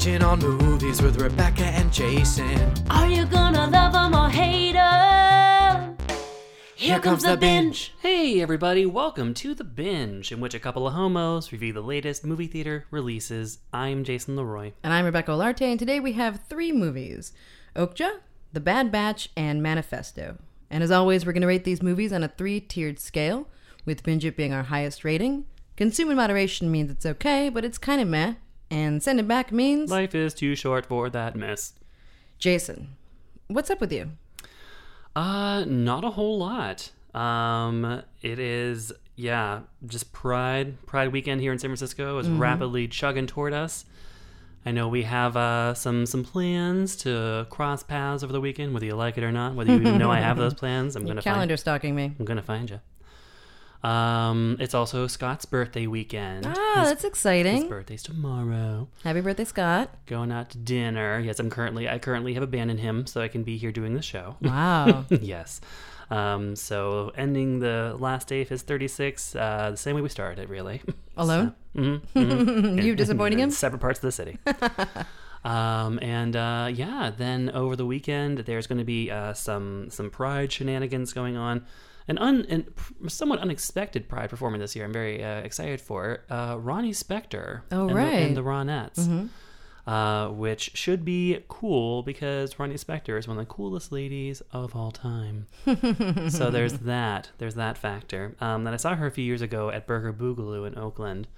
Watching 0.00 0.22
all 0.22 0.36
movies 0.38 1.02
with 1.02 1.20
Rebecca 1.20 1.62
and 1.62 1.92
Jason. 1.92 2.72
Are 2.88 3.06
you 3.06 3.26
gonna 3.26 3.66
love 3.66 3.94
'em 3.94 4.14
or 4.14 4.30
hate 4.30 4.74
'em? 4.74 5.94
Here 6.74 6.98
comes 7.00 7.22
the 7.22 7.36
binge. 7.36 7.92
Hey, 8.00 8.40
everybody, 8.40 8.86
welcome 8.86 9.34
to 9.34 9.54
The 9.54 9.62
Binge, 9.62 10.32
in 10.32 10.40
which 10.40 10.54
a 10.54 10.58
couple 10.58 10.86
of 10.86 10.94
homos 10.94 11.52
review 11.52 11.74
the 11.74 11.82
latest 11.82 12.24
movie 12.24 12.46
theater 12.46 12.86
releases. 12.90 13.58
I'm 13.74 14.02
Jason 14.02 14.36
Leroy. 14.36 14.72
And 14.82 14.94
I'm 14.94 15.04
Rebecca 15.04 15.32
Olarte, 15.32 15.70
and 15.70 15.78
today 15.78 16.00
we 16.00 16.12
have 16.12 16.44
three 16.48 16.72
movies 16.72 17.34
Okja, 17.76 18.20
The 18.54 18.60
Bad 18.60 18.90
Batch, 18.90 19.28
and 19.36 19.62
Manifesto. 19.62 20.38
And 20.70 20.82
as 20.82 20.90
always, 20.90 21.26
we're 21.26 21.32
going 21.32 21.42
to 21.42 21.46
rate 21.46 21.64
these 21.64 21.82
movies 21.82 22.10
on 22.10 22.22
a 22.22 22.28
three 22.28 22.58
tiered 22.58 22.98
scale, 22.98 23.48
with 23.84 24.02
Binge 24.02 24.24
It 24.24 24.34
being 24.34 24.54
our 24.54 24.62
highest 24.62 25.04
rating. 25.04 25.44
Consume 25.76 26.10
in 26.10 26.16
moderation 26.16 26.72
means 26.72 26.90
it's 26.90 27.04
okay, 27.04 27.50
but 27.50 27.66
it's 27.66 27.76
kind 27.76 28.00
of 28.00 28.08
meh. 28.08 28.36
And 28.70 29.02
send 29.02 29.18
it 29.18 29.26
back 29.26 29.50
means. 29.52 29.90
Life 29.90 30.14
is 30.14 30.32
too 30.32 30.54
short 30.54 30.86
for 30.86 31.10
that 31.10 31.34
mess. 31.34 31.72
Jason, 32.38 32.96
what's 33.48 33.70
up 33.70 33.80
with 33.80 33.92
you? 33.92 34.12
Uh, 35.16 35.64
not 35.66 36.04
a 36.04 36.10
whole 36.10 36.38
lot. 36.38 36.90
Um, 37.14 38.02
it 38.22 38.38
is, 38.38 38.92
yeah, 39.16 39.60
just 39.86 40.12
Pride, 40.12 40.86
Pride 40.86 41.10
weekend 41.12 41.40
here 41.40 41.52
in 41.52 41.58
San 41.58 41.68
Francisco 41.70 42.18
is 42.18 42.28
rapidly 42.28 42.86
chugging 42.86 43.26
toward 43.26 43.52
us. 43.52 43.84
I 44.64 44.72
know 44.72 44.88
we 44.88 45.02
have 45.04 45.36
uh, 45.36 45.72
some 45.72 46.04
some 46.04 46.22
plans 46.22 46.94
to 46.96 47.46
cross 47.48 47.82
paths 47.82 48.22
over 48.22 48.32
the 48.32 48.42
weekend, 48.42 48.74
whether 48.74 48.84
you 48.84 48.94
like 48.94 49.16
it 49.16 49.24
or 49.24 49.32
not. 49.32 49.54
Whether 49.54 49.72
you 49.72 49.80
even 49.80 49.96
know 49.98 50.10
I 50.10 50.20
have 50.20 50.36
those 50.44 50.52
plans, 50.52 50.96
I'm 50.96 51.02
gonna 51.06 51.22
find 51.22 51.34
Calendar 51.34 51.56
stalking 51.56 51.94
me. 51.94 52.12
I'm 52.18 52.26
gonna 52.26 52.42
find 52.42 52.68
you. 52.68 52.78
Um, 53.82 54.56
it's 54.60 54.74
also 54.74 55.06
Scott's 55.06 55.46
birthday 55.46 55.86
weekend. 55.86 56.46
Ah, 56.46 56.80
his, 56.80 56.88
that's 56.90 57.04
exciting. 57.04 57.56
his 57.62 57.64
birthday's 57.64 58.02
tomorrow. 58.02 58.88
Happy 59.04 59.20
birthday, 59.22 59.44
Scott. 59.44 59.90
Going 60.06 60.30
out 60.30 60.50
to 60.50 60.58
dinner. 60.58 61.18
Yes, 61.18 61.38
I'm 61.40 61.48
currently 61.48 61.88
I 61.88 61.98
currently 61.98 62.34
have 62.34 62.42
abandoned 62.42 62.80
him, 62.80 63.06
so 63.06 63.20
I 63.22 63.28
can 63.28 63.42
be 63.42 63.56
here 63.56 63.72
doing 63.72 63.94
the 63.94 64.02
show. 64.02 64.36
Wow. 64.42 65.06
yes. 65.10 65.60
Um, 66.10 66.56
so 66.56 67.12
ending 67.16 67.60
the 67.60 67.96
last 67.98 68.26
day 68.28 68.42
of 68.42 68.48
his 68.48 68.62
36, 68.62 69.36
uh, 69.36 69.70
the 69.70 69.76
same 69.76 69.94
way 69.94 70.02
we 70.02 70.08
started, 70.08 70.42
it 70.42 70.48
really. 70.48 70.82
Alone? 71.16 71.54
Mhm, 71.76 72.00
mhm. 72.16 72.82
you 72.84 72.90
In- 72.90 72.96
disappointing 72.96 73.38
him? 73.38 73.50
Separate 73.50 73.78
parts 73.78 73.98
of 74.00 74.02
the 74.02 74.12
city. 74.12 74.36
um, 75.44 75.98
and 76.02 76.36
uh, 76.36 76.68
yeah, 76.72 77.12
then 77.16 77.50
over 77.50 77.76
the 77.76 77.86
weekend, 77.86 78.38
there's 78.38 78.66
going 78.66 78.78
to 78.78 78.84
be 78.84 79.10
uh, 79.10 79.32
some 79.32 79.88
some 79.90 80.10
Pride 80.10 80.52
shenanigans 80.52 81.12
going 81.14 81.36
on. 81.36 81.64
An 82.08 82.18
un, 82.18 82.46
an 82.48 82.66
somewhat 83.08 83.38
unexpected 83.38 84.08
Pride 84.08 84.30
performance 84.30 84.62
this 84.62 84.74
year. 84.74 84.84
I'm 84.84 84.92
very 84.92 85.22
uh, 85.22 85.40
excited 85.40 85.80
for 85.80 86.24
uh, 86.28 86.56
Ronnie 86.58 86.92
Spector. 86.92 87.62
Oh, 87.70 87.88
and 87.88 87.96
the, 87.96 88.00
and 88.26 88.36
the 88.36 88.42
Ronettes. 88.42 89.28
Uh, 89.86 90.28
which 90.28 90.72
should 90.74 91.04
be 91.04 91.42
cool 91.48 92.02
because 92.02 92.58
Ronnie 92.58 92.74
Spector 92.74 93.18
is 93.18 93.26
one 93.26 93.38
of 93.38 93.42
the 93.48 93.52
coolest 93.52 93.90
ladies 93.90 94.40
of 94.52 94.76
all 94.76 94.90
time. 94.92 95.46
so 96.28 96.50
there's 96.50 96.74
that. 96.80 97.30
There's 97.38 97.54
that 97.56 97.78
factor. 97.78 98.36
Um, 98.40 98.64
then 98.64 98.74
I 98.74 98.76
saw 98.76 98.94
her 98.94 99.06
a 99.06 99.10
few 99.10 99.24
years 99.24 99.42
ago 99.42 99.70
at 99.70 99.86
Burger 99.86 100.12
Boogaloo 100.12 100.66
in 100.66 100.78
Oakland, 100.78 101.28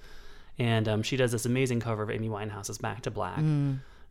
and 0.59 0.89
um, 0.89 1.03
she 1.03 1.17
does 1.17 1.33
this 1.33 1.47
amazing 1.47 1.81
cover 1.81 2.03
of 2.03 2.11
Amy 2.11 2.29
Winehouse's 2.29 2.79
"Back 2.79 3.03
to 3.03 3.11
Black," 3.11 3.39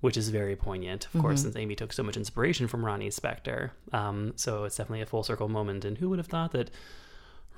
which 0.01 0.17
is 0.17 0.29
very 0.29 0.55
poignant, 0.55 1.07
of 1.13 1.21
course, 1.21 1.43
since 1.43 1.55
Amy 1.55 1.75
took 1.75 1.93
so 1.93 2.03
much 2.03 2.17
inspiration 2.17 2.67
from 2.67 2.83
Ronnie 2.85 3.09
Spector. 3.09 3.71
Um, 3.93 4.33
so 4.35 4.65
it's 4.65 4.75
definitely 4.75 5.01
a 5.01 5.05
full 5.05 5.23
circle 5.23 5.47
moment. 5.47 5.85
And 5.85 5.97
who 5.99 6.09
would 6.09 6.19
have 6.19 6.27
thought 6.27 6.51
that 6.51 6.69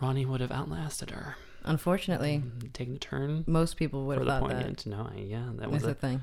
Ronnie 0.02 0.26
would 0.26 0.42
have 0.42 0.52
outlasted 0.52 1.10
her, 1.12 1.36
Unfortunately, 1.66 2.44
taking 2.74 2.96
a 2.96 3.00
turn 3.00 3.46
most 3.48 3.78
people 3.78 4.06
would 4.06 4.18
have 4.18 4.26
the 4.28 4.40
thought 4.40 4.50
that. 4.50 4.86
No, 4.86 5.10
I, 5.16 5.20
yeah, 5.22 5.46
that 5.60 5.72
was 5.72 5.84
a 5.86 5.94
thing. 5.94 6.22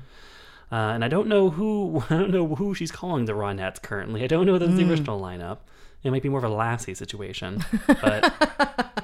uh, 0.71 0.75
and 0.93 1.03
I 1.03 1.07
don't 1.07 1.27
know 1.27 1.49
who 1.49 2.03
I 2.11 2.15
don't 2.17 2.29
know 2.31 2.53
who 2.55 2.75
she's 2.75 2.91
calling 2.91 3.25
the 3.25 3.33
Ronettes 3.33 3.81
currently. 3.81 4.23
I 4.23 4.27
don't 4.27 4.45
know 4.45 4.59
that's 4.59 4.75
the 4.75 4.83
Hmm. 4.83 4.91
original 4.91 5.19
lineup. 5.19 5.57
It 6.03 6.11
might 6.11 6.21
be 6.21 6.29
more 6.29 6.37
of 6.37 6.43
a 6.45 6.49
Lassie 6.49 6.93
situation, 6.93 7.63
but 7.87 8.31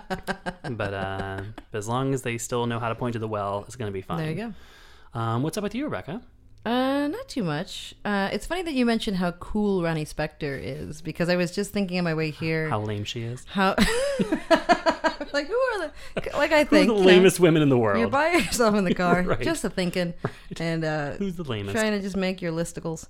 but 0.72 0.94
uh, 0.94 1.42
as 1.74 1.88
long 1.88 2.14
as 2.14 2.22
they 2.22 2.38
still 2.38 2.68
know 2.68 2.80
how 2.80 2.90
to 2.90 2.96
point 2.96 3.14
to 3.14 3.20
the 3.20 3.28
well, 3.28 3.64
it's 3.66 3.76
going 3.76 3.90
to 3.92 3.94
be 3.94 4.02
fine. 4.02 4.18
There 4.20 4.30
you 4.30 4.54
go. 5.16 5.20
Um, 5.20 5.42
what's 5.44 5.58
up 5.58 5.64
with 5.64 5.74
you, 5.76 5.86
Rebecca? 5.86 6.22
Uh, 6.66 7.08
not 7.08 7.30
too 7.30 7.44
much. 7.44 7.94
Uh, 8.04 8.30
it's 8.34 8.46
funny 8.46 8.62
that 8.64 8.74
you 8.74 8.86
mentioned 8.86 9.18
how 9.18 9.32
cool 9.32 9.84
Ronnie 9.84 10.04
Spector 10.04 10.60
is 10.62 11.02
because 11.02 11.30
I 11.30 11.38
was 11.38 11.52
just 11.56 11.72
thinking 11.72 11.98
on 11.98 12.04
my 12.04 12.14
way 12.14 12.30
here 12.30 12.70
How 12.70 12.82
lame 12.82 13.06
she 13.06 13.22
is. 13.24 13.46
how, 13.48 13.74
like 15.34 15.48
who 15.48 15.54
are 15.56 15.80
the 15.80 15.92
like 16.34 16.52
I 16.52 16.64
think 16.66 16.88
the 16.88 16.94
you 16.96 17.00
know, 17.00 17.06
lamest 17.06 17.40
women 17.40 17.62
in 17.62 17.70
the 17.70 17.78
world? 17.78 18.00
You're 18.00 18.10
by 18.10 18.32
yourself 18.32 18.76
in 18.76 18.84
the 18.84 18.94
car, 19.04 19.22
Right. 19.24 19.42
just 19.42 19.64
a 19.64 19.70
thinking, 19.70 20.14
and 20.60 20.84
uh, 20.84 21.12
Who's 21.14 21.36
the 21.36 21.44
lamest? 21.44 21.76
trying 21.76 21.92
to 21.94 22.02
just 22.02 22.18
make 22.18 22.42
your 22.42 22.52
listicles. 22.52 23.08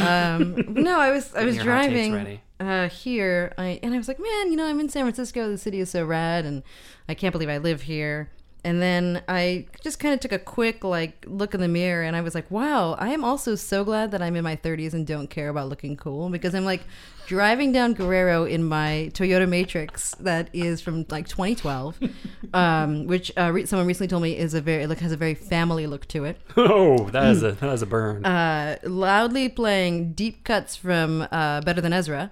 Um, 0.00 0.54
no, 0.74 1.00
I 1.00 1.10
was 1.10 1.34
I 1.34 1.44
was 1.44 1.56
your 1.56 1.64
hot 1.64 1.86
takes 1.88 2.08
driving 2.10 2.40
uh, 2.60 2.88
here, 2.90 3.52
I 3.58 3.80
and 3.82 3.92
I 3.94 3.96
was 3.98 4.06
like, 4.08 4.20
man, 4.20 4.50
you 4.52 4.56
know, 4.56 4.66
I'm 4.66 4.78
in 4.78 4.88
San 4.88 5.02
Francisco. 5.04 5.50
The 5.50 5.58
city 5.58 5.80
is 5.80 5.90
so 5.90 6.04
rad, 6.04 6.44
and 6.44 6.62
I 7.08 7.14
can't 7.14 7.32
believe 7.32 7.48
I 7.48 7.58
live 7.58 7.82
here. 7.82 8.30
And 8.62 8.80
then 8.82 9.22
I 9.28 9.66
just 9.82 9.98
kind 9.98 10.12
of 10.12 10.20
took 10.20 10.32
a 10.32 10.38
quick 10.38 10.84
like 10.84 11.24
look 11.26 11.54
in 11.54 11.60
the 11.60 11.68
mirror, 11.68 12.02
and 12.02 12.14
I 12.14 12.20
was 12.20 12.34
like, 12.34 12.50
wow, 12.50 12.94
I 12.98 13.08
am 13.10 13.24
also 13.24 13.54
so 13.54 13.84
glad 13.84 14.10
that 14.10 14.20
I'm 14.20 14.36
in 14.36 14.44
my 14.44 14.56
30s 14.56 14.92
and 14.92 15.06
don't 15.06 15.28
care 15.30 15.48
about 15.48 15.68
looking 15.68 15.96
cool 15.96 16.28
because 16.28 16.54
I'm 16.54 16.64
like 16.66 16.82
driving 17.26 17.72
down 17.72 17.94
Guerrero 17.94 18.44
in 18.44 18.64
my 18.64 19.10
Toyota 19.14 19.48
Matrix 19.48 20.14
that 20.16 20.50
is 20.52 20.80
from 20.80 21.06
like 21.10 21.26
2012, 21.28 21.98
um, 22.54 23.06
which 23.06 23.32
uh, 23.38 23.50
re- 23.52 23.64
someone 23.66 23.86
recently 23.86 24.08
told 24.08 24.22
me 24.22 24.36
is 24.36 24.52
a 24.54 24.60
very 24.60 24.86
like 24.86 24.98
has 24.98 25.12
a 25.12 25.16
very 25.16 25.34
family 25.34 25.86
look 25.86 26.06
to 26.08 26.24
it 26.24 26.40
oh, 26.56 27.08
that 27.10 27.24
is 27.30 27.42
a 27.42 27.52
that 27.52 27.72
is 27.72 27.82
a 27.82 27.86
burn. 27.86 28.26
uh, 28.26 28.76
loudly 28.82 29.48
playing 29.48 30.12
deep 30.12 30.44
cuts 30.44 30.76
from 30.76 31.26
uh, 31.30 31.60
Better 31.62 31.80
Than 31.80 31.92
Ezra 31.92 32.30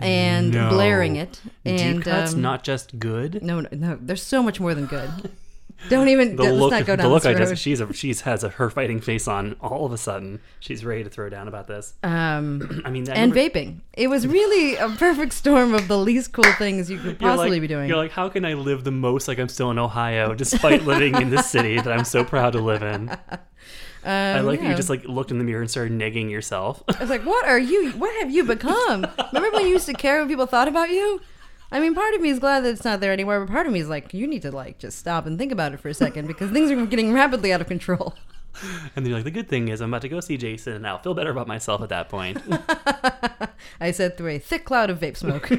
and 0.00 0.52
No. 0.54 0.70
blaring 0.70 1.16
it. 1.16 1.40
And 1.64 1.96
Deep 1.98 2.04
cuts, 2.04 2.32
um, 2.34 2.40
not 2.42 2.62
just 2.64 2.98
good. 2.98 3.42
no, 3.42 3.60
no, 3.60 3.68
no. 3.72 3.98
There's 4.00 4.22
so 4.22 4.42
much 4.42 4.58
more 4.60 4.74
than 4.74 4.86
good. 4.86 5.10
Don't 5.88 6.08
even. 6.08 6.36
The 6.36 6.42
let's 6.42 6.56
look, 6.56 6.70
not 6.72 6.86
go 6.86 6.92
the 6.96 7.02
down 7.04 7.10
look 7.12 7.22
this 7.22 7.26
I 7.36 7.38
road. 7.38 7.48
just 7.50 7.62
she's 7.62 7.80
a, 7.80 7.92
she's 7.92 8.20
has 8.22 8.42
a, 8.42 8.48
her 8.50 8.68
fighting 8.68 9.00
face 9.00 9.28
on. 9.28 9.54
All 9.60 9.86
of 9.86 9.92
a 9.92 9.96
sudden, 9.98 10.40
she's 10.60 10.84
ready 10.84 11.04
to 11.04 11.10
throw 11.10 11.28
down 11.28 11.46
about 11.48 11.66
this. 11.68 11.94
um, 12.02 12.82
I 12.84 12.90
mean, 12.90 13.08
I 13.08 13.14
and 13.14 13.32
remember- 13.34 13.58
vaping. 13.58 13.80
It 13.94 14.08
was 14.08 14.26
really 14.26 14.74
a 14.76 14.88
perfect 14.90 15.32
storm 15.32 15.74
of 15.74 15.86
the 15.88 15.96
least 15.98 16.32
cool 16.32 16.52
things 16.54 16.90
you 16.90 16.98
could 16.98 17.18
possibly 17.20 17.50
like, 17.52 17.60
be 17.60 17.66
doing. 17.68 17.88
You're 17.88 17.96
like, 17.96 18.10
how 18.10 18.28
can 18.28 18.44
I 18.44 18.54
live 18.54 18.82
the 18.84 18.90
most 18.90 19.28
like 19.28 19.38
I'm 19.38 19.48
still 19.48 19.70
in 19.70 19.78
Ohio, 19.78 20.34
despite 20.34 20.82
living 20.84 21.14
in 21.20 21.30
this 21.30 21.48
city 21.50 21.76
that 21.76 21.92
I'm 21.92 22.04
so 22.04 22.24
proud 22.24 22.54
to 22.54 22.60
live 22.60 22.82
in? 22.82 23.16
I 24.04 24.38
Um, 24.38 24.46
like 24.46 24.60
yeah. 24.60 24.70
you 24.70 24.74
just 24.76 24.88
like 24.90 25.04
looked 25.04 25.30
in 25.30 25.38
the 25.38 25.44
mirror 25.44 25.60
and 25.60 25.70
started 25.70 25.92
negging 25.92 26.30
yourself. 26.30 26.82
I 26.88 26.98
was 27.00 27.10
like, 27.10 27.24
what 27.26 27.46
are 27.46 27.58
you? 27.58 27.90
What 27.92 28.14
have 28.20 28.30
you 28.30 28.44
become? 28.44 29.06
Remember 29.32 29.56
when 29.58 29.66
you 29.66 29.72
used 29.72 29.86
to 29.86 29.92
care 29.92 30.20
what 30.20 30.28
people 30.28 30.46
thought 30.46 30.68
about 30.68 30.90
you? 30.90 31.20
I 31.70 31.80
mean, 31.80 31.94
part 31.94 32.14
of 32.14 32.20
me 32.20 32.30
is 32.30 32.38
glad 32.38 32.60
that 32.60 32.70
it's 32.70 32.84
not 32.84 33.00
there 33.00 33.12
anymore, 33.12 33.40
but 33.40 33.52
part 33.52 33.66
of 33.66 33.72
me 33.72 33.80
is 33.80 33.88
like, 33.88 34.14
you 34.14 34.26
need 34.26 34.42
to 34.42 34.50
like 34.50 34.78
just 34.78 34.98
stop 34.98 35.26
and 35.26 35.38
think 35.38 35.52
about 35.52 35.74
it 35.74 35.80
for 35.80 35.88
a 35.88 35.94
second 35.94 36.26
because 36.26 36.50
things 36.50 36.70
are 36.70 36.86
getting 36.86 37.12
rapidly 37.12 37.52
out 37.52 37.60
of 37.60 37.66
control. 37.66 38.14
and 38.96 39.04
then 39.04 39.06
you're 39.06 39.18
like, 39.18 39.24
the 39.24 39.30
good 39.30 39.48
thing 39.48 39.68
is 39.68 39.80
I'm 39.80 39.90
about 39.90 40.02
to 40.02 40.08
go 40.08 40.20
see 40.20 40.36
Jason, 40.36 40.74
and 40.74 40.86
I'll 40.86 40.98
feel 40.98 41.14
better 41.14 41.30
about 41.30 41.46
myself 41.46 41.82
at 41.82 41.90
that 41.90 42.08
point. 42.08 42.40
I 43.80 43.90
said 43.90 44.16
through 44.16 44.30
a 44.30 44.38
thick 44.38 44.64
cloud 44.64 44.90
of 44.90 44.98
vape 45.00 45.16
smoke. 45.16 45.50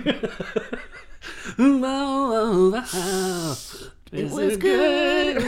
it 4.11 4.31
was 4.31 4.57
good. 4.57 5.41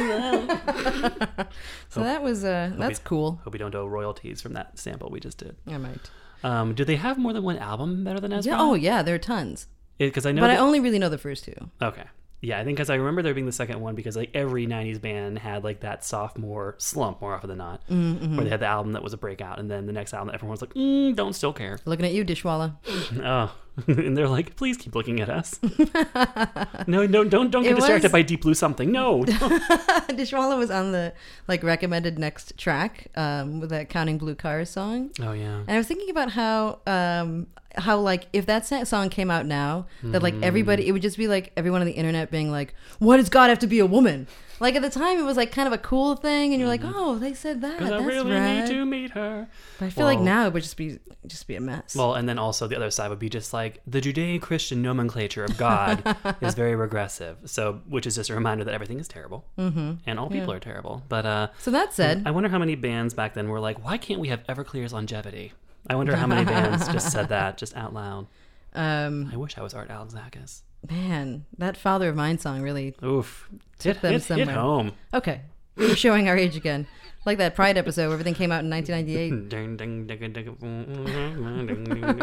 so 1.90 2.02
that 2.04 2.22
was 2.22 2.44
uh, 2.44 2.72
that's 2.78 3.00
we- 3.00 3.04
cool. 3.04 3.42
Hope 3.44 3.54
we 3.54 3.60
don't 3.60 3.74
owe 3.76 3.88
royalties 3.88 4.42
from 4.42 4.54
that 4.54 4.78
sample 4.78 5.10
we 5.10 5.20
just 5.20 5.38
did. 5.38 5.56
I 5.68 5.78
might. 5.78 6.10
Um, 6.44 6.74
do 6.74 6.84
they 6.86 6.96
have 6.96 7.18
more 7.18 7.34
than 7.34 7.44
one 7.44 7.58
album 7.58 8.04
better 8.04 8.20
than 8.20 8.34
Ezra? 8.34 8.54
Yeah. 8.54 8.62
Oh 8.62 8.74
yeah, 8.74 9.02
there 9.04 9.16
are 9.16 9.20
tons, 9.20 9.68
because 10.08 10.26
I 10.26 10.32
know. 10.32 10.42
but 10.42 10.50
I 10.52 10.58
only 10.58 10.80
really 10.80 11.00
know 11.00 11.10
the 11.10 11.18
first 11.18 11.44
two. 11.46 11.56
Okay. 11.82 12.04
Yeah, 12.44 12.60
I 12.60 12.64
think 12.64 12.76
because 12.76 12.90
I 12.90 12.96
remember 12.96 13.22
there 13.22 13.36
being 13.36 13.46
the 13.46 13.52
second 13.52 13.82
one 13.82 13.94
because 13.94 14.18
like 14.18 14.32
every 14.34 14.66
'90s 14.66 15.00
band 15.00 15.38
had 15.38 15.64
like 15.64 15.82
that 15.82 16.03
sophomore 16.03 16.74
slump 16.80 17.22
more 17.22 17.36
often 17.36 17.50
than 17.50 17.59
not, 17.59 17.88
Mm-hmm. 17.88 18.36
where 18.36 18.44
they 18.46 18.50
had 18.50 18.62
the 18.62 18.66
album 18.66 18.94
that 18.94 19.03
was 19.03 19.14
a 19.14 19.18
breakout, 19.18 19.59
and 19.59 19.70
then 19.70 19.86
the 19.86 19.94
next 19.94 20.12
album 20.12 20.30
that 20.30 20.34
everyone 20.34 20.53
was 20.53 20.62
like, 20.62 20.74
mm, 20.74 21.16
"Don't 21.16 21.34
still 21.34 21.53
care." 21.53 21.78
Looking 21.86 22.03
at 22.06 22.14
you, 22.14 22.26
Dishwalla. 22.26 22.78
Oh, 23.24 23.56
and 23.88 24.18
they're 24.18 24.28
like, 24.28 24.56
"Please 24.56 24.76
keep 24.76 24.96
looking 24.96 25.20
at 25.22 25.30
us." 25.30 25.59
no, 26.88 27.06
no, 27.06 27.24
don't 27.24 27.52
don't 27.52 27.62
get 27.62 27.74
It 27.74 27.76
distracted 27.76 28.06
was- 28.06 28.12
by 28.12 28.22
Deep 28.24 28.42
Blue 28.42 28.56
something. 28.56 28.92
No, 28.92 29.24
Dishwalla 29.24 30.58
was 30.58 30.72
on 30.72 30.92
the 30.94 31.14
like 31.47 31.62
recommended 31.64 32.18
next 32.18 32.58
track 32.58 33.08
um, 33.16 33.59
with 33.59 33.70
that 33.70 33.90
Counting 33.90 34.18
Blue 34.18 34.34
Cars 34.36 34.70
song. 34.72 35.12
oh 35.22 35.32
yeah, 35.34 35.58
And 35.59 35.70
I 35.72 35.78
was 35.78 35.88
thinking 35.88 36.09
about 36.09 36.32
how 36.32 36.80
um, 36.88 37.47
how 37.76 37.97
like 37.97 38.28
if 38.34 38.46
that 38.46 38.66
song 38.88 39.09
came 39.09 39.32
out 39.32 39.46
now, 39.46 39.88
that 40.03 40.22
like 40.22 40.35
everybody, 40.41 40.88
it 40.88 40.91
would 40.91 41.02
just 41.02 41.18
be 41.18 41.28
like 41.28 41.52
everyone 41.56 41.82
on 41.82 41.88
the 41.88 41.94
internet 41.94 42.32
being 42.32 42.52
like, 42.52 42.73
"Why 43.00 43.18
does 43.18 43.29
God 43.29 43.50
have 43.50 43.59
to 43.59 43.68
be 43.68 43.79
a 43.79 43.85
woman?" 43.85 44.28
Like 44.59 44.76
at 44.76 44.84
the 44.84 44.91
time, 44.91 45.18
it 45.18 45.23
was 45.23 45.38
like 45.38 45.52
kind 45.52 45.68
of 45.68 45.73
a 45.73 45.79
cool 45.79 46.16
thing, 46.16 46.53
and 46.53 46.59
you're 46.59 46.70
like, 46.70 46.82
"Oh, 46.84 47.18
they 47.18 47.34
said 47.34 47.62
that. 47.62 47.79
Because 47.79 47.90
That's 47.90 48.03
I 48.03 48.06
really 48.06 48.32
rad." 48.32 48.70
need 48.70 48.76
to 48.76 48.85
meet 48.85 49.12
her. 49.12 49.47
But 49.79 49.85
I 49.85 49.90
feel 49.90 50.06
like 50.06 50.18
Well- 50.18 50.26
now 50.26 50.47
it 50.47 50.53
would 50.53 50.64
just 50.64 50.78
be 50.78 51.00
just 51.28 51.47
be 51.47 51.56
a 51.56 51.62
mess. 51.62 51.96
Well, 51.96 52.16
and 52.16 52.28
then 52.28 52.40
also 52.40 52.68
the 52.68 52.76
other 52.76 52.91
side 52.91 53.09
would 53.09 53.20
be 53.20 53.29
just 53.29 53.53
like 53.53 53.82
the 53.85 54.02
Judeo-Christian 54.02 54.82
nomenclature 54.82 55.44
of 55.44 55.58
God 55.58 56.16
is 56.41 56.56
very 56.56 56.76
regressive. 56.76 57.38
So, 57.46 57.82
which 57.88 58.08
is 58.08 58.16
just 58.16 58.29
a 58.29 58.34
reminder 58.34 58.64
that 58.64 58.73
everything 58.73 59.00
is 59.00 59.08
terrible, 59.08 59.46
mm-hmm. 59.58 59.94
and 60.06 60.20
all 60.20 60.29
people 60.29 60.52
are 60.52 60.59
terrible. 60.59 61.03
But 61.09 61.26
uh, 61.26 61.47
so 61.59 61.72
that 61.72 61.94
said, 61.94 62.23
I 62.26 62.32
wonder 62.32 62.50
how 62.50 62.59
many 62.59 62.76
bands 62.76 63.14
back 63.14 63.34
then 63.34 63.50
were 63.50 63.59
like, 63.59 63.84
"Why 63.84 63.97
can't 63.97 64.20
we 64.20 64.28
have 64.28 64.44
Everclear's 64.47 64.94
longevity?" 64.94 65.53
I 65.88 65.96
wonder 65.96 66.16
how 66.16 66.28
many 66.28 66.46
bands 66.46 66.88
just 66.90 67.12
said 67.12 67.30
that 67.30 67.58
just 67.58 67.76
out 67.76 67.94
loud. 67.94 68.28
um, 68.74 69.30
I 69.34 69.38
wish 69.38 69.58
I 69.58 69.62
was 69.62 69.74
Art 69.74 69.90
Alexakis. 69.90 70.62
man, 70.90 71.46
that 71.58 71.76
"Father 71.78 72.10
of 72.10 72.16
Mine" 72.16 72.38
song 72.38 72.62
really 72.62 72.96
Oof, 73.04 73.50
hit, 73.82 74.02
them 74.02 74.14
hit, 74.14 74.22
hit 74.24 74.28
somewhere. 74.28 74.56
home. 74.56 74.92
okay. 75.14 75.42
We're 75.78 75.96
showing 75.96 76.28
our 76.28 76.38
age 76.38 76.58
again, 76.58 76.86
like 77.26 77.38
that 77.38 77.56
Pride 77.56 77.78
episode 77.78 78.04
where 78.08 78.12
everything 78.14 78.34
came 78.34 78.52
out 78.52 78.64
in 78.64 78.70
1998. 78.70 79.50
Ding, 79.50 79.76
ding, 79.78 80.06
ding, 80.06 80.34
ding, 80.34 80.34
ding, 80.34 81.84
ding. 81.86 82.22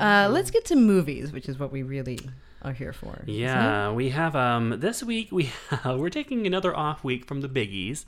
Uh, 0.00 0.28
let's 0.32 0.50
get 0.50 0.64
to 0.66 0.74
movies, 0.76 1.32
which 1.32 1.48
is 1.48 1.58
what 1.58 1.70
we 1.70 1.82
really 1.82 2.18
are 2.62 2.72
here 2.72 2.92
for. 2.92 3.22
Yeah, 3.26 3.92
we 3.92 4.08
have 4.10 4.34
um 4.34 4.76
this 4.80 5.02
week 5.02 5.28
we 5.30 5.50
we're 5.84 6.08
taking 6.10 6.46
another 6.46 6.74
off 6.76 7.04
week 7.04 7.26
from 7.26 7.40
the 7.42 7.48
biggies. 7.48 8.06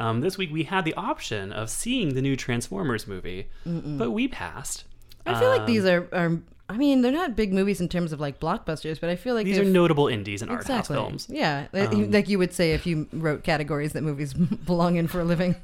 Um, 0.00 0.20
this 0.20 0.38
week 0.38 0.50
we 0.50 0.64
had 0.64 0.84
the 0.84 0.94
option 0.94 1.52
of 1.52 1.68
seeing 1.70 2.14
the 2.14 2.22
new 2.22 2.34
Transformers 2.36 3.06
movie, 3.06 3.46
but 3.66 4.10
we 4.10 4.26
passed. 4.28 4.84
I 5.26 5.38
feel 5.38 5.50
like 5.50 5.60
Um, 5.60 5.66
these 5.66 5.84
are, 5.84 6.08
are. 6.12 6.38
I 6.70 6.76
mean, 6.76 7.02
they're 7.02 7.10
not 7.12 7.34
big 7.36 7.52
movies 7.52 7.80
in 7.80 7.88
terms 7.88 8.12
of 8.12 8.20
like 8.20 8.38
blockbusters, 8.40 9.00
but 9.00 9.10
I 9.10 9.16
feel 9.16 9.34
like 9.34 9.44
these 9.44 9.58
are 9.58 9.64
notable 9.64 10.06
indies 10.08 10.40
and 10.40 10.50
art 10.50 10.66
house 10.66 10.86
films. 10.88 11.26
Yeah, 11.28 11.66
like- 11.72 11.92
Um, 11.92 12.10
like 12.12 12.28
you 12.28 12.38
would 12.38 12.52
say 12.54 12.72
if 12.72 12.86
you 12.86 13.08
wrote 13.12 13.42
categories 13.44 13.92
that 13.92 14.02
movies 14.02 14.32
belong 14.66 14.96
in 14.96 15.06
for 15.08 15.20
a 15.20 15.24
living. 15.24 15.56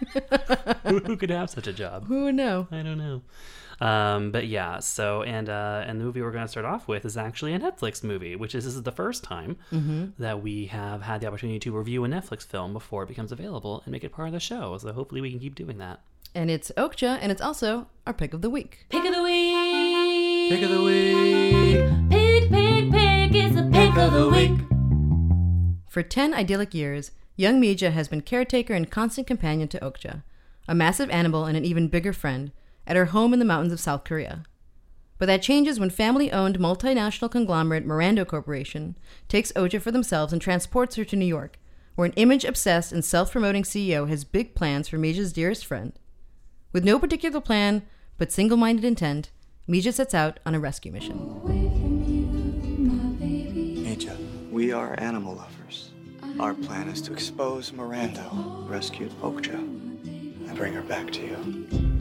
who, 0.84 0.98
who 1.00 1.16
could 1.22 1.30
have 1.30 1.50
such 1.50 1.66
a 1.66 1.72
job? 1.72 2.06
Who 2.06 2.24
would 2.24 2.34
know? 2.36 2.68
I 2.70 2.82
don't 2.82 2.98
know. 2.98 3.22
Um, 3.80 4.30
but 4.30 4.46
yeah, 4.46 4.78
so 4.78 5.22
and 5.22 5.48
uh, 5.48 5.82
and 5.86 6.00
the 6.00 6.04
movie 6.04 6.22
we're 6.22 6.30
going 6.30 6.44
to 6.44 6.48
start 6.48 6.64
off 6.66 6.86
with 6.86 7.04
is 7.04 7.16
actually 7.16 7.54
a 7.54 7.58
Netflix 7.58 8.02
movie, 8.04 8.36
which 8.36 8.54
is 8.54 8.64
this 8.64 8.74
is 8.74 8.82
the 8.82 8.92
first 8.92 9.24
time 9.24 9.56
Mm-hmm. 9.72 10.06
that 10.22 10.42
we 10.42 10.66
have 10.66 11.02
had 11.02 11.20
the 11.20 11.26
opportunity 11.26 11.58
to 11.60 11.76
review 11.76 12.04
a 12.04 12.08
Netflix 12.08 12.46
film 12.46 12.72
before 12.72 13.02
it 13.02 13.08
becomes 13.08 13.32
available 13.32 13.82
and 13.84 13.92
make 13.92 14.04
it 14.04 14.12
part 14.12 14.28
of 14.28 14.32
the 14.32 14.40
show. 14.40 14.76
So 14.78 14.92
hopefully 14.92 15.20
we 15.20 15.30
can 15.30 15.40
keep 15.40 15.54
doing 15.54 15.78
that. 15.78 16.00
And 16.34 16.50
it's 16.50 16.72
Okja, 16.76 17.18
and 17.20 17.30
it's 17.30 17.40
also 17.42 17.86
our 18.06 18.12
pick 18.12 18.34
of 18.34 18.42
the 18.42 18.50
week. 18.50 18.86
Pick 18.88 19.04
of 19.04 19.14
the 19.14 19.22
week. 19.22 20.50
Pick 20.50 20.62
of 20.62 20.70
the 20.70 20.82
week. 20.82 22.10
Pick, 22.10 22.50
pick, 22.50 22.90
pick. 22.90 23.34
It's 23.34 23.56
a 23.56 23.68
pick 23.72 23.96
of 23.96 24.12
the 24.12 24.28
week. 24.28 24.60
For 25.88 26.02
10 26.02 26.34
idyllic 26.34 26.74
years, 26.74 27.12
young 27.36 27.60
Mija 27.60 27.92
has 27.92 28.08
been 28.08 28.20
caretaker 28.20 28.74
and 28.74 28.90
constant 28.90 29.26
companion 29.28 29.68
to 29.68 29.78
Okja, 29.80 30.22
a 30.66 30.74
massive 30.74 31.08
animal 31.10 31.44
and 31.44 31.56
an 31.56 31.64
even 31.64 31.86
bigger 31.88 32.12
friend, 32.12 32.50
at 32.86 32.96
her 32.96 33.06
home 33.06 33.32
in 33.32 33.38
the 33.38 33.44
mountains 33.44 33.72
of 33.72 33.80
South 33.80 34.04
Korea. 34.04 34.44
But 35.18 35.26
that 35.26 35.42
changes 35.42 35.78
when 35.78 35.90
family 35.90 36.32
owned 36.32 36.58
multinational 36.58 37.30
conglomerate 37.30 37.86
Mirando 37.86 38.26
Corporation 38.26 38.96
takes 39.28 39.52
Okja 39.52 39.80
for 39.80 39.90
themselves 39.90 40.32
and 40.32 40.42
transports 40.42 40.96
her 40.96 41.04
to 41.04 41.16
New 41.16 41.24
York, 41.24 41.58
where 41.94 42.06
an 42.06 42.12
image 42.16 42.44
obsessed 42.44 42.92
and 42.92 43.04
self 43.04 43.32
promoting 43.32 43.62
CEO 43.62 44.08
has 44.08 44.24
big 44.24 44.54
plans 44.54 44.88
for 44.88 44.98
Mija's 44.98 45.32
dearest 45.32 45.64
friend. 45.64 45.92
With 46.72 46.84
no 46.84 46.98
particular 46.98 47.40
plan 47.40 47.82
but 48.18 48.32
single 48.32 48.56
minded 48.56 48.84
intent, 48.84 49.30
Mija 49.68 49.92
sets 49.92 50.14
out 50.14 50.40
on 50.44 50.54
a 50.54 50.60
rescue 50.60 50.92
mission. 50.92 51.18
Mija, 53.84 54.50
we 54.50 54.72
are 54.72 54.94
animal 54.98 55.36
lovers. 55.36 55.90
Our 56.40 56.54
plan 56.54 56.88
is 56.88 57.00
to 57.02 57.12
expose 57.12 57.70
Mirando, 57.70 58.68
rescue 58.68 59.08
Okja, 59.22 59.54
and 59.54 60.56
bring 60.56 60.74
her 60.74 60.82
back 60.82 61.12
to 61.12 61.20
you. 61.22 61.93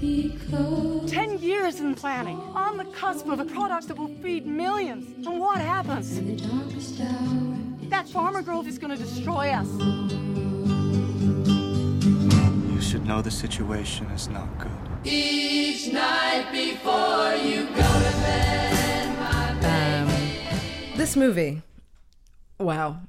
Ten 0.00 1.38
years 1.40 1.80
in 1.80 1.96
planning, 1.96 2.36
on 2.54 2.76
the 2.76 2.84
cusp 2.84 3.26
of 3.26 3.40
a 3.40 3.44
product 3.44 3.88
that 3.88 3.96
will 3.96 4.14
feed 4.22 4.46
millions. 4.46 5.26
And 5.26 5.40
what 5.40 5.58
happens? 5.60 6.20
That 7.88 8.08
farmer 8.08 8.42
girl 8.42 8.64
is 8.64 8.78
gonna 8.78 8.96
destroy 8.96 9.48
us. 9.48 9.68
You 12.72 12.80
should 12.80 13.06
know 13.06 13.22
the 13.22 13.30
situation 13.32 14.06
is 14.10 14.28
not 14.28 14.48
good. 14.58 14.70
Um, 19.64 20.08
this 20.96 21.16
movie, 21.16 21.62
wow, 22.60 23.00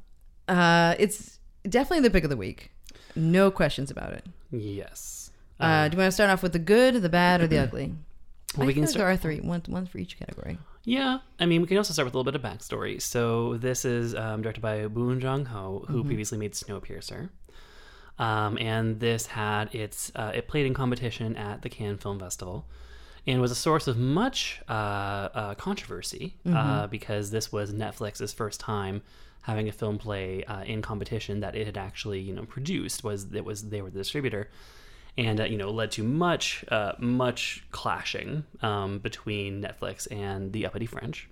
uh, 0.48 0.96
it's 0.98 1.38
definitely 1.68 2.02
the 2.02 2.10
pick 2.10 2.24
of 2.24 2.32
the 2.32 2.38
week. 2.38 2.72
No 3.16 3.52
questions 3.52 3.92
about 3.92 4.14
it. 4.14 4.26
Yes. 4.50 5.19
Uh, 5.60 5.88
do 5.88 5.96
you 5.96 6.00
want 6.00 6.08
to 6.08 6.12
start 6.12 6.30
off 6.30 6.42
with 6.42 6.54
the 6.54 6.60
good, 6.60 6.96
the 7.02 7.10
bad, 7.10 7.42
or 7.42 7.48
the 7.48 7.58
ugly? 7.58 7.94
Well, 8.58 8.64
I 8.64 8.68
we 8.68 8.74
can 8.74 8.88
start. 8.88 8.98
there 9.02 9.12
are 9.12 9.16
three, 9.16 9.42
one, 9.42 9.62
one 9.68 9.86
for 9.86 10.00
each 10.00 10.18
category. 10.18 10.58
Yeah, 10.84 11.20
I 11.40 11.46
mean, 11.46 11.62
we 11.62 11.68
can 11.68 11.78
also 11.78 11.94
start 11.94 12.08
with 12.08 12.16
a 12.16 12.18
little 12.18 12.32
bit 12.32 12.36
of 12.36 12.42
backstory. 12.42 13.00
So 13.00 13.58
this 13.58 13.86
is 13.86 14.16
um, 14.16 14.42
directed 14.42 14.62
by 14.62 14.88
Bong 14.88 15.20
Joon 15.20 15.46
Ho, 15.46 15.86
who 15.88 16.04
previously 16.04 16.40
made 16.40 16.54
Snowpiercer, 16.54 17.30
um, 18.18 18.58
and 18.58 19.00
this 19.00 19.28
had 19.28 19.74
its 19.76 20.12
uh, 20.16 20.32
it 20.34 20.48
played 20.48 20.66
in 20.66 20.74
competition 20.74 21.36
at 21.36 21.62
the 21.62 21.70
Cannes 21.70 21.98
Film 22.00 22.20
Festival, 22.20 22.66
and 23.28 23.40
was 23.40 23.52
a 23.52 23.56
source 23.56 23.88
of 23.88 23.98
much 23.98 24.62
uh, 24.68 24.72
uh, 24.72 25.54
controversy 25.54 26.36
uh, 26.52 26.88
because 26.88 27.30
this 27.30 27.52
was 27.52 27.72
Netflix's 27.72 28.34
first 28.34 28.60
time 28.60 29.04
having 29.42 29.70
a 29.70 29.72
film 29.72 30.00
play 30.00 30.44
uh, 30.46 30.64
in 30.64 30.82
competition 30.82 31.40
that 31.42 31.56
it 31.56 31.66
had 31.68 31.78
actually 31.78 32.20
you 32.20 32.34
know 32.34 32.46
produced 32.46 33.04
was 33.04 33.32
it 33.34 33.46
was 33.46 33.70
they 33.70 33.82
were 33.82 33.90
the 33.92 34.00
distributor 34.00 34.50
and 35.20 35.42
uh, 35.42 35.44
you 35.44 35.58
know 35.58 35.70
led 35.70 35.92
to 35.92 36.04
much 36.04 36.64
uh, 36.70 36.94
much 36.98 37.64
clashing 37.72 38.46
um, 38.62 39.00
between 39.00 39.62
Netflix 39.62 40.08
and 40.12 40.54
the 40.54 40.66
uppity 40.66 40.86
French. 40.86 41.28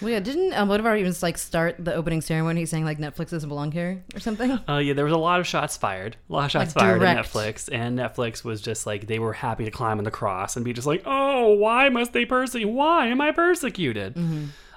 Well, 0.00 0.10
yeah, 0.10 0.20
didn't 0.20 0.52
um, 0.52 0.68
Almodovar 0.68 0.98
even 0.98 1.14
like 1.22 1.38
start 1.38 1.76
the 1.78 1.94
opening 1.94 2.20
ceremony 2.20 2.66
saying 2.66 2.84
like 2.84 2.98
Netflix 2.98 3.30
doesn't 3.30 3.48
belong 3.48 3.72
here 3.72 4.02
or 4.14 4.20
something? 4.20 4.58
Uh, 4.68 4.78
yeah, 4.78 4.94
there 4.94 5.04
was 5.04 5.14
a 5.14 5.18
lot 5.18 5.38
of 5.38 5.46
shots 5.46 5.76
fired, 5.76 6.16
a 6.28 6.32
lot 6.32 6.46
of 6.46 6.50
shots 6.50 6.74
Like 6.74 6.84
fired 6.84 7.02
at 7.02 7.24
Netflix, 7.24 7.68
and 7.70 7.98
Netflix 7.98 8.42
was 8.42 8.60
just 8.60 8.86
like 8.86 9.06
they 9.06 9.18
were 9.18 9.32
happy 9.32 9.64
to 9.64 9.70
climb 9.70 9.98
on 9.98 10.04
the 10.04 10.10
cross 10.10 10.56
and 10.56 10.64
be 10.64 10.72
just 10.72 10.86
like, 10.86 11.02
oh, 11.06 11.52
why 11.54 11.88
must 11.88 12.12
they 12.12 12.24
persecute? 12.24 12.68
Why 12.68 13.06
am 13.06 13.20
I 13.20 13.32
persecuted? 13.32 14.16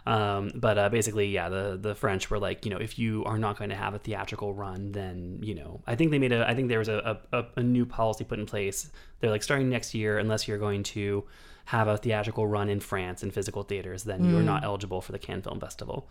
Um, 0.09 0.49
but 0.55 0.79
uh, 0.79 0.89
basically, 0.89 1.27
yeah, 1.27 1.49
the 1.49 1.77
the 1.79 1.93
French 1.93 2.31
were 2.31 2.39
like, 2.39 2.65
you 2.65 2.71
know, 2.71 2.79
if 2.79 2.97
you 2.97 3.23
are 3.25 3.37
not 3.37 3.59
going 3.59 3.69
to 3.69 3.75
have 3.75 3.93
a 3.93 3.99
theatrical 3.99 4.55
run, 4.55 4.91
then 4.91 5.37
you 5.43 5.53
know, 5.53 5.81
I 5.85 5.95
think 5.95 6.09
they 6.09 6.17
made 6.17 6.31
a, 6.31 6.49
I 6.49 6.55
think 6.55 6.67
there 6.67 6.79
was 6.79 6.89
a, 6.89 7.19
a, 7.31 7.45
a 7.57 7.61
new 7.61 7.85
policy 7.85 8.23
put 8.23 8.39
in 8.39 8.47
place. 8.47 8.89
They're 9.19 9.29
like 9.29 9.43
starting 9.43 9.69
next 9.69 9.93
year, 9.93 10.17
unless 10.17 10.47
you're 10.47 10.57
going 10.57 10.81
to 10.83 11.25
have 11.65 11.87
a 11.87 11.95
theatrical 11.95 12.47
run 12.47 12.69
in 12.69 12.79
France 12.79 13.21
in 13.21 13.29
physical 13.29 13.61
theaters, 13.61 14.03
then 14.03 14.27
you 14.27 14.35
are 14.35 14.41
not 14.41 14.63
eligible 14.63 15.01
for 15.01 15.11
the 15.11 15.19
Cannes 15.19 15.43
Film 15.43 15.59
Festival. 15.59 16.09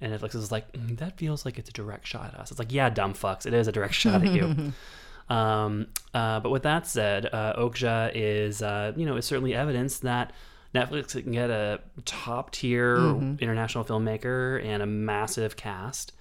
And 0.00 0.10
Netflix 0.10 0.34
is 0.34 0.50
like, 0.50 0.72
"Mm, 0.72 0.96
that 0.96 1.18
feels 1.18 1.44
like 1.44 1.58
it's 1.58 1.68
a 1.68 1.72
direct 1.72 2.06
shot 2.06 2.32
at 2.32 2.40
us. 2.40 2.50
It's 2.50 2.58
like, 2.58 2.72
yeah, 2.72 2.88
dumb 2.88 3.12
fucks, 3.12 3.44
it 3.44 3.52
is 3.52 3.68
a 3.68 3.72
direct 3.72 3.92
shot 3.92 4.24
at 4.24 4.32
you. 4.32 4.72
Um, 5.28 5.86
uh, 6.12 6.40
but 6.40 6.50
with 6.50 6.64
that 6.64 6.86
said, 6.86 7.30
uh, 7.32 7.54
Okja 7.56 8.12
is, 8.14 8.60
uh, 8.60 8.92
you 8.94 9.06
know, 9.06 9.16
is 9.16 9.24
certainly 9.24 9.54
evidence 9.54 10.00
that 10.00 10.34
Netflix 10.74 11.12
can 11.22 11.32
get 11.32 11.50
a 11.50 11.80
top 12.04 12.50
tier 12.50 12.96
international 13.40 13.84
filmmaker 13.84 14.64
and 14.64 14.82
a 14.82 14.86
massive 14.86 15.56
cast 15.56 16.12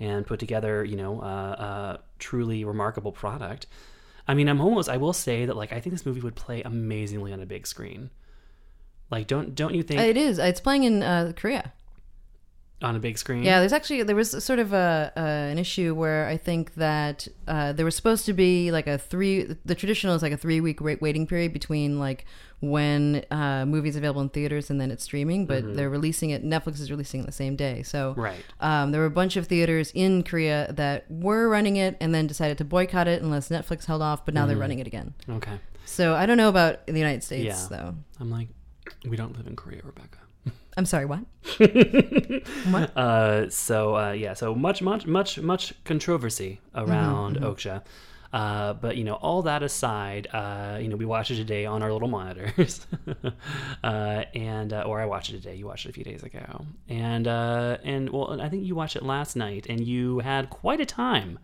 and 0.00 0.26
put 0.26 0.40
together, 0.40 0.84
you 0.84 0.96
know, 0.96 1.20
uh, 1.20 1.26
a 1.26 1.98
truly 2.18 2.64
remarkable 2.64 3.12
product. 3.12 3.66
I 4.26 4.34
mean, 4.34 4.48
I'm 4.48 4.60
almost, 4.60 4.88
I 4.88 4.96
will 4.96 5.12
say 5.12 5.46
that, 5.46 5.56
like, 5.56 5.72
I 5.72 5.80
think 5.80 5.94
this 5.94 6.06
movie 6.06 6.20
would 6.20 6.36
play 6.36 6.62
amazingly 6.62 7.32
on 7.32 7.40
a 7.40 7.46
big 7.46 7.66
screen. 7.66 8.10
Like, 9.10 9.26
don't 9.26 9.54
don't 9.54 9.74
you 9.74 9.82
think 9.82 10.00
it 10.00 10.16
is. 10.16 10.38
It's 10.38 10.60
playing 10.60 10.84
in 10.84 11.02
uh, 11.02 11.32
Korea. 11.34 11.72
On 12.80 12.94
a 12.94 12.98
big 13.00 13.18
screen? 13.18 13.42
Yeah, 13.42 13.60
there's 13.60 13.72
actually 13.72 14.02
there 14.04 14.14
was 14.16 14.42
sort 14.44 14.58
of 14.58 14.72
a 14.72 15.12
uh, 15.16 15.20
an 15.20 15.58
issue 15.58 15.94
where 15.94 16.26
I 16.28 16.36
think 16.36 16.74
that 16.74 17.26
uh, 17.46 17.72
there 17.72 17.84
was 17.84 17.96
supposed 17.96 18.24
to 18.26 18.32
be 18.32 18.70
like 18.70 18.86
a 18.86 18.98
three. 18.98 19.56
The 19.64 19.74
traditional 19.74 20.14
is 20.14 20.22
like 20.22 20.32
a 20.32 20.36
three 20.36 20.60
week 20.60 20.80
waiting 20.80 21.26
period 21.26 21.52
between 21.52 21.98
like 21.98 22.24
when 22.60 23.24
uh, 23.30 23.64
movies 23.66 23.94
available 23.96 24.20
in 24.20 24.28
theaters 24.28 24.68
and 24.70 24.80
then 24.80 24.90
it's 24.90 25.04
streaming, 25.04 25.46
but 25.46 25.76
they're 25.76 25.90
releasing 25.90 26.30
it. 26.30 26.44
Netflix 26.44 26.80
is 26.80 26.90
releasing 26.90 27.20
it 27.20 27.26
the 27.26 27.32
same 27.32 27.54
day, 27.54 27.82
so 27.84 28.14
Right. 28.16 28.44
Um, 28.60 28.90
there 28.90 29.00
were 29.00 29.06
a 29.06 29.10
bunch 29.10 29.36
of 29.36 29.46
theaters 29.46 29.92
in 29.94 30.24
Korea 30.24 30.72
that 30.72 31.08
were 31.08 31.48
running 31.48 31.76
it 31.76 31.96
and 32.00 32.12
then 32.12 32.26
decided 32.26 32.58
to 32.58 32.64
boycott 32.64 33.06
it 33.06 33.22
unless 33.22 33.48
Netflix 33.48 33.84
held 33.86 34.02
off, 34.02 34.24
but 34.24 34.34
now 34.34 34.44
they're 34.46 34.56
running 34.56 34.80
it 34.80 34.86
again. 34.88 35.14
Okay. 35.30 35.58
So 35.84 36.14
I 36.16 36.26
don't 36.26 36.36
know 36.36 36.48
about 36.48 36.84
the 36.86 36.98
United 36.98 37.22
States 37.22 37.44
Yeah. 37.70 37.76
though. 37.76 37.94
I'm 38.18 38.30
like, 38.30 38.48
we 39.08 39.16
don't 39.16 39.36
live 39.36 39.46
in 39.46 39.54
Korea, 39.54 39.80
Rebecca. 39.84 40.18
I'm 40.78 40.86
sorry, 40.86 41.06
what? 41.06 41.24
Uh, 42.96 43.50
so 43.50 43.96
uh, 43.96 44.12
yeah, 44.12 44.34
so 44.34 44.54
much, 44.54 44.80
much, 44.80 45.06
much, 45.06 45.38
much 45.40 45.74
controversy 45.84 46.60
around 46.72 47.36
Okja. 47.40 47.82
Uh, 48.32 48.74
but 48.74 48.96
you 48.96 49.02
know, 49.02 49.14
all 49.14 49.42
that 49.42 49.64
aside, 49.64 50.28
uh, 50.32 50.78
you 50.80 50.86
know, 50.86 50.94
we 50.94 51.04
watched 51.04 51.32
it 51.32 51.36
today 51.36 51.66
on 51.66 51.82
our 51.82 51.92
little 51.92 52.06
monitors, 52.06 52.86
uh, 53.82 54.22
and 54.34 54.72
uh, 54.72 54.82
or 54.82 55.00
I 55.00 55.06
watched 55.06 55.30
it 55.30 55.42
today. 55.42 55.56
You 55.56 55.66
watched 55.66 55.86
it 55.86 55.88
a 55.88 55.92
few 55.92 56.04
days 56.04 56.22
ago, 56.22 56.64
and 56.88 57.26
uh, 57.26 57.78
and 57.82 58.10
well, 58.10 58.40
I 58.40 58.48
think 58.48 58.64
you 58.64 58.76
watched 58.76 58.94
it 58.94 59.02
last 59.02 59.34
night, 59.34 59.66
and 59.68 59.84
you 59.84 60.20
had 60.20 60.48
quite 60.48 60.80
a 60.80 60.86
time, 60.86 61.40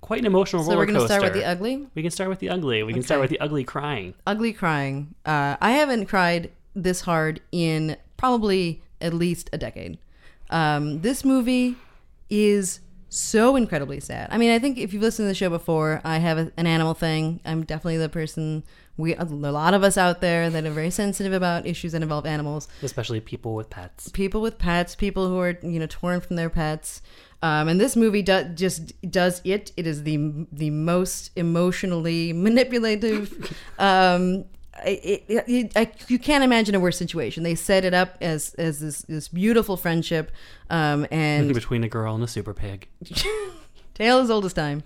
quite 0.00 0.18
an 0.18 0.26
emotional 0.26 0.64
So 0.64 0.70
roller 0.70 0.80
we're 0.80 0.86
gonna 0.86 0.98
coaster. 1.00 1.14
start 1.20 1.22
with 1.22 1.34
the 1.34 1.44
ugly. 1.44 1.86
We 1.94 2.02
can 2.02 2.10
start 2.10 2.30
with 2.30 2.40
the 2.40 2.48
ugly. 2.48 2.82
We 2.82 2.94
can 2.94 3.02
start 3.02 3.20
with 3.20 3.30
the 3.30 3.38
ugly 3.38 3.62
crying. 3.62 4.14
ugly 4.26 4.52
crying. 4.52 5.14
Uh, 5.24 5.56
I 5.60 5.70
haven't 5.72 6.06
cried 6.06 6.50
this 6.74 7.02
hard 7.02 7.40
in 7.52 7.96
probably 8.16 8.82
at 9.00 9.12
least 9.14 9.50
a 9.52 9.58
decade. 9.58 9.98
Um, 10.50 11.00
this 11.00 11.24
movie 11.24 11.76
is 12.30 12.80
so 13.08 13.56
incredibly 13.56 14.00
sad. 14.00 14.28
I 14.30 14.38
mean, 14.38 14.50
I 14.50 14.58
think 14.58 14.78
if 14.78 14.92
you've 14.92 15.02
listened 15.02 15.24
to 15.26 15.28
the 15.28 15.34
show 15.34 15.48
before, 15.48 16.00
I 16.04 16.18
have 16.18 16.38
a, 16.38 16.52
an 16.56 16.66
animal 16.66 16.94
thing. 16.94 17.40
I'm 17.44 17.64
definitely 17.64 17.98
the 17.98 18.08
person. 18.08 18.64
We 18.96 19.14
a 19.14 19.24
lot 19.24 19.74
of 19.74 19.82
us 19.84 19.98
out 19.98 20.20
there 20.20 20.48
that 20.50 20.64
are 20.64 20.70
very 20.70 20.90
sensitive 20.90 21.32
about 21.32 21.66
issues 21.66 21.92
that 21.92 22.00
involve 22.00 22.24
animals 22.24 22.66
especially 22.82 23.20
people 23.20 23.54
with 23.54 23.68
pets. 23.68 24.08
people 24.08 24.40
with 24.40 24.56
pets, 24.58 24.94
people 24.94 25.28
who 25.28 25.38
are 25.38 25.58
you 25.62 25.78
know 25.78 25.86
torn 25.86 26.20
from 26.20 26.36
their 26.36 26.50
pets. 26.50 27.02
Um, 27.42 27.68
and 27.68 27.78
this 27.78 27.94
movie 27.94 28.22
do, 28.22 28.44
just 28.54 28.98
does 29.10 29.42
it. 29.44 29.70
It 29.76 29.86
is 29.86 30.02
the 30.04 30.46
the 30.50 30.70
most 30.70 31.30
emotionally 31.36 32.32
manipulative. 32.46 33.54
um, 33.78 34.46
it, 34.84 35.24
it, 35.28 35.44
it, 35.48 35.72
I, 35.76 35.90
you 36.08 36.18
can't 36.18 36.44
imagine 36.44 36.74
a 36.74 36.80
worse 36.80 36.98
situation. 36.98 37.42
They 37.42 37.54
set 37.54 37.84
it 37.84 37.94
up 37.94 38.16
as 38.20 38.54
as 38.54 38.80
this 38.80 39.02
this 39.02 39.28
beautiful 39.28 39.76
friendship, 39.76 40.30
um, 40.70 41.06
and 41.10 41.52
Between 41.52 41.84
a 41.84 41.88
girl 41.88 42.14
and 42.14 42.22
a 42.24 42.28
super 42.28 42.54
pig. 42.54 42.88
tale 43.94 44.18
as 44.18 44.30
old 44.30 44.44
as 44.44 44.52
time. 44.52 44.82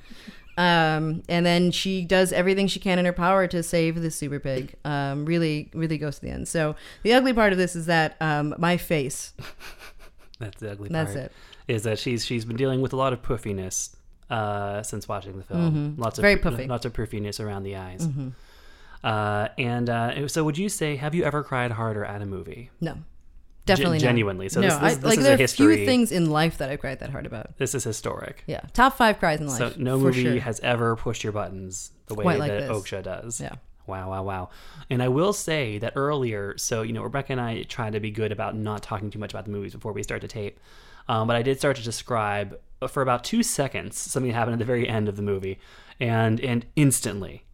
Um, 0.57 1.23
and 1.29 1.47
then 1.47 1.71
she 1.71 2.05
does 2.05 2.33
everything 2.33 2.67
she 2.67 2.81
can 2.81 2.99
in 2.99 3.07
her 3.07 3.13
power 3.13 3.47
to 3.47 3.63
save 3.63 4.01
the 4.03 4.11
super 4.11 4.39
pig. 4.39 4.75
Um, 4.85 5.25
really, 5.25 5.71
really 5.73 5.97
goes 5.97 6.17
to 6.17 6.27
the 6.27 6.31
end. 6.31 6.49
So 6.49 6.77
the 7.03 7.15
ugly 7.15 7.33
part 7.33 7.53
of 7.53 7.59
this 7.59 7.75
is 7.75 7.87
that 7.87 8.17
um, 8.21 8.55
my 8.59 8.77
face. 8.77 9.33
That's 10.39 10.61
the 10.61 10.73
ugly 10.73 10.91
part. 10.91 11.07
That's 11.07 11.17
it. 11.17 11.33
Is 11.69 11.85
that 11.85 11.99
she's 11.99 12.25
she's 12.27 12.45
been 12.45 12.57
dealing 12.57 12.83
with 12.83 12.93
a 12.93 12.97
lot 12.97 13.13
of 13.13 13.23
puffiness 13.23 13.97
uh, 14.29 14.83
since 14.83 15.09
watching 15.09 15.37
the 15.39 15.45
film. 15.45 15.95
Lots 15.97 16.19
of 16.19 16.25
Mm-hmm. 16.25 16.43
Very. 16.43 16.63
Mm-hmm. 16.65 16.71
Lots 16.71 16.85
of 16.85 16.93
puffiness 16.95 17.41
around 17.41 17.63
the 17.63 17.77
eyes. 17.77 18.07
Uh, 19.02 19.49
and 19.59 19.88
uh, 19.88 20.28
so, 20.28 20.45
would 20.45 20.59
you 20.59 20.69
say 20.69 20.97
have 20.97 21.14
you 21.14 21.25
ever 21.25 21.42
cried 21.42 21.71
harder 21.73 22.04
at 22.04 22.21
a 22.23 22.26
movie? 22.26 22.71
No, 22.80 22.99
definitely 23.66 23.99
not. 23.99 24.02
genuinely. 24.02 24.49
So 24.49 24.61
no, 24.61 24.69
this- 24.69 24.75
this- 24.78 24.83
I, 24.83 24.95
this 24.95 25.04
like 25.04 25.19
is 25.19 25.25
there 25.25 25.33
a 25.33 25.35
are 25.35 25.38
history- 25.38 25.76
few 25.76 25.87
things 25.87 26.12
in 26.12 26.30
life 26.30 26.59
that 26.59 26.69
I've 26.71 26.80
cried 26.80 27.00
that 27.00 27.11
hard 27.11 27.26
about. 27.26 27.57
This 27.59 27.75
is 27.75 27.85
historic. 27.85 28.45
Yeah, 28.47 28.61
top 28.73 28.97
five 28.97 29.19
cries 29.19 29.40
in 29.40 29.47
life. 29.47 29.59
So 29.59 29.73
no 29.76 29.99
movie 29.99 30.23
sure. 30.23 30.38
has 30.40 30.61
ever 30.61 30.97
pushed 30.97 31.25
your 31.25 31.33
buttons 31.33 31.92
the 32.07 32.14
way 32.14 32.25
like 32.38 32.50
that 32.50 32.69
this. 32.69 32.71
Okja 32.71 33.02
does. 33.02 33.40
Yeah. 33.40 33.54
Wow, 33.87 34.11
wow, 34.11 34.23
wow. 34.23 34.50
And 34.88 35.02
I 35.02 35.09
will 35.09 35.33
say 35.33 35.78
that 35.78 35.95
earlier, 35.97 36.57
so, 36.59 36.83
you 36.83 36.92
know, 36.92 37.02
Rebecca 37.02 37.33
and 37.33 37.40
I 37.40 37.62
tried 37.64 37.95
to 37.95 38.00
be 38.00 38.11
good 38.12 38.30
about 38.30 38.54
not 38.54 38.83
talking 38.85 39.11
too 39.11 39.19
much 39.19 39.33
about 39.33 39.47
the 39.47 39.50
movies 39.50 39.73
before 39.75 39.92
we 39.92 40.02
start 40.04 40.21
to 40.21 40.28
tape. 40.28 40.61
Um, 41.09 41.26
but 41.26 41.35
I 41.35 41.42
did 41.42 41.59
start 41.59 41.76
to 41.76 41.83
describe 41.83 42.57
uh, 42.83 42.87
for 42.87 43.02
about 43.02 43.25
two 43.25 43.42
seconds 43.42 43.99
something 43.99 44.30
happened 44.30 44.52
at 44.52 44.59
the 44.61 44.64
very 44.64 44.87
end 44.88 45.09
of 45.09 45.16
the 45.16 45.23
movie. 45.23 45.59
And, 45.99 46.40
and 46.40 46.66
instantly, 46.76 47.45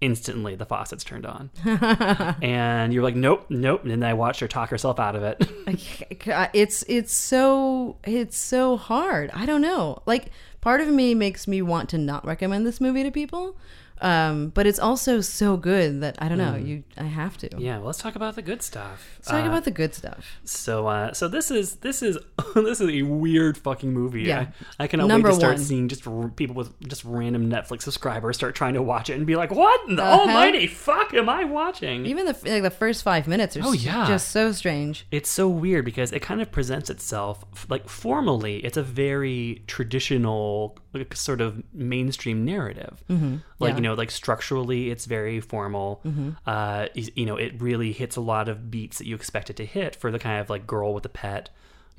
instantly 0.00 0.54
the 0.54 0.66
faucets 0.66 1.04
turned 1.04 1.26
on. 1.26 1.50
and 2.42 2.92
you're 2.92 3.02
like, 3.02 3.16
nope, 3.16 3.46
nope. 3.48 3.82
And 3.82 3.90
then 3.90 4.02
I 4.02 4.14
watched 4.14 4.40
her 4.40 4.48
talk 4.48 4.70
herself 4.70 4.98
out 5.00 5.16
of 5.16 5.22
it. 5.22 5.48
it's 6.54 6.84
it's 6.88 7.16
so 7.16 7.96
it's 8.04 8.36
so 8.36 8.76
hard. 8.76 9.30
I 9.32 9.46
don't 9.46 9.62
know. 9.62 10.02
Like 10.06 10.30
part 10.60 10.80
of 10.80 10.88
me 10.88 11.14
makes 11.14 11.46
me 11.48 11.62
want 11.62 11.88
to 11.90 11.98
not 11.98 12.24
recommend 12.24 12.66
this 12.66 12.80
movie 12.80 13.02
to 13.02 13.10
people. 13.10 13.56
Um, 14.00 14.48
but 14.48 14.66
it's 14.66 14.78
also 14.80 15.20
so 15.20 15.56
good 15.56 16.00
that 16.02 16.16
I 16.20 16.28
don't 16.28 16.36
know. 16.36 16.56
You, 16.56 16.82
I 16.98 17.04
have 17.04 17.36
to. 17.38 17.48
Mm. 17.48 17.60
yeah, 17.60 17.76
well, 17.78 17.86
let's 17.86 17.98
talk 17.98 18.16
about 18.16 18.34
the 18.34 18.42
good 18.42 18.60
stuff. 18.60 19.06
Let's 19.18 19.28
talk 19.28 19.44
Uh, 19.44 19.48
about 19.48 19.64
the 19.64 19.70
good 19.70 19.94
stuff. 19.94 20.26
So, 20.44 20.88
uh, 20.88 21.12
so 21.14 21.28
this 21.28 21.50
is 21.50 21.76
this 21.76 22.02
is 22.02 22.18
this 22.54 22.80
is 22.80 22.90
a 22.90 23.02
weird 23.02 23.56
fucking 23.56 23.92
movie. 23.92 24.22
Yeah. 24.24 24.48
I, 24.78 24.84
I 24.84 24.86
cannot 24.88 25.06
Number 25.06 25.28
wait 25.28 25.34
to 25.34 25.38
start 25.40 25.54
one. 25.56 25.64
seeing 25.64 25.88
just 25.88 26.06
r- 26.06 26.28
people 26.28 26.56
with 26.56 26.78
just 26.88 27.04
random 27.04 27.48
Netflix 27.48 27.82
subscribers 27.82 28.36
start 28.36 28.54
trying 28.54 28.74
to 28.74 28.82
watch 28.82 29.10
it 29.10 29.14
and 29.14 29.26
be 29.26 29.36
like, 29.36 29.50
"What 29.52 29.88
in 29.88 29.96
the 29.96 30.02
Uh-huh. 30.02 30.22
almighty 30.22 30.66
fuck 30.66 31.14
am 31.14 31.28
I 31.28 31.44
watching?" 31.44 32.04
Even 32.04 32.26
the 32.26 32.36
like 32.44 32.62
the 32.62 32.70
first 32.70 33.04
five 33.04 33.28
minutes 33.28 33.56
are 33.56 33.60
Oh, 33.64 33.72
yeah. 33.72 34.06
just 34.06 34.30
so 34.30 34.50
strange. 34.52 35.06
it's 35.12 35.30
so 35.30 35.48
weird 35.48 35.84
because 35.84 36.10
it 36.12 36.20
kind 36.20 36.42
of 36.42 36.50
presents 36.50 36.90
itself 36.90 37.44
like 37.68 37.88
formally. 37.88 38.56
It's 38.64 38.76
a 38.76 38.82
very 38.82 39.62
traditional, 39.68 40.76
like, 40.94 41.16
sort 41.16 41.40
of 41.40 41.62
mainstream 41.72 42.44
narrative. 42.44 43.02
Mm-hmm. 43.10 43.36
Like 43.58 43.70
Yeah. 43.70 43.76
you 43.76 43.82
know, 43.82 43.94
like 43.94 44.10
structurally, 44.10 44.90
it's 44.90 45.04
very 45.06 45.40
formal. 45.40 46.00
Uh, 46.46 46.86
y- 46.96 47.08
you 47.14 47.26
know, 47.26 47.36
it 47.36 47.60
really 47.60 47.92
hits 47.92 48.16
a 48.16 48.20
lot 48.20 48.48
of 48.48 48.70
beats 48.70 48.98
that 48.98 49.06
you 49.06 49.14
expect 49.14 49.50
it 49.50 49.56
to 49.56 49.64
hit 49.66 49.96
for 49.96 50.10
the 50.10 50.18
kind 50.18 50.40
of 50.40 50.48
like 50.50 50.66
girl 50.66 50.94
with 50.94 51.04
a 51.04 51.08
pet 51.08 51.50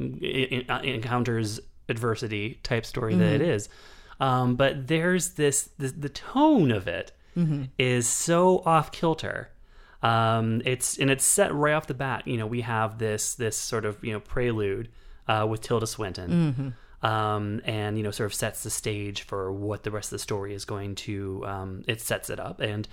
i- 0.02 0.66
i- 0.70 0.82
encounters 0.82 1.60
adversity 1.90 2.60
type 2.64 2.86
story 2.86 3.16
that 3.16 3.34
it 3.34 3.42
is. 3.42 3.70
Um, 4.20 4.56
but 4.56 4.88
there's 4.88 5.32
this, 5.32 5.70
this 5.78 5.92
the 5.92 6.10
tone 6.10 6.72
of 6.72 6.88
it 6.88 7.12
is 7.78 8.08
so 8.08 8.60
off 8.66 8.92
kilter. 8.92 9.50
Um, 10.02 10.62
it's 10.66 10.98
and 10.98 11.10
it's 11.10 11.25
set 11.25 11.54
right 11.54 11.74
off 11.74 11.88
the 11.88 11.94
bat. 11.94 12.28
You 12.28 12.38
know, 12.38 12.46
we 12.48 12.62
have 12.62 12.98
this 13.00 13.36
this 13.36 13.58
sort 13.58 13.84
of 13.86 14.02
you 14.04 14.14
know 14.14 14.20
prelude 14.20 14.88
uh, 15.28 15.46
with 15.50 15.62
Tilda 15.62 15.88
Swinton, 15.88 16.75
um, 17.05 17.62
and 17.65 17.97
you 17.97 18.03
know 18.03 18.09
sort 18.12 18.25
of 18.25 18.33
sets 18.33 18.63
the 18.63 18.69
stage 18.69 19.21
for 19.21 19.51
what 19.51 19.83
the 19.83 19.91
rest 19.91 20.07
of 20.07 20.12
the 20.12 20.19
story 20.19 20.53
is 20.53 20.65
going 20.65 20.95
to. 20.95 21.43
Um, 21.45 21.83
it 21.88 22.01
sets 22.01 22.29
it 22.29 22.39
up 22.39 22.59
and. 22.59 22.88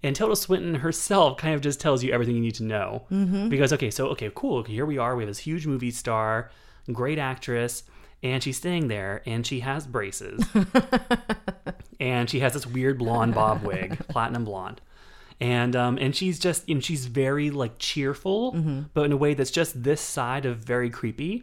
And 0.00 0.14
Tilda 0.14 0.36
Swinton 0.36 0.76
herself 0.76 1.38
kind 1.38 1.56
of 1.56 1.60
just 1.60 1.80
tells 1.80 2.04
you 2.04 2.12
everything 2.12 2.36
you 2.36 2.40
need 2.40 2.54
to 2.54 2.62
know. 2.62 3.06
Mm-hmm. 3.10 3.48
Because, 3.48 3.72
okay, 3.72 3.90
so, 3.90 4.06
okay, 4.10 4.30
cool. 4.32 4.62
Here 4.62 4.86
we 4.86 4.96
are. 4.96 5.16
We 5.16 5.24
have 5.24 5.28
this 5.28 5.40
huge 5.40 5.66
movie 5.66 5.90
star, 5.90 6.52
great 6.92 7.18
actress, 7.18 7.82
and 8.22 8.40
she's 8.40 8.56
staying 8.58 8.86
there, 8.86 9.22
and 9.26 9.44
she 9.44 9.58
has 9.58 9.88
braces. 9.88 10.40
and 12.00 12.30
she 12.30 12.38
has 12.38 12.52
this 12.52 12.64
weird 12.64 12.98
blonde 12.98 13.34
bob 13.34 13.64
wig, 13.64 13.98
platinum 14.08 14.44
blonde. 14.44 14.80
And 15.40 15.74
um, 15.74 15.98
and 15.98 16.14
she's 16.14 16.38
just 16.38 16.68
and 16.68 16.84
she's 16.84 17.06
very 17.06 17.50
like 17.50 17.80
cheerful, 17.80 18.52
but 18.94 19.04
in 19.04 19.10
a 19.10 19.16
way 19.16 19.34
that's 19.34 19.50
just 19.50 19.82
this 19.82 20.00
side 20.00 20.46
of 20.46 20.58
very 20.58 20.90
creepy. 20.90 21.42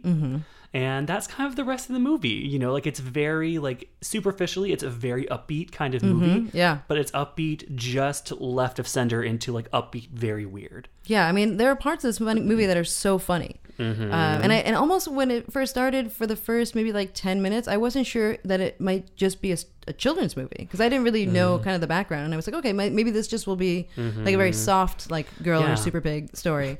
And 0.76 1.06
that's 1.06 1.26
kind 1.26 1.48
of 1.48 1.56
the 1.56 1.64
rest 1.64 1.88
of 1.88 1.94
the 1.94 2.00
movie, 2.00 2.28
you 2.28 2.58
know. 2.58 2.70
Like 2.70 2.86
it's 2.86 3.00
very 3.00 3.56
like 3.58 3.88
superficially, 4.02 4.72
it's 4.72 4.82
a 4.82 4.90
very 4.90 5.24
upbeat 5.24 5.72
kind 5.72 5.94
of 5.94 6.02
movie. 6.02 6.40
Mm-hmm. 6.42 6.56
Yeah. 6.56 6.80
but 6.86 6.98
it's 6.98 7.10
upbeat 7.12 7.74
just 7.74 8.30
left 8.32 8.78
of 8.78 8.86
center 8.86 9.22
into 9.22 9.52
like 9.52 9.70
upbeat, 9.70 10.10
very 10.10 10.44
weird. 10.44 10.90
Yeah, 11.06 11.26
I 11.26 11.32
mean, 11.32 11.56
there 11.56 11.70
are 11.70 11.76
parts 11.76 12.04
of 12.04 12.08
this 12.08 12.20
movie 12.20 12.66
that 12.66 12.76
are 12.76 12.84
so 12.84 13.18
funny, 13.18 13.56
Mm-hmm. 13.78 14.04
um, 14.04 14.10
and 14.42 14.52
I 14.54 14.56
and 14.56 14.74
almost 14.74 15.06
when 15.06 15.30
it 15.30 15.52
first 15.52 15.70
started, 15.70 16.10
for 16.10 16.26
the 16.26 16.34
first 16.34 16.74
maybe 16.74 16.92
like 16.94 17.10
ten 17.12 17.42
minutes, 17.42 17.68
I 17.68 17.76
wasn't 17.76 18.06
sure 18.06 18.38
that 18.42 18.58
it 18.58 18.80
might 18.80 19.14
just 19.16 19.42
be 19.42 19.52
a 19.52 19.92
children's 19.92 20.34
movie 20.34 20.56
because 20.60 20.80
I 20.80 20.88
didn't 20.88 21.04
really 21.04 21.24
Mm-hmm. 21.26 21.34
know 21.34 21.58
kind 21.58 21.74
of 21.74 21.82
the 21.82 21.86
background, 21.86 22.24
and 22.24 22.32
I 22.32 22.36
was 22.38 22.46
like, 22.46 22.56
okay, 22.56 22.72
may- 22.72 22.88
maybe 22.88 23.10
this 23.10 23.28
just 23.28 23.46
will 23.46 23.54
be 23.56 23.86
like 23.96 24.34
a 24.34 24.38
very 24.38 24.54
soft 24.54 25.10
like 25.10 25.26
girl 25.42 25.60
Yeah. 25.60 25.72
or 25.74 25.76
super 25.76 26.00
pig 26.00 26.34
story. 26.34 26.78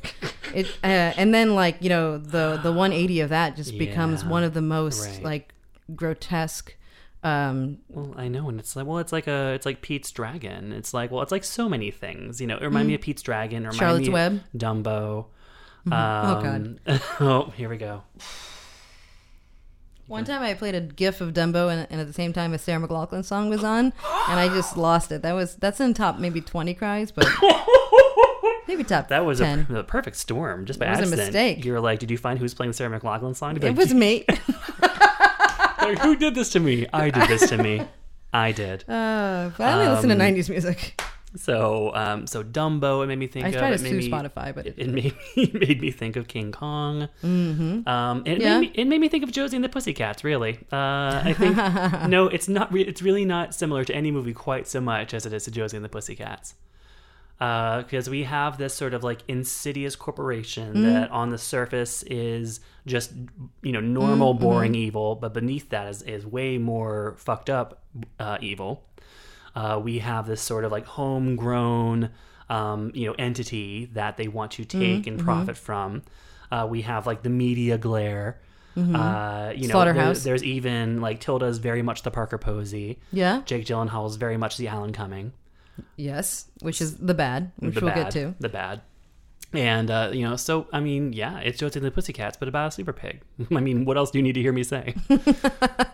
it 0.55 0.67
uh, 0.83 1.13
and 1.21 1.35
then 1.35 1.55
like 1.55 1.77
you 1.83 1.91
know 1.91 2.17
the 2.17 2.59
the 2.63 2.73
one 2.73 2.93
eighty 2.95 3.21
of 3.21 3.29
that 3.29 3.57
just 3.57 3.77
becomes 3.79 4.25
one 4.25 4.43
of 4.43 4.55
the 4.55 4.63
most 4.63 5.07
Right. 5.07 5.23
like 5.23 5.53
grotesque. 5.95 6.75
Um, 7.27 7.79
Well, 7.89 8.15
I 8.17 8.29
know, 8.29 8.49
and 8.49 8.61
it's 8.61 8.77
like, 8.77 8.87
well, 8.87 8.99
it's 8.99 9.13
like 9.13 9.27
a, 9.27 9.53
it's 9.55 9.67
like 9.67 9.83
Pete's 9.83 10.11
Dragon. 10.13 10.73
It's 10.73 10.95
like, 10.95 11.11
well, 11.11 11.23
it's 11.23 11.33
like 11.33 11.45
so 11.45 11.69
many 11.69 11.91
things, 11.91 12.41
you 12.41 12.47
know. 12.47 12.57
It 12.57 12.63
remind 12.63 12.89
me 12.89 12.95
of 12.95 13.01
Pete's 13.01 13.23
Dragon. 13.23 13.65
It 13.65 13.69
remind 13.69 13.75
Mm. 13.77 13.79
Charlotte's 13.79 14.09
me 14.09 14.15
Web. 14.15 14.41
Dumbo. 14.57 15.27
Oh, 15.91 15.95
Um, 15.95 16.79
oh, 17.21 17.53
here 17.57 17.69
we 17.69 17.77
go. 17.77 18.03
One 20.09 20.25
time 20.25 20.41
I 20.43 20.55
played 20.55 20.77
a 20.77 20.81
GIF 20.81 21.21
of 21.21 21.33
Dumbo, 21.33 21.69
and, 21.73 21.87
and 21.91 22.01
at 22.01 22.07
the 22.07 22.13
same 22.13 22.33
time 22.33 22.53
a 22.55 22.59
Sarah 22.59 22.81
McLachlan 22.87 23.25
song 23.25 23.51
was 23.51 23.65
on, 23.65 23.87
and 24.29 24.39
I 24.41 24.49
just 24.49 24.77
lost 24.77 25.11
it. 25.11 25.23
That 25.23 25.33
was 25.33 25.57
that's 25.57 25.81
in 25.81 25.95
top 25.95 26.19
maybe 26.21 26.41
twenty 26.41 26.75
cries, 26.75 27.11
but 27.11 27.27
maybe 28.69 28.85
top 28.85 29.09
That 29.09 29.25
was 29.25 29.41
ten. 29.41 29.67
a, 29.69 29.73
the 29.73 29.83
perfect 29.85 30.17
storm, 30.17 30.65
just 30.65 30.79
by 30.79 30.87
It 30.87 30.91
was 30.91 30.99
a 30.99 31.03
accident. 31.03 31.27
mistake. 31.27 31.65
You're 31.65 31.81
like, 31.81 31.99
did 31.99 32.13
you 32.13 32.19
find 32.19 32.39
who's 32.39 32.55
playing 32.55 32.71
the 32.71 32.75
Sarah 32.77 33.01
McLachlan 33.01 33.35
song? 33.35 33.55
You'd 33.55 33.65
it 33.65 33.69
like, 33.71 33.77
was 33.77 33.93
me. 33.93 34.25
like, 35.89 35.99
who 36.01 36.17
did 36.25 36.35
this 36.35 36.51
to 36.51 36.61
me? 36.61 36.87
I 36.93 37.11
did 37.11 37.29
this 37.29 37.49
to 37.51 37.57
me. 37.59 37.83
I 38.33 38.53
did. 38.53 38.85
Uh, 38.89 39.51
but 39.57 39.65
I 39.65 39.73
only 39.75 39.89
listen 39.89 40.09
to 40.11 40.15
Um, 40.15 40.21
'90s 40.21 40.49
music. 40.51 41.01
So, 41.37 41.95
um, 41.95 42.27
so 42.27 42.43
Dumbo, 42.43 43.05
it 43.05 43.09
made 43.09 43.19
me 43.19 43.27
think 43.27 43.45
I 43.45 43.49
of. 43.51 43.55
to 43.55 43.67
it 43.73 43.81
made 43.83 43.91
sue 43.91 43.97
me- 43.99 44.11
Spotify, 44.11 44.55
but 44.55 44.67
it, 44.67 44.75
it 44.79 44.89
made 44.89 45.15
me 45.37 45.51
made 45.53 45.81
me 45.83 45.91
think 45.91 46.17
of 46.17 46.29
King 46.29 46.51
Kong. 46.51 47.09
Mm-hmm. 47.23 47.87
Um, 47.87 48.19
and 48.25 48.29
it, 48.29 48.41
Yeah. 48.41 48.59
made 48.59 48.71
me, 48.75 48.81
it 48.81 48.85
made 48.87 49.01
me 49.03 49.09
think 49.09 49.23
of 49.23 49.33
Josie 49.33 49.57
and 49.57 49.65
the 49.65 49.69
Pussycats. 49.69 50.25
Really, 50.25 50.59
uh, 50.73 51.21
I 51.25 51.35
think 51.37 51.57
no, 52.09 52.29
it's 52.29 52.49
not. 52.49 52.73
Re- 52.73 52.83
it's 52.85 53.03
really 53.03 53.25
not 53.27 53.55
similar 53.55 53.85
to 53.85 53.95
any 53.95 54.11
movie 54.11 54.33
quite 54.33 54.67
so 54.67 54.81
much 54.81 55.13
as 55.13 55.27
it 55.27 55.33
is 55.35 55.45
to 55.45 55.51
Josie 55.51 55.77
and 55.77 55.85
the 55.85 55.91
Pussycats. 55.91 56.55
Because 57.39 58.09
we 58.09 58.23
have 58.25 58.57
this 58.57 58.73
sort 58.75 58.95
of 58.95 59.05
like 59.05 59.21
insidious 59.29 59.95
corporation 59.97 60.69
Mm-hmm. 60.75 60.83
that 60.95 61.11
on 61.11 61.31
the 61.31 61.39
surface 61.39 62.03
is 62.05 62.61
just 62.87 63.13
you 63.63 63.73
know 63.73 63.81
normal, 63.81 64.33
Mm-hmm. 64.35 64.43
boring 64.43 64.75
evil, 64.75 65.15
but 65.17 65.35
beneath 65.35 65.69
that 65.71 65.89
is 65.89 66.03
is 66.03 66.25
way 66.27 66.57
more 66.59 67.15
fucked 67.19 67.51
up 67.51 67.83
uh, 68.19 68.39
evil. 68.41 68.83
Uh, 69.55 69.81
we 69.83 69.99
have 70.01 70.27
this 70.27 70.41
sort 70.43 70.65
of 70.65 70.73
like 70.73 70.87
homegrown, 70.87 72.11
um, 72.51 72.91
you 72.95 73.07
know, 73.07 73.15
entity 73.19 73.91
that 73.95 74.17
they 74.17 74.29
want 74.29 74.53
to 74.53 74.65
take 74.65 75.03
Mm-hmm, 75.03 75.09
and 75.09 75.19
profit 75.21 75.57
from. 75.57 76.03
Uh, 76.51 76.67
we 76.71 76.83
have 76.83 77.07
like 77.07 77.23
the 77.23 77.31
media 77.31 77.77
glare. 77.79 78.39
Uh, 78.77 78.81
you 79.57 79.69
know, 79.69 79.75
Mm-hmm. 79.75 79.97
There- 79.97 80.15
there's 80.25 80.45
even 80.45 81.01
like 81.01 81.21
Tilda's 81.21 81.59
very 81.59 81.81
much 81.83 82.03
the 82.03 82.11
Parker 82.11 82.37
Posey. 82.39 82.99
Yeah. 83.13 83.41
Jake 83.47 83.65
Gyllenhaal 83.65 84.07
is 84.09 84.17
very 84.17 84.37
much 84.37 84.59
the 84.59 84.69
Alan 84.69 84.93
Cumming. 84.93 85.33
Yes, 85.97 86.47
which 86.63 86.81
is 86.81 86.97
the 86.97 87.15
bad, 87.15 87.53
which 87.59 87.75
the 87.75 87.81
we'll 87.81 87.95
bad, 87.95 88.13
get 88.13 88.13
to. 88.13 88.35
The 88.41 88.49
bad. 88.49 88.81
And 89.53 89.91
uh, 89.91 90.11
you 90.13 90.29
know, 90.29 90.37
so 90.37 90.67
I 90.73 90.81
mean, 90.81 91.13
yeah, 91.13 91.39
it's 91.39 91.59
Josie 91.59 91.79
and 91.79 91.87
the 91.87 91.91
Pussycats, 91.91 92.37
but 92.37 92.49
about 92.49 92.69
a 92.69 92.71
super 92.73 92.93
pig. 92.93 93.23
I 93.55 93.61
mean, 93.61 93.85
what 93.85 93.97
else 93.97 94.11
do 94.11 94.19
you 94.19 94.23
need 94.23 94.35
to 94.35 94.41
hear 94.43 94.53
me 94.53 94.63
say? 94.65 94.95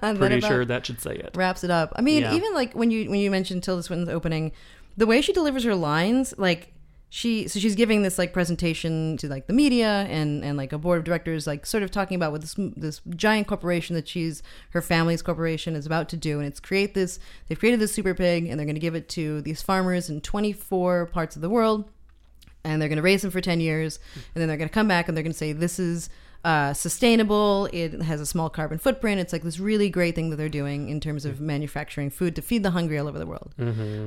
Pretty 0.00 0.40
sure 0.40 0.64
that 0.64 0.86
should 0.86 1.00
say 1.00 1.14
it. 1.16 1.36
wraps 1.36 1.62
it 1.64 1.70
up. 1.70 1.92
I 1.96 2.00
mean, 2.02 2.22
Yeah. 2.22 2.34
even 2.34 2.54
like 2.54 2.72
when 2.74 2.90
you 2.90 3.10
when 3.10 3.20
you 3.20 3.30
mentioned 3.30 3.62
Tilda 3.62 3.82
Swinton's 3.82 4.08
opening, 4.08 4.52
the 4.96 5.06
way 5.06 5.20
she 5.20 5.32
delivers 5.32 5.64
her 5.64 5.74
lines, 5.74 6.34
like 6.38 6.71
she 7.14 7.46
so 7.46 7.60
she's 7.60 7.74
giving 7.74 8.00
this 8.00 8.16
like 8.16 8.32
presentation 8.32 9.18
to 9.18 9.28
like 9.28 9.46
the 9.46 9.52
media 9.52 10.06
and 10.08 10.42
and 10.42 10.56
like 10.56 10.72
a 10.72 10.78
board 10.78 10.96
of 10.96 11.04
directors, 11.04 11.46
like 11.46 11.66
sort 11.66 11.82
of 11.82 11.90
talking 11.90 12.14
about 12.14 12.32
what 12.32 12.40
this 12.40 12.54
this 12.74 13.02
giant 13.10 13.46
corporation 13.46 13.94
that 13.94 14.08
she's 14.08 14.42
her 14.70 14.80
family's 14.80 15.20
corporation 15.20 15.76
is 15.76 15.84
about 15.84 16.08
to 16.08 16.16
do, 16.16 16.38
and 16.38 16.48
it's 16.48 16.58
create 16.58 16.94
this. 16.94 17.18
They've 17.46 17.58
created 17.58 17.80
this 17.80 17.92
super 17.92 18.14
pig, 18.14 18.46
and 18.46 18.58
they're 18.58 18.64
going 18.64 18.76
to 18.76 18.80
give 18.80 18.94
it 18.94 19.10
to 19.10 19.42
these 19.42 19.60
farmers 19.60 20.08
in 20.08 20.22
24 20.22 21.04
parts 21.04 21.36
of 21.36 21.42
the 21.42 21.50
world. 21.50 21.84
And 22.64 22.80
they're 22.80 22.88
going 22.88 22.96
to 22.96 23.02
raise 23.02 23.20
them 23.22 23.30
for 23.30 23.40
10 23.42 23.60
years. 23.60 23.98
And 24.14 24.40
then 24.40 24.48
they're 24.48 24.56
going 24.56 24.68
to 24.68 24.72
come 24.72 24.88
back 24.88 25.08
and 25.08 25.16
they're 25.16 25.24
going 25.24 25.32
to 25.32 25.38
say 25.38 25.52
this 25.52 25.80
is 25.80 26.08
uh, 26.44 26.72
sustainable. 26.72 27.68
It 27.72 28.00
has 28.02 28.20
a 28.20 28.26
small 28.26 28.48
carbon 28.48 28.78
footprint. 28.78 29.20
It's 29.20 29.32
like 29.32 29.42
this 29.42 29.58
really 29.58 29.90
great 29.90 30.14
thing 30.14 30.30
that 30.30 30.36
they're 30.36 30.48
doing 30.48 30.88
in 30.88 31.00
terms 31.00 31.24
of 31.26 31.40
manufacturing 31.40 32.08
food 32.08 32.36
to 32.36 32.42
feed 32.42 32.62
the 32.62 32.70
hungry 32.70 32.98
all 32.98 33.08
over 33.08 33.18
the 33.18 33.26
world. 33.26 33.52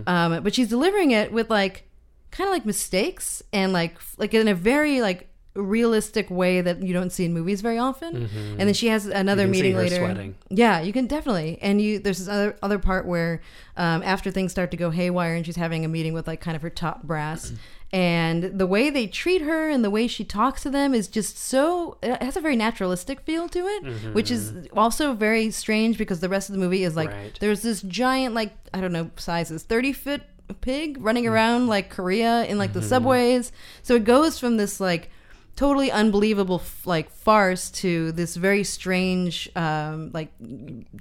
Um, 0.08 0.42
but 0.42 0.56
she's 0.56 0.70
delivering 0.70 1.12
it 1.12 1.34
with 1.34 1.50
like 1.50 1.84
kind 2.32 2.48
of 2.48 2.54
like 2.54 2.66
mistakes 2.66 3.42
and 3.54 3.72
like 3.74 3.98
like 4.18 4.34
in 4.34 4.48
a 4.48 4.56
very 4.56 5.02
like 5.02 5.30
realistic 5.56 6.30
way 6.30 6.60
that 6.60 6.84
you 6.84 6.94
don't 6.94 7.12
see 7.12 7.24
in 7.24 7.34
movies 7.34 7.62
very 7.62 7.78
often 7.78 8.28
mm-hmm. 8.28 8.38
and 8.38 8.62
then 8.62 8.74
she 8.74 8.88
has 8.88 9.06
another 9.06 9.44
You 9.44 9.48
can 9.48 9.54
see 9.54 9.62
meeting 9.62 9.78
later 9.78 9.96
sweating. 9.96 10.36
yeah, 10.50 10.82
you 10.82 10.92
can 10.92 11.08
definitely. 11.08 11.58
And 11.62 11.82
you 11.82 11.98
there's 12.00 12.20
this 12.20 12.28
other 12.28 12.58
other 12.62 12.78
part 12.78 13.06
where 13.06 13.42
um, 13.78 14.04
after 14.04 14.32
things 14.32 14.52
start 14.52 14.70
to 14.72 14.78
go 14.78 14.90
haywire 14.90 15.34
and 15.34 15.46
she's 15.46 15.56
having 15.56 15.86
a 15.86 15.88
meeting 15.88 16.12
with 16.14 16.28
like 16.28 16.42
kind 16.42 16.58
of 16.58 16.62
her 16.62 16.70
top 16.70 17.04
brass. 17.04 17.48
Mm-hmm. 17.48 17.56
And 17.94 18.60
the 18.60 18.68
way 18.68 18.90
they 18.90 19.08
treat 19.08 19.42
her 19.44 19.70
and 19.70 19.82
the 19.82 19.90
way 19.90 20.08
she 20.08 20.26
talks 20.26 20.64
to 20.64 20.70
them 20.70 20.94
is 20.94 21.08
just 21.08 21.38
so 21.38 21.98
it 22.04 22.22
has 22.22 22.36
a 22.36 22.42
very 22.42 22.58
naturalistic 22.58 23.22
feel 23.22 23.48
to 23.48 23.60
it, 23.60 23.84
mm-hmm. 23.86 24.14
which 24.14 24.30
is 24.30 24.68
also 24.76 25.14
very 25.14 25.52
strange 25.52 25.98
because 25.98 26.20
the 26.20 26.28
rest 26.28 26.50
of 26.50 26.54
the 26.54 26.60
movie 26.60 26.84
is 26.84 26.98
like 26.98 27.12
Right. 27.12 27.38
there's 27.40 27.62
this 27.62 27.82
giant 27.82 28.36
like 28.36 28.52
I 28.74 28.82
don't 28.82 28.92
know 28.92 29.12
sizes 29.16 29.64
30 29.64 29.94
foot 29.94 30.24
pig 30.54 30.98
running 31.00 31.26
around 31.28 31.68
like 31.68 31.90
Korea 31.90 32.46
in 32.46 32.58
like 32.58 32.74
the 32.74 32.82
subways. 32.82 33.52
So 33.84 33.96
it 33.96 34.04
goes 34.04 34.38
from 34.40 34.58
this 34.58 34.80
like 34.80 35.10
totally 35.56 35.90
unbelievable 35.90 36.62
like 36.84 37.10
farce 37.10 37.72
to 37.72 38.12
this 38.12 38.36
very 38.36 38.62
strange 38.66 39.50
um 39.56 40.12
like 40.14 40.30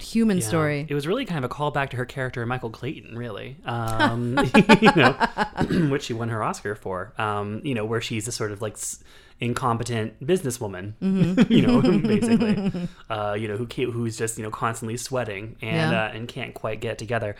human 0.01 0.37
Yeah. 0.37 0.47
story 0.47 0.85
It 0.89 0.93
was 0.93 1.05
really 1.07 1.25
kind 1.25 1.43
of 1.43 1.51
a 1.51 1.53
callback 1.53 1.89
to 1.89 1.97
her 1.97 2.05
character, 2.05 2.45
Michael 2.45 2.69
Clayton, 2.69 3.17
really. 3.17 3.57
Um, 3.65 4.39
you 4.81 4.91
know, 4.95 5.11
which 5.91 6.03
she 6.03 6.13
won 6.13 6.29
her 6.29 6.41
Oscar 6.41 6.73
for. 6.75 7.13
Um, 7.17 7.59
you 7.65 7.75
know, 7.75 7.83
where 7.85 7.99
she's 8.01 8.27
a 8.29 8.31
sort 8.31 8.51
of 8.53 8.61
like 8.61 8.73
s- 8.73 9.03
incompetent 9.41 10.25
businesswoman, 10.25 10.93
Mm-hmm. 11.01 11.41
you 11.53 11.61
know, 11.61 11.81
basically, 11.99 12.87
uh, 13.09 13.35
you 13.37 13.47
know, 13.49 13.57
who 13.57 13.65
who's 13.91 14.17
just 14.17 14.37
you 14.37 14.43
know 14.43 14.51
constantly 14.51 14.95
sweating 14.97 15.57
and 15.61 15.91
Yeah. 15.91 16.05
uh, 16.05 16.11
and 16.15 16.27
can't 16.29 16.53
quite 16.53 16.79
get 16.79 16.97
together. 16.97 17.35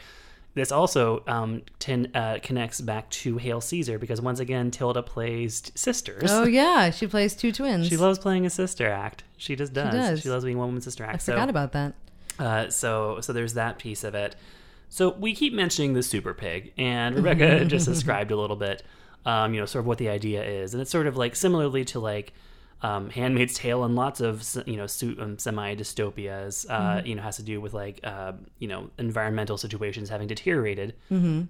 This 0.55 0.71
also 0.71 1.21
um, 1.27 1.62
ten, 1.79 2.09
uh, 2.15 2.39
connects 2.41 2.81
back 2.81 3.09
to 3.12 3.38
Hail 3.38 3.62
Caesar 3.62 4.00
because 4.00 4.19
once 4.21 4.39
again 4.39 4.71
Tilda 4.71 5.03
plays 5.03 5.71
sisters. 5.75 6.31
oh 6.31 6.43
yeah 6.47 6.89
she 6.89 7.05
plays 7.07 7.35
two 7.35 7.51
twins 7.51 7.88
She 7.88 7.97
loves 7.97 8.17
playing 8.17 8.45
a 8.45 8.50
sister 8.50 8.89
act. 8.89 9.24
She 9.38 9.55
just 9.55 9.74
does. 9.74 9.91
She, 9.91 9.97
does. 9.97 10.21
She 10.21 10.29
loves 10.29 10.45
being 10.45 10.57
one 10.57 10.67
woman 10.69 10.81
sister 10.81 11.03
act. 11.03 11.15
i 11.15 11.17
So- 11.17 11.33
forgot 11.33 11.50
about 11.50 11.74
that 11.74 11.93
uh, 12.39 12.69
so 12.69 13.19
so 13.21 13.31
there's 13.33 13.53
that 13.53 13.77
piece 13.79 14.03
of 14.03 14.15
it. 14.15 14.35
So 14.89 15.09
we 15.12 15.33
keep 15.35 15.53
mentioning 15.53 15.93
the 15.93 16.03
super 16.03 16.33
pig, 16.33 16.74
and 16.77 17.15
Rebecca 17.24 17.65
just 17.65 17.85
described 17.85 18.31
a 18.31 18.35
little 18.38 18.55
bit, 18.55 18.83
um, 19.25 19.53
you 19.53 19.59
know, 19.59 19.65
sort 19.65 19.81
of 19.81 19.88
what 19.88 19.97
the 19.97 20.09
idea 20.09 20.43
is, 20.43 20.74
and 20.74 20.81
it's 20.81 20.91
sort 20.91 21.07
of 21.07 21.15
like 21.17 21.35
similarly 21.35 21.83
to 21.85 22.00
like 22.00 22.33
um, 22.88 23.10
*Handmaid's 23.10 23.56
Tale* 23.56 23.84
and 23.86 23.96
lots 23.96 24.20
of 24.22 24.34
you 24.72 24.77
know 24.80 24.88
um, 25.24 25.38
semi 25.46 25.75
dystopias. 25.75 26.65
Uh, 26.70 27.01
You 27.08 27.15
know, 27.15 27.24
has 27.30 27.38
to 27.38 27.44
do 27.44 27.60
with 27.63 27.74
like 27.74 27.98
uh, 28.04 28.34
you 28.60 28.68
know 28.72 28.82
environmental 28.98 29.58
situations 29.58 30.10
having 30.10 30.27
deteriorated 30.27 30.89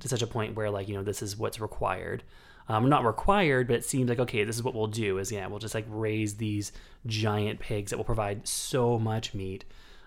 to 0.02 0.08
such 0.08 0.22
a 0.22 0.28
point 0.28 0.56
where 0.56 0.70
like 0.78 0.88
you 0.90 0.96
know 0.96 1.04
this 1.04 1.22
is 1.22 1.32
what's 1.38 1.60
required. 1.60 2.24
Um, 2.68 2.90
not 2.90 3.04
required, 3.06 3.68
but 3.68 3.76
it 3.82 3.86
seems 3.86 4.08
like 4.10 4.20
okay, 4.26 4.44
this 4.44 4.56
is 4.56 4.64
what 4.64 4.74
we'll 4.74 4.94
do. 5.06 5.10
Is 5.22 5.32
yeah, 5.32 5.46
we'll 5.50 5.60
just 5.68 5.76
like 5.76 5.86
raise 5.90 6.32
these 6.46 6.72
giant 7.06 7.60
pigs 7.60 7.88
that 7.92 7.98
will 7.98 8.06
provide 8.14 8.48
so 8.48 8.98
much 8.98 9.34
meat. 9.34 9.66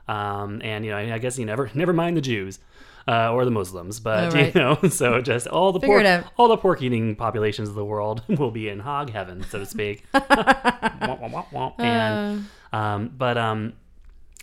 Um, 0.09 0.61
and 0.65 0.85
you 0.85 0.91
know, 0.91 0.99
I 0.99 1.19
guess 1.19 1.39
you 1.39 1.45
never 1.47 1.71
never 1.75 1.93
mind 1.93 2.17
the 2.17 2.21
Jews 2.23 2.59
uh, 3.07 3.33
or 3.33 3.45
the 3.45 3.51
Muslims, 3.51 4.01
but 4.01 4.33
Oh, 4.33 4.37
right. 4.37 4.55
you 4.55 4.61
know, 4.61 4.75
so 4.91 5.21
just 5.21 5.47
all 5.47 5.73
the 5.73 5.81
Figure 5.81 6.03
pork, 6.03 6.33
all 6.39 6.49
the 6.49 6.57
pork 6.57 6.83
eating 6.83 7.15
populations 7.17 7.69
of 7.69 7.75
the 7.75 7.85
world 7.85 8.23
will 8.29 8.51
be 8.51 8.69
in 8.69 8.81
hog 8.81 9.11
heaven, 9.11 9.45
so 9.51 9.59
to 9.59 9.67
speak. 9.67 10.05
Womp, 10.15 11.21
womp, 11.31 11.47
womp, 11.51 11.75
and 11.81 12.45
um, 12.73 13.13
but 13.17 13.37
um, 13.39 13.75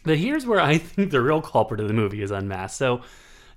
but 0.04 0.17
here's 0.17 0.45
where 0.45 0.60
I 0.60 0.78
think 0.78 1.12
the 1.12 1.21
real 1.21 1.41
culprit 1.41 1.80
of 1.80 1.88
the 1.88 1.93
movie 1.93 2.21
is 2.21 2.32
unmasked. 2.32 2.78
So 2.78 3.01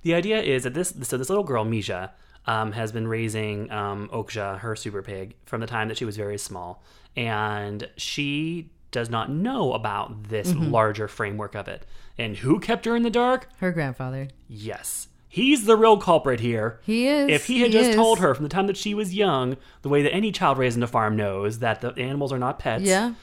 the 0.01 0.13
idea 0.13 0.41
is 0.41 0.63
that 0.63 0.73
this 0.73 0.93
so 1.03 1.17
this 1.17 1.29
little 1.29 1.43
girl 1.43 1.65
Mija 1.65 2.09
um, 2.45 2.71
has 2.71 2.91
been 2.91 3.07
raising 3.07 3.69
um, 3.71 4.09
Okja, 4.11 4.59
her 4.59 4.75
super 4.75 5.01
pig, 5.03 5.35
from 5.45 5.61
the 5.61 5.67
time 5.67 5.87
that 5.89 5.97
she 5.97 6.05
was 6.05 6.17
very 6.17 6.37
small, 6.37 6.81
and 7.15 7.87
she 7.97 8.71
does 8.91 9.09
not 9.09 9.29
know 9.29 9.73
about 9.73 10.29
this 10.29 10.51
Mm-hmm. 10.51 10.71
larger 10.71 11.07
framework 11.07 11.55
of 11.55 11.67
it. 11.67 11.85
And 12.17 12.37
who 12.37 12.59
kept 12.59 12.85
her 12.85 12.95
in 12.95 13.03
the 13.03 13.09
dark? 13.09 13.47
her 13.59 13.71
grandfather 13.71 14.27
Yes. 14.47 15.07
He's 15.31 15.65
the 15.65 15.77
real 15.77 15.97
culprit 15.97 16.39
here. 16.39 16.79
he 16.83 17.07
is 17.07 17.29
If 17.29 17.45
he 17.45 17.61
had 17.61 17.71
just 17.71 17.91
is. 17.91 17.95
told 17.95 18.17
her 18.19 18.33
from 18.33 18.43
the 18.43 18.49
time 18.49 18.65
that 18.67 18.77
she 18.77 18.93
was 18.95 19.13
young, 19.13 19.57
the 19.83 19.89
way 19.89 20.01
that 20.01 20.11
any 20.11 20.31
child 20.31 20.57
raised 20.57 20.75
in 20.75 20.81
a 20.83 20.87
farm 20.87 21.15
knows 21.15 21.59
that 21.59 21.81
the 21.81 21.93
animals 21.97 22.33
are 22.33 22.39
not 22.39 22.57
pets, 22.59 22.83
yeah 22.83 23.13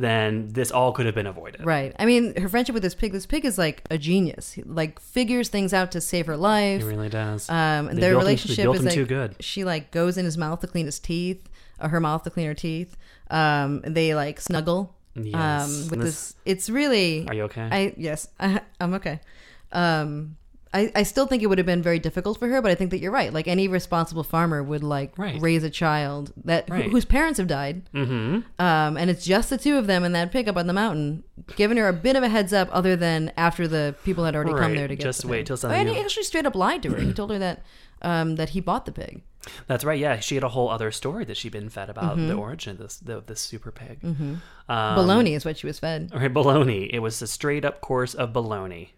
then 0.00 0.46
this 0.52 0.70
all 0.70 0.92
could 0.92 1.06
have 1.06 1.14
been 1.16 1.26
avoided. 1.26 1.64
right 1.66 1.92
i 1.98 2.06
mean 2.06 2.32
her 2.40 2.48
friendship 2.48 2.72
with 2.72 2.84
this 2.84 2.94
pig 2.94 3.10
this 3.10 3.26
pig 3.26 3.44
is 3.44 3.58
like 3.58 3.82
a 3.90 3.98
genius 3.98 4.52
he, 4.52 4.62
like 4.62 5.00
figures 5.00 5.48
things 5.48 5.72
out 5.74 5.90
to 5.90 6.00
save 6.00 6.26
her 6.26 6.36
life 6.36 6.80
It 6.82 6.84
really 6.84 7.08
does. 7.08 7.48
Um, 7.50 7.88
and 7.88 7.96
They 7.96 8.02
their 8.02 8.12
him- 8.12 8.18
relationship 8.18 8.62
built 8.62 8.76
is 8.76 8.82
him 8.82 8.86
like 8.86 8.94
too 8.94 9.06
good. 9.06 9.34
she 9.40 9.64
like 9.64 9.90
goes 9.90 10.16
in 10.16 10.24
his 10.24 10.38
mouth 10.38 10.60
to 10.60 10.68
clean 10.68 10.86
his 10.86 11.00
teeth, 11.00 11.48
or 11.80 11.88
her 11.88 11.98
mouth 11.98 12.22
to 12.22 12.30
clean 12.30 12.46
her 12.46 12.54
teeth. 12.54 12.96
Um, 13.30 13.80
they 13.84 14.14
like 14.14 14.40
snuggle. 14.40 14.94
Yes. 15.14 15.34
Um, 15.84 15.88
with 15.90 16.00
this, 16.00 16.32
this- 16.32 16.34
it's 16.44 16.70
really. 16.70 17.26
Are 17.28 17.34
you 17.34 17.44
okay? 17.44 17.68
I 17.70 17.94
yes, 17.96 18.28
I, 18.38 18.60
I'm 18.80 18.94
okay. 18.94 19.20
Um, 19.72 20.36
I, 20.74 20.92
I 20.94 21.02
still 21.02 21.26
think 21.26 21.42
it 21.42 21.46
would 21.46 21.58
have 21.58 21.66
been 21.66 21.82
very 21.82 21.98
difficult 21.98 22.38
for 22.38 22.46
her, 22.48 22.60
but 22.60 22.70
I 22.70 22.74
think 22.74 22.90
that 22.90 22.98
you're 23.00 23.10
right. 23.12 23.32
Like 23.32 23.48
any 23.48 23.68
responsible 23.68 24.22
farmer 24.22 24.62
would 24.62 24.82
like 24.82 25.16
Right. 25.16 25.40
raise 25.40 25.64
a 25.64 25.70
child 25.70 26.32
that 26.44 26.68
Right. 26.68 26.90
whose 26.90 27.04
parents 27.04 27.38
have 27.38 27.46
died, 27.48 27.88
mm-hmm. 27.94 28.40
um, 28.62 28.96
and 28.96 29.08
it's 29.10 29.24
just 29.24 29.50
the 29.50 29.56
two 29.58 29.78
of 29.78 29.86
them 29.86 30.04
in 30.04 30.12
that 30.12 30.30
pickup 30.30 30.56
on 30.56 30.66
the 30.66 30.72
mountain, 30.72 31.24
giving 31.56 31.76
her 31.78 31.88
a 31.88 31.92
bit 31.92 32.16
of 32.16 32.22
a 32.22 32.28
heads 32.28 32.52
up, 32.52 32.68
other 32.70 32.96
than 32.96 33.32
after 33.36 33.66
the 33.66 33.94
people 34.04 34.24
had 34.24 34.34
already 34.36 34.50
come 34.52 34.60
Right. 34.60 34.76
there 34.76 34.88
to 34.88 34.96
get. 34.96 35.02
Just 35.04 35.22
the 35.22 35.28
wait 35.28 35.38
pig. 35.38 35.46
till 35.46 35.54
Oh, 35.54 35.56
something 35.56 35.80
and 35.80 35.88
he 35.88 35.98
actually 36.00 36.24
straight 36.24 36.44
up 36.46 36.54
lied 36.54 36.82
to 36.82 36.90
her. 36.90 37.00
He 37.00 37.12
told 37.12 37.30
her 37.30 37.38
that 37.38 37.62
um, 38.00 38.36
that 38.36 38.50
he 38.50 38.60
bought 38.60 38.84
the 38.86 38.92
pig. 38.92 39.22
That's 39.66 39.82
right. 39.84 39.98
Yeah, 39.98 40.20
she 40.20 40.34
had 40.34 40.44
a 40.44 40.48
whole 40.50 40.68
other 40.68 40.92
story 40.92 41.24
that 41.24 41.36
she'd 41.36 41.52
been 41.52 41.68
fed 41.70 41.88
about 41.90 42.16
Mm-hmm. 42.16 42.28
the 42.28 42.34
origin 42.34 42.72
of 42.72 42.78
this 42.78 42.96
the, 42.98 43.22
this 43.26 43.40
super 43.40 43.72
pig. 43.72 44.00
Mm-hmm. 44.02 44.34
Um, 44.68 44.98
Baloney 44.98 45.34
is 45.34 45.44
what 45.44 45.56
she 45.58 45.66
was 45.66 45.78
fed. 45.78 46.10
Right, 46.14 46.32
baloney. 46.32 46.88
It 46.92 46.98
was 47.00 47.20
a 47.22 47.26
straight 47.26 47.64
up 47.64 47.80
course 47.80 48.14
of 48.14 48.32
baloney. 48.32 48.90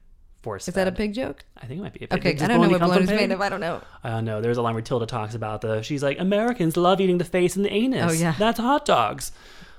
Force 0.42 0.68
Is 0.68 0.74
that 0.74 0.88
a 0.88 0.92
pig 0.92 1.12
joke? 1.12 1.44
I 1.58 1.66
think 1.66 1.80
it 1.80 1.82
might 1.82 1.92
be. 1.92 2.06
A 2.10 2.14
Okay, 2.14 2.32
Does 2.32 2.42
I 2.42 2.48
don't 2.48 2.62
know 2.62 2.68
what 2.68 2.70
come 2.70 2.78
from 2.80 2.88
bologna's 2.88 3.10
pig? 3.10 3.28
made 3.28 3.34
of. 3.34 3.40
I 3.42 3.48
don't 3.50 3.60
know. 3.60 3.82
I 4.02 4.08
don't 4.10 4.24
know. 4.24 4.40
There's 4.40 4.56
a 4.56 4.62
line 4.62 4.74
where 4.74 4.82
Tilda 4.82 5.04
talks 5.06 5.34
about 5.34 5.60
the. 5.60 5.82
She's 5.82 6.02
like, 6.02 6.18
Americans 6.18 6.76
love 6.78 7.00
eating 7.00 7.18
the 7.18 7.24
face 7.24 7.56
and 7.56 7.64
the 7.64 7.70
anus. 7.72 8.10
Oh, 8.10 8.14
yeah. 8.14 8.34
that's 8.38 8.58
hot 8.58 8.86
dogs. 8.86 9.32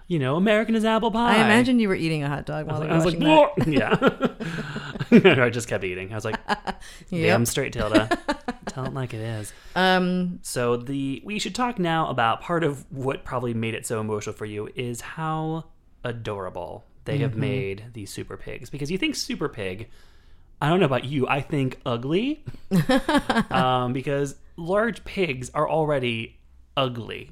You 0.08 0.19
know, 0.19 0.36
American 0.36 0.76
is 0.76 0.84
apple 0.86 1.10
pie. 1.10 1.38
I 1.38 1.45
imagine 1.45 1.80
you 1.80 1.88
were 1.88 1.95
eating 1.95 2.21
a 2.21 2.28
hot 2.28 2.45
dog 2.45 2.67
while 2.67 2.84
I 2.84 2.93
was 2.93 3.06
like, 3.06 3.17
were 3.19 3.50
watching 3.58 3.76
that. 3.76 4.36
Yeah. 5.12 5.41
I 5.43 5.50
just 5.50 5.67
kept 5.67 5.84
eating. 5.84 6.12
I 6.12 6.15
was 6.15 6.26
like, 6.26 6.38
damn 7.10 7.45
straight, 7.45 7.74
Tilda. 7.74 8.17
Tell 8.67 8.86
it 8.86 8.93
like 8.93 9.13
it 9.13 9.21
is. 9.21 9.54
Um, 9.76 10.39
So 10.41 10.78
the 10.78 11.21
we 11.26 11.39
should 11.39 11.56
talk 11.56 11.80
now 11.80 12.08
about 12.10 12.41
part 12.41 12.63
of 12.63 12.86
what 12.91 13.24
probably 13.24 13.54
made 13.54 13.74
it 13.74 13.86
so 13.86 14.00
emotional 14.00 14.36
for 14.36 14.45
you 14.45 14.69
is 14.76 15.02
how 15.02 15.65
adorable 16.04 16.86
they 17.06 17.17
have 17.19 17.32
Mm-hmm. 17.32 17.39
made 17.39 17.84
these 17.93 18.12
super 18.12 18.38
pigs 18.38 18.69
because 18.69 18.91
you 18.91 18.97
think 18.97 19.15
super 19.15 19.47
pig 19.50 19.89
I 20.62 20.69
don't 20.69 20.80
know 20.80 20.86
about 20.86 21.06
you 21.06 21.28
I 21.28 21.41
think 21.41 21.80
ugly 21.86 22.45
um, 23.50 23.93
because 23.93 24.36
large 24.58 25.04
pigs 25.04 25.50
are 25.54 25.67
already 25.69 26.39
ugly 26.78 27.32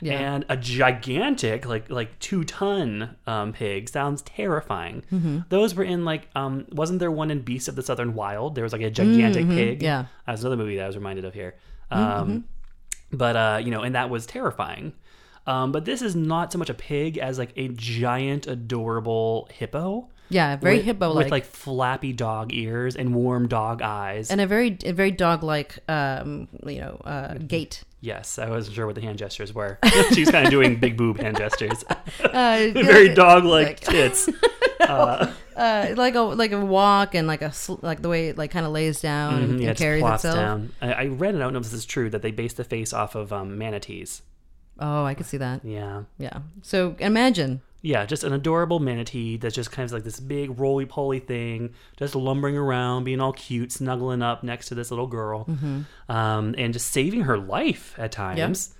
Yeah. 0.00 0.34
And 0.34 0.44
a 0.48 0.56
gigantic, 0.56 1.66
like 1.66 1.90
like 1.90 2.18
two 2.18 2.44
ton 2.44 3.16
um, 3.26 3.52
pig 3.52 3.88
sounds 3.88 4.22
terrifying. 4.22 5.02
Mm-hmm. 5.10 5.38
Those 5.48 5.74
were 5.74 5.84
in 5.84 6.04
like 6.04 6.28
um, 6.34 6.66
wasn't 6.70 6.98
there 7.00 7.10
one 7.10 7.30
in 7.30 7.40
Beast 7.40 7.68
of 7.68 7.76
the 7.76 7.82
Southern 7.82 8.14
Wild? 8.14 8.54
There 8.54 8.64
was 8.64 8.72
like 8.72 8.82
a 8.82 8.90
gigantic 8.90 9.48
pig. 9.48 9.78
Mm-hmm. 9.78 9.84
yeah. 9.84 10.02
Mm-hmm, 10.02 10.12
that's 10.26 10.42
another 10.42 10.56
movie 10.56 10.76
that 10.76 10.84
I 10.84 10.86
was 10.86 10.96
reminded 10.96 11.24
of 11.24 11.34
here. 11.34 11.54
Um, 11.90 12.44
But 13.12 13.36
uh, 13.36 13.60
you 13.64 13.70
know, 13.70 13.82
and 13.82 13.94
that 13.94 14.10
was 14.10 14.26
terrifying. 14.26 14.92
Um, 15.46 15.70
but 15.70 15.84
this 15.84 16.02
is 16.02 16.16
not 16.16 16.52
so 16.52 16.58
much 16.58 16.70
a 16.70 16.74
pig 16.74 17.18
as 17.18 17.38
like 17.38 17.52
a 17.56 17.68
giant, 17.68 18.46
adorable 18.48 19.48
hippo. 19.52 20.10
Yeah, 20.28 20.56
very 20.56 20.80
hippo 20.82 21.08
with 21.08 21.26
like. 21.26 21.30
like 21.30 21.44
flappy 21.44 22.12
dog 22.12 22.52
ears 22.52 22.96
and 22.96 23.14
warm 23.14 23.48
dog 23.48 23.82
eyes. 23.82 24.30
and 24.30 24.40
a 24.40 24.46
very 24.46 24.76
a 24.84 24.92
very 24.92 25.10
dog 25.12 25.42
like 25.42 25.78
um 25.88 26.48
you 26.66 26.80
know 26.80 27.00
uh 27.04 27.34
gait. 27.34 27.84
yes, 28.00 28.38
I 28.38 28.50
wasn't 28.50 28.74
sure 28.76 28.86
what 28.86 28.94
the 28.96 29.00
hand 29.02 29.18
gestures 29.18 29.52
were. 29.54 29.78
she 30.12 30.20
was 30.20 30.30
kind 30.30 30.44
of 30.46 30.50
doing 30.50 30.76
big 30.80 30.96
boob 30.96 31.18
hand 31.18 31.36
gestures, 31.36 31.84
Uh, 32.24 32.68
very 32.74 33.14
dog 33.14 33.44
like 33.44 33.66
like- 33.66 33.80
tits. 33.80 34.28
uh, 34.80 35.32
like 35.56 36.14
a 36.14 36.20
like 36.20 36.52
a 36.52 36.64
walk 36.64 37.14
and 37.14 37.26
like 37.26 37.42
a 37.42 37.52
like 37.82 38.02
the 38.02 38.08
way 38.08 38.28
it 38.28 38.38
like 38.38 38.50
kind 38.50 38.66
of 38.66 38.72
lays 38.72 39.00
down 39.00 39.34
and, 39.34 39.46
Mhm, 39.48 39.50
and 39.52 39.60
yeah, 39.62 39.74
carries 39.74 40.04
itself. 40.04 40.36
down. 40.36 40.72
I, 40.82 40.92
I 40.92 41.06
read 41.06 41.34
it. 41.34 41.38
I 41.38 41.40
don't 41.40 41.52
know 41.52 41.58
if 41.58 41.64
this 41.64 41.72
is 41.72 41.86
true 41.86 42.10
that 42.10 42.22
they 42.22 42.30
based 42.30 42.56
the 42.56 42.64
face 42.64 42.92
off 42.92 43.14
of 43.14 43.32
um, 43.32 43.58
manatees. 43.58 44.22
Oh, 44.78 45.04
I 45.04 45.14
could 45.14 45.26
see 45.26 45.38
that. 45.38 45.64
Yeah. 45.64 46.02
Yeah. 46.18 46.38
So 46.62 46.94
imagine. 46.98 47.62
Yeah, 47.82 48.04
just 48.06 48.24
an 48.24 48.32
adorable 48.32 48.80
manatee 48.80 49.36
that's 49.36 49.54
just 49.54 49.70
kind 49.70 49.84
of 49.86 49.92
like 49.92 50.02
this 50.02 50.18
big 50.18 50.58
roly 50.58 50.86
poly 50.86 51.20
thing, 51.20 51.74
just 51.96 52.14
lumbering 52.16 52.56
around, 52.56 53.04
being 53.04 53.20
all 53.20 53.32
cute, 53.32 53.70
snuggling 53.70 54.22
up 54.22 54.42
next 54.42 54.68
to 54.68 54.74
this 54.74 54.90
little 54.90 55.06
girl, 55.06 55.44
Mm-hmm. 55.44 55.82
um, 56.10 56.54
and 56.58 56.72
just 56.72 56.90
saving 56.90 57.22
her 57.22 57.38
life 57.38 57.94
at 57.98 58.10
times. 58.12 58.74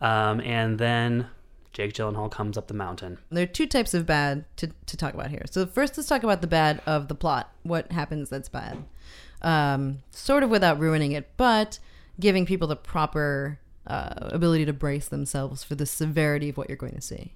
Um, 0.00 0.40
and 0.40 0.78
then 0.78 1.26
Jake 1.72 1.94
Gyllenhaal 1.94 2.30
comes 2.30 2.56
up 2.56 2.68
the 2.68 2.74
mountain. 2.74 3.18
There 3.30 3.42
are 3.42 3.46
two 3.46 3.66
types 3.66 3.94
of 3.94 4.06
bad 4.06 4.44
to, 4.58 4.70
to 4.86 4.96
talk 4.96 5.14
about 5.14 5.30
here. 5.30 5.42
So 5.50 5.66
first, 5.66 5.96
let's 5.96 6.08
talk 6.08 6.22
about 6.22 6.40
the 6.40 6.46
bad 6.46 6.80
of 6.86 7.08
the 7.08 7.14
plot. 7.16 7.50
What 7.64 7.90
happens 7.90 8.28
that's 8.30 8.48
bad? 8.48 8.84
Um, 9.42 9.98
sort 10.10 10.42
of 10.42 10.50
without 10.50 10.78
ruining 10.78 11.12
it, 11.12 11.30
but 11.36 11.78
giving 12.20 12.46
people 12.46 12.68
the 12.68 12.76
proper 12.76 13.58
uh, 13.86 14.28
ability 14.30 14.64
to 14.66 14.72
brace 14.72 15.08
themselves 15.08 15.64
for 15.64 15.74
the 15.74 15.86
severity 15.86 16.50
of 16.50 16.56
what 16.56 16.68
you're 16.68 16.76
going 16.76 16.94
to 16.94 17.00
see. 17.00 17.32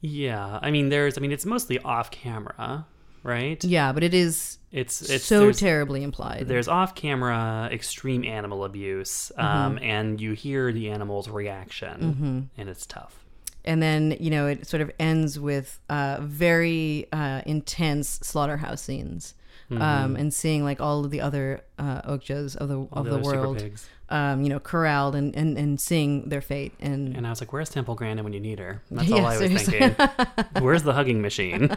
Yeah, 0.00 0.58
I 0.62 0.70
mean, 0.70 0.88
there's, 0.90 1.18
I 1.18 1.20
mean, 1.20 1.32
it's 1.32 1.44
mostly 1.46 1.78
off 1.80 2.10
camera, 2.10 2.86
right? 3.22 3.62
Yeah, 3.64 3.92
but 3.92 4.04
it 4.04 4.14
is 4.14 4.58
It's 4.70 5.02
it's 5.10 5.24
so 5.24 5.50
terribly 5.52 6.02
implied. 6.02 6.46
There's 6.46 6.68
off 6.68 6.94
camera 6.94 7.68
extreme 7.72 8.24
animal 8.24 8.64
abuse, 8.64 9.32
um, 9.36 9.78
and 9.82 10.20
you 10.20 10.32
hear 10.32 10.72
the 10.72 10.90
animal's 10.90 11.28
reaction, 11.28 12.48
and 12.56 12.68
it's 12.68 12.86
tough. 12.86 13.24
and 13.64 13.82
then 13.82 14.16
you 14.20 14.30
know 14.30 14.46
it 14.46 14.66
sort 14.66 14.80
of 14.82 14.90
ends 15.00 15.38
with 15.40 15.80
uh, 15.90 16.18
very 16.20 17.06
uh, 17.12 17.42
intense 17.44 18.20
slaughterhouse 18.22 18.82
scenes, 18.82 19.34
um, 19.70 20.14
and 20.16 20.32
seeing 20.32 20.62
like 20.64 20.80
all 20.80 21.04
of 21.04 21.10
the 21.10 21.20
other 21.20 21.62
uh, 21.78 22.02
okjas 22.02 22.54
of 22.56 22.68
the 22.68 22.86
of 22.92 23.04
the 23.04 23.18
the, 23.18 23.18
world, 23.18 23.58
pigs. 23.58 23.88
Um, 24.10 24.42
you 24.42 24.48
know, 24.48 24.58
corralled 24.58 25.14
and, 25.14 25.34
and, 25.36 25.58
and 25.58 25.80
seeing 25.80 26.28
their 26.28 26.40
fate. 26.40 26.72
And, 26.80 27.16
And 27.16 27.26
I 27.26 27.30
was 27.30 27.40
like, 27.40 27.52
"Where's 27.52 27.68
Temple 27.70 27.94
Grandin 27.94 28.24
when 28.24 28.32
you 28.32 28.40
need 28.40 28.58
her?" 28.58 28.82
That's 28.90 29.08
Yeah, 29.08 29.16
all 29.16 29.26
I 29.26 29.38
was 29.38 29.38
seriously. 29.38 29.78
thinking. 29.78 30.06
Where's 30.62 30.82
the 30.82 30.92
hugging 30.94 31.20
machine? 31.22 31.76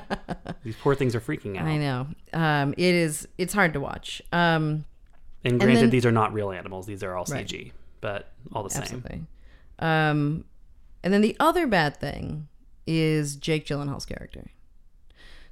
These 0.63 0.76
poor 0.78 0.96
things 0.96 1.13
are 1.15 1.20
freaking 1.22 1.58
out. 1.58 1.65
I 1.65 1.78
know 1.78 2.08
um, 2.34 2.74
it 2.78 2.96
is 2.96 3.28
it's 3.38 3.54
hard 3.54 3.74
to 3.74 3.80
watch. 3.80 4.22
Um, 4.32 4.86
And 5.44 5.60
granted, 5.60 5.82
then- 5.84 5.89
these 5.89 6.06
are 6.06 6.12
not 6.12 6.34
real 6.34 6.52
animals; 6.52 6.86
these 6.86 7.04
are 7.04 7.15
all 7.15 7.26
Right. 7.30 7.46
CG, 7.48 7.72
but 8.00 8.32
all 8.54 8.63
the 8.63 8.70
same. 8.70 8.82
absolutely. 8.84 9.22
Um, 9.80 10.46
and 11.04 11.12
then 11.13 11.22
the 11.22 11.36
other 11.39 11.65
bad 11.67 11.98
thing 11.98 12.48
is 12.88 13.36
Jake 13.36 13.65
Gyllenhaal's 13.65 14.06
character. 14.06 14.52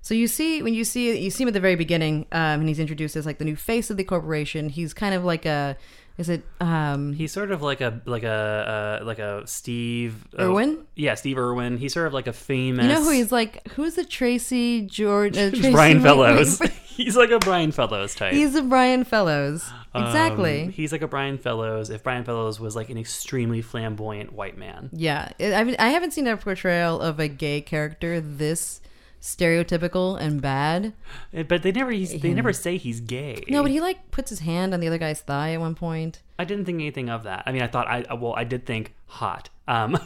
So 0.01 0.13
you 0.13 0.27
see 0.27 0.61
when 0.63 0.73
you 0.73 0.83
see 0.85 1.19
you 1.19 1.29
see 1.29 1.43
him 1.43 1.49
at 1.49 1.53
the 1.53 1.59
very 1.59 1.75
beginning, 1.75 2.25
um, 2.31 2.61
and 2.61 2.67
he's 2.69 2.79
introduced 2.79 3.15
as 3.17 3.25
like 3.25 3.37
the 3.37 3.45
new 3.45 3.55
face 3.57 3.89
of 3.89 3.97
the 3.97 4.03
corporation. 4.03 4.69
He's 4.69 4.93
kind 4.93 5.13
of 5.13 5.25
like 5.25 5.45
a 5.45 5.75
is 6.19 6.27
it 6.29 6.43
um, 6.59 7.13
He's 7.13 7.31
sort 7.31 7.49
of 7.51 7.61
like 7.61 7.79
a 7.79 8.01
like 8.05 8.23
a 8.23 8.99
uh, 9.01 9.05
like 9.05 9.19
a 9.19 9.47
Steve 9.47 10.27
uh, 10.37 10.43
Irwin? 10.43 10.85
yeah, 10.95 11.15
Steve 11.15 11.37
Irwin. 11.37 11.77
He's 11.77 11.93
sort 11.93 12.07
of 12.07 12.13
like 12.13 12.27
a 12.27 12.33
famous. 12.33 12.83
you 12.83 12.91
know 12.91 13.01
who 13.01 13.11
he's 13.11 13.31
like? 13.31 13.65
Who's 13.69 13.95
the 13.95 14.03
Tracy 14.05 14.81
George? 14.81 15.37
Uh, 15.37 15.49
Tracy 15.51 15.71
Brian 15.71 16.01
Fellows. 16.01 16.61
He's 16.99 17.15
like 17.15 17.31
a 17.31 17.39
Brian 17.39 17.71
Fellows 17.71 18.13
type. 18.13 18.33
He's 18.33 18.55
a 18.55 18.61
Brian 18.61 19.05
Fellows. 19.05 19.63
Um, 19.93 20.03
Exactly. 20.03 20.69
he's 20.71 20.91
like 20.91 21.01
a 21.01 21.07
Brian 21.07 21.37
Fellows. 21.37 21.89
If 21.89 22.03
Brian 22.03 22.25
Fellows 22.25 22.59
was 22.59 22.75
like 22.75 22.89
an 22.89 22.97
extremely 22.97 23.61
flamboyant 23.61 24.33
white 24.33 24.57
man. 24.57 24.89
Yeah, 24.91 25.31
I 25.39 25.43
haven't, 25.43 25.79
I 25.79 25.89
haven't 25.91 26.11
seen 26.11 26.27
a 26.27 26.35
portrayal 26.35 26.99
of 26.99 27.17
a 27.21 27.29
gay 27.29 27.61
character 27.61 28.19
this 28.19 28.81
stereotypical 29.21 30.19
and 30.19 30.41
bad. 30.41 30.93
Eh, 31.33 31.43
But 31.43 31.63
they 31.63 31.71
never 31.71 31.91
he's, 31.91 32.19
they 32.21 32.33
never 32.33 32.53
say 32.53 32.77
he's 32.77 32.99
gay. 32.99 33.43
No, 33.49 33.61
but 33.61 33.71
he 33.71 33.79
like 33.81 34.11
puts 34.11 34.29
his 34.29 34.39
hand 34.39 34.73
on 34.73 34.79
the 34.79 34.87
other 34.87 34.97
guy's 34.97 35.21
thigh 35.21 35.53
at 35.53 35.59
one 35.59 35.75
point. 35.75 36.21
I 36.37 36.45
didn't 36.45 36.65
think 36.65 36.75
anything 36.79 37.09
of 37.09 37.23
that. 37.23 37.43
I 37.45 37.51
mean, 37.51 37.61
I 37.61 37.67
thought 37.67 37.87
I 37.87 38.13
well, 38.13 38.33
I 38.35 38.43
did 38.45 38.65
think 38.65 38.93
hot. 39.07 39.49
Um, 39.67 39.97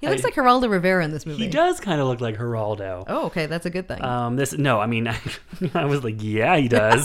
He 0.00 0.06
looks 0.08 0.22
like 0.24 0.34
Geraldo 0.34 0.70
Rivera 0.70 1.04
in 1.04 1.10
this 1.10 1.26
movie. 1.26 1.44
he 1.44 1.50
does 1.50 1.80
kind 1.80 2.00
of 2.00 2.06
look 2.06 2.20
like 2.20 2.36
Geraldo. 2.38 3.04
Oh, 3.08 3.26
okay, 3.26 3.46
that's 3.46 3.66
a 3.66 3.70
good 3.70 3.88
thing. 3.88 4.04
Um, 4.04 4.36
this 4.36 4.52
no, 4.52 4.78
I 4.78 4.86
mean, 4.86 5.08
I, 5.74 5.84
was 5.86 6.04
like, 6.04 6.22
yeah, 6.22 6.56
he 6.56 6.68
does. 6.68 7.04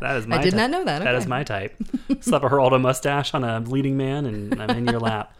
That 0.00 0.16
is 0.16 0.26
my. 0.26 0.38
did 0.38 0.50
type. 0.50 0.58
not 0.58 0.70
know 0.70 0.84
that. 0.84 1.02
That 1.04 1.14
is 1.14 1.26
my 1.26 1.44
type. 1.44 1.74
Slap 2.20 2.42
a 2.42 2.48
Geraldo 2.48 2.80
mustache 2.80 3.32
on 3.34 3.44
a 3.44 3.60
leading 3.60 3.96
man, 3.96 4.26
and 4.26 4.60
I'm 4.60 4.70
in 4.70 4.86
your 4.86 5.00
lap. 5.00 5.32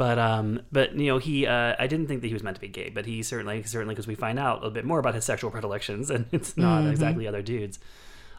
But 0.00 0.18
um, 0.18 0.62
but 0.72 0.94
you 0.96 1.08
know, 1.08 1.18
he 1.18 1.46
uh, 1.46 1.74
I 1.78 1.86
didn't 1.86 2.06
think 2.06 2.22
that 2.22 2.28
he 2.28 2.32
was 2.32 2.42
meant 2.42 2.54
to 2.56 2.60
be 2.60 2.68
gay, 2.68 2.88
but 2.88 3.04
he 3.04 3.22
certainly 3.22 3.62
certainly 3.64 3.94
because 3.94 4.06
we 4.06 4.14
find 4.14 4.38
out 4.38 4.64
a 4.64 4.70
bit 4.70 4.86
more 4.86 4.98
about 4.98 5.14
his 5.14 5.26
sexual 5.26 5.50
predilections, 5.50 6.08
and 6.08 6.24
it's 6.32 6.56
not 6.56 6.80
Mm-hmm. 6.80 6.90
exactly 6.90 7.26
other 7.28 7.42
dudes. 7.42 7.78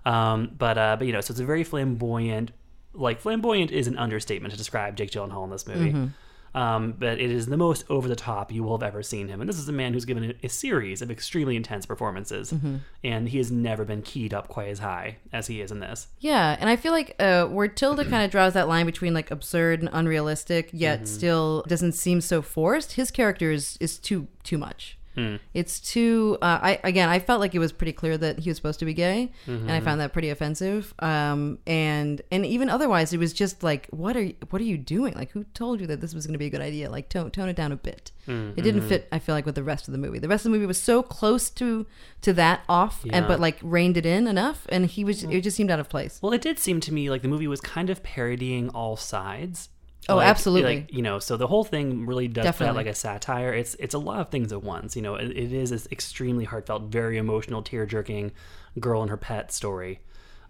Um, 0.04 0.50
but 0.58 0.78
uh, 0.80 0.95
but 0.97 1.06
you 1.06 1.13
know, 1.13 1.21
so 1.21 1.34
it's 1.34 1.39
a 1.39 1.45
very 1.45 1.63
flamboyant. 1.63 2.50
Like 2.93 3.21
flamboyant 3.21 3.69
is 3.69 3.86
an 3.86 3.95
understatement 3.95 4.52
to 4.54 4.58
describe 4.58 4.95
Jake 4.95 5.12
Gyllenhaal 5.12 5.43
in 5.43 5.52
this 5.52 5.67
movie. 5.67 5.91
Mm-hmm. 5.91 6.06
Um, 6.54 6.94
but 7.00 7.20
it 7.20 7.32
is 7.32 7.46
the 7.46 7.56
most 7.58 7.86
over 7.90 8.08
the 8.10 8.16
top 8.16 8.52
you 8.52 8.62
will 8.64 8.78
have 8.78 8.84
ever 8.86 9.02
seen 9.02 9.30
him. 9.30 9.40
And 9.40 9.50
this 9.50 9.58
is 9.58 9.70
a 9.70 9.72
man 9.72 9.94
who's 9.94 10.04
given 10.06 10.24
a, 10.26 10.46
a 10.46 10.50
series 10.50 11.02
of 11.02 11.10
extremely 11.10 11.56
intense 11.56 11.86
performances, 11.86 12.52
Mm-hmm. 12.52 12.76
and 13.04 13.30
he 13.30 13.38
has 13.38 13.52
never 13.52 13.86
been 13.86 14.02
keyed 14.02 14.34
up 14.34 14.48
quite 14.50 14.68
as 14.68 14.80
high 14.80 15.18
as 15.32 15.48
he 15.48 15.62
is 15.62 15.72
in 15.72 15.80
this. 15.80 16.08
yeah, 16.20 16.58
and 16.60 16.70
I 16.70 16.76
feel 16.76 16.92
like 16.92 17.16
uh, 17.20 17.46
where 17.46 17.68
Tilda 17.70 18.04
kind 18.04 18.24
of 18.26 18.32
draws 18.32 18.54
that 18.54 18.68
line 18.68 18.86
between 18.86 19.14
like 19.14 19.32
absurd 19.32 19.80
and 19.80 19.90
unrealistic, 19.94 20.70
yet 20.74 21.00
Mm-hmm. 21.00 21.06
still 21.06 21.64
doesn't 21.68 21.94
seem 21.94 22.20
so 22.22 22.42
forced. 22.42 22.94
His 22.94 23.12
character 23.12 23.52
is 23.52 23.78
is 23.80 23.98
too 23.98 24.28
too 24.44 24.58
much. 24.58 24.98
Hmm. 25.15 25.36
It's 25.54 25.80
too. 25.80 26.38
Uh, 26.41 26.60
I 26.62 26.80
again, 26.84 27.10
I 27.10 27.19
felt 27.19 27.39
like 27.41 27.54
it 27.54 27.60
was 27.60 27.71
pretty 27.71 27.91
clear 27.91 28.17
that 28.17 28.39
he 28.39 28.50
was 28.50 28.56
supposed 28.58 28.80
to 28.80 28.86
be 28.86 28.93
gay, 28.93 29.32
and 29.45 29.69
I 29.69 29.76
Mm-hmm. 29.78 29.86
found 29.86 30.00
that 30.02 30.13
pretty 30.13 30.30
offensive. 30.30 30.93
Um, 31.00 31.60
and 31.67 32.21
and 32.32 32.45
even 32.45 32.69
otherwise, 32.69 33.12
it 33.12 33.17
was 33.17 33.34
just 33.34 33.62
like, 33.62 33.88
what 33.89 34.15
are 34.15 34.24
you, 34.24 34.36
what 34.52 34.62
are 34.62 34.65
you 34.65 34.78
doing? 34.78 35.13
Like, 35.13 35.32
who 35.32 35.43
told 35.54 35.82
you 35.82 35.88
that 35.88 36.00
this 36.00 36.13
was 36.13 36.26
going 36.26 36.34
to 36.34 36.39
be 36.39 36.45
a 36.45 36.50
good 36.50 36.62
idea? 36.62 36.89
Like, 36.89 37.10
tone 37.10 37.30
tone 37.32 37.50
it 37.50 37.56
down 37.58 37.71
a 37.71 37.76
bit. 37.76 38.12
Mm-hmm. 38.28 38.58
It 38.58 38.62
didn't 38.62 38.88
fit. 38.88 39.08
I 39.12 39.19
feel 39.19 39.36
like 39.36 39.45
with 39.45 39.56
the 39.56 39.63
rest 39.63 39.88
of 39.88 39.91
the 39.91 39.97
movie. 39.97 40.19
The 40.19 40.28
rest 40.30 40.45
of 40.45 40.52
the 40.52 40.56
movie 40.58 40.65
was 40.67 40.82
so 40.82 41.04
close 41.04 41.50
to 41.52 41.86
to 42.21 42.32
that 42.34 42.62
off, 42.69 43.04
and 43.12 43.28
but 43.28 43.39
like 43.41 43.58
reined 43.62 43.97
it 43.97 44.06
in 44.06 44.28
enough, 44.28 44.65
and 44.69 44.86
he 44.86 45.04
was. 45.04 45.24
It 45.24 45.41
just 45.41 45.58
seemed 45.58 45.71
out 45.71 45.80
of 45.80 45.89
place. 45.89 46.19
Well, 46.21 46.32
it 46.32 46.41
did 46.41 46.58
seem 46.60 46.80
to 46.82 46.93
me 46.93 47.10
like 47.10 47.21
the 47.21 47.28
movie 47.28 47.47
was 47.47 47.60
kind 47.60 47.89
of 47.89 48.02
parodying 48.02 48.69
all 48.69 48.95
sides. 48.95 49.69
Oh, 50.10 50.16
Like- 50.16 50.28
absolutely. 50.28 50.76
Like, 50.78 50.94
you 50.94 51.02
know, 51.04 51.20
so 51.20 51.38
the 51.38 51.48
whole 51.48 51.64
thing 51.64 52.06
really 52.08 52.28
does 52.28 52.44
Definitely. 52.44 52.78
like 52.78 52.88
a 52.88 52.96
satire. 52.96 53.54
It's 53.54 53.76
it's 53.76 53.94
a 53.94 54.00
lot 54.00 54.20
of 54.20 54.30
things 54.30 54.52
at 54.52 54.64
once. 54.64 54.96
You 54.96 55.02
know, 55.04 55.16
it, 55.16 55.30
it 55.32 55.54
is 55.54 55.70
this 55.70 55.88
extremely 55.92 56.46
heartfelt, 56.46 56.84
very 56.84 57.18
emotional, 57.18 57.62
tear 57.62 57.86
jerking 57.86 58.32
girl 58.80 59.02
and 59.02 59.10
her 59.12 59.18
pet 59.18 59.52
story. 59.52 60.00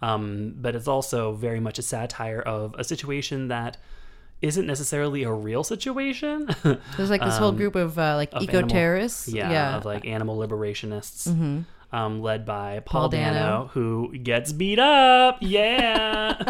Um, 0.01 0.55
but 0.57 0.75
it's 0.75 0.87
also 0.87 1.33
very 1.33 1.59
much 1.59 1.77
a 1.79 1.81
satire 1.83 2.39
of 2.41 2.75
a 2.77 2.83
situation 2.83 3.49
that 3.49 3.77
isn't 4.41 4.65
necessarily 4.65 5.21
a 5.23 5.31
real 5.31 5.63
situation. 5.63 6.49
There's 6.63 7.09
like 7.11 7.21
this 7.21 7.37
whole 7.37 7.51
group 7.61 7.75
of 7.75 7.99
uh, 7.99 8.15
like 8.15 8.29
Um, 8.33 8.41
eco 8.43 8.61
terrorists, 8.63 9.27
yeah, 9.27 9.51
Yeah, 9.51 9.77
of 9.77 9.85
like 9.85 10.05
animal 10.07 10.37
liberationists, 10.39 11.63
um, 11.93 12.21
led 12.21 12.45
by 12.45 12.79
Paul 12.85 13.01
Paul, 13.01 13.09
Dano, 13.09 13.33
Dano. 13.33 13.69
who 13.73 14.17
gets 14.17 14.53
beat 14.53 14.79
up. 14.79 15.37
Yeah. 15.51 16.41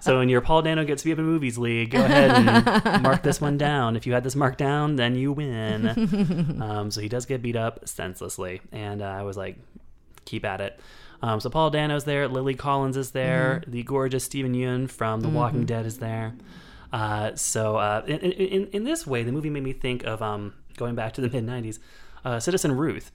so 0.00 0.18
when 0.18 0.28
your 0.28 0.40
Paul 0.40 0.62
Dano 0.62 0.84
gets 0.84 1.02
beat 1.02 1.12
up 1.12 1.18
in 1.18 1.24
movies 1.26 1.58
league, 1.58 1.90
go 1.90 2.04
ahead 2.04 2.30
and 2.30 3.02
mark 3.02 3.22
this 3.22 3.40
one 3.40 3.58
down. 3.58 3.96
If 3.96 4.06
you 4.06 4.14
had 4.14 4.24
this 4.24 4.34
marked 4.34 4.58
down, 4.58 4.96
then 4.96 5.14
you 5.14 5.32
win. 5.32 5.88
um, 6.62 6.90
so 6.90 7.00
he 7.00 7.08
does 7.08 7.26
get 7.26 7.42
beat 7.42 7.56
up 7.56 7.86
senselessly, 7.86 8.60
and 8.72 9.02
uh, 9.02 9.06
I 9.06 9.22
was 9.22 9.36
like, 9.36 9.58
keep 10.24 10.44
at 10.44 10.60
it. 10.60 10.80
Um, 11.22 11.40
so 11.40 11.50
Paul 11.50 11.70
Dano's 11.70 12.04
there, 12.04 12.28
Lily 12.28 12.54
Collins 12.54 12.96
is 12.96 13.10
there, 13.10 13.62
the 13.66 13.82
gorgeous 13.82 14.24
Steven 14.24 14.54
Yeun 14.54 14.88
from 14.90 15.20
The 15.22 15.28
Walking 15.28 15.64
Dead 15.64 15.86
is 15.86 15.98
there. 15.98 16.34
Uh, 16.92 17.34
so 17.34 17.76
uh, 17.76 18.02
in, 18.06 18.18
in 18.18 18.66
in 18.68 18.84
this 18.84 19.06
way, 19.06 19.22
the 19.22 19.32
movie 19.32 19.50
made 19.50 19.62
me 19.64 19.72
think 19.72 20.04
of 20.04 20.22
um, 20.22 20.54
going 20.76 20.94
back 20.94 21.12
to 21.14 21.20
the 21.20 21.28
mid 21.28 21.44
'90s, 21.46 21.78
uh, 22.24 22.38
Citizen 22.38 22.72
Ruth, 22.76 23.12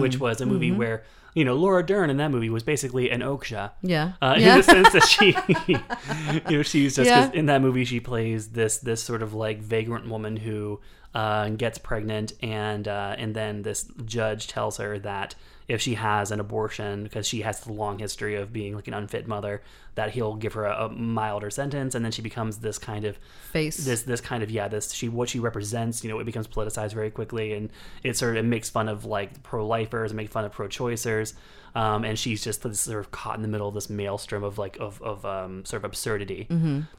which 0.00 0.18
was 0.18 0.40
a 0.40 0.46
movie 0.46 0.72
where 0.72 1.04
you 1.34 1.44
know, 1.44 1.54
Laura 1.54 1.84
Dern 1.86 2.10
in 2.10 2.16
that 2.16 2.30
movie 2.30 2.50
was 2.50 2.64
basically 2.64 3.10
an 3.10 3.20
Okja. 3.20 3.70
Yeah. 3.82 4.12
Uh, 4.20 4.34
Yeah. 4.38 4.52
In 4.52 4.56
the 4.56 4.62
sense 4.64 4.92
that 4.92 5.04
she, 5.04 5.36
you 6.50 6.56
know, 6.56 6.62
she's 6.62 6.96
just 6.96 7.06
Yeah. 7.08 7.30
in 7.32 7.46
that 7.46 7.60
movie 7.62 7.84
she 7.84 8.00
plays 8.00 8.48
this 8.48 8.78
this 8.78 9.02
sort 9.02 9.22
of 9.22 9.34
like 9.34 9.60
vagrant 9.60 10.08
woman 10.08 10.36
who 10.38 10.80
uh, 11.14 11.50
gets 11.50 11.78
pregnant, 11.78 12.32
and 12.42 12.88
uh, 12.88 13.14
and 13.18 13.34
then 13.36 13.62
this 13.62 13.88
judge 14.04 14.46
tells 14.48 14.78
her 14.78 14.98
that 15.00 15.34
if 15.68 15.80
she 15.80 15.94
has 15.94 16.30
an 16.30 16.40
abortion 16.40 17.04
because 17.04 17.26
she 17.26 17.42
has 17.42 17.60
the 17.60 17.72
long 17.72 17.98
history 17.98 18.34
of 18.34 18.52
being 18.52 18.74
like 18.74 18.88
an 18.88 18.94
unfit 18.94 19.28
mother, 19.28 19.62
that 19.94 20.10
he'll 20.10 20.34
give 20.34 20.54
her 20.54 20.64
a, 20.64 20.86
a 20.86 20.88
milder 20.88 21.50
sentence, 21.50 21.94
and 21.94 22.04
then 22.04 22.12
she 22.12 22.22
becomes 22.22 22.58
this 22.58 22.78
kind 22.78 23.04
of 23.04 23.18
Face. 23.52 23.76
this 23.76 24.02
this 24.02 24.20
kind 24.20 24.42
of 24.42 24.50
yeah 24.50 24.68
this 24.68 24.92
she 24.92 25.08
what 25.08 25.28
she 25.28 25.38
represents 25.38 26.02
you 26.02 26.10
know 26.10 26.18
it 26.18 26.24
becomes 26.24 26.46
politicized 26.48 26.94
very 26.94 27.10
quickly 27.10 27.52
and 27.52 27.70
it 28.02 28.16
sort 28.16 28.36
of 28.36 28.44
it 28.44 28.48
makes 28.48 28.70
fun 28.70 28.88
of 28.88 29.04
like 29.04 29.42
pro-lifers 29.42 30.10
and 30.10 30.16
make 30.16 30.30
fun 30.30 30.44
of 30.44 30.52
pro-choicers 30.52 31.34
um, 31.74 32.04
and 32.04 32.18
she's 32.18 32.42
just 32.42 32.62
sort 32.62 32.98
of 33.00 33.10
caught 33.10 33.36
in 33.36 33.42
the 33.42 33.48
middle 33.48 33.68
of 33.68 33.74
this 33.74 33.90
maelstrom 33.90 34.42
of 34.42 34.58
like 34.58 34.78
of, 34.78 35.00
of 35.02 35.24
um, 35.26 35.64
sort 35.64 35.80
of 35.80 35.84
absurdity. 35.84 36.46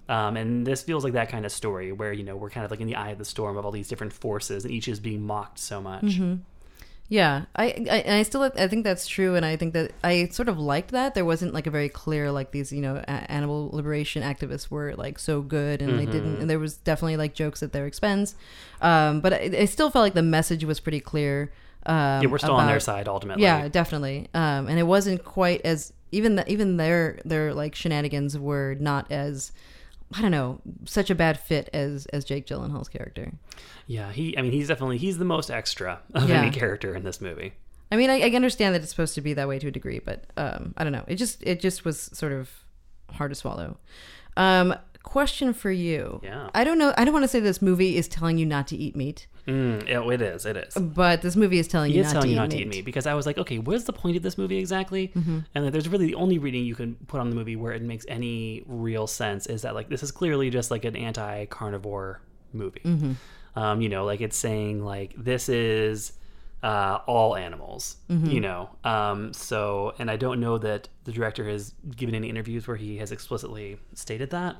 Um, 0.08 0.38
and 0.38 0.66
this 0.66 0.84
feels 0.84 1.04
like 1.04 1.14
that 1.14 1.30
kind 1.30 1.46
of 1.46 1.52
story 1.52 1.92
where 1.92 2.14
you 2.14 2.24
know 2.24 2.36
we're 2.36 2.50
kind 2.52 2.66
of 2.66 2.72
like 2.72 2.80
in 2.80 2.88
the 2.88 2.96
eye 2.96 3.10
of 3.10 3.18
the 3.18 3.26
storm 3.26 3.58
of 3.58 3.66
all 3.66 3.72
these 3.72 3.88
different 3.88 4.14
forces 4.14 4.66
and 4.66 4.74
each 4.74 4.88
is 4.88 5.00
being 5.00 5.22
mocked 5.22 5.58
so 5.60 5.82
much 5.82 6.20
Yeah, 7.12 7.46
I, 7.56 7.66
I 7.66 7.98
and 8.06 8.14
I 8.14 8.22
still 8.22 8.44
I 8.44 8.68
think 8.68 8.84
that's 8.84 9.08
true, 9.08 9.34
and 9.36 9.44
I 9.44 9.56
think 9.56 9.74
that 9.74 9.94
I 10.04 10.28
sort 10.28 10.48
of 10.48 10.60
liked 10.60 10.92
that 10.92 11.16
there 11.16 11.26
wasn't 11.26 11.56
like 11.56 11.66
a 11.66 11.72
very 11.72 11.90
clear 11.90 12.32
like 12.32 12.52
these 12.52 12.72
you 12.72 12.82
know 12.82 12.98
a- 12.98 13.10
animal 13.32 13.72
liberation 13.74 14.22
activists 14.22 14.70
were 14.70 14.94
like 14.96 15.18
so 15.18 15.42
good, 15.42 15.82
and 15.82 15.98
they 15.98 16.04
Mm-hmm. 16.04 16.12
didn't, 16.12 16.42
and 16.42 16.50
there 16.50 16.60
was 16.60 16.78
definitely 16.78 17.18
like 17.18 17.34
jokes 17.34 17.64
at 17.64 17.74
their 17.74 17.88
expense, 17.88 18.36
um, 18.82 19.22
but 19.22 19.34
I, 19.34 19.50
I 19.62 19.66
still 19.66 19.90
felt 19.90 20.04
like 20.04 20.14
the 20.14 20.22
message 20.22 20.64
was 20.64 20.80
pretty 20.80 21.00
clear. 21.00 21.52
Um, 21.86 22.22
yeah 22.22 22.28
we're 22.30 22.38
still 22.38 22.56
on 22.56 22.68
their 22.68 22.80
side 22.80 23.08
ultimately 23.08 23.42
Yeah, 23.42 23.68
definitely, 23.70 24.28
um, 24.36 24.68
and 24.68 24.78
it 24.78 24.84
wasn't 24.84 25.24
quite 25.26 25.62
as 25.66 25.92
even 26.12 26.36
the, 26.36 26.48
even 26.52 26.78
their 26.78 27.20
their 27.26 27.56
like 27.56 27.74
shenanigans 27.74 28.38
were 28.38 28.76
not 28.80 29.12
as 29.12 29.52
I 30.16 30.22
don't 30.22 30.32
know 30.32 30.60
such 30.86 31.10
a 31.10 31.16
bad 31.16 31.40
fit 31.40 31.70
as 31.74 32.06
as 32.08 32.26
Jake 32.26 32.46
Gyllenhaal's 32.48 32.90
character. 32.90 33.32
yeah 33.88 34.12
he 34.12 34.38
i 34.38 34.42
mean 34.42 34.52
he's 34.52 34.68
definitely 34.68 34.98
he's 34.98 35.18
the 35.18 35.26
most 35.26 35.50
extra 35.52 36.00
of 36.14 36.28
Yeah. 36.30 36.42
any 36.42 36.52
character 36.52 36.96
in 36.96 37.04
this 37.04 37.22
movie 37.22 37.54
I 37.92 37.96
mean, 37.96 38.12
I, 38.12 38.20
I 38.22 38.30
understand 38.36 38.76
that 38.76 38.82
it's 38.84 38.92
supposed 38.92 39.16
to 39.16 39.22
be 39.22 39.34
that 39.34 39.48
way 39.48 39.58
to 39.58 39.68
a 39.70 39.72
degree, 39.72 39.98
but 39.98 40.26
um, 40.38 40.76
I 40.78 40.84
don't 40.84 40.94
know. 40.94 41.06
It 41.08 41.16
just 41.16 41.42
it 41.42 41.60
just 41.60 41.86
was 41.86 42.00
sort 42.00 42.34
of 42.34 42.48
hard 43.10 43.32
to 43.32 43.36
swallow. 43.36 43.78
Um, 44.38 44.76
question 45.10 45.54
for 45.54 45.72
you. 45.72 46.22
Yeah. 46.24 46.50
I 46.54 46.64
don't 46.64 46.78
know. 46.78 46.94
I 46.98 47.04
don't 47.04 47.14
want 47.14 47.24
to 47.24 47.28
say 47.28 47.40
this 47.40 47.62
movie 47.62 47.98
is 47.98 48.08
telling 48.08 48.38
you 48.38 48.46
not 48.46 48.68
to 48.68 48.78
eat 48.78 48.96
meat, 48.96 49.28
mm, 49.48 49.82
it, 49.88 50.14
it 50.14 50.22
is 50.22 50.46
it 50.46 50.56
is 50.56 50.74
but 50.76 51.22
this 51.22 51.36
movie 51.36 51.60
is 51.60 51.68
telling 51.68 51.92
you 51.92 52.02
is 52.02 52.08
not 52.08 52.14
telling 52.14 52.28
to 52.28 52.30
you 52.30 52.36
eat 52.36 52.40
not 52.40 52.50
to 52.52 52.58
meat. 52.58 52.62
eat 52.68 52.70
meat 52.70 52.86
because 52.86 53.08
I 53.08 53.14
was 53.16 53.26
like, 53.26 53.38
okay, 53.38 53.58
what 53.58 53.76
is 53.76 53.86
the 53.86 53.94
point 53.94 54.18
of 54.18 54.24
this 54.24 54.38
movie 54.38 54.58
exactly? 54.58 55.10
Mm-hmm. 55.10 55.40
And 55.56 55.64
like, 55.64 55.74
there's 55.74 55.90
really 55.90 56.06
the 56.06 56.16
only 56.16 56.38
reading 56.38 56.64
you 56.64 56.76
can 56.76 56.96
put 57.08 57.20
on 57.20 57.30
the 57.30 57.36
movie 57.36 57.56
where 57.56 57.74
it 57.74 57.82
makes 57.82 58.06
any 58.08 58.64
real 58.68 59.08
sense 59.08 59.48
is 59.48 59.64
that 59.64 59.76
like 59.76 59.90
this 59.90 60.04
is 60.04 60.12
clearly 60.12 60.50
just 60.50 60.70
like 60.72 60.86
an 60.86 60.96
anti-carnivore 60.96 62.22
movie. 62.54 62.82
Mm-hmm. 62.86 63.14
Um, 63.56 63.82
you 63.82 63.90
know, 63.90 64.06
like 64.06 64.22
it's 64.22 64.38
saying 64.38 64.86
like 64.86 65.14
this 65.18 65.50
is 65.50 66.14
uh, 66.64 67.00
all 67.08 67.36
animals. 67.36 67.98
Mm-hmm. 68.10 68.30
You 68.30 68.42
know, 68.42 68.70
um, 68.84 69.34
so 69.34 69.94
and 70.00 70.10
I 70.12 70.18
don't 70.18 70.40
know 70.40 70.58
that 70.58 70.90
the 71.06 71.12
director 71.12 71.48
has 71.50 71.74
given 71.96 72.16
any 72.16 72.30
interviews 72.30 72.68
where 72.68 72.78
he 72.78 72.98
has 72.98 73.12
explicitly 73.12 73.80
stated 73.94 74.30
that, 74.32 74.58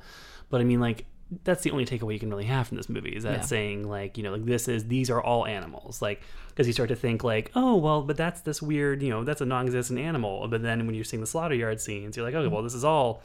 but 0.50 0.60
I 0.60 0.64
mean 0.64 0.80
like. 0.80 1.06
That's 1.44 1.62
the 1.62 1.70
only 1.70 1.84
takeaway 1.86 2.12
you 2.14 2.18
can 2.18 2.28
really 2.28 2.46
have 2.46 2.66
from 2.66 2.76
this 2.76 2.88
movie 2.88 3.10
is 3.10 3.22
that 3.22 3.32
Yeah. 3.32 3.40
saying 3.42 3.88
like 3.88 4.16
you 4.18 4.24
know 4.24 4.32
like 4.32 4.44
this 4.46 4.66
is 4.66 4.88
these 4.88 5.10
are 5.10 5.22
all 5.22 5.46
animals 5.46 6.02
like 6.02 6.22
because 6.48 6.66
you 6.66 6.72
start 6.72 6.88
to 6.88 6.96
think 6.96 7.22
like 7.22 7.52
oh 7.54 7.76
well 7.76 8.02
but 8.02 8.16
that's 8.16 8.40
this 8.40 8.60
weird 8.60 9.00
you 9.00 9.10
know 9.10 9.22
that's 9.22 9.40
a 9.40 9.46
non-existent 9.46 10.00
animal 10.00 10.48
but 10.48 10.60
then 10.60 10.84
when 10.86 10.96
you're 10.96 11.04
seeing 11.04 11.20
the 11.20 11.28
slaughter 11.28 11.54
yard 11.54 11.80
scenes 11.80 12.16
you're 12.16 12.26
like 12.26 12.34
okay 12.34 12.48
well 12.52 12.64
this 12.64 12.74
is 12.74 12.82
all 12.82 13.22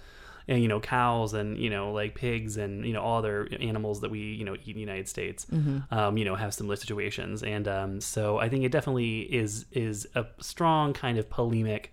and 0.47 0.61
you 0.61 0.67
know 0.67 0.79
cows 0.79 1.33
and 1.33 1.57
you 1.57 1.71
know 1.71 1.91
like 1.93 2.13
pigs 2.13 2.57
and 2.57 2.85
you 2.85 2.93
know 2.93 3.01
all 3.01 3.17
other 3.17 3.47
animals 3.59 4.01
that 4.01 4.11
we 4.11 4.19
you 4.19 4.45
know 4.45 4.53
eat 4.53 4.67
in 4.67 4.73
the 4.75 4.81
United 4.81 5.07
States 5.09 5.47
um, 5.89 6.15
you 6.15 6.25
know 6.25 6.35
have 6.35 6.53
similar 6.53 6.75
situations 6.75 7.41
and 7.41 7.67
um, 7.67 7.99
so 7.99 8.37
I 8.37 8.49
think 8.49 8.63
it 8.65 8.71
definitely 8.71 9.21
is 9.21 9.65
is 9.71 10.07
a 10.13 10.27
strong 10.41 10.93
kind 10.93 11.17
of 11.17 11.27
polemic 11.27 11.91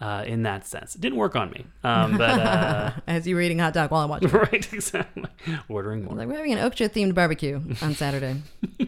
uh, 0.00 0.24
in 0.26 0.42
that 0.42 0.66
sense 0.66 0.94
it 0.94 1.00
didn't 1.00 1.18
work 1.18 1.34
on 1.34 1.50
me 1.50 1.64
um, 1.84 2.16
but 2.18 2.38
uh, 2.38 2.90
As 3.06 3.26
you 3.26 3.34
were 3.34 3.40
eating 3.40 3.58
hot 3.58 3.72
dog 3.72 3.90
while 3.90 4.02
I'm 4.02 4.10
watching. 4.10 4.28
right 4.52 4.72
exactly 4.72 5.24
ordering 5.68 6.04
more 6.04 6.14
like 6.14 6.28
we're 6.28 6.36
having 6.36 6.52
an 6.52 6.58
Okja 6.58 6.88
themed 6.88 7.14
barbecue 7.14 7.60
on 7.82 7.94
Saturday. 7.94 8.42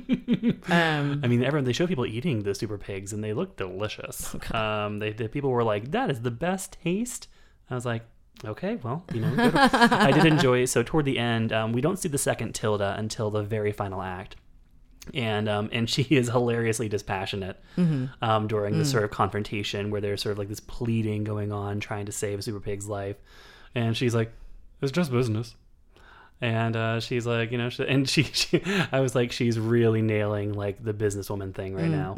um, 0.68 1.20
I 1.22 1.26
mean, 1.26 1.44
everyone 1.44 1.64
they 1.64 1.72
show 1.72 1.86
people 1.86 2.06
eating 2.06 2.42
the 2.42 2.54
super 2.54 2.78
pigs, 2.78 3.12
and 3.12 3.22
they 3.22 3.32
look 3.32 3.56
delicious. 3.56 4.34
um, 4.52 4.98
they, 4.98 5.12
the 5.12 5.28
people 5.28 5.50
were 5.50 5.64
like, 5.64 5.90
"That 5.90 6.10
is 6.10 6.22
the 6.22 6.30
best 6.30 6.78
taste." 6.82 7.28
I 7.70 7.74
was 7.74 7.84
like, 7.84 8.02
"Okay, 8.44 8.76
well, 8.76 9.04
you 9.12 9.20
know. 9.20 9.34
I 9.52 10.10
did 10.12 10.24
enjoy. 10.24 10.60
It. 10.60 10.68
So 10.68 10.82
toward 10.82 11.04
the 11.04 11.18
end, 11.18 11.52
um, 11.52 11.72
we 11.72 11.80
don't 11.80 11.98
see 11.98 12.08
the 12.08 12.18
second 12.18 12.54
Tilda 12.54 12.94
until 12.98 13.30
the 13.30 13.42
very 13.42 13.72
final 13.72 14.02
act, 14.02 14.36
and 15.14 15.48
um, 15.48 15.68
and 15.72 15.88
she 15.88 16.02
is 16.10 16.28
hilariously 16.28 16.88
dispassionate 16.88 17.58
um, 18.22 18.46
during 18.48 18.78
this 18.78 18.90
sort 18.90 19.04
of 19.04 19.10
confrontation 19.10 19.90
where 19.90 20.00
there's 20.00 20.22
sort 20.22 20.32
of 20.32 20.38
like 20.38 20.48
this 20.48 20.60
pleading 20.60 21.24
going 21.24 21.52
on, 21.52 21.80
trying 21.80 22.06
to 22.06 22.12
save 22.12 22.42
Super 22.44 22.60
Pig's 22.60 22.88
life, 22.88 23.16
and 23.74 23.96
she's 23.96 24.14
like, 24.14 24.32
"It's 24.80 24.92
just 24.92 25.10
business." 25.10 25.54
and 26.40 26.76
uh, 26.76 27.00
she's 27.00 27.26
like, 27.26 27.50
you 27.50 27.58
know, 27.58 27.68
she, 27.68 27.84
and 27.84 28.08
she, 28.14 28.22
she, 28.22 28.62
I 28.92 29.00
was 29.00 29.14
like, 29.16 29.32
she's 29.32 29.58
really 29.58 30.02
nailing 30.02 30.52
like 30.52 30.82
the 30.82 30.94
businesswoman 30.94 31.52
thing 31.52 31.74
right 31.74 31.88
now. 31.90 32.14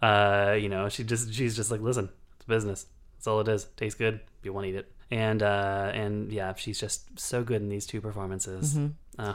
Uh, 0.00 0.52
you 0.54 0.70
know, 0.70 0.88
she 0.88 1.04
just, 1.04 1.34
she's 1.34 1.54
just 1.54 1.70
like, 1.70 1.82
listen, 1.82 2.08
it's 2.36 2.46
business. 2.46 2.86
That's 3.16 3.26
all 3.26 3.40
it 3.40 3.48
is. 3.48 3.64
Tastes 3.76 3.98
good. 3.98 4.14
If 4.38 4.44
You 4.46 4.54
want 4.54 4.64
to 4.64 4.70
eat 4.70 4.76
it. 4.76 4.90
And 5.10 5.42
uh, 5.42 5.90
and 5.94 6.32
yeah, 6.32 6.54
she's 6.54 6.78
just 6.80 7.18
so 7.18 7.42
good 7.42 7.60
in 7.62 7.68
these 7.68 7.86
two 7.86 8.00
performances. 8.00 8.74
Uh, 9.18 9.34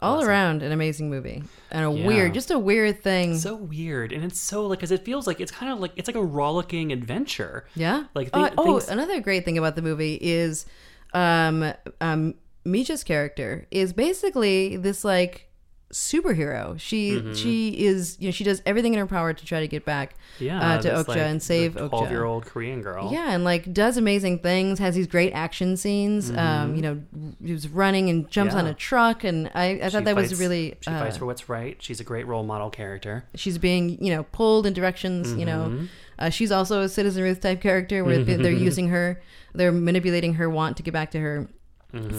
all 0.00 0.16
Awesome. 0.18 0.28
around 0.28 0.62
an 0.62 0.72
amazing 0.72 1.10
movie 1.10 1.42
and 1.70 1.84
a 1.86 1.92
Yeah. 1.92 2.06
weird, 2.06 2.34
just 2.34 2.50
a 2.50 2.58
weird 2.58 3.02
thing. 3.02 3.36
so 3.38 3.54
weird, 3.54 4.12
and 4.12 4.24
it's 4.24 4.40
so 4.40 4.66
like, 4.66 4.80
cause 4.80 4.90
it 4.90 5.04
feels 5.04 5.26
like 5.26 5.40
it's 5.40 5.52
kind 5.52 5.70
of 5.72 5.78
like 5.80 5.92
it's 5.96 6.08
like 6.08 6.16
a 6.16 6.24
rollicking 6.24 6.90
adventure. 6.92 7.66
Yeah. 7.74 8.04
Like, 8.14 8.30
oh, 8.32 8.46
thi- 8.46 8.54
oh, 8.58 8.64
things- 8.80 8.88
another 8.90 9.20
great 9.20 9.44
thing 9.44 9.58
about 9.58 9.76
the 9.76 9.82
movie 9.82 10.18
is, 10.20 10.64
um, 11.12 11.72
um, 12.00 12.34
Mija's 12.64 13.04
character 13.04 13.66
is 13.70 13.92
basically 13.92 14.76
this 14.76 15.04
like 15.04 15.49
superhero. 15.92 16.78
She 16.78 17.10
Mm-hmm. 17.12 17.32
she 17.34 17.68
is 17.84 18.16
you 18.20 18.28
know 18.28 18.32
she 18.32 18.44
does 18.44 18.62
everything 18.66 18.92
in 18.94 19.00
her 19.00 19.06
power 19.06 19.32
to 19.32 19.44
try 19.44 19.60
to 19.60 19.68
get 19.68 19.84
back 19.84 20.14
Yeah, 20.38 20.74
uh, 20.76 20.82
to 20.82 20.88
Okja 20.90 21.08
like, 21.08 21.18
and 21.18 21.42
save 21.42 21.74
Okja. 21.74 21.88
Twelve-year-old 21.88 22.46
Korean 22.46 22.82
girl. 22.82 23.10
Yeah, 23.12 23.32
and 23.32 23.42
like 23.44 23.72
does 23.72 23.96
amazing 23.96 24.38
things. 24.40 24.78
Has 24.78 24.94
these 24.94 25.06
great 25.06 25.32
action 25.32 25.76
scenes. 25.76 26.30
Um, 26.30 26.74
you 26.76 26.82
know, 26.82 27.00
he 27.44 27.52
was 27.52 27.68
running 27.68 28.08
and 28.10 28.30
jumps 28.30 28.54
on 28.54 28.60
Mm-hmm. 28.64 28.70
A 28.70 28.74
truck, 28.74 29.24
and 29.24 29.50
I, 29.54 29.80
I 29.82 29.90
thought 29.90 30.00
She 30.00 30.04
that 30.04 30.16
was 30.16 30.38
really. 30.40 30.76
She 30.80 30.90
uh, 30.90 31.00
fights 31.00 31.16
for 31.16 31.26
what's 31.26 31.48
right. 31.48 31.76
She's 31.80 32.00
a 32.00 32.04
great 32.04 32.26
role 32.26 32.44
model 32.44 32.70
character. 32.70 33.24
she's 33.34 33.58
being 33.58 34.02
you 34.04 34.14
know 34.14 34.22
pulled 34.24 34.66
in 34.66 34.72
directions 34.72 35.32
you 35.34 35.44
know 35.46 35.60
Mm-hmm. 35.70 35.84
uh, 36.18 36.30
she's 36.30 36.52
also 36.52 36.82
a 36.82 36.88
citizen 36.88 37.22
ruth 37.22 37.40
type 37.40 37.60
character 37.60 38.04
where 38.04 38.22
they're 38.22 38.50
using 38.52 38.88
her 38.88 39.20
they're 39.54 39.72
manipulating 39.72 40.34
her 40.34 40.48
want 40.48 40.76
to 40.76 40.82
get 40.82 40.92
back 40.94 41.10
to 41.12 41.18
her 41.20 41.48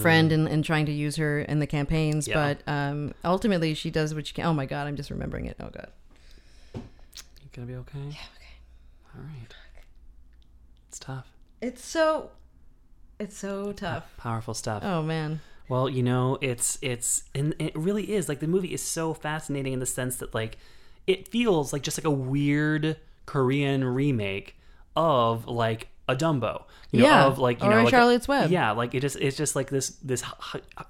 friend 0.00 0.32
and, 0.32 0.46
and 0.48 0.64
trying 0.64 0.86
to 0.86 0.92
use 0.92 1.16
her 1.16 1.40
in 1.40 1.58
the 1.58 1.66
campaigns 1.66 2.26
Mm-hmm. 2.28 2.38
Yeah. 2.38 2.54
but 2.64 2.72
um, 2.72 3.14
ultimately 3.24 3.74
she 3.74 3.90
does 3.90 4.14
what 4.14 4.26
she 4.26 4.34
can 4.34 4.44
oh 4.46 4.52
my 4.54 4.66
god 4.66 4.86
i'm 4.86 4.96
just 4.96 5.10
remembering 5.10 5.46
it 5.46 5.56
oh 5.60 5.70
god 5.72 5.88
You 6.74 6.82
gonna 7.52 7.66
be 7.66 7.74
okay? 7.76 7.98
Yeah, 7.98 8.26
okay. 8.36 9.14
All 9.14 9.22
right. 9.22 9.54
It's 10.88 10.98
tough. 10.98 11.26
it's 11.60 11.84
so 11.84 12.30
it's 13.18 13.36
so 13.36 13.72
tough 13.72 14.04
Powerful 14.18 14.54
stuff. 14.54 14.82
oh 14.84 15.02
man 15.02 15.40
Well, 15.68 15.88
you 15.88 16.02
know, 16.02 16.38
it's 16.42 16.78
it's 16.82 17.24
and 17.34 17.54
it 17.58 17.74
really 17.74 18.12
is 18.12 18.28
like 18.28 18.40
the 18.40 18.46
movie 18.48 18.74
is 18.74 18.82
so 18.82 19.14
fascinating 19.14 19.72
in 19.72 19.78
the 19.80 19.86
sense 19.86 20.16
that 20.16 20.34
like 20.34 20.58
it 21.06 21.28
feels 21.28 21.72
like 21.72 21.82
just 21.82 21.96
like 21.98 22.04
a 22.04 22.10
weird 22.10 22.96
Korean 23.26 23.84
remake 23.84 24.56
of 24.96 25.46
like 25.46 25.88
a 26.08 26.16
Dumbo. 26.16 26.64
You 26.90 27.00
know, 27.02 27.06
Yeah, 27.06 27.24
of 27.26 27.38
like 27.38 27.60
you 27.62 27.66
or 27.68 27.70
know, 27.70 27.82
like 27.84 27.90
Charlotte's 27.90 28.28
Web. 28.28 28.50
Yeah, 28.50 28.72
like 28.72 28.94
it 28.94 29.00
just 29.00 29.16
it's 29.16 29.36
just 29.36 29.56
like 29.56 29.70
this 29.70 29.90
this 30.02 30.22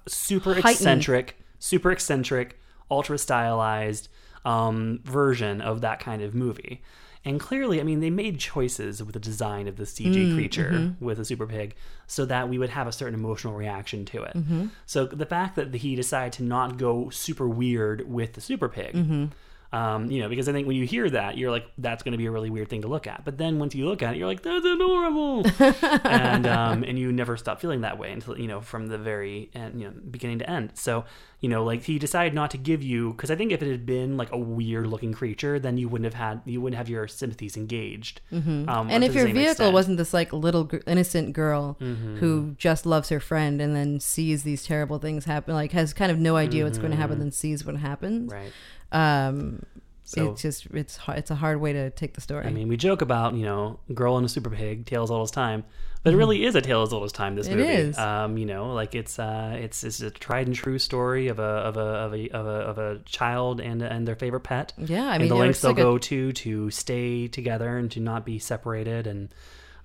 super 0.07 0.53
Heightened. 0.55 0.71
eccentric, 0.75 1.37
super 1.59 1.91
eccentric, 1.91 2.59
ultra 2.91 3.17
stylized 3.17 4.09
um, 4.45 4.99
version 5.03 5.61
of 5.61 5.81
that 5.81 5.99
kind 5.99 6.21
of 6.21 6.33
movie. 6.35 6.81
And 7.25 7.39
clearly, 7.39 7.79
I 7.79 7.83
mean, 7.83 8.01
they 8.01 8.09
made 8.09 8.37
choices 8.37 9.01
with 9.01 9.13
the 9.13 9.19
design 9.19 9.69
of 9.69 9.77
the 9.77 9.83
CG 9.85 10.13
Mm, 10.13 10.35
creature 10.35 10.71
mm-hmm. 10.73 11.05
with 11.05 11.19
a 11.19 11.23
super 11.25 11.47
pig 11.47 11.73
so 12.05 12.25
that 12.25 12.49
we 12.49 12.57
would 12.57 12.71
have 12.71 12.85
a 12.85 12.91
certain 12.91 13.13
emotional 13.17 13.53
reaction 13.53 14.03
to 14.07 14.23
it. 14.23 14.35
Mm-hmm. 14.35 14.65
So 14.85 15.05
the 15.05 15.25
fact 15.25 15.55
that 15.55 15.73
he 15.73 15.95
decided 15.95 16.33
to 16.33 16.43
not 16.43 16.77
go 16.77 17.09
super 17.11 17.47
weird 17.47 18.09
with 18.11 18.33
the 18.33 18.41
super 18.41 18.67
pig, 18.67 18.93
Mm-hmm. 18.93 19.25
Um, 19.73 20.11
you 20.11 20.21
know, 20.21 20.29
because 20.29 20.47
I 20.47 20.51
think 20.51 20.67
when 20.67 20.75
you 20.75 20.85
hear 20.85 21.09
that, 21.09 21.35
you're 21.35 21.49
like, 21.49 21.65
that's 21.79 22.03
going 22.03 22.11
to 22.11 22.17
be 22.17 22.27
a 22.27 22.31
really 22.31 22.51
weird 22.51 22.69
thing 22.69 22.83
to 22.83 22.87
look 22.87 23.07
at. 23.07 23.25
But 23.25 23.39
then 23.39 23.57
once 23.57 23.73
you 23.73 23.87
look 23.87 24.03
at 24.03 24.13
it, 24.13 24.19
you're 24.19 24.27
like, 24.27 24.43
that's 24.43 24.63
adorable, 24.63 25.43
and 26.05 26.45
um, 26.45 26.83
and 26.83 26.99
you 26.99 27.11
never 27.11 27.35
stop 27.37 27.59
feeling 27.59 27.81
that 27.81 27.97
way 27.97 28.11
until 28.11 28.37
you 28.37 28.47
know 28.47 28.61
from 28.61 28.85
the 28.85 28.99
very 28.99 29.49
end, 29.55 29.81
you 29.81 29.87
know, 29.87 29.93
beginning 30.11 30.37
to 30.39 30.49
end. 30.49 30.73
So 30.75 31.05
you 31.43 31.49
know, 31.49 31.63
like 31.63 31.83
he 31.83 31.99
decided 31.99 32.35
not 32.35 32.51
to 32.51 32.57
give 32.57 32.83
you 32.83 33.13
because 33.13 33.31
I 33.31 33.35
think 33.35 33.51
if 33.51 33.61
it 33.63 33.69
had 33.69 33.85
been 33.85 34.15
like 34.15 34.31
a 34.31 34.37
weird 34.37 34.87
looking 34.87 35.11
creature, 35.11 35.59
then 35.59 35.75
you 35.77 35.89
wouldn't 35.89 36.05
have 36.05 36.13
had 36.13 36.41
you 36.45 36.61
wouldn't 36.61 36.77
have 36.77 36.87
your 36.87 37.07
sympathies 37.07 37.57
engaged. 37.57 38.21
Mm-hmm. 38.31 38.69
Um, 38.69 38.89
and 38.91 39.03
if 39.03 39.15
your 39.15 39.25
vehicle 39.25 39.41
extent. 39.41 39.67
Mm-hmm. 39.67 39.73
wasn't 39.73 39.97
this 39.97 40.13
like 40.13 40.31
little 40.31 40.69
innocent 40.85 41.33
girl 41.33 41.77
who 42.19 42.55
just 42.57 42.85
loves 42.85 43.09
her 43.09 43.19
friend 43.19 43.59
and 43.59 43.75
then 43.75 43.99
sees 43.99 44.43
these 44.43 44.63
terrible 44.63 44.99
things 44.99 45.25
happen, 45.25 45.55
like 45.55 45.71
has 45.71 45.93
kind 45.93 46.11
of 46.11 46.19
no 46.19 46.35
idea 46.37 46.63
what's 46.63 46.77
going 46.77 46.91
to 46.91 46.97
happen, 46.97 47.19
then 47.19 47.31
sees 47.31 47.65
what 47.65 47.75
happens. 47.75 48.31
Mm-hmm. 48.31 48.41
right. 48.43 48.53
Um, 48.93 49.63
So- 50.05 50.31
it's 50.33 50.41
just 50.41 50.65
it's 50.73 50.99
it's 51.07 51.31
a 51.31 51.35
hard 51.35 51.59
way 51.61 51.71
to 51.73 51.89
take 51.89 52.13
the 52.13 52.21
story. 52.21 52.45
I 52.45 52.51
mean, 52.51 52.67
we 52.67 52.77
joke 52.77 53.01
about 53.01 53.33
you 53.35 53.45
know, 53.45 53.79
girl 53.93 54.17
and 54.17 54.25
a 54.25 54.29
super 54.29 54.49
pig, 54.49 54.85
tale 54.85 55.01
as 55.03 55.09
old 55.09 55.23
as 55.23 55.31
time, 55.31 55.63
but 56.03 56.09
Mm-hmm. 56.09 56.15
it 56.15 56.17
really 56.19 56.45
is 56.45 56.55
a 56.55 56.61
tale 56.61 56.81
as 56.83 56.91
old 56.91 57.05
as 57.05 57.13
time. 57.13 57.35
This 57.35 57.47
It 57.47 57.55
movie, 57.55 57.69
is. 57.71 57.97
um, 57.97 58.37
you 58.37 58.45
know, 58.45 58.73
like 58.73 58.93
it's 58.95 59.17
uh, 59.17 59.57
it's 59.59 59.83
it's 59.85 60.01
a 60.01 60.11
tried 60.11 60.47
and 60.47 60.55
true 60.55 60.77
story 60.77 61.29
of 61.29 61.39
a 61.39 61.41
of 61.69 61.77
a 61.77 61.79
of 61.79 62.13
a 62.13 62.29
of 62.31 62.45
a, 62.45 62.49
of 62.49 62.77
a 62.77 62.99
child 63.05 63.61
and 63.61 63.81
and 63.81 64.05
their 64.07 64.15
favorite 64.17 64.41
pet. 64.41 64.73
Yeah, 64.77 65.07
I 65.07 65.13
and 65.15 65.21
mean, 65.21 65.29
the 65.29 65.35
lengths 65.35 65.61
they'll 65.61 65.71
like 65.71 65.79
a- 65.79 65.83
go 65.83 65.97
to 65.97 66.33
to 66.33 66.69
stay 66.69 67.27
together 67.29 67.77
and 67.77 67.89
to 67.91 67.99
not 68.01 68.25
be 68.25 68.37
separated, 68.39 69.07
and 69.07 69.29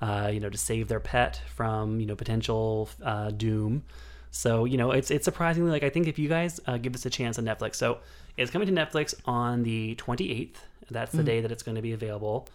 uh, 0.03 0.31
you 0.35 0.41
know, 0.41 0.51
to 0.51 0.59
save 0.59 0.89
their 0.89 1.01
pet 1.01 1.41
from 1.55 2.01
you 2.01 2.07
know 2.07 2.17
potential 2.17 2.89
uh, 3.05 3.31
doom. 3.31 3.85
So 4.33 4.65
you 4.65 4.77
know, 4.77 4.91
it's 4.91 5.11
it's 5.13 5.25
surprisingly 5.25 5.71
like 5.71 5.85
I 5.85 5.91
think 5.91 6.09
if 6.09 6.19
you 6.19 6.29
guys 6.29 6.61
uh, 6.67 6.77
give 6.77 6.93
this 6.93 7.07
a 7.07 7.11
chance 7.11 7.39
on 7.39 7.45
Netflix, 7.45 7.77
so 7.77 7.99
it's 8.39 8.51
coming 8.51 8.67
to 8.67 8.73
Netflix 8.73 9.15
on 9.25 9.63
the 9.63 9.95
28th. 9.97 10.57
That's 10.91 11.13
the 11.13 11.23
day 11.23 11.41
that 11.43 11.53
it's 11.53 11.63
going 11.63 11.75
to 11.75 11.83
be 11.83 11.93
available. 11.93 12.49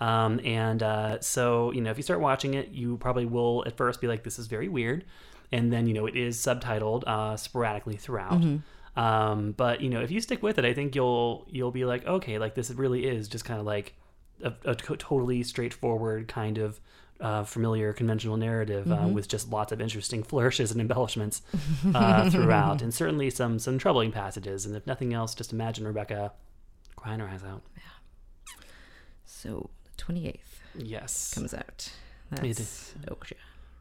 Um, 0.00 0.40
and 0.44 0.82
uh, 0.82 1.20
so 1.20 1.72
you 1.72 1.80
know, 1.80 1.90
if 1.90 1.96
you 1.96 2.02
start 2.02 2.20
watching 2.20 2.54
it, 2.54 2.68
you 2.68 2.98
probably 2.98 3.26
will 3.26 3.64
at 3.66 3.76
first 3.76 4.00
be 4.00 4.06
like, 4.06 4.24
"This 4.24 4.38
is 4.38 4.46
very 4.46 4.68
weird," 4.68 5.04
and 5.50 5.72
then 5.72 5.86
you 5.86 5.94
know 5.94 6.06
it 6.06 6.16
is 6.16 6.38
subtitled 6.38 7.04
uh, 7.06 7.36
sporadically 7.36 7.96
throughout. 7.96 8.40
Mm-hmm. 8.40 9.00
Um, 9.00 9.52
but 9.52 9.80
you 9.80 9.88
know, 9.88 10.00
if 10.00 10.10
you 10.10 10.20
stick 10.20 10.42
with 10.42 10.58
it, 10.58 10.64
I 10.64 10.72
think 10.72 10.94
you'll 10.94 11.46
you'll 11.50 11.70
be 11.70 11.84
like, 11.84 12.06
okay, 12.06 12.38
like 12.38 12.54
this 12.54 12.70
really 12.70 13.06
is 13.06 13.28
just 13.28 13.44
kind 13.44 13.58
of 13.58 13.66
like 13.66 13.94
a, 14.42 14.52
a 14.64 14.74
totally 14.74 15.42
straightforward 15.42 16.28
kind 16.28 16.58
of 16.58 16.80
uh, 17.20 17.42
familiar 17.44 17.92
conventional 17.92 18.36
narrative 18.36 18.86
Mm-hmm. 18.86 19.04
uh, 19.04 19.08
with 19.08 19.28
just 19.28 19.50
lots 19.50 19.72
of 19.72 19.80
interesting 19.80 20.22
flourishes 20.30 20.70
and 20.70 20.80
embellishments 20.80 21.42
uh, 21.94 22.30
throughout, 22.32 22.82
and 22.82 22.92
certainly 22.94 23.30
some 23.30 23.58
some 23.58 23.78
troubling 23.78 24.12
passages. 24.12 24.64
And 24.66 24.76
if 24.76 24.86
nothing 24.86 25.12
else, 25.14 25.34
just 25.34 25.52
imagine 25.52 25.86
Rebecca 25.86 26.32
crying 26.96 27.20
her 27.20 27.28
eyes 27.28 27.42
out. 27.44 27.62
Yeah. 27.76 28.64
so 29.24 29.70
the 29.84 29.90
twenty 29.96 30.26
eighth 30.28 30.60
Yes, 30.74 31.32
comes 31.34 31.52
out. 31.54 31.90
That's 32.30 32.60
is. 32.60 32.94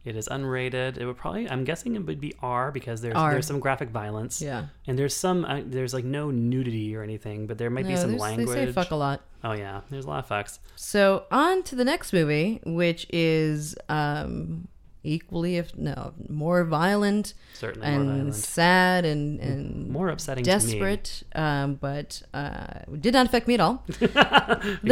It 0.07 0.15
is 0.15 0.29
unrated. 0.29 0.97
It 0.97 1.05
would 1.05 1.17
probably, 1.17 1.49
I'm 1.49 1.65
guessing, 1.65 1.95
it 1.95 2.05
would 2.05 2.21
be 2.21 2.33
R 2.41 2.71
because 2.71 3.01
there's 3.01 3.15
R. 3.15 3.31
there's 3.31 3.45
some 3.45 3.59
graphic 3.59 3.89
violence. 3.89 4.41
Yeah. 4.41 4.67
and 4.87 4.97
there's 4.97 5.13
some 5.13 5.43
uh, 5.43 5.61
there's 5.65 5.93
like 5.93 6.05
no 6.05 6.31
nudity 6.31 6.95
or 6.95 7.03
anything, 7.03 7.45
but 7.45 7.57
there 7.57 7.69
might 7.69 7.85
be 7.85 7.97
some 7.97 8.17
language. 8.17 8.55
They 8.55 8.65
say 8.67 8.71
fuck 8.71 8.91
a 8.91 8.95
lot. 8.95 9.21
Oh 9.43 9.51
yeah, 9.51 9.81
there's 9.89 10.05
a 10.05 10.07
lot 10.07 10.19
of 10.19 10.29
fucks. 10.29 10.59
So 10.77 11.25
on 11.29 11.61
to 11.63 11.75
the 11.75 11.83
next 11.83 12.13
movie, 12.13 12.61
which 12.65 13.05
is 13.11 13.75
um, 13.89 14.69
equally, 15.03 15.57
if 15.57 15.75
no, 15.77 16.13
more 16.29 16.63
violent 16.63 17.33
Certainly 17.53 17.87
and 17.87 18.05
more 18.05 18.13
violent. 18.15 18.35
sad 18.35 19.05
and 19.05 19.39
and 19.39 19.89
More 19.89 20.09
upsetting 20.09 20.43
desperate. 20.43 21.23
Um, 21.35 21.75
but 21.75 22.21
uh, 22.33 22.79
did 22.99 23.13
not 23.13 23.25
affect 23.25 23.47
me 23.47 23.55
at 23.55 23.59
all. 23.59 23.83
the 23.87 24.07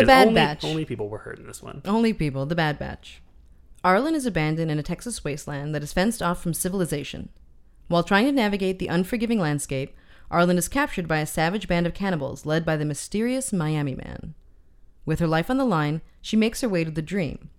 Bad 0.05 0.27
only, 0.27 0.35
Batch. 0.35 0.63
Only 0.63 0.85
people 0.85 1.09
were 1.09 1.19
hurt 1.19 1.39
in 1.39 1.47
this 1.47 1.61
one. 1.61 1.81
Only 1.85 2.13
people, 2.13 2.45
the 2.45 2.55
Bad 2.55 2.77
Batch. 2.79 3.21
Arlen 3.85 4.15
is 4.15 4.25
abandoned 4.25 4.71
in 4.71 4.79
a 4.79 4.83
Texas 4.83 5.23
wasteland 5.23 5.75
that 5.75 5.83
is 5.83 5.93
fenced 5.93 6.19
off 6.19 6.41
from 6.41 6.55
civilization. 6.55 7.29
While 7.87 8.01
trying 8.01 8.25
to 8.25 8.31
navigate 8.31 8.79
the 8.79 8.87
unforgiving 8.87 9.37
landscape, 9.37 9.95
Arlen 10.31 10.57
is 10.57 10.67
captured 10.67 11.07
by 11.07 11.19
a 11.19 11.27
savage 11.27 11.67
band 11.67 11.85
of 11.85 11.93
cannibals 11.93 12.47
led 12.47 12.65
by 12.65 12.77
the 12.77 12.83
mysterious 12.83 13.53
Miami 13.53 13.93
Man. 13.93 14.33
With 15.05 15.19
her 15.19 15.27
life 15.27 15.51
on 15.51 15.57
the 15.57 15.65
line, 15.65 16.01
she 16.19 16.35
makes 16.35 16.61
her 16.61 16.67
way 16.67 16.83
to 16.83 16.89
the 16.89 17.03
dream. 17.03 17.51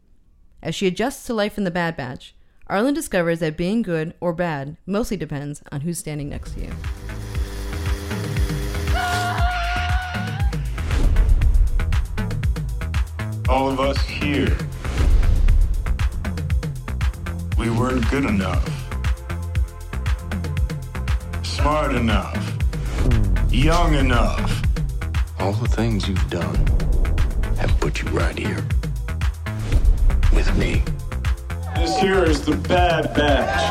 As 0.64 0.74
she 0.74 0.88
adjusts 0.88 1.24
to 1.26 1.32
life 1.32 1.58
in 1.58 1.62
the 1.62 1.70
Bad 1.70 1.96
Batch, 1.96 2.34
Arlen 2.66 2.92
discovers 2.94 3.38
that 3.38 3.56
being 3.56 3.82
good 3.82 4.12
or 4.18 4.32
bad 4.32 4.78
mostly 4.84 5.16
depends 5.16 5.62
on 5.70 5.82
who's 5.82 5.98
standing 5.98 6.28
next 6.28 6.54
to 6.54 6.60
you. 6.62 6.72
All 13.48 13.70
of 13.70 13.78
us 13.78 14.00
here. 14.06 14.58
We 17.58 17.70
weren't 17.70 18.08
good 18.10 18.24
enough. 18.26 18.68
Smart 21.42 21.94
enough. 21.94 22.36
Young 23.50 23.94
enough. 23.94 24.62
All 25.40 25.52
the 25.52 25.68
things 25.68 26.06
you've 26.06 26.30
done 26.30 26.54
have 27.56 27.74
put 27.80 28.02
you 28.02 28.08
right 28.10 28.36
here 28.38 28.62
with 30.34 30.54
me. 30.58 30.82
This 31.76 31.98
here 31.98 32.24
is 32.24 32.44
the 32.44 32.56
Bad 32.56 33.14
Batch. 33.14 33.62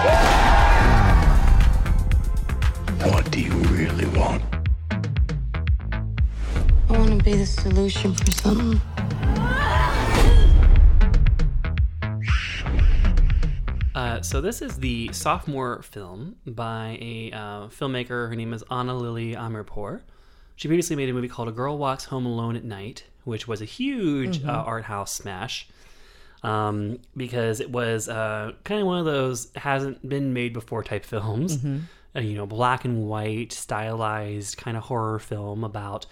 What 3.12 3.30
do 3.30 3.40
you 3.40 3.54
really 3.54 4.08
want? 4.18 4.42
I 6.90 6.98
want 6.98 7.20
to 7.20 7.24
be 7.24 7.34
the 7.34 7.46
solution 7.46 8.16
for 8.16 8.32
something. 8.32 8.82
Uh, 13.96 14.22
so 14.22 14.42
this 14.42 14.62
is 14.62 14.78
the 14.78 15.10
sophomore 15.14 15.82
film 15.82 16.36
by 16.46 16.98
a 17.02 17.32
uh, 17.32 17.68
filmmaker. 17.68 18.28
Her 18.28 18.36
name 18.36 18.54
is 18.54 18.64
Anna 18.70 18.94
Lily 18.96 19.36
Amirpour. 19.36 20.02
She 20.58 20.68
previously 20.68 20.96
made 20.98 21.10
a 21.10 21.14
movie 21.14 21.30
called 21.30 21.48
A 21.48 21.52
Girl 21.52 21.78
Walks 21.78 22.06
Home 22.06 22.26
Alone 22.26 22.56
at 22.58 22.64
Night, 22.66 23.06
which 23.24 23.48
was 23.48 23.62
a 23.62 23.66
huge 23.66 24.44
uh, 24.44 24.52
art 24.52 24.84
house 24.84 25.14
smash 25.14 25.68
um, 26.44 27.00
because 27.16 27.60
it 27.60 27.72
was 27.72 28.08
uh, 28.10 28.52
kind 28.64 28.82
of 28.82 28.88
one 28.88 29.00
of 29.00 29.06
those 29.06 29.48
hasn't 29.56 30.08
been 30.08 30.34
made 30.34 30.54
before 30.54 30.84
type 30.84 31.06
films. 31.06 31.64
Uh, 32.16 32.20
you 32.20 32.36
know, 32.36 32.46
black 32.46 32.86
and 32.86 33.08
white, 33.08 33.52
stylized 33.52 34.56
kind 34.58 34.78
of 34.78 34.84
horror 34.84 35.20
film 35.20 35.64
about 35.64 36.06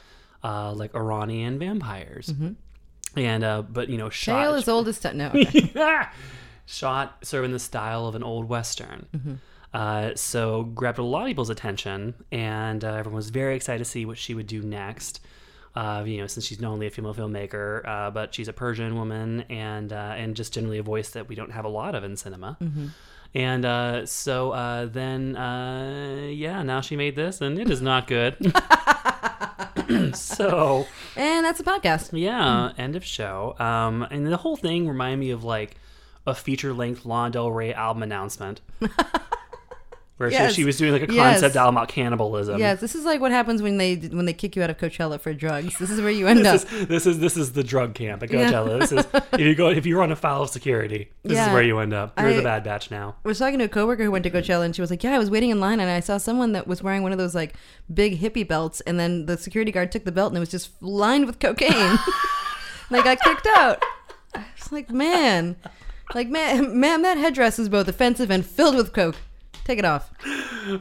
uh, 0.43 0.74
like 0.74 0.93
Iranian 0.96 1.60
vampires. 1.60 2.34
And 3.15 3.43
uh, 3.43 3.62
but 3.62 3.89
you 3.89 3.98
know, 3.98 4.10
shot 4.10 4.41
Tale 4.41 4.56
as 4.56 4.67
old 4.67 4.88
as. 4.88 5.04
No. 5.13 5.28
okay. 5.36 6.06
Shot 6.65 7.26
sort 7.26 7.39
of 7.39 7.45
in 7.45 7.52
the 7.52 7.60
style 7.60 8.08
of 8.08 8.15
an 8.15 8.23
old 8.23 8.47
western. 8.49 9.08
Uh, 9.73 10.12
so 10.15 10.63
grabbed 10.63 10.99
a 10.99 11.04
lot 11.04 11.21
of 11.23 11.28
people's 11.28 11.49
attention, 11.49 12.13
and 12.32 12.84
uh, 12.84 12.89
everyone 12.89 13.15
was 13.15 13.30
very 13.32 13.56
excited 13.56 13.80
to 13.80 13.86
see 13.86 14.06
what 14.06 14.17
she 14.17 14.34
would 14.36 14.47
do 14.47 14.62
next. 14.62 15.19
Uh, 15.76 16.04
you 16.06 16.17
know, 16.17 16.28
since 16.28 16.45
she's 16.45 16.62
not 16.62 16.71
only 16.71 16.86
a 16.86 16.91
female 16.91 17.15
filmmaker, 17.15 17.84
uh, 17.88 18.12
but 18.12 18.36
she's 18.36 18.47
a 18.47 18.54
Persian 18.54 18.95
woman, 18.95 19.43
and 19.49 19.91
uh, 19.91 20.13
and 20.15 20.36
just 20.36 20.54
generally 20.54 20.78
a 20.78 20.84
voice 20.84 21.10
that 21.10 21.28
we 21.28 21.34
don't 21.34 21.52
have 21.52 21.65
a 21.65 21.69
lot 21.69 21.95
of 21.95 22.04
in 22.04 22.15
cinema. 22.15 22.58
And 23.36 23.65
uh, 23.65 24.06
so 24.06 24.52
uh, 24.52 24.86
then, 24.86 25.36
uh, 25.36 26.28
yeah, 26.30 26.62
now 26.62 26.82
she 26.82 26.95
made 26.95 27.15
this, 27.15 27.41
and 27.41 27.58
it 27.58 27.71
is 27.71 27.82
not 27.82 28.06
good. 28.06 28.36
so 30.15 30.86
and 31.15 31.45
that's 31.45 31.60
a 31.60 31.63
podcast. 31.63 32.10
yeah, 32.13 32.71
end 32.78 32.95
of 32.95 33.04
show. 33.04 33.56
Um, 33.60 34.04
and 34.04 34.28
the 34.28 34.38
whole 34.38 34.56
thing 34.56 34.88
reminded 34.88 35.17
me 35.19 35.32
of 35.32 35.43
like 35.43 35.78
a 36.25 36.33
feature 36.36 36.73
length 36.73 37.05
Lana 37.05 37.31
Del 37.31 37.51
Rey 37.51 37.73
album 37.73 38.03
announcement. 38.03 38.62
Where 40.17 40.29
she- 40.29 40.36
Yes. 40.38 40.53
she, 40.53 40.63
was 40.63 40.77
doing 40.77 40.91
like 40.93 41.09
a 41.09 41.12
Yes. 41.12 41.33
concept 41.41 41.55
album 41.55 41.75
about 41.75 41.89
cannibalism. 41.89 42.59
Yes, 42.59 42.79
this 42.79 42.93
is 42.93 43.03
like 43.03 43.19
what 43.19 43.31
happens 43.31 43.63
when 43.63 43.77
they 43.77 43.95
when 43.95 44.25
they 44.25 44.31
kick 44.31 44.55
you 44.55 44.62
out 44.62 44.69
of 44.69 44.77
Coachella 44.77 45.19
for 45.19 45.33
drugs. 45.33 45.75
This 45.79 45.89
is 45.89 45.99
where 46.01 46.12
you 46.12 46.27
end 46.29 46.45
up. 46.45 46.62
This 46.62 46.71
is, 46.71 46.88
this 46.88 47.05
is 47.07 47.19
this 47.19 47.36
is 47.36 47.53
the 47.53 47.63
drug 47.63 47.95
camp 47.95 48.21
at 48.21 48.31
Yeah. 48.31 48.51
Coachella. 48.51 48.79
This 48.79 48.91
is 48.91 49.05
if 49.33 49.39
you 49.39 49.55
go 49.55 49.69
if 49.69 49.88
you 49.88 49.97
run 49.97 50.12
afoul 50.12 50.43
of 50.43 50.49
security, 50.51 51.09
this 51.23 51.33
Yeah. 51.33 51.47
is 51.47 51.53
where 51.53 51.63
you 51.63 51.79
end 51.79 51.93
up. 51.95 52.13
You're 52.19 52.29
I- 52.29 52.33
the 52.33 52.43
bad 52.43 52.63
batch 52.63 52.91
now. 52.91 53.15
I 53.25 53.27
was 53.27 53.39
talking 53.39 53.57
to 53.57 53.65
a 53.65 53.69
coworker 53.69 54.03
who 54.03 54.12
went 54.12 54.23
to 54.25 54.29
Coachella, 54.29 54.63
and 54.65 54.75
she 54.75 54.81
was 54.81 54.91
like, 54.91 55.03
"Yeah, 55.03 55.15
I 55.15 55.19
was 55.19 55.31
waiting 55.31 55.49
in 55.49 55.59
line, 55.59 55.79
and 55.79 55.89
I 55.89 55.99
saw 55.99 56.19
someone 56.19 56.51
that 56.53 56.67
was 56.67 56.83
wearing 56.83 57.01
one 57.01 57.12
of 57.12 57.17
those 57.17 57.33
like 57.33 57.55
big 57.91 58.19
hippie 58.21 58.47
belts, 58.47 58.81
and 58.81 58.99
then 58.99 59.25
the 59.25 59.36
security 59.38 59.71
guard 59.71 59.91
took 59.91 60.05
the 60.05 60.12
belt, 60.12 60.29
and 60.29 60.38
it 60.38 60.41
was 60.41 60.51
just 60.51 60.69
lined 60.81 61.25
with 61.25 61.39
cocaine. 61.39 61.73
and 61.73 61.99
they 62.91 63.01
got 63.01 63.19
kicked 63.19 63.47
out. 63.57 63.83
I 64.36 64.45
was 64.59 64.71
like, 64.71 64.91
man, 64.91 65.55
like 66.13 66.30
man, 66.30 66.80
man, 66.80 67.02
that 67.04 67.17
headdress 67.17 67.60
is 67.60 67.69
both 67.69 67.88
offensive 67.88 68.30
and 68.32 68.45
filled 68.45 68.76
with 68.76 68.93
coke. 68.93 69.15
Take 69.65 69.80
it 69.80 69.86
off. 69.86 70.12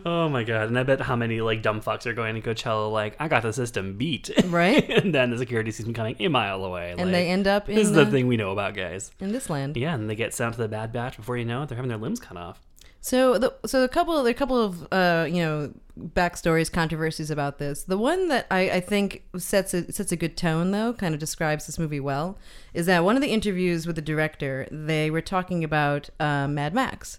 Oh 0.05 0.29
my 0.29 0.42
god! 0.45 0.68
And 0.68 0.79
I 0.79 0.83
bet 0.83 1.01
how 1.01 1.14
many 1.16 1.40
like 1.40 1.62
dumb 1.62 1.81
fucks 1.81 2.05
are 2.07 2.14
going 2.14 2.35
to 2.35 2.40
Coachella 2.40 2.90
like 2.90 3.14
I 3.21 3.29
got 3.29 3.42
the 3.42 3.53
system 3.53 3.97
beat, 3.97 4.31
Right. 4.47 4.88
and 5.03 5.14
then 5.14 5.31
the 5.31 5.38
security 5.38 5.71
sees 5.71 5.87
them 5.87 5.95
coming 5.95 6.16
a 6.18 6.29
mile 6.29 6.64
away, 6.64 6.90
And 6.90 7.01
like, 7.03 7.11
they 7.12 7.29
end 7.29 7.47
up 7.47 7.66
This 7.66 7.79
is 7.79 7.88
in 7.90 7.95
the- 7.95 8.07
thing 8.07 8.27
we 8.27 8.37
know 8.37 8.51
about 8.51 8.75
guys. 8.75 9.12
In 9.21 9.31
this 9.33 9.49
land, 9.49 9.77
Yeah, 9.77 9.95
and 9.95 10.11
they 10.11 10.14
get 10.16 10.35
sent 10.35 10.55
to 10.55 10.61
the 10.61 10.68
bad 10.68 10.92
batch 10.92 11.16
before 11.16 11.37
you 11.37 11.45
know 11.45 11.62
it, 11.62 11.68
they're 11.68 11.77
having 11.77 11.88
their 11.90 11.99
limbs 11.99 12.18
cut 12.21 12.37
off. 12.37 12.61
So 13.03 13.37
the 13.37 13.53
so 13.67 13.83
a 13.83 13.88
couple 13.88 14.15
there 14.23 14.31
are 14.31 14.31
a 14.31 14.35
couple 14.35 14.62
of 14.62 14.87
uh 14.93 15.27
you 15.29 15.43
know 15.43 15.73
backstories 15.99 16.73
controversies 16.73 17.31
about 17.31 17.59
this. 17.59 17.83
The 17.83 17.99
one 17.99 18.29
that 18.29 18.47
I, 18.51 18.71
I 18.71 18.81
think 18.81 19.25
sets 19.37 19.75
a, 19.75 19.93
sets 19.93 20.12
a 20.12 20.17
good 20.17 20.37
tone 20.37 20.71
though, 20.71 20.95
kind 20.95 21.12
of 21.12 21.21
describes 21.21 21.67
this 21.67 21.79
movie 21.79 22.01
well, 22.01 22.38
is 22.73 22.87
that 22.87 23.05
one 23.05 23.17
of 23.17 23.23
the 23.23 23.29
interviews 23.29 23.87
with 23.87 23.97
the 23.97 24.03
director 24.03 24.67
they 24.71 25.11
were 25.11 25.21
talking 25.21 25.65
about 25.65 26.11
uh, 26.19 26.49
Mad 26.49 26.75
Max. 26.75 27.19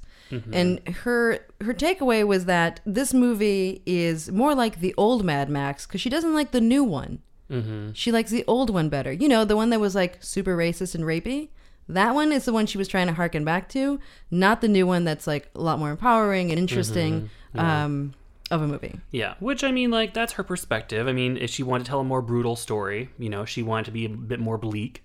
And 0.51 0.87
her 1.03 1.45
her 1.61 1.73
takeaway 1.73 2.25
was 2.25 2.45
that 2.45 2.79
this 2.85 3.13
movie 3.13 3.83
is 3.85 4.31
more 4.31 4.55
like 4.55 4.79
the 4.79 4.95
old 4.97 5.23
Mad 5.23 5.49
Max 5.49 5.85
because 5.85 6.01
she 6.01 6.09
doesn't 6.09 6.33
like 6.33 6.51
the 6.51 6.61
new 6.61 6.83
one. 6.83 7.19
Mm-hmm. 7.51 7.91
She 7.91 8.11
likes 8.11 8.31
the 8.31 8.45
old 8.47 8.71
one 8.71 8.89
better. 8.89 9.11
You 9.11 9.27
know, 9.27 9.45
the 9.45 9.55
one 9.57 9.69
that 9.69 9.79
was 9.79 9.93
like 9.93 10.23
super 10.23 10.57
racist 10.57 10.95
and 10.95 11.03
rapey. 11.03 11.49
That 11.89 12.15
one 12.15 12.31
is 12.31 12.45
the 12.45 12.53
one 12.53 12.65
she 12.65 12.77
was 12.77 12.87
trying 12.87 13.07
to 13.07 13.13
harken 13.13 13.43
back 13.43 13.69
to, 13.69 13.99
not 14.31 14.61
the 14.61 14.67
new 14.67 14.87
one 14.87 15.03
that's 15.03 15.27
like 15.27 15.49
a 15.55 15.61
lot 15.61 15.79
more 15.79 15.91
empowering 15.91 16.49
and 16.49 16.59
interesting 16.59 17.29
um, 17.55 18.13
of 18.51 18.61
a 18.61 18.67
movie. 18.67 18.99
Yeah, 19.11 19.35
which 19.39 19.63
I 19.63 19.71
mean, 19.71 19.91
like 19.91 20.13
that's 20.13 20.33
her 20.33 20.43
perspective. 20.43 21.07
I 21.07 21.13
mean, 21.13 21.37
if 21.37 21.49
she 21.49 21.63
wanted 21.63 21.83
to 21.85 21.89
tell 21.89 21.99
a 21.99 22.03
more 22.05 22.21
brutal 22.21 22.55
story, 22.55 23.09
you 23.19 23.29
know, 23.29 23.45
she 23.45 23.63
wanted 23.63 23.85
to 23.85 23.91
be 23.91 24.05
a 24.05 24.09
bit 24.09 24.39
more 24.39 24.57
bleak. 24.57 25.03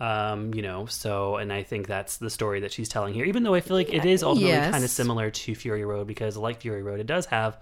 Um, 0.00 0.54
you 0.54 0.62
know, 0.62 0.86
so 0.86 1.36
and 1.36 1.52
I 1.52 1.64
think 1.64 1.88
that's 1.88 2.18
the 2.18 2.30
story 2.30 2.60
that 2.60 2.70
she's 2.72 2.88
telling 2.88 3.14
here. 3.14 3.24
Even 3.24 3.42
though 3.42 3.54
I 3.54 3.60
feel 3.60 3.76
like 3.76 3.92
it 3.92 4.04
is 4.04 4.22
ultimately 4.22 4.52
Yes. 4.52 4.70
kind 4.70 4.84
of 4.84 4.90
similar 4.90 5.28
to 5.30 5.54
Fury 5.56 5.84
Road 5.84 6.06
because, 6.06 6.36
like 6.36 6.60
Fury 6.60 6.84
Road, 6.84 7.00
it 7.00 7.06
does 7.06 7.26
have 7.26 7.58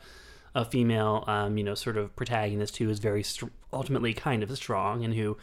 a 0.55 0.65
female, 0.65 1.25
um, 1.27 1.57
you 1.57 1.65
know, 1.65 1.75
sort 1.75 1.97
of 1.97 2.15
protagonist 2.15 2.77
who 2.77 2.91
is 2.91 2.99
very 2.99 3.23
str- 3.23 3.47
ultimately 3.73 4.13
kind 4.13 4.43
of 4.43 4.55
strong 4.57 5.03
and 5.05 5.15
who 5.15 5.37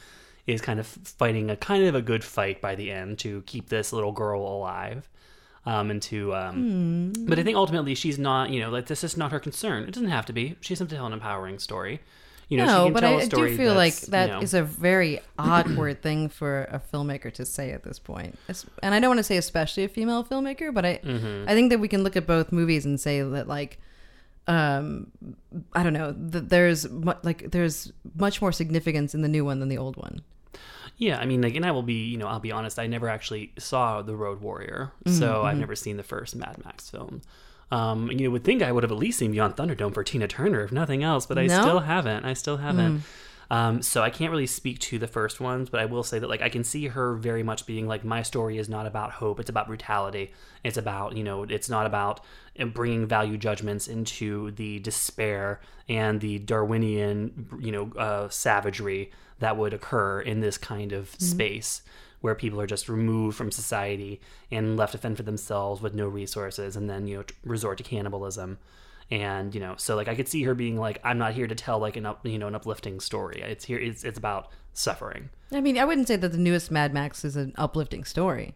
is 0.48 0.62
kind 0.62 0.80
of 0.80 0.86
fighting 0.88 1.50
a 1.50 1.56
kind 1.56 1.86
of 1.86 1.96
a 1.96 2.02
good 2.02 2.24
fight 2.24 2.62
by 2.62 2.76
the 2.76 2.92
end 2.92 3.20
to 3.20 3.42
keep 3.46 3.70
this 3.70 3.94
little 3.94 4.12
girl 4.12 4.42
alive. 4.42 5.10
Um, 5.66 5.90
and 5.92 6.02
to, 6.04 6.36
um, 6.36 7.14
but 7.26 7.40
I 7.40 7.44
think 7.44 7.56
ultimately 7.56 7.96
she's 7.96 8.20
not, 8.20 8.50
you 8.50 8.60
know, 8.60 8.70
like 8.70 8.88
this 8.88 9.02
is 9.02 9.16
not 9.16 9.32
her 9.32 9.40
concern. 9.40 9.84
It 9.84 9.94
doesn't 9.94 10.10
have 10.10 10.26
to 10.26 10.34
be. 10.34 10.58
She 10.60 10.74
has 10.74 10.80
to 10.80 10.86
tell 10.86 11.06
an 11.06 11.14
empowering 11.14 11.58
story. 11.60 12.02
You 12.50 12.58
know, 12.58 12.66
she 12.66 12.72
no, 12.90 12.92
but 12.92 13.06
I, 13.06 13.12
a 13.12 13.18
I 13.20 13.24
story 13.24 13.52
do 13.52 13.58
feel 13.58 13.74
like 13.74 13.96
that 14.08 14.30
you 14.30 14.40
is 14.40 14.54
a 14.54 14.62
very 14.62 15.22
awkward 15.40 16.02
thing 16.02 16.28
for 16.28 16.64
a 16.66 16.82
filmmaker 16.94 17.34
to 17.36 17.46
say 17.46 17.72
at 17.72 17.84
this 17.84 17.98
point. 17.98 18.38
And 18.84 18.94
I 18.94 19.00
don't 19.00 19.12
want 19.12 19.20
to 19.20 19.24
say 19.24 19.38
especially 19.38 19.86
a 19.86 19.88
female 19.88 20.24
filmmaker, 20.24 20.74
but 20.74 20.86
I 20.86 20.98
Mm-hmm. 20.98 21.50
I 21.50 21.54
think 21.54 21.70
that 21.70 21.80
we 21.80 21.88
can 21.88 22.04
look 22.04 22.18
at 22.18 22.28
both 22.28 22.52
movies 22.52 22.86
and 22.86 23.00
say 23.00 23.22
that 23.22 23.48
like 23.48 23.80
um 24.48 25.08
I 25.74 25.84
don't 25.84 25.94
know 25.94 26.12
that 26.12 26.50
there's 26.50 26.90
mu- 26.90 27.14
like 27.24 27.52
there's 27.52 27.92
much 28.16 28.42
more 28.42 28.52
significance 28.52 29.14
in 29.16 29.22
the 29.22 29.30
new 29.30 29.46
one 29.46 29.60
than 29.60 29.70
the 29.70 29.78
old 29.78 29.96
one. 29.98 30.22
Yeah, 30.98 31.18
I 31.20 31.26
mean, 31.26 31.42
like, 31.42 31.56
and 31.56 31.66
I 31.66 31.72
will 31.72 31.82
be, 31.82 32.06
you 32.06 32.18
know, 32.18 32.28
I'll 32.28 32.40
be 32.40 32.52
honest. 32.52 32.78
I 32.78 32.86
never 32.86 33.10
actually 33.10 33.52
saw 33.58 34.04
the 34.04 34.16
Road 34.16 34.42
Warrior, 34.42 34.92
Mm-hmm, 35.06 35.18
so 35.18 35.42
I've 35.44 35.58
never 35.58 35.76
seen 35.76 35.98
the 35.98 36.04
first 36.04 36.36
Mad 36.36 36.62
Max 36.64 36.88
film. 36.90 37.22
Um, 37.72 38.12
you 38.12 38.30
would 38.30 38.44
think 38.44 38.62
I 38.62 38.72
would 38.72 38.84
have 38.84 38.92
at 38.92 38.98
least 39.00 39.18
seen 39.18 39.32
Beyond 39.32 39.56
Thunderdome 39.56 39.94
for 39.94 40.04
Tina 40.04 40.28
Turner, 40.28 40.62
if 40.62 40.72
nothing 40.72 41.02
else, 41.04 41.26
but 41.26 41.40
I 41.40 41.48
No? 41.48 41.62
still 41.62 41.80
haven't. 41.80 42.26
I 42.26 42.34
still 42.34 42.58
haven't. 42.58 42.98
Hmm. 43.00 43.04
Um, 43.50 43.82
so 43.82 44.02
I 44.02 44.10
can't 44.10 44.32
really 44.32 44.48
speak 44.48 44.80
to 44.80 45.00
the 45.00 45.08
first 45.08 45.40
ones, 45.40 45.70
but 45.70 45.80
I 45.80 45.86
will 45.86 46.04
say 46.04 46.20
that 46.20 46.30
like 46.30 46.42
I 46.42 46.50
can 46.50 46.64
see 46.64 46.88
her 46.88 47.16
very 47.16 47.44
much 47.44 47.66
being 47.66 47.88
like 47.88 48.04
my 48.04 48.22
story 48.22 48.58
is 48.58 48.70
not 48.70 48.86
about 48.86 49.12
hope; 49.12 49.40
it's 49.40 49.50
about 49.50 49.68
brutality. 49.68 50.32
It's 50.64 50.78
about 50.78 51.16
you 51.18 51.24
know, 51.24 51.44
it's 51.44 51.70
not 51.70 51.86
about 51.86 52.22
uh, 52.60 52.66
bringing 52.66 53.06
value 53.06 53.38
judgments 53.38 53.88
into 53.88 54.52
the 54.52 54.80
despair 54.80 55.60
and 55.90 56.22
the 56.22 56.40
Darwinian 56.40 57.48
you 57.60 57.72
know 57.72 57.92
uh, 57.98 58.30
savagery 58.30 59.12
that 59.40 59.58
would 59.58 59.74
occur 59.74 60.22
in 60.22 60.40
this 60.40 60.58
kind 60.58 60.94
of 60.94 61.10
space 61.20 61.82
where 62.22 62.36
people 62.36 62.62
are 62.62 62.68
just 62.68 62.88
removed 62.88 63.36
from 63.36 63.52
society 63.52 64.22
and 64.50 64.78
left 64.78 64.94
to 64.94 64.98
fend 64.98 65.18
for 65.18 65.24
themselves 65.24 65.82
with 65.82 65.94
no 65.94 66.08
resources, 66.08 66.76
and 66.76 66.90
then 66.90 67.08
you 67.08 67.18
know 67.18 67.24
resort 67.44 67.78
to 67.78 67.84
cannibalism 67.84 68.58
and 69.12 69.54
you 69.54 69.62
know 69.62 69.76
so 69.78 69.96
like 69.96 70.08
i 70.08 70.16
could 70.16 70.28
see 70.28 70.44
her 70.44 70.56
being 70.56 70.78
like 70.78 71.00
i'm 71.04 71.18
not 71.18 71.34
here 71.34 71.48
to 71.48 71.56
tell 71.56 71.80
like 71.80 71.96
an 71.98 72.06
up 72.06 72.26
you 72.26 72.38
know 72.38 72.48
an 72.48 72.56
uplifting 72.56 73.00
story. 73.00 73.42
It's 73.42 73.66
here 73.66 73.80
it's, 73.80 74.04
it's 74.04 74.18
about 74.18 74.50
suffering. 74.74 75.30
I 75.52 75.62
mean, 75.62 75.78
I 75.78 75.86
wouldn't 75.86 76.08
say 76.08 76.16
that 76.16 76.32
the 76.32 76.38
newest 76.38 76.72
Mad 76.72 76.94
Max 76.96 77.24
is 77.24 77.36
an 77.36 77.54
uplifting 77.58 78.04
story. 78.04 78.56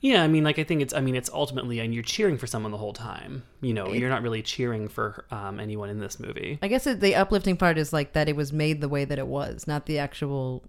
yeah 0.00 0.22
i 0.22 0.28
mean 0.28 0.42
like 0.42 0.58
i 0.58 0.64
think 0.64 0.82
it's 0.82 0.92
i 0.92 1.00
mean 1.00 1.14
it's 1.14 1.30
ultimately 1.32 1.78
and 1.78 1.94
you're 1.94 2.02
cheering 2.02 2.36
for 2.36 2.46
someone 2.46 2.72
the 2.72 2.78
whole 2.78 2.92
time. 2.92 3.42
You 3.60 3.72
know 3.72 3.92
you're 3.92 4.10
not 4.10 4.22
really 4.22 4.42
cheering 4.42 4.88
for 4.88 5.24
um, 5.30 5.60
anyone 5.60 5.88
in 5.90 6.00
this 6.00 6.18
movie. 6.18 6.58
I 6.60 6.68
guess 6.68 6.86
it, 6.86 7.00
the 7.00 7.14
uplifting 7.14 7.56
part 7.56 7.78
is 7.78 7.92
like 7.92 8.12
that 8.14 8.28
it 8.28 8.36
was 8.36 8.52
made 8.52 8.80
the 8.80 8.88
way 8.88 9.04
that 9.04 9.18
it 9.18 9.26
was, 9.26 9.66
not 9.66 9.86
the 9.86 9.98
actual 9.98 10.64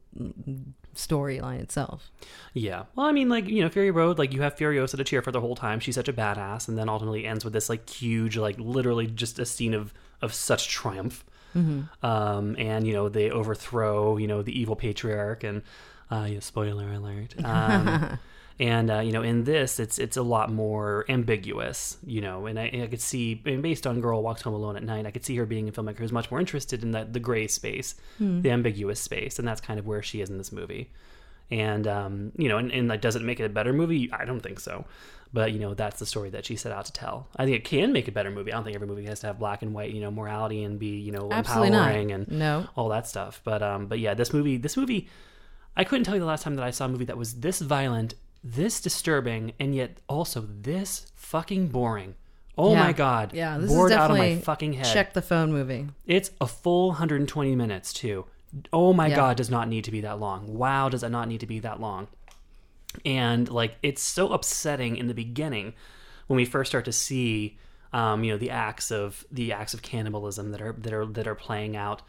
storyline 0.95 1.59
itself. 1.59 2.11
yeah. 2.53 2.83
Well 2.95 3.05
i 3.05 3.11
mean 3.11 3.29
like 3.29 3.47
you 3.47 3.61
know 3.61 3.69
fury 3.69 3.91
road 3.91 4.17
like 4.17 4.33
you 4.33 4.41
have 4.41 4.55
furiosa 4.55 4.97
to 4.97 5.03
cheer 5.03 5.21
for 5.21 5.31
the 5.31 5.41
whole 5.41 5.55
time. 5.55 5.79
She's 5.79 5.95
such 5.95 6.07
a 6.09 6.13
badass 6.13 6.67
and 6.67 6.77
then 6.77 6.89
ultimately 6.89 7.25
ends 7.25 7.43
with 7.43 7.53
this 7.53 7.69
like 7.69 7.89
huge 7.89 8.37
like 8.37 8.57
literally 8.59 9.07
just 9.07 9.39
a 9.39 9.45
scene 9.45 9.73
of 9.73 9.93
of 10.21 10.33
such 10.33 10.67
triumph 10.69 11.23
um, 12.03 12.55
and 12.57 12.85
you 12.85 12.93
know 12.93 13.09
they 13.09 13.29
overthrow 13.31 14.17
you 14.17 14.27
know 14.27 14.41
the 14.41 14.57
evil 14.59 14.75
patriarch 14.75 15.43
and 15.43 15.61
uh, 16.11 16.27
yeah, 16.29 16.39
spoiler 16.39 16.91
alert. 16.93 17.35
Um, 17.43 18.19
and 18.59 18.89
uh, 18.89 18.99
you 18.99 19.11
know 19.11 19.21
in 19.21 19.43
this 19.43 19.79
it's 19.79 19.99
it's 19.99 20.15
a 20.15 20.21
lot 20.23 20.49
more 20.51 21.03
ambiguous 21.09 21.97
you 22.05 22.21
know 22.21 22.45
and 22.45 22.57
I, 22.57 22.63
and 22.67 22.83
I 22.83 22.87
could 22.87 23.01
see 23.01 23.41
and 23.45 23.61
based 23.61 23.85
on 23.85 23.99
girl 23.99 24.23
walks 24.23 24.43
home 24.43 24.53
alone 24.53 24.77
at 24.77 24.83
night 24.83 25.05
I 25.05 25.11
could 25.11 25.25
see 25.25 25.35
her 25.35 25.45
being 25.45 25.67
a 25.67 25.71
filmmaker 25.73 25.97
who's 25.97 26.11
much 26.13 26.31
more 26.31 26.39
interested 26.39 26.81
in 26.81 26.91
that 26.91 27.11
the 27.11 27.19
gray 27.19 27.47
space 27.47 27.95
the 28.41 28.51
ambiguous 28.51 28.99
space 29.01 29.39
and 29.39 29.47
that's 29.47 29.59
kind 29.59 29.77
of 29.77 29.85
where 29.85 30.01
she 30.01 30.21
is 30.21 30.29
in 30.29 30.37
this 30.37 30.53
movie 30.53 30.89
and 31.51 31.87
um, 31.87 32.31
you 32.37 32.49
know 32.49 32.57
and, 32.57 32.71
and 32.71 32.87
like 32.87 33.01
does 33.01 33.15
it 33.15 33.21
make 33.21 33.39
it 33.39 33.45
a 33.45 33.49
better 33.49 33.73
movie 33.73 34.09
I 34.11 34.25
don't 34.25 34.39
think 34.41 34.59
so 34.59 34.85
but 35.33 35.51
you 35.51 35.59
know 35.59 35.73
that's 35.73 35.99
the 35.99 36.05
story 36.05 36.29
that 36.31 36.45
she 36.45 36.55
set 36.55 36.71
out 36.71 36.85
to 36.85 36.93
tell 36.93 37.27
I 37.35 37.45
think 37.45 37.57
it 37.57 37.63
can 37.65 37.91
make 37.93 38.07
a 38.07 38.11
better 38.11 38.31
movie 38.31 38.51
I 38.51 38.55
don't 38.55 38.63
think 38.63 38.75
every 38.75 38.87
movie 38.87 39.05
has 39.05 39.19
to 39.21 39.27
have 39.27 39.37
black 39.39 39.61
and 39.61 39.73
white 39.73 39.91
you 39.91 40.01
know 40.01 40.11
morality 40.11 40.63
and 40.63 40.79
be 40.79 40.97
you 40.99 41.11
know 41.11 41.29
Absolutely 41.31 41.71
not. 41.71 41.93
and 41.95 42.27
No. 42.31 42.67
all 42.75 42.89
that 42.89 43.05
stuff. 43.07 43.41
But 43.43 43.61
um, 43.61 43.87
but 43.87 43.99
yeah, 43.99 44.13
this 44.13 44.33
movie, 44.33 44.57
this 44.57 44.77
movie, 44.77 45.07
I 45.75 45.83
couldn't 45.83 46.05
tell 46.05 46.13
you 46.15 46.19
the 46.21 46.25
last 46.25 46.43
time 46.43 46.55
that 46.55 46.63
I 46.65 46.71
saw 46.71 46.85
a 46.85 46.87
movie 46.87 47.05
that 47.05 47.17
was 47.17 47.35
this 47.41 47.59
violent, 47.59 48.13
this 48.43 48.79
disturbing, 48.81 49.51
and 49.59 49.75
yet 49.75 49.97
also 50.07 50.41
this 50.61 51.07
fucking 51.15 51.67
boring. 51.67 52.15
Oh 52.57 52.71
Yeah. 52.71 52.83
my 52.85 52.93
god, 52.93 53.33
Yeah, 53.33 53.57
this 53.57 53.69
bored 53.69 53.91
is 53.91 53.97
out 53.97 54.09
of 54.09 54.15
definitely 54.15 54.35
my 54.35 54.41
fucking 54.41 54.73
head. 54.73 54.93
Check 54.93 55.13
the 55.13 55.21
phone 55.21 55.51
movie. 55.51 55.87
It's 56.05 56.31
a 56.39 56.47
full 56.47 56.87
120 56.89 57.55
minutes 57.55 57.91
too. 57.91 58.25
Oh 58.71 58.93
my 58.93 59.07
Yeah. 59.07 59.15
god, 59.15 59.37
does 59.37 59.49
not 59.49 59.67
need 59.67 59.83
to 59.85 59.91
be 59.91 60.01
that 60.01 60.19
long. 60.19 60.53
Wow, 60.57 60.89
does 60.89 61.03
it 61.03 61.09
not 61.09 61.27
need 61.27 61.39
to 61.41 61.47
be 61.47 61.59
that 61.59 61.79
long? 61.79 62.07
And 63.03 63.49
like 63.49 63.75
it's 63.83 64.01
so 64.01 64.31
upsetting 64.31 64.95
in 64.97 65.07
the 65.07 65.13
beginning 65.13 65.73
when 66.27 66.37
we 66.37 66.45
first 66.45 66.71
start 66.71 66.85
to 66.85 66.91
see 66.93 67.57
um, 67.93 68.23
you 68.23 68.31
know 68.31 68.37
the 68.37 68.49
acts 68.51 68.91
of 68.91 69.25
the 69.31 69.51
acts 69.53 69.73
of 69.73 69.81
cannibalism 69.81 70.51
that 70.51 70.61
are 70.61 70.73
that 70.73 70.93
are 70.93 71.05
that 71.05 71.27
are 71.27 71.35
playing 71.35 71.75
out 71.75 72.01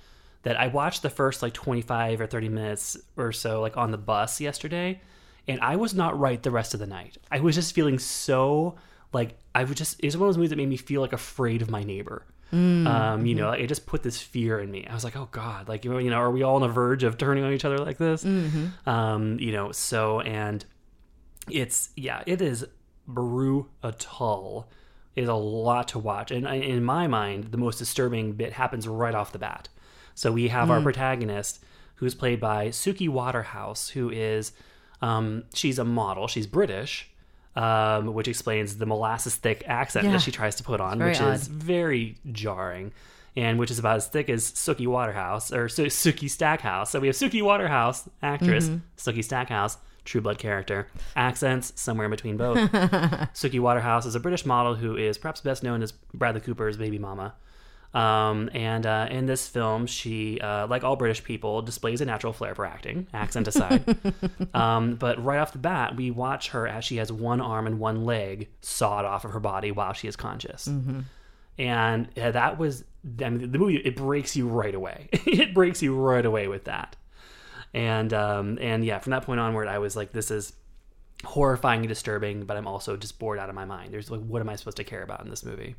that 0.43 0.57
I 0.59 0.69
watched 0.69 1.03
the 1.03 1.11
first 1.11 1.43
like 1.43 1.53
25 1.55 2.21
or 2.21 2.27
30 2.27 2.49
minutes 2.49 2.97
or 3.17 3.33
so 3.33 3.61
like 3.61 3.77
on 3.77 3.91
the 3.91 3.99
bus 3.99 4.41
yesterday 4.41 5.01
and 5.49 5.61
I 5.61 5.77
was 5.77 5.95
not 5.95 6.19
right 6.19 6.43
the 6.43 6.51
rest 6.51 6.75
of 6.75 6.81
the 6.81 6.87
night. 6.87 7.19
I 7.31 7.41
was 7.41 7.55
just 7.55 7.75
feeling 7.75 7.99
so 7.99 8.77
like 9.13 9.39
I 9.55 9.65
was 9.65 9.77
just 9.77 9.99
it 10.01 10.07
was 10.07 10.17
one 10.17 10.29
of 10.29 10.35
those 10.35 10.39
movies 10.39 10.51
that 10.51 10.57
made 10.57 10.69
me 10.69 10.77
feel 10.77 11.01
like 11.01 11.13
afraid 11.13 11.63
of 11.63 11.71
my 11.71 11.83
neighbor. 11.83 12.25
Um, 12.53 13.27
you 13.27 13.35
know, 13.35 13.51
it 13.51 13.67
just 13.67 13.87
put 13.87 14.03
this 14.03 14.21
fear 14.23 14.61
in 14.61 14.71
me. 14.71 14.87
I 14.89 14.95
was 14.95 15.03
like, 15.05 15.17
oh 15.17 15.29
God, 15.33 15.69
like, 15.69 15.85
you 15.85 15.91
know, 16.11 16.17
are 16.17 16.31
we 16.31 16.43
all 16.43 16.55
on 16.57 16.63
the 16.63 16.69
verge 16.69 17.03
of 17.03 17.19
turning 17.19 17.43
on 17.45 17.53
each 17.53 17.65
other 17.65 17.79
like 17.79 17.99
this? 17.99 18.25
Um, 18.87 19.39
you 19.41 19.53
know, 19.53 19.73
so, 19.73 20.21
and 20.21 20.65
it's, 21.51 21.91
yeah, 21.97 22.23
it 22.27 22.41
is 22.41 22.65
brutal. 23.07 24.69
It 25.15 25.23
is 25.23 25.29
a 25.29 25.35
lot 25.35 25.89
to 25.89 25.99
watch. 25.99 26.31
And 26.31 26.47
I- 26.47 26.55
in 26.57 26.85
my 26.85 27.07
mind, 27.07 27.45
the 27.47 27.59
most 27.59 27.79
disturbing 27.79 28.33
bit 28.33 28.53
happens 28.53 28.87
right 28.87 29.15
off 29.15 29.33
the 29.33 29.39
bat. 29.39 29.69
So 30.15 30.33
we 30.33 30.49
have 30.49 30.71
our 30.71 30.81
protagonist 30.83 31.63
who's 31.97 32.15
played 32.15 32.41
by 32.41 32.69
Suki 32.69 33.09
Waterhouse, 33.09 33.91
who 33.91 34.11
is, 34.11 34.53
um, 35.03 35.45
she's 35.55 35.79
a 35.79 35.85
model, 35.85 36.29
she's 36.29 36.47
British. 36.47 37.11
Um, 37.57 38.13
which 38.13 38.29
explains 38.29 38.77
the 38.77 38.85
molasses 38.85 39.35
thick 39.35 39.65
accent 39.67 40.05
Yeah. 40.05 40.13
that 40.13 40.21
she 40.21 40.31
tries 40.31 40.57
to 40.57 40.63
put 40.63 40.79
on, 40.79 40.99
which 41.03 41.21
odd. 41.23 41.35
is 41.37 41.47
very 41.49 42.17
jarring, 42.31 42.93
and 43.35 43.59
which 43.59 43.71
is 43.71 43.79
about 43.79 43.97
as 43.97 44.07
thick 44.09 44.29
as 44.29 44.45
Suki 44.53 44.87
Waterhouse 44.87 45.51
or 45.53 45.69
Su- 45.71 45.87
Sookie 45.87 46.29
Stackhouse. 46.29 46.91
So 46.91 47.01
we 47.01 47.07
have 47.07 47.17
Suki 47.17 47.41
Waterhouse, 47.43 48.09
actress, 48.23 48.69
Mm-hmm. 48.69 48.79
Sookie 48.99 49.25
Stackhouse, 49.25 49.79
True 50.05 50.21
Blood 50.21 50.37
character, 50.39 50.87
accents 51.17 51.73
somewhere 51.77 52.05
in 52.05 52.11
between 52.11 52.37
both. 52.37 52.59
Suki 53.33 53.59
Waterhouse 53.59 54.05
is 54.05 54.15
a 54.15 54.21
British 54.21 54.45
model 54.45 54.75
who 54.75 54.95
is 54.97 55.17
perhaps 55.17 55.41
best 55.41 55.63
known 55.63 55.83
as 55.83 55.93
Bradley 56.13 56.43
Cooper's 56.43 56.77
baby 56.77 56.99
mama. 56.99 57.35
Um, 57.97 58.51
and 58.53 58.85
uh, 58.85 59.09
in 59.11 59.25
this 59.25 59.49
film, 59.49 59.87
she, 59.87 60.39
uh, 60.39 60.67
like 60.67 60.85
all 60.85 60.97
British 60.97 61.25
people, 61.25 61.63
displays 61.63 62.03
a 62.03 62.05
natural 62.05 62.35
flair 62.35 62.55
for 62.55 62.67
acting, 62.67 63.07
accent 63.15 63.49
aside. 63.49 63.97
um, 64.55 64.97
but 64.97 65.25
right 65.25 65.39
off 65.39 65.53
the 65.53 65.59
bat, 65.59 65.97
we 65.97 66.11
watch 66.11 66.51
her 66.51 66.69
as 66.69 66.85
she 66.85 66.99
has 66.99 67.11
one 67.11 67.41
arm 67.41 67.67
and 67.67 67.79
one 67.79 68.05
leg 68.05 68.49
sawed 68.61 69.07
off 69.07 69.25
of 69.25 69.31
her 69.31 69.41
body 69.41 69.73
while 69.73 69.95
she 69.95 70.09
is 70.09 70.15
conscious. 70.15 70.67
And 71.59 72.09
yeah, 72.15 72.33
that 72.33 72.59
was, 72.59 72.85
I 73.19 73.31
mean, 73.31 73.51
the 73.51 73.59
movie, 73.59 73.77
it 73.79 73.97
breaks 73.97 74.37
you 74.37 74.47
right 74.47 74.75
away. 74.75 75.09
it 75.13 75.55
breaks 75.55 75.81
you 75.81 75.97
right 75.97 76.27
away 76.27 76.49
with 76.49 76.65
that. 76.65 76.97
And, 77.73 78.13
um, 78.13 78.59
and 78.61 78.85
yeah, 78.85 78.99
from 78.99 79.13
that 79.13 79.23
point 79.23 79.41
onward, 79.41 79.69
I 79.69 79.79
was 79.79 79.97
like, 79.97 80.13
this 80.13 80.31
is, 80.31 80.53
horrifying 81.25 81.81
and 81.81 81.89
disturbing, 81.89 82.45
but 82.45 82.59
I'm 82.59 82.67
also 82.67 82.95
just 82.95 83.19
bored 83.19 83.39
out 83.39 83.49
of 83.49 83.55
my 83.55 83.65
mind. 83.65 83.91
There's 83.91 84.11
like, 84.11 84.21
what 84.21 84.43
am 84.43 84.51
I 84.51 84.57
supposed 84.57 84.77
to 84.77 84.85
care 84.85 85.03
about 85.03 85.25
in 85.25 85.31
this 85.31 85.47
movie? 85.47 85.75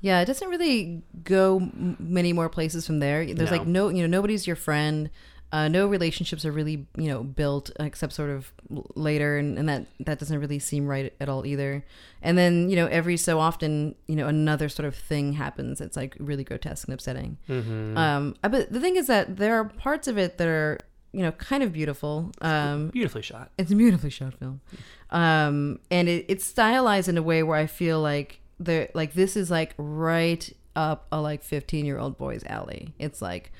Yeah, 0.00 0.20
it 0.20 0.26
doesn't 0.26 0.48
really 0.48 1.02
go 1.24 1.60
many 1.98 2.32
more 2.32 2.48
places 2.48 2.86
from 2.86 3.00
there. 3.00 3.24
There's 3.26 3.50
No. 3.50 3.56
like 3.58 3.66
no, 3.66 3.88
you 3.88 4.02
know, 4.02 4.06
nobody's 4.08 4.46
your 4.46 4.56
friend. 4.56 5.10
Uh, 5.50 5.66
no 5.66 5.86
relationships 5.86 6.44
are 6.44 6.52
really, 6.52 6.86
you 6.98 7.08
know, 7.08 7.22
built 7.24 7.70
except 7.80 8.12
sort 8.12 8.28
of 8.28 8.52
later, 8.94 9.38
and, 9.38 9.58
and 9.58 9.66
that 9.66 9.86
that 10.00 10.18
doesn't 10.18 10.38
really 10.40 10.58
seem 10.58 10.86
right 10.86 11.12
at 11.20 11.28
all 11.30 11.46
either. 11.46 11.82
And 12.20 12.36
then, 12.36 12.68
you 12.68 12.76
know, 12.76 12.86
every 12.88 13.16
so 13.16 13.40
often, 13.40 13.94
you 14.06 14.14
know, 14.14 14.28
another 14.28 14.68
sort 14.68 14.86
of 14.86 14.94
thing 14.94 15.32
happens. 15.32 15.80
It's 15.80 15.96
like 15.96 16.14
really 16.20 16.44
grotesque 16.44 16.86
and 16.86 16.92
upsetting. 16.92 17.38
Mhm. 17.48 17.96
Um, 17.96 18.34
uh, 18.44 18.50
but 18.50 18.70
the 18.70 18.78
thing 18.78 18.96
is 18.96 19.06
that 19.06 19.38
there 19.38 19.54
are 19.58 19.64
parts 19.64 20.06
of 20.06 20.18
it 20.18 20.36
that 20.36 20.46
are, 20.48 20.78
you 21.12 21.22
know, 21.22 21.32
kind 21.32 21.62
of 21.62 21.72
beautiful. 21.72 22.30
Um, 22.42 22.88
Beautifully 22.90 23.22
shot. 23.22 23.50
it's 23.56 23.72
a 23.72 23.74
beautifully 23.74 24.10
shot 24.10 24.34
film, 24.34 24.60
um, 25.10 25.80
and 25.90 26.08
it, 26.10 26.26
it's 26.28 26.44
stylized 26.44 27.08
in 27.08 27.16
a 27.16 27.22
way 27.22 27.42
where 27.42 27.56
I 27.56 27.66
feel 27.66 28.00
like 28.02 28.40
the 28.60 28.88
like 28.94 29.14
this 29.14 29.36
is 29.36 29.50
like 29.50 29.74
right 29.76 30.50
up 30.76 31.06
a 31.12 31.20
like 31.20 31.42
fifteen 31.42 31.84
year 31.84 31.98
old 31.98 32.16
boy's 32.16 32.44
alley. 32.44 32.94
It's 32.98 33.22
like 33.22 33.52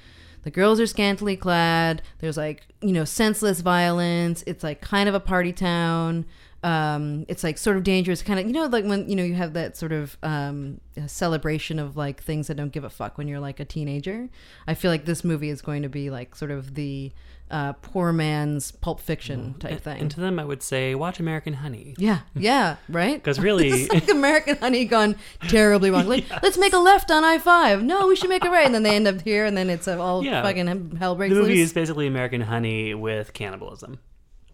the 0.42 0.50
girls 0.50 0.80
are 0.80 0.86
scantily 0.86 1.36
clad. 1.36 2.02
There's 2.18 2.36
like 2.36 2.66
you 2.80 2.92
know 2.92 3.04
senseless 3.04 3.60
violence. 3.60 4.44
It's 4.46 4.64
like 4.64 4.80
kind 4.80 5.08
of 5.08 5.14
a 5.14 5.20
party 5.20 5.52
town. 5.52 6.26
Um, 6.64 7.24
it's 7.28 7.44
like 7.44 7.56
sort 7.56 7.76
of 7.76 7.84
dangerous, 7.84 8.20
kind 8.22 8.40
of 8.40 8.46
you 8.46 8.52
know 8.52 8.66
like 8.66 8.84
when 8.84 9.08
you 9.08 9.14
know 9.14 9.22
you 9.22 9.34
have 9.34 9.52
that 9.52 9.76
sort 9.76 9.92
of 9.92 10.16
um, 10.22 10.80
celebration 11.06 11.78
of 11.78 11.96
like 11.96 12.22
things 12.22 12.48
that 12.48 12.56
don't 12.56 12.72
give 12.72 12.84
a 12.84 12.90
fuck 12.90 13.16
when 13.16 13.28
you're 13.28 13.40
like 13.40 13.60
a 13.60 13.64
teenager. 13.64 14.28
I 14.66 14.74
feel 14.74 14.90
like 14.90 15.04
this 15.04 15.22
movie 15.22 15.50
is 15.50 15.62
going 15.62 15.82
to 15.82 15.88
be 15.88 16.10
like 16.10 16.34
sort 16.34 16.50
of 16.50 16.74
the 16.74 17.12
uh, 17.50 17.72
poor 17.74 18.12
man's 18.12 18.70
Pulp 18.72 19.00
Fiction 19.00 19.54
type 19.58 19.70
And- 19.72 19.80
thing. 19.82 20.00
And 20.02 20.10
to 20.10 20.20
them, 20.20 20.38
I 20.38 20.44
would 20.44 20.62
say, 20.62 20.94
watch 20.94 21.18
American 21.20 21.54
Honey. 21.54 21.94
Yeah, 21.98 22.20
yeah, 22.34 22.76
right. 22.88 23.14
Because 23.14 23.38
really- 23.40 23.68
it's 23.70 23.92
like 23.92 24.08
American 24.10 24.56
Honey 24.56 24.84
gone 24.84 25.16
terribly 25.48 25.90
wrong. 25.90 26.06
Like, 26.06 26.24
let's 26.42 26.58
make 26.58 26.72
a 26.72 26.78
left 26.78 27.10
on 27.10 27.24
I 27.24 27.38
five. 27.38 27.82
No, 27.82 28.06
we 28.08 28.16
should 28.16 28.28
make 28.30 28.44
a 28.44 28.50
right, 28.50 28.66
and 28.66 28.74
then 28.74 28.82
they 28.82 28.94
end 28.96 29.08
up 29.08 29.20
here, 29.22 29.44
and 29.46 29.56
then 29.56 29.70
it's 29.70 29.88
all 29.88 30.22
Yeah. 30.24 30.42
fucking 30.42 30.96
hell 30.96 31.14
breaks 31.14 31.30
loose. 31.30 31.38
The 31.38 31.42
movie 31.48 31.54
loose. 31.60 31.68
is 31.68 31.72
basically 31.72 32.06
American 32.06 32.42
Honey 32.42 32.94
with 32.94 33.32
cannibalism. 33.32 33.98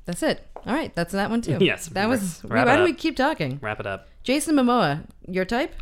That's 0.07 0.23
it. 0.23 0.47
All 0.67 0.75
right, 0.75 0.95
that's 0.95 1.13
that 1.13 1.31
one 1.31 1.41
too. 1.43 1.57
Yes, 1.61 1.87
that 1.89 2.09
was. 2.09 2.41
why 2.45 2.77
do 2.77 2.85
we 2.85 2.93
keep 2.93 3.17
talking? 3.17 3.59
Wrap 3.63 3.81
it 3.81 3.87
up. 3.87 4.09
Jason 4.23 4.55
Momoa, 4.55 5.07
your 5.27 5.45
type? 5.45 5.75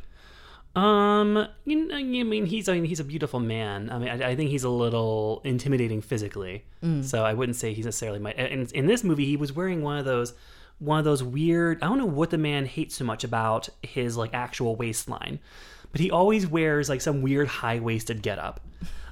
Um, 0.75 1.47
you 1.65 1.87
know, 1.87 1.95
I 1.95 2.03
mean, 2.03 2.47
he's 2.47 2.69
I 2.69 2.75
mean, 2.75 2.85
he's 2.85 3.01
a 3.01 3.05
beautiful 3.05 3.41
man. 3.41 3.91
I 3.91 3.99
mean, 3.99 4.09
I, 4.09 4.31
I 4.31 4.37
think 4.37 4.51
he's 4.51 4.65
a 4.65 4.71
little 4.71 5.43
intimidating 5.45 6.01
physically. 6.01 6.65
Mm. 6.83 7.05
So 7.05 7.25
I 7.25 7.35
wouldn't 7.35 7.57
say 7.57 7.75
he's 7.75 7.85
necessarily 7.85 8.19
my. 8.19 8.33
In, 8.33 8.67
in 8.75 8.87
this 8.87 9.05
movie, 9.05 9.27
he 9.27 9.37
was 9.37 9.53
wearing 9.53 9.83
one 9.83 9.99
of 9.99 10.05
those, 10.05 10.33
one 10.79 10.99
of 10.99 11.05
those 11.05 11.23
weird. 11.23 11.83
I 11.83 11.89
don't 11.89 11.99
know 11.99 12.07
what 12.07 12.31
the 12.31 12.39
man 12.39 12.65
hates 12.65 12.97
so 12.97 13.05
much 13.05 13.23
about 13.23 13.69
his 13.83 14.17
like 14.17 14.33
actual 14.33 14.75
waistline, 14.75 15.41
but 15.91 16.01
he 16.01 16.11
always 16.11 16.47
wears 16.47 16.89
like 16.89 17.03
some 17.03 17.21
weird 17.21 17.49
high 17.49 17.79
waisted 17.79 18.23
getup. 18.23 18.61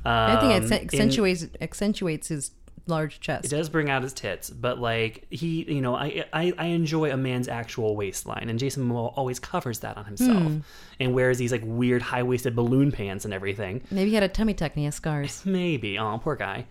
Um, 0.03 0.13
I 0.13 0.41
think 0.41 0.53
it 0.53 0.73
in- 0.73 0.85
accentuates 0.85 1.47
accentuates 1.61 2.29
his 2.29 2.53
large 2.87 3.20
chest. 3.20 3.45
It 3.45 3.49
does 3.51 3.68
bring 3.68 3.89
out 3.91 4.03
his 4.03 4.12
tits, 4.12 4.51
but 4.51 4.78
like 4.78 5.26
he, 5.31 5.64
you 5.72 5.81
know, 5.81 5.95
I, 5.95 6.24
I 6.33 6.53
I 6.59 6.66
enjoy 6.66 7.11
a 7.12 7.16
man's 7.16 7.49
actual 7.49 7.97
waistline, 7.97 8.49
and 8.49 8.59
Jason 8.59 8.89
Momoa 8.89 9.12
always 9.16 9.39
covers 9.39 9.81
that 9.81 9.97
on 9.97 10.05
himself, 10.05 10.43
Hmm. 10.43 10.59
and 10.99 11.14
wears 11.14 11.39
these 11.39 11.53
like 11.53 11.62
weird 11.64 12.03
high 12.03 12.22
waisted 12.22 12.55
balloon 12.57 12.93
pants 12.93 13.24
and 13.24 13.33
everything. 13.35 13.83
Maybe 13.91 14.11
he 14.11 14.14
had 14.14 14.24
a 14.24 14.28
tummy 14.28 14.55
tuck 14.55 14.72
and 14.72 14.78
he 14.81 14.85
has 14.87 14.95
scars. 14.95 15.43
Maybe, 15.47 15.99
oh 15.99 16.18
poor 16.22 16.37
guy. 16.37 16.66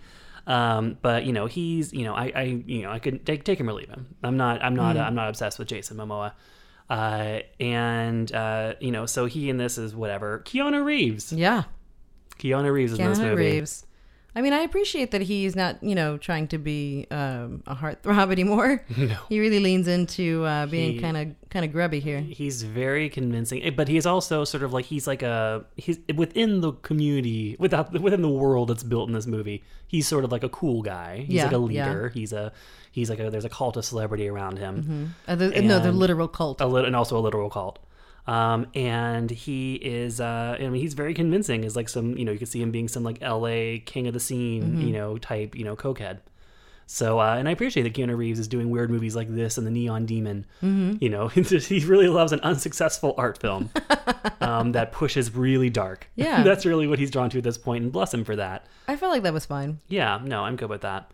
Um, 0.48 0.98
but 1.02 1.26
you 1.26 1.34
know, 1.34 1.46
he's 1.46 1.94
you 1.94 2.04
know, 2.06 2.16
I, 2.16 2.32
I 2.36 2.42
you 2.66 2.82
know, 2.82 2.92
I 2.92 3.00
could 3.00 3.26
take, 3.26 3.44
take 3.44 3.60
him 3.60 3.70
or 3.70 3.74
leave 3.74 3.90
him. 3.90 4.16
I'm 4.24 4.36
not, 4.38 4.64
I'm 4.64 4.76
not, 4.76 4.96
Hmm. 4.96 5.02
uh, 5.02 5.06
I'm 5.06 5.16
not 5.16 5.30
obsessed 5.30 5.60
with 5.60 5.68
Jason 5.68 5.98
Momoa. 5.98 6.34
Uh, 6.90 7.42
and 7.60 8.32
uh, 8.34 8.74
you 8.80 8.90
know, 8.92 9.06
so 9.06 9.28
he 9.28 9.50
in 9.50 9.58
this 9.58 9.78
is 9.78 9.96
whatever. 9.96 10.42
Keanu 10.46 10.84
Reeves. 10.84 11.32
Yeah. 11.32 11.64
Keanu 12.40 12.72
Reeves 12.72 12.94
is 12.94 13.00
in 13.00 13.10
this 13.10 13.20
movie. 13.20 13.36
Reeves. 13.36 13.86
I 14.36 14.42
mean, 14.42 14.54
I 14.54 14.60
appreciate 14.60 15.10
that 15.12 15.22
he's 15.22 15.56
not, 15.56 15.82
you 15.84 15.96
know, 15.96 16.18
trying 16.18 16.48
to 16.50 16.58
be 16.60 17.08
um, 17.10 17.64
a 17.66 17.76
heartthrob 17.76 18.32
anymore. 18.38 18.84
No. 18.96 19.16
He 19.28 19.40
really 19.40 19.60
leans 19.60 19.88
into 19.88 20.46
uh, 20.46 20.68
being 20.68 21.02
kind 21.02 21.18
of 21.18 21.50
kind 21.50 21.66
of 21.66 21.72
grubby 21.72 22.00
here. 22.00 22.20
He's 22.22 22.62
very 22.62 23.10
convincing, 23.10 23.64
eh, 23.64 23.72
but 23.72 23.88
he's 23.88 24.06
also 24.06 24.46
sort 24.46 24.62
of 24.64 24.72
like 24.72 24.86
he's 24.86 25.08
like 25.08 25.24
a 25.24 25.66
he's 25.78 25.98
within 26.16 26.62
the 26.62 26.74
community, 26.74 27.56
without 27.60 27.92
within 28.00 28.22
the 28.22 28.30
world 28.30 28.70
that's 28.70 28.84
built 28.84 29.10
in 29.10 29.14
this 29.16 29.26
movie. 29.28 29.64
He's 29.88 30.08
sort 30.08 30.24
of 30.24 30.32
like 30.32 30.44
a 30.44 30.50
cool 30.50 30.84
guy. 30.84 31.26
He's 31.26 31.36
Yeah, 31.38 31.44
like 31.46 31.54
a 31.54 31.74
yeah. 31.74 31.88
leader. 31.88 32.10
He's 32.10 32.32
a 32.32 32.52
he's 32.92 33.10
like 33.10 33.20
a 33.20 33.32
there's 33.32 33.46
a 33.46 33.50
cult 33.50 33.78
of 33.78 33.84
celebrity 33.86 34.28
around 34.28 34.60
him. 34.60 35.14
Mhm. 35.28 35.32
Uh, 35.32 35.36
the- 35.36 35.62
no, 35.62 35.80
the 35.80 35.92
literal 35.92 36.28
cult. 36.28 36.62
a 36.62 36.68
lit- 36.68 36.86
and 36.86 36.96
also 36.96 37.18
a 37.18 37.22
literal 37.22 37.50
cult. 37.50 37.80
Um, 38.28 38.68
and 38.76 39.30
he 39.32 39.76
is, 39.76 40.20
uh, 40.22 40.58
I 40.60 40.68
mean, 40.70 40.82
he's 40.82 40.94
very 40.94 41.14
convincing. 41.14 41.64
Is 41.64 41.76
like 41.76 41.90
some, 41.90 42.18
you 42.18 42.26
know, 42.26 42.32
you 42.32 42.38
can 42.38 42.48
see 42.48 42.62
him 42.62 42.72
being 42.72 42.88
some 42.88 43.04
like 43.04 43.18
L.A. 43.22 43.80
king 43.80 44.08
of 44.08 44.14
the 44.14 44.20
scene, 44.20 44.78
Mhm. 44.78 44.88
you 44.88 44.94
know, 44.94 45.18
type, 45.18 45.56
you 45.56 45.64
know, 45.66 45.76
cokehead. 45.76 46.20
So, 46.92 47.20
uh, 47.20 47.36
and 47.38 47.48
I 47.48 47.52
appreciate 47.52 47.84
that 47.84 47.94
Keanu 47.94 48.18
Reeves 48.18 48.40
is 48.40 48.48
doing 48.48 48.72
weird 48.72 48.90
movies 48.90 49.16
like 49.16 49.28
this 49.34 49.60
and 49.60 49.68
the 49.68 49.72
Neon 49.72 50.06
Demon. 50.08 50.46
Mhm. 50.64 51.00
You 51.02 51.10
know, 51.10 51.28
he 51.28 51.86
really 51.86 52.08
loves 52.08 52.32
an 52.32 52.40
unsuccessful 52.42 53.14
art 53.18 53.38
film 53.40 53.70
um, 54.42 54.72
that 54.72 54.92
pushes 54.92 55.34
really 55.36 55.70
dark. 55.70 56.10
Yeah. 56.16 56.42
that's 56.50 56.66
really 56.66 56.88
what 56.88 56.98
he's 57.00 57.12
drawn 57.12 57.30
to 57.32 57.38
at 57.38 57.44
this 57.44 57.58
point, 57.60 57.84
and 57.84 57.92
bless 57.92 58.12
him 58.14 58.24
for 58.24 58.36
that. 58.38 58.66
I 58.88 58.96
felt 58.96 59.12
like 59.12 59.22
that 59.24 59.34
was 59.34 59.46
fine. 59.46 59.80
Yeah, 59.88 60.20
no, 60.24 60.44
I'm 60.46 60.56
good 60.56 60.70
with 60.70 60.82
that. 60.82 61.12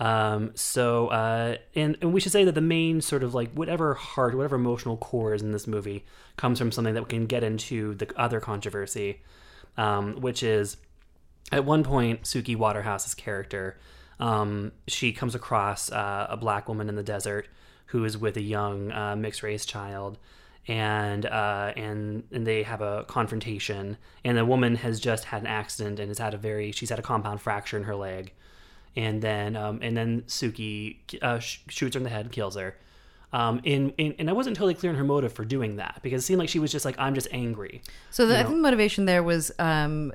Um, 0.00 0.50
so, 0.54 1.08
uh, 1.08 1.56
and, 1.74 1.96
and 2.00 2.12
we 2.12 2.20
should 2.20 2.32
say 2.32 2.44
that 2.44 2.54
the 2.54 2.60
main 2.60 3.00
sort 3.00 3.22
of 3.22 3.34
like 3.34 3.52
whatever 3.52 3.94
heart, 3.94 4.34
whatever 4.34 4.56
emotional 4.56 4.96
core 4.96 5.34
is 5.34 5.42
in 5.42 5.52
this 5.52 5.66
movie 5.66 6.04
comes 6.36 6.58
from 6.58 6.72
something 6.72 6.94
that 6.94 7.02
we 7.04 7.08
can 7.08 7.26
get 7.26 7.44
into 7.44 7.94
the 7.94 8.08
other 8.16 8.40
controversy, 8.40 9.22
um, 9.76 10.20
which 10.20 10.42
is 10.42 10.76
at 11.52 11.64
one 11.64 11.84
point, 11.84 12.22
Suki 12.22 12.56
Waterhouse's 12.56 13.14
character, 13.14 13.78
um, 14.18 14.72
she 14.88 15.12
comes 15.12 15.34
across 15.34 15.90
uh, 15.90 16.26
a 16.28 16.36
black 16.36 16.68
woman 16.68 16.88
in 16.88 16.96
the 16.96 17.02
desert 17.02 17.48
who 17.86 18.04
is 18.04 18.16
with 18.16 18.36
a 18.36 18.42
young 18.42 18.90
uh, 18.92 19.14
mixed 19.16 19.42
race 19.42 19.64
child. 19.64 20.18
And 20.66 21.26
uh, 21.26 21.74
and 21.76 22.24
and 22.32 22.46
they 22.46 22.62
have 22.62 22.80
a 22.80 23.04
confrontation, 23.04 23.98
and 24.24 24.38
the 24.38 24.46
woman 24.46 24.76
has 24.76 24.98
just 24.98 25.26
had 25.26 25.42
an 25.42 25.46
accident 25.46 26.00
and 26.00 26.08
has 26.08 26.16
had 26.16 26.32
a 26.32 26.38
very 26.38 26.72
she's 26.72 26.88
had 26.88 26.98
a 26.98 27.02
compound 27.02 27.42
fracture 27.42 27.76
in 27.76 27.82
her 27.82 27.94
leg, 27.94 28.32
and 28.96 29.20
then 29.22 29.56
um, 29.56 29.78
and 29.82 29.96
then 29.96 30.22
Suki 30.22 30.98
uh, 31.22 31.38
sh- 31.38 31.58
shoots 31.68 31.94
her 31.94 31.98
in 31.98 32.04
the 32.04 32.10
head, 32.10 32.26
and 32.26 32.32
kills 32.32 32.56
her. 32.56 32.76
Um, 33.32 33.60
in, 33.64 33.90
in, 33.98 34.14
and 34.20 34.30
I 34.30 34.32
wasn't 34.32 34.54
totally 34.56 34.74
clear 34.74 34.92
on 34.92 34.98
her 34.98 35.02
motive 35.02 35.32
for 35.32 35.44
doing 35.44 35.76
that 35.76 35.98
because 36.04 36.22
it 36.22 36.26
seemed 36.26 36.38
like 36.38 36.48
she 36.48 36.60
was 36.60 36.70
just 36.70 36.84
like 36.84 36.94
I'm 37.00 37.14
just 37.14 37.26
angry. 37.32 37.82
So 38.12 38.26
the, 38.26 38.34
I 38.38 38.42
know? 38.42 38.48
think 38.48 38.58
the 38.58 38.62
motivation 38.62 39.06
there 39.06 39.24
was 39.24 39.50
um, 39.58 40.12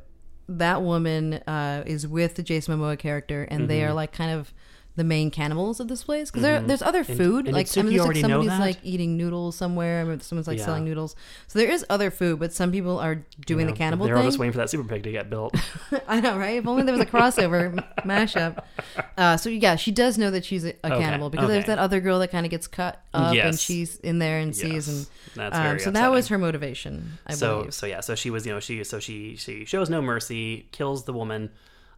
that 0.48 0.82
woman 0.84 1.34
uh, 1.34 1.84
is 1.86 2.08
with 2.08 2.36
the 2.36 2.44
Jason 2.44 2.78
Momoa 2.80 2.98
character, 2.98 3.44
and 3.44 3.70
they 3.70 3.82
Mhm. 3.82 3.88
are 3.90 3.94
like 3.94 4.14
kind 4.14 4.32
of 4.32 4.54
the 5.00 5.04
main 5.04 5.32
cannibals 5.32 5.80
of 5.80 5.88
this 5.88 6.04
place 6.04 6.30
because 6.30 6.44
there 6.44 6.60
Mhm. 6.60 6.68
there's 6.68 6.82
other 6.84 7.04
food. 7.04 7.46
and 7.48 7.56
like 7.56 7.68
did 7.72 7.80
I 7.80 7.84
mean, 7.90 7.98
like 7.98 8.18
somebody's 8.18 8.60
like 8.60 8.78
eating 8.84 9.18
noodles 9.18 9.56
somewhere. 9.56 10.02
I 10.02 10.04
mean, 10.04 10.20
someone's 10.20 10.48
like 10.48 10.60
Yeah. 10.60 10.66
selling 10.66 10.84
noodles. 10.86 11.16
So 11.48 11.58
there 11.58 11.70
is 11.72 11.86
other 11.90 12.12
food, 12.12 12.40
but 12.40 12.54
some 12.54 12.72
people 12.72 13.00
are 13.00 13.16
doing 13.48 13.62
You 13.62 13.66
know, 13.66 13.72
the 13.72 13.78
cannibal 13.78 14.06
They're 14.06 14.18
all 14.18 14.24
just 14.24 14.38
waiting 14.38 14.52
for 14.52 14.60
that 14.60 14.70
super 14.70 14.84
pig 14.88 15.04
to 15.04 15.12
get 15.12 15.30
built. 15.30 15.56
I 16.08 16.20
know, 16.20 16.38
right? 16.38 16.58
If 16.60 16.68
only 16.68 16.84
there 16.84 16.94
was 16.94 17.02
a 17.02 17.06
crossover 17.10 17.84
mashup. 18.06 18.62
Uh, 19.18 19.38
so 19.38 19.50
yeah, 19.50 19.76
she 19.78 19.92
does 19.92 20.18
know 20.18 20.30
that 20.32 20.44
she's 20.46 20.66
a, 20.66 20.74
a 20.84 20.92
Okay, 20.94 21.00
cannibal 21.00 21.30
because 21.30 21.48
there's 21.48 21.66
that 21.66 21.80
other 21.80 22.00
girl 22.02 22.20
that 22.20 22.30
kind 22.30 22.46
of 22.46 22.50
gets 22.52 22.68
cut 22.68 23.02
up 23.14 23.36
and 23.36 23.58
she's 23.58 23.96
in 23.98 24.20
there 24.20 24.40
and 24.40 24.56
sees 24.56 24.88
and 24.88 25.06
That's 25.36 25.58
um, 25.58 25.80
so 25.80 25.92
that 25.92 26.12
was 26.12 26.28
her 26.28 26.38
motivation, 26.38 27.18
I 27.26 27.34
so 27.34 27.60
believe. 27.60 27.74
so 27.74 27.86
yeah 27.88 28.02
so 28.02 28.16
she 28.16 28.30
was 28.30 28.46
you 28.46 28.54
know 28.54 28.60
she 28.60 28.84
so 28.84 29.00
she 29.00 29.36
she 29.38 29.64
shows 29.66 29.90
no 29.90 30.02
mercy 30.02 30.68
kills 30.72 31.06
the 31.06 31.14
woman 31.14 31.50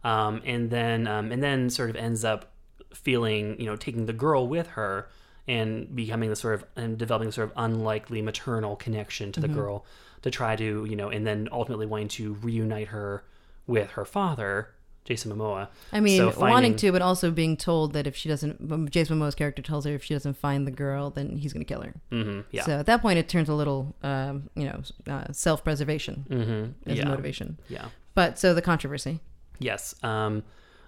um, 0.04 0.42
and 0.44 0.70
then 0.70 1.06
um, 1.06 1.30
and 1.32 1.42
then 1.42 1.70
sort 1.70 1.90
of 1.90 1.96
ends 1.96 2.24
up 2.24 2.52
feeling 2.94 3.58
you 3.60 3.66
know 3.66 3.76
taking 3.76 4.06
the 4.06 4.12
girl 4.12 4.46
with 4.46 4.68
her 4.68 5.08
and 5.48 5.94
becoming 5.94 6.30
the 6.30 6.36
sort 6.36 6.54
of 6.54 6.64
and 6.76 6.98
developing 6.98 7.28
a 7.28 7.32
sort 7.32 7.48
of 7.50 7.52
unlikely 7.56 8.22
maternal 8.22 8.76
connection 8.76 9.32
to 9.32 9.40
the 9.40 9.48
Mhm. 9.48 9.54
girl 9.54 9.84
to 10.22 10.30
try 10.30 10.54
to 10.56 10.84
you 10.84 10.94
know 10.96 11.08
and 11.08 11.26
then 11.26 11.48
ultimately 11.50 11.86
wanting 11.86 12.08
to 12.08 12.34
reunite 12.34 12.88
her 12.88 13.24
with 13.66 13.90
her 13.92 14.04
father 14.04 14.68
Jason 15.04 15.32
Momoa 15.32 15.66
I 15.92 15.98
mean, 15.98 16.16
So 16.16 16.38
wanting 16.38 16.76
to, 16.76 16.92
but 16.92 17.02
also 17.02 17.32
being 17.32 17.56
told 17.56 17.92
that 17.94 18.06
if 18.06 18.14
she 18.14 18.28
doesn't, 18.28 18.70
um, 18.70 18.88
Jason 18.88 19.18
Momoa's 19.18 19.34
character 19.34 19.60
tells 19.60 19.84
her 19.84 19.92
if 19.94 20.04
she 20.04 20.14
doesn't 20.14 20.36
find 20.36 20.64
the 20.64 20.70
girl, 20.70 21.10
then 21.10 21.38
he's 21.38 21.52
going 21.52 21.64
to 21.66 21.68
kill 21.74 21.82
her. 21.82 21.94
Mhm, 22.12 22.44
yeah. 22.52 22.62
So 22.62 22.78
at 22.78 22.86
that 22.86 23.02
point, 23.02 23.18
it 23.18 23.28
turns 23.28 23.48
a 23.48 23.54
little, 23.54 23.96
um, 24.04 24.48
you 24.54 24.64
know, 24.66 24.80
uh, 25.12 25.24
self-preservation 25.32 26.26
Mhm, 26.30 26.74
as 26.86 26.98
yeah, 26.98 27.04
a 27.04 27.08
motivation. 27.08 27.58
yeah. 27.68 27.86
But 28.14 28.38
so 28.38 28.54
the 28.54 28.62
controversy. 28.62 29.18
Yes. 29.58 29.96
Um, 30.04 30.44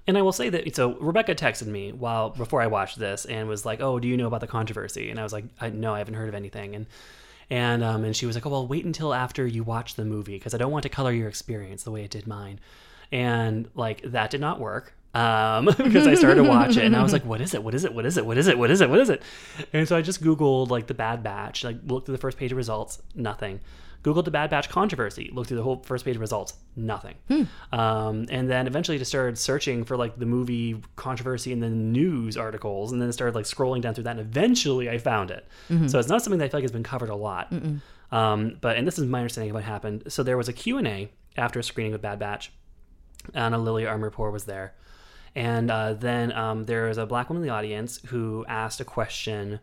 and 0.06 0.18
I 0.18 0.22
will 0.22 0.32
say 0.32 0.48
that 0.50 0.74
so 0.76 0.94
Rebecca 0.94 1.34
texted 1.34 1.66
me 1.66 1.92
while 1.92 2.30
before 2.30 2.60
I 2.60 2.66
watched 2.66 2.98
this 2.98 3.24
and 3.24 3.48
was 3.48 3.64
like, 3.64 3.80
"Oh, 3.80 3.98
do 3.98 4.08
you 4.08 4.16
know 4.16 4.26
about 4.26 4.40
the 4.40 4.46
controversy?" 4.46 5.10
And 5.10 5.18
I 5.18 5.22
was 5.22 5.32
like, 5.32 5.44
I, 5.60 5.70
"No, 5.70 5.94
I 5.94 5.98
haven't 5.98 6.14
heard 6.14 6.28
of 6.28 6.34
anything." 6.34 6.74
And 6.74 6.86
and 7.50 7.82
um, 7.84 8.04
and 8.04 8.14
she 8.16 8.26
was 8.26 8.36
like, 8.36 8.46
"Oh, 8.46 8.50
well, 8.50 8.66
wait 8.66 8.84
until 8.84 9.14
after 9.14 9.46
you 9.46 9.62
watch 9.64 9.94
the 9.94 10.04
movie 10.04 10.34
because 10.36 10.54
I 10.54 10.58
don't 10.58 10.72
want 10.72 10.82
to 10.84 10.88
color 10.88 11.12
your 11.12 11.28
experience 11.28 11.82
the 11.82 11.90
way 11.90 12.04
it 12.04 12.10
did 12.10 12.26
mine." 12.26 12.60
And 13.12 13.68
like 13.74 14.02
that 14.02 14.30
did 14.30 14.40
not 14.40 14.60
work. 14.60 14.94
um, 15.14 15.66
because 15.78 16.06
I 16.08 16.14
started 16.14 16.42
to 16.42 16.48
watch 16.48 16.76
it 16.76 16.84
and 16.84 16.96
I 16.96 17.02
was 17.02 17.12
like, 17.12 17.24
what 17.24 17.40
is 17.40 17.54
it? 17.54 17.62
What 17.62 17.72
is 17.74 17.84
it? 17.84 17.94
What 17.94 18.04
is 18.04 18.16
it? 18.16 18.26
What 18.26 18.36
is 18.36 18.48
it? 18.48 18.58
What 18.58 18.70
is 18.70 18.80
it? 18.80 18.90
What 18.90 18.98
is 18.98 19.10
it? 19.10 19.22
And 19.72 19.86
so 19.86 19.96
I 19.96 20.02
just 20.02 20.20
Googled 20.22 20.70
like 20.70 20.88
the 20.88 20.94
Bad 20.94 21.22
Batch, 21.22 21.62
like 21.62 21.76
looked 21.86 22.08
at 22.08 22.12
the 22.12 22.18
first 22.18 22.36
page 22.36 22.50
of 22.50 22.56
results, 22.58 23.00
nothing. 23.14 23.60
Googled 24.04 24.26
the 24.26 24.30
Bad 24.30 24.50
Batch 24.50 24.68
controversy, 24.68 25.30
looked 25.32 25.48
through 25.48 25.56
the 25.56 25.62
whole 25.62 25.82
first 25.82 26.04
page 26.04 26.14
of 26.14 26.20
results, 26.20 26.52
nothing. 26.76 27.14
Um, 27.72 28.26
and 28.30 28.48
then 28.50 28.66
eventually 28.66 28.98
just 28.98 29.10
started 29.10 29.38
searching 29.38 29.82
for 29.84 29.96
like 29.96 30.18
the 30.18 30.26
movie 30.26 30.82
controversy 30.94 31.52
and 31.52 31.62
then 31.62 31.90
news 31.90 32.36
articles, 32.36 32.92
and 32.92 33.00
then 33.00 33.10
started 33.12 33.34
like 33.34 33.46
scrolling 33.46 33.80
down 33.80 33.94
through 33.94 34.04
that, 34.04 34.18
and 34.18 34.20
eventually 34.20 34.90
I 34.90 34.98
found 34.98 35.30
it. 35.30 35.48
So 35.88 35.98
it's 35.98 36.08
not 36.08 36.22
something 36.22 36.38
that 36.38 36.44
I 36.44 36.48
feel 36.48 36.58
like 36.58 36.64
has 36.64 36.72
been 36.72 36.82
covered 36.82 37.08
a 37.08 37.16
lot. 37.16 37.50
Um, 38.12 38.58
but 38.60 38.76
and 38.76 38.86
this 38.86 38.98
is 38.98 39.06
my 39.06 39.18
understanding 39.20 39.50
of 39.50 39.54
what 39.54 39.64
happened. 39.64 40.04
So 40.08 40.22
there 40.22 40.36
was 40.36 40.48
a 40.48 40.52
Q 40.52 40.78
and 40.78 40.86
A 40.86 41.08
after 41.36 41.58
a 41.58 41.62
screening 41.64 41.94
of 41.94 42.02
Bad 42.02 42.18
Batch. 42.18 42.52
Anna 43.32 43.58
Lily 43.58 43.84
Amirpour 43.84 44.30
was 44.30 44.44
there. 44.44 44.74
And 45.34 45.70
uh, 45.70 45.94
then 45.94 46.30
um, 46.32 46.64
there 46.64 46.86
was 46.86 46.98
a 46.98 47.06
black 47.06 47.28
woman 47.28 47.42
in 47.42 47.48
the 47.48 47.54
audience 47.54 48.00
who 48.06 48.44
asked 48.46 48.80
a 48.80 48.84
question 48.84 49.58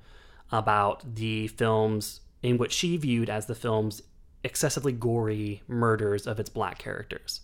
about 0.51 1.15
the 1.15 1.47
films 1.47 2.21
in 2.41 2.57
what 2.57 2.71
she 2.73 2.97
viewed 2.97 3.29
as 3.29 3.45
the 3.45 3.55
film's 3.55 4.01
excessively 4.43 4.91
gory 4.91 5.61
murders 5.67 6.25
of 6.27 6.39
its 6.39 6.49
black 6.49 6.77
characters. 6.77 7.41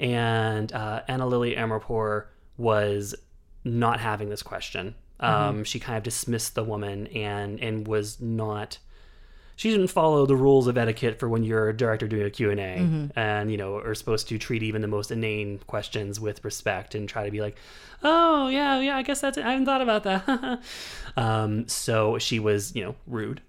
And 0.00 0.72
uh, 0.72 1.02
Anna 1.08 1.26
Lily 1.26 1.54
Amirpour 1.54 2.26
was 2.56 3.14
not 3.64 4.00
having 4.00 4.28
this 4.28 4.42
question. 4.42 4.94
Um, 5.20 5.64
She 5.64 5.78
kind 5.78 5.96
of 5.96 6.02
dismissed 6.02 6.54
the 6.54 6.64
woman 6.64 7.06
and 7.08 7.60
and 7.60 7.86
was 7.86 8.20
not. 8.20 8.78
She 9.56 9.70
didn't 9.70 9.86
follow 9.86 10.26
the 10.26 10.34
rules 10.34 10.66
of 10.66 10.76
etiquette 10.76 11.20
for 11.20 11.28
when 11.28 11.44
you're 11.44 11.68
a 11.68 11.76
director 11.76 12.08
doing 12.08 12.24
a 12.26 12.30
Q&A 12.30 13.10
and, 13.14 13.52
you 13.52 13.56
know, 13.56 13.76
are 13.76 13.94
supposed 13.94 14.26
to 14.30 14.36
treat 14.36 14.64
even 14.64 14.82
the 14.82 14.88
most 14.88 15.12
inane 15.12 15.60
questions 15.68 16.18
with 16.18 16.44
respect 16.44 16.96
and 16.96 17.08
try 17.08 17.24
to 17.24 17.30
be 17.30 17.40
like, 17.40 17.56
oh, 18.02 18.48
yeah, 18.48 18.80
yeah, 18.80 18.96
I 18.96 19.02
guess 19.02 19.20
that's 19.20 19.38
it. 19.38 19.44
I 19.44 19.52
haven't 19.52 19.66
thought 19.66 19.80
about 19.80 20.02
that. 20.02 20.60
um, 21.16 21.68
so 21.68 22.18
she 22.18 22.40
was, 22.40 22.74
you 22.74 22.82
know, 22.82 22.96
rude 23.06 23.42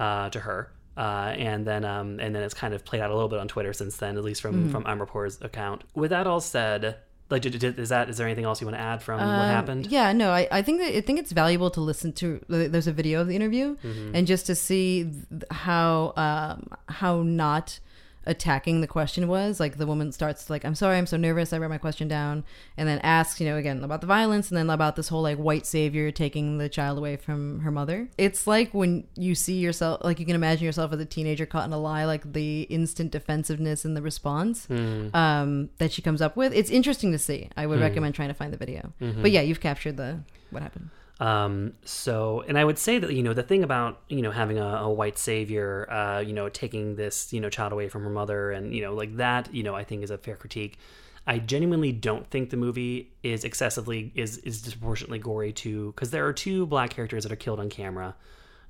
uh, 0.00 0.30
to 0.30 0.40
her. 0.40 0.72
Uh, 1.00 1.32
and 1.50 1.60
then 1.66 1.82
um, 1.94 2.08
and 2.20 2.30
then 2.34 2.42
it's 2.42 2.54
kind 2.62 2.74
of 2.74 2.84
played 2.84 3.00
out 3.02 3.10
a 3.10 3.14
little 3.14 3.28
bit 3.34 3.38
on 3.40 3.48
Twitter 3.48 3.72
since 3.72 3.96
then, 3.96 4.16
at 4.18 4.24
least 4.24 4.40
from 4.42 4.70
from 4.72 4.84
Amirpour's 4.84 5.36
account. 5.40 5.78
With 5.94 6.10
that 6.10 6.26
all 6.26 6.40
said, 6.40 6.82
like, 7.30 7.46
is 7.46 7.88
that 7.88 8.10
is 8.10 8.16
there 8.18 8.26
anything 8.26 8.44
else 8.44 8.60
you 8.60 8.66
want 8.66 8.76
to 8.76 8.82
add 8.92 9.02
from 9.02 9.18
what 9.20 9.46
happened? 9.58 9.86
Um, 9.86 9.92
Yeah, 9.92 10.12
no, 10.12 10.28
I, 10.30 10.42
I 10.58 10.62
think 10.62 10.80
that 10.80 10.94
I 10.96 11.00
think 11.00 11.18
it's 11.22 11.32
valuable 11.32 11.70
to 11.70 11.80
listen 11.80 12.12
to. 12.20 12.26
There's 12.48 12.86
a 12.88 12.92
video 12.92 13.20
of 13.22 13.28
the 13.28 13.36
interview, 13.36 13.76
Mm-hmm. 13.76 14.14
and 14.16 14.26
just 14.26 14.44
to 14.46 14.54
see 14.54 15.10
how 15.50 16.12
um, 16.16 16.66
how 17.00 17.22
not 17.22 17.80
attacking 18.26 18.80
the 18.80 18.86
question 18.86 19.28
was. 19.28 19.60
Like 19.60 19.76
the 19.76 19.86
woman 19.86 20.12
starts 20.12 20.50
like, 20.50 20.64
"I'm 20.64 20.74
sorry, 20.74 20.96
I'm 20.96 21.06
so 21.06 21.16
nervous. 21.16 21.52
I 21.52 21.58
wrote 21.58 21.70
my 21.70 21.78
question 21.78 22.08
down," 22.08 22.44
and 22.76 22.88
then 22.88 22.98
asks, 23.00 23.40
you 23.40 23.46
know, 23.46 23.56
again 23.56 23.82
about 23.82 24.00
the 24.00 24.06
violence, 24.06 24.50
and 24.50 24.58
then 24.58 24.68
about 24.70 24.96
this 24.96 25.08
whole 25.08 25.22
like 25.22 25.38
white 25.38 25.66
savior 25.66 26.10
taking 26.10 26.58
the 26.58 26.68
child 26.68 26.98
away 26.98 27.16
from 27.16 27.60
her 27.60 27.70
mother. 27.70 28.08
It's 28.18 28.46
like 28.46 28.72
when 28.72 29.06
you 29.16 29.34
see 29.34 29.58
yourself, 29.58 30.02
like 30.04 30.20
you 30.20 30.26
can 30.26 30.34
imagine 30.34 30.64
yourself 30.64 30.92
as 30.92 31.00
a 31.00 31.06
teenager 31.06 31.46
caught 31.46 31.66
in 31.66 31.72
a 31.72 31.78
lie, 31.78 32.04
like 32.04 32.32
the 32.32 32.62
instant 32.62 33.12
defensiveness 33.12 33.84
in 33.84 33.94
the 33.94 34.02
response 34.02 34.66
mm-hmm. 34.66 35.14
um, 35.16 35.70
that 35.78 35.92
she 35.92 36.02
comes 36.02 36.22
up 36.22 36.36
with. 36.36 36.52
It's 36.54 36.70
interesting 36.70 37.12
to 37.12 37.18
see. 37.18 37.48
I 37.56 37.66
would 37.66 37.78
mm. 37.78 37.82
recommend 37.82 38.14
trying 38.14 38.28
to 38.28 38.34
find 38.34 38.52
the 38.52 38.58
video. 38.58 38.92
Mm-hmm. 39.00 39.22
But 39.22 39.30
yeah, 39.30 39.40
you've 39.40 39.60
captured 39.60 39.96
the 39.96 40.20
what 40.50 40.62
happened. 40.62 40.90
Um, 41.20 41.74
so, 41.84 42.42
and 42.48 42.58
I 42.58 42.64
would 42.64 42.78
say 42.78 42.98
that, 42.98 43.12
you 43.12 43.22
know, 43.22 43.34
the 43.34 43.42
thing 43.42 43.62
about, 43.62 44.00
you 44.08 44.22
know, 44.22 44.30
having 44.30 44.58
a, 44.58 44.64
a 44.64 44.90
white 44.90 45.18
savior, 45.18 45.86
uh, 45.90 46.20
you 46.20 46.32
know, 46.32 46.48
taking 46.48 46.96
this, 46.96 47.30
you 47.30 47.40
know, 47.40 47.50
child 47.50 47.72
away 47.72 47.90
from 47.90 48.04
her 48.04 48.10
mother 48.10 48.50
and, 48.50 48.74
you 48.74 48.80
know, 48.80 48.94
like 48.94 49.16
that, 49.16 49.54
you 49.54 49.62
know, 49.62 49.74
I 49.74 49.84
think 49.84 50.02
is 50.02 50.10
a 50.10 50.16
fair 50.16 50.34
critique. 50.34 50.78
I 51.26 51.38
genuinely 51.38 51.92
don't 51.92 52.28
think 52.30 52.48
the 52.48 52.56
movie 52.56 53.12
is 53.22 53.44
excessively, 53.44 54.10
is, 54.14 54.38
is 54.38 54.62
disproportionately 54.62 55.18
gory 55.18 55.52
to, 55.52 55.92
because 55.92 56.10
there 56.10 56.26
are 56.26 56.32
two 56.32 56.64
black 56.66 56.88
characters 56.88 57.24
that 57.24 57.32
are 57.32 57.36
killed 57.36 57.60
on 57.60 57.68
camera. 57.68 58.16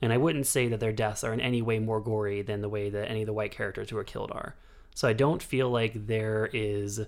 And 0.02 0.12
I 0.12 0.16
wouldn't 0.16 0.48
say 0.48 0.66
that 0.68 0.80
their 0.80 0.92
deaths 0.92 1.22
are 1.22 1.32
in 1.32 1.40
any 1.40 1.62
way 1.62 1.78
more 1.78 2.00
gory 2.00 2.42
than 2.42 2.62
the 2.62 2.68
way 2.68 2.90
that 2.90 3.08
any 3.08 3.22
of 3.22 3.26
the 3.26 3.32
white 3.32 3.52
characters 3.52 3.90
who 3.90 3.96
are 3.96 4.04
killed 4.04 4.32
are. 4.32 4.56
So 4.96 5.06
I 5.06 5.12
don't 5.12 5.42
feel 5.42 5.70
like 5.70 6.08
there 6.08 6.50
is. 6.52 7.00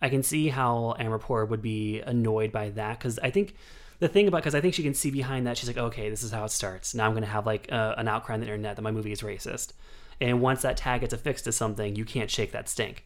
I 0.00 0.10
can 0.10 0.22
see 0.22 0.48
how 0.48 0.94
Amirpour 1.00 1.48
would 1.48 1.62
be 1.62 2.00
annoyed 2.00 2.52
by 2.52 2.70
that 2.70 2.98
because 2.98 3.18
I 3.18 3.30
think 3.30 3.56
the 3.98 4.08
thing 4.08 4.28
about 4.28 4.38
because 4.38 4.54
I 4.54 4.60
think 4.60 4.74
she 4.74 4.82
can 4.82 4.94
see 4.94 5.10
behind 5.10 5.46
that 5.46 5.56
she's 5.56 5.68
like, 5.68 5.78
okay, 5.78 6.10
this 6.10 6.22
is 6.22 6.30
how 6.30 6.44
it 6.44 6.50
starts. 6.50 6.94
Now 6.94 7.06
I'm 7.06 7.12
going 7.12 7.22
to 7.24 7.30
have 7.30 7.46
like 7.46 7.70
uh, 7.72 7.94
an 7.96 8.08
outcry 8.08 8.34
on 8.34 8.40
the 8.40 8.46
internet 8.46 8.76
that 8.76 8.82
my 8.82 8.90
movie 8.90 9.12
is 9.12 9.22
racist, 9.22 9.72
and 10.20 10.40
once 10.40 10.62
that 10.62 10.76
tag 10.76 11.00
gets 11.00 11.12
affixed 11.12 11.44
to 11.44 11.52
something, 11.52 11.96
you 11.96 12.04
can't 12.04 12.30
shake 12.30 12.52
that 12.52 12.68
stink. 12.68 13.04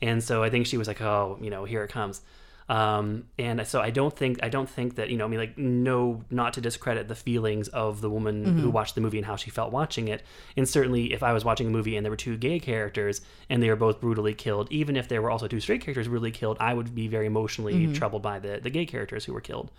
And 0.00 0.22
so 0.22 0.42
I 0.42 0.50
think 0.50 0.66
she 0.66 0.76
was 0.76 0.88
like, 0.88 1.00
oh, 1.00 1.38
you 1.40 1.50
know, 1.50 1.64
here 1.64 1.84
it 1.84 1.90
comes. 1.90 2.22
Um, 2.68 3.24
and 3.38 3.66
so 3.66 3.80
I 3.80 3.90
don't 3.90 4.16
think 4.16 4.38
I 4.42 4.48
don't 4.48 4.70
think 4.70 4.94
that 4.94 5.10
you 5.10 5.16
know 5.16 5.24
I 5.24 5.28
mean 5.28 5.40
like 5.40 5.58
no 5.58 6.22
not 6.30 6.54
to 6.54 6.60
discredit 6.60 7.08
the 7.08 7.14
feelings 7.14 7.68
of 7.68 8.00
the 8.00 8.08
woman 8.08 8.58
who 8.58 8.70
watched 8.70 8.94
the 8.94 9.00
movie 9.00 9.18
and 9.18 9.26
how 9.26 9.36
she 9.36 9.50
felt 9.50 9.72
watching 9.72 10.08
it 10.08 10.22
and 10.56 10.66
certainly 10.68 11.12
if 11.12 11.22
I 11.22 11.32
was 11.32 11.44
watching 11.44 11.66
a 11.66 11.70
movie 11.70 11.96
and 11.96 12.04
there 12.06 12.10
were 12.10 12.16
two 12.16 12.36
gay 12.36 12.60
characters 12.60 13.20
and 13.50 13.62
they 13.62 13.68
were 13.68 13.76
both 13.76 14.00
brutally 14.00 14.32
killed 14.32 14.68
even 14.70 14.96
if 14.96 15.08
there 15.08 15.20
were 15.20 15.30
also 15.30 15.48
two 15.48 15.60
straight 15.60 15.80
characters 15.80 16.06
brutally 16.06 16.30
killed 16.30 16.56
I 16.60 16.72
would 16.72 16.94
be 16.94 17.08
very 17.08 17.26
emotionally 17.26 17.92
troubled 17.92 18.22
by 18.22 18.38
the 18.38 18.60
the 18.62 18.70
gay 18.70 18.86
characters 18.86 19.24
who 19.24 19.32
were 19.32 19.40
killed 19.40 19.70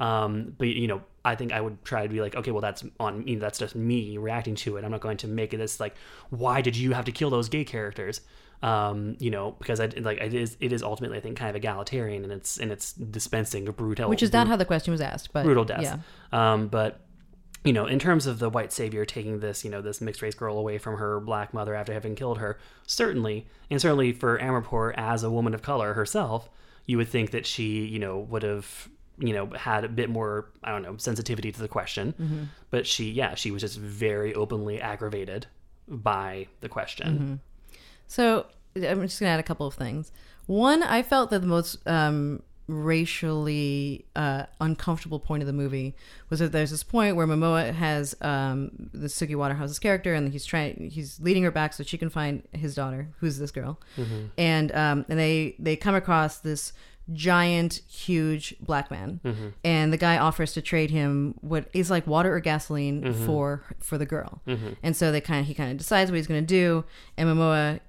um, 0.00 0.54
but 0.58 0.68
you 0.68 0.86
know, 0.86 1.02
I 1.24 1.34
think 1.34 1.52
I 1.52 1.60
would 1.60 1.84
try 1.84 2.02
to 2.02 2.08
be 2.08 2.20
like, 2.20 2.34
okay, 2.34 2.50
well, 2.50 2.60
that's 2.60 2.84
on 3.00 3.26
you 3.26 3.36
know, 3.36 3.40
that's 3.40 3.58
just 3.58 3.74
me 3.74 4.18
reacting 4.18 4.54
to 4.56 4.76
it. 4.76 4.84
I'm 4.84 4.90
not 4.90 5.00
going 5.00 5.18
to 5.18 5.28
make 5.28 5.54
it 5.54 5.58
this 5.58 5.80
like, 5.80 5.94
why 6.30 6.60
did 6.60 6.76
you 6.76 6.92
have 6.92 7.04
to 7.06 7.12
kill 7.12 7.30
those 7.30 7.48
gay 7.48 7.64
characters? 7.64 8.20
Um, 8.62 9.16
you 9.18 9.30
know, 9.30 9.52
because 9.58 9.80
I 9.80 9.86
like 9.86 10.18
it 10.18 10.32
is 10.32 10.56
it 10.60 10.72
is 10.72 10.82
ultimately 10.82 11.18
I 11.18 11.20
think 11.20 11.36
kind 11.36 11.50
of 11.50 11.56
egalitarian 11.56 12.24
and 12.24 12.32
it's 12.32 12.58
and 12.58 12.72
it's 12.72 12.92
dispensing 12.92 13.68
a 13.68 13.72
brutal 13.72 14.08
Which 14.08 14.22
is 14.22 14.32
not 14.32 14.48
how 14.48 14.56
the 14.56 14.64
question 14.64 14.92
was 14.92 15.00
asked, 15.00 15.32
but 15.32 15.44
brutal 15.44 15.64
death. 15.64 15.82
Yeah. 15.82 15.98
Um, 16.32 16.68
but 16.68 17.00
you 17.64 17.72
know, 17.72 17.86
in 17.86 17.98
terms 17.98 18.26
of 18.26 18.38
the 18.38 18.50
white 18.50 18.72
savior 18.72 19.06
taking 19.06 19.40
this, 19.40 19.64
you 19.64 19.70
know, 19.70 19.80
this 19.80 20.00
mixed 20.02 20.20
race 20.20 20.34
girl 20.34 20.58
away 20.58 20.76
from 20.76 20.98
her 20.98 21.18
black 21.18 21.54
mother 21.54 21.74
after 21.74 21.94
having 21.94 22.14
killed 22.14 22.38
her, 22.38 22.58
certainly, 22.86 23.46
and 23.70 23.80
certainly 23.80 24.12
for 24.12 24.38
Amirpour 24.38 24.92
as 24.96 25.22
a 25.22 25.30
woman 25.30 25.54
of 25.54 25.62
color 25.62 25.94
herself, 25.94 26.50
you 26.84 26.98
would 26.98 27.08
think 27.08 27.30
that 27.30 27.46
she, 27.46 27.86
you 27.86 27.98
know, 27.98 28.18
would 28.18 28.42
have, 28.42 28.90
you 29.18 29.32
know, 29.32 29.46
had 29.56 29.84
a 29.84 29.88
bit 29.88 30.10
more, 30.10 30.50
I 30.62 30.72
don't 30.72 30.82
know, 30.82 30.96
sensitivity 30.96 31.52
to 31.52 31.60
the 31.60 31.68
question. 31.68 32.48
But 32.70 32.86
she, 32.86 33.10
yeah, 33.10 33.34
she 33.34 33.50
was 33.50 33.62
just 33.62 33.78
very 33.78 34.34
openly 34.34 34.80
aggravated 34.80 35.46
by 35.88 36.48
the 36.60 36.68
question. 36.68 37.40
So 38.06 38.46
I'm 38.76 39.02
just 39.02 39.20
gonna 39.20 39.30
add 39.30 39.40
a 39.40 39.44
couple 39.44 39.66
of 39.66 39.74
things. 39.74 40.10
One, 40.46 40.82
I 40.82 41.02
felt 41.02 41.30
that 41.30 41.40
the 41.40 41.46
most 41.46 41.86
um, 41.86 42.42
racially 42.66 44.04
uh, 44.16 44.44
uncomfortable 44.60 45.20
point 45.20 45.42
of 45.42 45.46
the 45.46 45.52
movie 45.52 45.94
was 46.30 46.40
that 46.40 46.52
there's 46.52 46.70
this 46.70 46.82
point 46.82 47.16
where 47.16 47.26
Momoa 47.26 47.72
has 47.72 48.14
um, 48.20 48.90
the 48.92 49.06
Suki 49.08 49.36
Waterhouse's 49.36 49.78
character, 49.78 50.14
and 50.14 50.32
he's 50.32 50.44
trying, 50.44 50.90
he's 50.90 51.20
leading 51.20 51.42
her 51.42 51.50
back 51.50 51.72
so 51.72 51.82
she 51.82 51.98
can 51.98 52.10
find 52.10 52.42
his 52.52 52.74
daughter, 52.74 53.08
who's 53.18 53.38
this 53.38 53.50
girl, 53.50 53.78
and 54.38 54.74
um, 54.74 55.04
and 55.08 55.18
they 55.18 55.54
they 55.58 55.76
come 55.76 55.94
across 55.94 56.38
this 56.38 56.72
giant, 57.12 57.80
huge 57.88 58.54
black 58.60 58.90
man, 58.90 59.20
mm-hmm. 59.24 59.48
and 59.62 59.92
the 59.92 59.96
guy 59.96 60.16
offers 60.16 60.52
to 60.54 60.62
trade 60.62 60.90
him 60.90 61.34
what 61.40 61.68
is 61.72 61.90
like 61.90 62.06
water 62.06 62.34
or 62.34 62.40
gasoline 62.40 63.02
mm-hmm. 63.02 63.26
for 63.26 63.62
for 63.78 63.98
the 63.98 64.06
girl, 64.06 64.40
mm-hmm. 64.46 64.70
and 64.82 64.96
so 64.96 65.12
they 65.12 65.20
kind 65.20 65.40
of 65.40 65.46
he 65.46 65.54
kind 65.54 65.70
of 65.70 65.76
decides 65.76 66.10
what 66.10 66.16
he's 66.16 66.26
going 66.26 66.42
to 66.42 66.46
do, 66.46 66.84
and 67.16 67.28
Momoa 67.28 67.80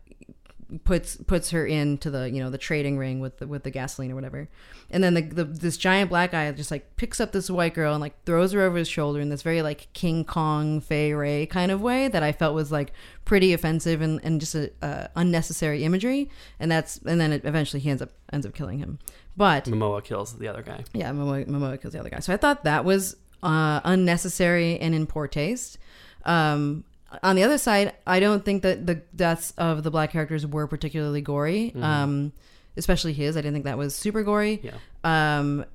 puts 0.84 1.16
puts 1.18 1.52
her 1.52 1.66
into 1.66 2.10
the 2.10 2.30
you 2.30 2.44
know 2.44 2.50
the 2.50 2.58
trading 2.58 2.98
ring 2.98 3.20
with 3.20 3.38
the 3.38 3.48
with 3.48 3.64
the 3.64 3.72
gasoline 3.72 4.12
or 4.12 4.16
whatever 4.16 4.50
and 4.90 5.04
then 5.04 5.14
the, 5.14 5.22
the 5.22 5.44
this 5.44 5.78
giant 5.78 6.10
black 6.10 6.32
guy 6.32 6.52
just 6.52 6.72
like 6.72 6.96
picks 6.98 7.20
up 7.20 7.32
this 7.32 7.50
white 7.50 7.74
girl 7.74 7.94
and 7.94 8.02
like 8.02 8.22
throws 8.26 8.52
her 8.52 8.62
over 8.62 8.78
his 8.78 8.88
shoulder 8.88 9.20
in 9.20 9.30
this 9.30 9.42
very 9.42 9.62
like 9.62 9.88
king 9.94 10.24
kong 10.24 10.82
Fay 10.82 11.14
Wray 11.14 11.46
kind 11.46 11.72
of 11.72 11.82
way 11.82 12.08
that 12.08 12.24
i 12.24 12.32
felt 12.32 12.54
was 12.54 12.72
like 12.72 12.92
pretty 13.24 13.54
offensive 13.54 14.02
and, 14.02 14.20
and 14.24 14.40
just 14.40 14.56
a 14.56 14.72
uh, 14.82 15.08
unnecessary 15.16 15.84
imagery 15.84 16.30
and 16.60 16.72
that's 16.72 16.98
and 17.06 17.20
then 17.22 17.32
it, 17.32 17.46
eventually 17.46 17.80
he 17.80 17.90
ends 17.90 18.02
up 18.02 18.10
ends 18.34 18.46
up 18.46 18.54
killing 18.54 18.80
him 18.80 19.00
but 19.38 19.66
Momoa 19.66 20.04
kills 20.04 20.38
the 20.38 20.48
other 20.48 20.62
guy. 20.62 20.84
yeah, 20.94 21.12
Momoa, 21.12 21.46
Momoa 21.46 21.82
kills 21.82 21.94
the 21.94 22.00
other 22.00 22.10
guy. 22.10 22.20
So 22.20 22.34
I 22.34 22.38
thought 22.38 22.64
that 22.64 22.86
was 22.86 23.18
uh, 23.44 23.82
unnecessary 23.84 24.80
and 24.80 24.96
in 24.96 25.08
poor 25.08 25.28
taste. 25.28 25.78
Um, 26.24 26.86
on 27.24 27.36
the 27.36 27.44
other 27.44 27.58
side, 27.58 27.94
I 28.06 28.20
don't 28.20 28.44
think 28.44 28.64
that 28.64 28.86
the 28.86 28.96
deaths 29.16 29.54
of 29.58 29.84
the 29.84 29.92
black 29.92 30.12
characters 30.12 30.46
were 30.46 30.68
particularly 30.68 31.22
gory, 31.22 31.74
um, 31.82 32.34
especially 32.78 33.14
his. 33.14 33.38
I 33.38 33.42
didn't 33.42 33.54
think 33.54 33.66
that 33.66 33.78
was 33.78 33.96
super 33.96 34.24
gory. 34.24 34.62
Yeah. 34.64 34.74
Um, 35.04 35.66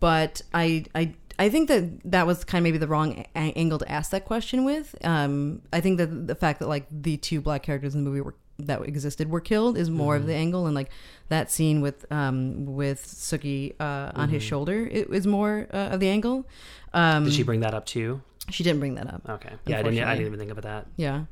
but 0.00 0.42
I, 0.52 0.84
I, 0.94 1.14
I 1.38 1.48
think 1.48 1.68
that 1.68 2.10
that 2.12 2.26
was 2.26 2.44
kind 2.44 2.62
of 2.62 2.64
maybe 2.64 2.78
the 2.78 2.86
wrong 2.86 3.24
a- 3.34 3.38
angle 3.38 3.78
to 3.78 3.90
ask 3.90 4.10
that 4.10 4.24
question 4.24 4.64
with. 4.64 4.94
Um, 5.04 5.62
I 5.72 5.80
think 5.80 5.98
that 5.98 6.26
the 6.26 6.34
fact 6.34 6.60
that 6.60 6.68
like 6.68 6.86
the 6.90 7.16
two 7.16 7.40
black 7.40 7.62
characters 7.62 7.94
in 7.94 8.04
the 8.04 8.10
movie 8.10 8.20
were 8.20 8.34
that 8.60 8.80
existed 8.82 9.28
were 9.28 9.40
killed 9.40 9.76
is 9.76 9.90
more 9.90 10.14
of 10.14 10.26
the 10.26 10.34
angle, 10.34 10.66
and 10.66 10.76
like 10.76 10.90
that 11.28 11.50
scene 11.50 11.80
with 11.80 12.10
um 12.12 12.66
with 12.66 13.04
Suki 13.04 13.74
uh, 13.80 14.12
on 14.14 14.28
his 14.28 14.44
shoulder 14.44 14.86
it 14.86 15.10
is 15.10 15.26
more 15.26 15.66
uh, 15.72 15.88
of 15.88 15.98
the 15.98 16.08
angle. 16.08 16.46
Um, 16.92 17.24
Did 17.24 17.32
she 17.32 17.42
bring 17.42 17.60
that 17.60 17.74
up 17.74 17.84
too? 17.84 18.22
She 18.50 18.62
didn't 18.62 18.80
bring 18.80 18.94
that 18.96 19.12
up. 19.12 19.22
Okay. 19.28 19.52
Yeah, 19.66 19.78
I 19.78 19.82
didn't. 19.82 20.04
I 20.04 20.14
didn't 20.14 20.26
even 20.26 20.38
think 20.38 20.50
about 20.50 20.64
that. 20.64 20.86
Yeah. 20.96 21.24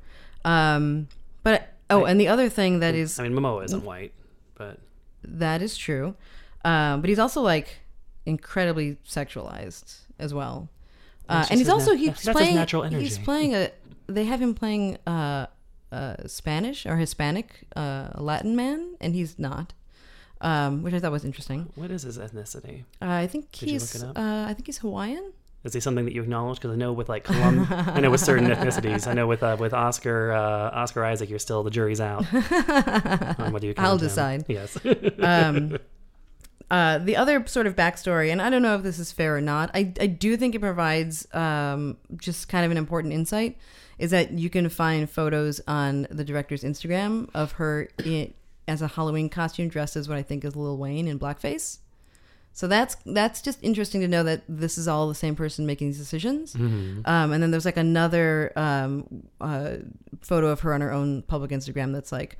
Um, 0.45 1.09
but 1.43 1.75
oh, 1.91 2.05
and 2.05 2.21
the 2.21 2.29
other 2.29 2.49
thing 2.49 2.81
that 2.81 2.95
is 2.95 3.19
I 3.19 3.25
mean, 3.25 3.33
Momoa 3.33 3.65
isn't 3.65 3.85
white, 3.85 4.13
but 4.55 4.79
that 5.25 5.63
is 5.63 5.77
true. 5.77 6.15
Um, 6.65 7.01
but 7.01 7.09
he's 7.09 7.19
also 7.19 7.43
like 7.43 7.81
incredibly 8.27 8.99
sexualized 9.07 9.99
as 10.19 10.33
well. 10.33 10.69
Uh, 11.29 11.47
and 11.51 11.59
he's 11.59 11.69
also 11.69 11.95
he's 11.95 12.29
playing 12.29 12.55
natural 12.55 12.83
He's 12.83 13.19
playing 13.19 13.55
a. 13.55 13.71
They 14.07 14.25
have 14.25 14.43
him 14.43 14.55
playing 14.55 14.99
uh, 15.07 15.47
uh, 15.91 16.17
Spanish 16.27 16.87
or 16.87 16.97
Hispanic 16.97 17.67
uh, 17.77 18.09
Latin 18.17 18.57
man, 18.57 18.97
and 19.01 19.15
he's 19.15 19.39
not, 19.39 19.73
um, 20.41 20.83
which 20.83 20.93
I 20.93 20.99
thought 20.99 21.13
was 21.13 21.25
interesting. 21.25 21.73
What 21.77 21.91
is 21.91 22.03
his 22.03 22.19
ethnicity? 22.19 22.85
Uh, 23.01 23.11
I 23.11 23.27
think 23.27 23.53
Did 23.53 23.69
he's. 23.69 24.03
Uh, 24.03 24.13
I 24.17 24.53
think 24.55 24.67
he's 24.67 24.79
Hawaiian. 24.79 25.33
Is 25.65 25.73
this 25.73 25.85
something 25.85 26.05
that 26.07 26.15
you 26.15 26.23
acknowledge? 26.23 26.59
Because 26.59 26.73
I 26.73 26.77
know 26.77 26.93
with 26.93 27.09
like 27.09 27.25
Colum, 27.25 27.67
I 27.71 28.01
know 28.01 28.11
with 28.11 28.21
certain 28.21 28.47
ethnicities, 28.51 29.07
I 29.07 29.13
know 29.13 29.27
with 29.27 29.43
uh, 29.43 29.57
with 29.59 29.73
Oscar 29.73 30.33
uh, 30.33 30.71
Oscar 30.71 31.05
Isaac, 31.05 31.31
you're 31.31 31.39
still 31.39 31.63
the 31.63 31.71
jury's 31.71 32.01
out. 32.01 32.25
on 33.39 33.53
whether 33.53 33.67
you 33.67 33.75
I'll 33.79 33.93
him. 33.93 33.99
decide. 33.99 34.45
Yes. 34.49 34.77
um, 35.21 35.79
uh, 36.71 36.99
the 36.99 37.17
other 37.17 37.47
sort 37.47 37.67
of 37.67 37.77
backstory, 37.77 38.33
and 38.33 38.43
I 38.43 38.51
don't 38.51 38.63
know 38.63 38.75
if 38.75 38.83
this 38.83 38.99
is 38.99 39.13
fair 39.13 39.37
or 39.37 39.41
not. 39.41 39.71
I, 39.75 39.93
I 40.01 40.07
do 40.07 40.37
think 40.37 40.55
it 40.55 40.61
provides 40.61 41.33
um, 41.35 41.99
just 42.17 42.49
kind 42.49 42.65
of 42.65 42.71
an 42.71 42.79
important 42.79 43.13
insight. 43.13 43.57
Is 43.99 44.11
that 44.11 44.33
you 44.33 44.51
can 44.51 44.69
find 44.69 45.09
photos 45.09 45.61
on 45.69 46.09
the 46.11 46.25
director's 46.25 46.65
Instagram 46.65 47.29
of 47.35 47.53
her 47.53 47.89
in, 48.05 48.35
as 48.67 48.83
a 48.83 48.89
Halloween 48.89 49.29
costume 49.29 49.69
dressed 49.69 49.97
as 49.97 50.09
what 50.09 50.19
I 50.19 50.23
think 50.23 50.45
is 50.45 50.57
Lil 50.57 50.77
Wayne 50.77 51.07
in 51.07 51.19
blackface. 51.19 51.79
So 52.53 52.67
that's 52.69 52.97
that's 53.07 53.41
just 53.41 53.59
interesting 53.63 54.01
to 54.03 54.09
know 54.09 54.23
that 54.25 54.43
this 54.49 54.77
is 54.77 54.87
all 54.87 55.09
the 55.09 55.15
same 55.15 55.35
person 55.35 55.65
making 55.67 55.89
these 55.89 55.99
decisions. 55.99 56.53
Mhm. 56.55 57.07
Um, 57.09 57.33
and 57.33 57.43
then 57.43 57.51
there's 57.51 57.65
like 57.65 57.79
another 57.79 58.53
um, 58.57 59.07
uh, 59.41 59.77
photo 60.21 60.49
of 60.49 60.61
her 60.61 60.75
on 60.75 60.81
her 60.83 60.93
own 60.93 61.23
public 61.23 61.51
Instagram 61.51 61.93
that's 61.93 62.13
like, 62.13 62.37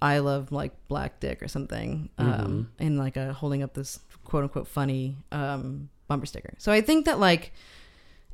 "I 0.00 0.18
love 0.18 0.50
like 0.50 0.72
black 0.88 1.20
dick" 1.20 1.42
or 1.42 1.48
something, 1.48 2.10
um, 2.18 2.70
and 2.78 2.98
like 2.98 3.16
a 3.16 3.32
holding 3.32 3.62
up 3.62 3.74
this 3.74 4.00
quote 4.24 4.42
unquote 4.42 4.66
funny 4.66 5.16
um, 5.30 5.88
bumper 6.08 6.26
sticker. 6.26 6.54
So 6.58 6.72
I 6.72 6.80
think 6.80 7.04
that 7.06 7.20
like 7.20 7.52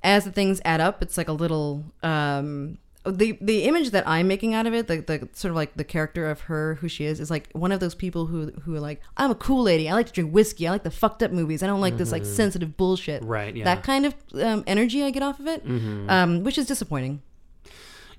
as 0.03 0.25
the 0.25 0.33
things 0.33 0.61
add 0.65 0.81
up, 0.81 1.03
it's 1.03 1.19
like 1.19 1.29
a 1.29 1.33
little 1.33 1.85
um, 2.03 2.79
the 3.11 3.39
the 3.41 3.65
image 3.65 3.91
that 3.91 4.07
I'm 4.09 4.29
making 4.29 4.55
out 4.55 4.67
of 4.67 4.75
it, 4.75 4.87
the, 4.89 4.99
the 5.03 5.29
sort 5.33 5.51
of 5.51 5.57
like 5.57 5.75
the 5.77 5.85
character 5.85 6.29
of 6.31 6.43
her, 6.43 6.75
who 6.77 6.89
she 6.89 7.05
is, 7.05 7.21
is 7.21 7.31
like 7.31 7.49
one 7.53 7.73
of 7.73 7.81
those 7.81 7.95
people 7.95 8.27
who 8.27 8.51
who 8.63 8.75
are 8.75 8.81
like, 8.81 9.01
I'm 9.17 9.31
a 9.31 9.35
cool 9.35 9.63
lady. 9.63 9.89
I 9.89 9.95
like 9.95 10.07
to 10.07 10.13
drink 10.13 10.33
whiskey. 10.33 10.67
I 10.67 10.71
like 10.71 10.83
the 10.85 10.91
fucked 10.91 11.23
up 11.23 11.31
movies. 11.33 11.63
I 11.63 11.67
don't 11.67 11.81
like 11.81 11.97
this 11.97 12.13
like 12.13 12.23
Mhm. 12.23 12.27
sensitive 12.37 12.77
bullshit. 12.77 13.23
Right, 13.25 13.55
yeah. 13.57 13.65
That 13.65 13.83
kind 13.83 14.07
of 14.07 14.15
um, 14.35 14.65
energy 14.67 15.03
I 15.03 15.11
get 15.11 15.23
off 15.23 15.41
of 15.41 15.47
it, 15.47 15.67
Mhm. 15.67 16.11
um, 16.11 16.45
which 16.45 16.59
is 16.59 16.67
disappointing. 16.67 17.23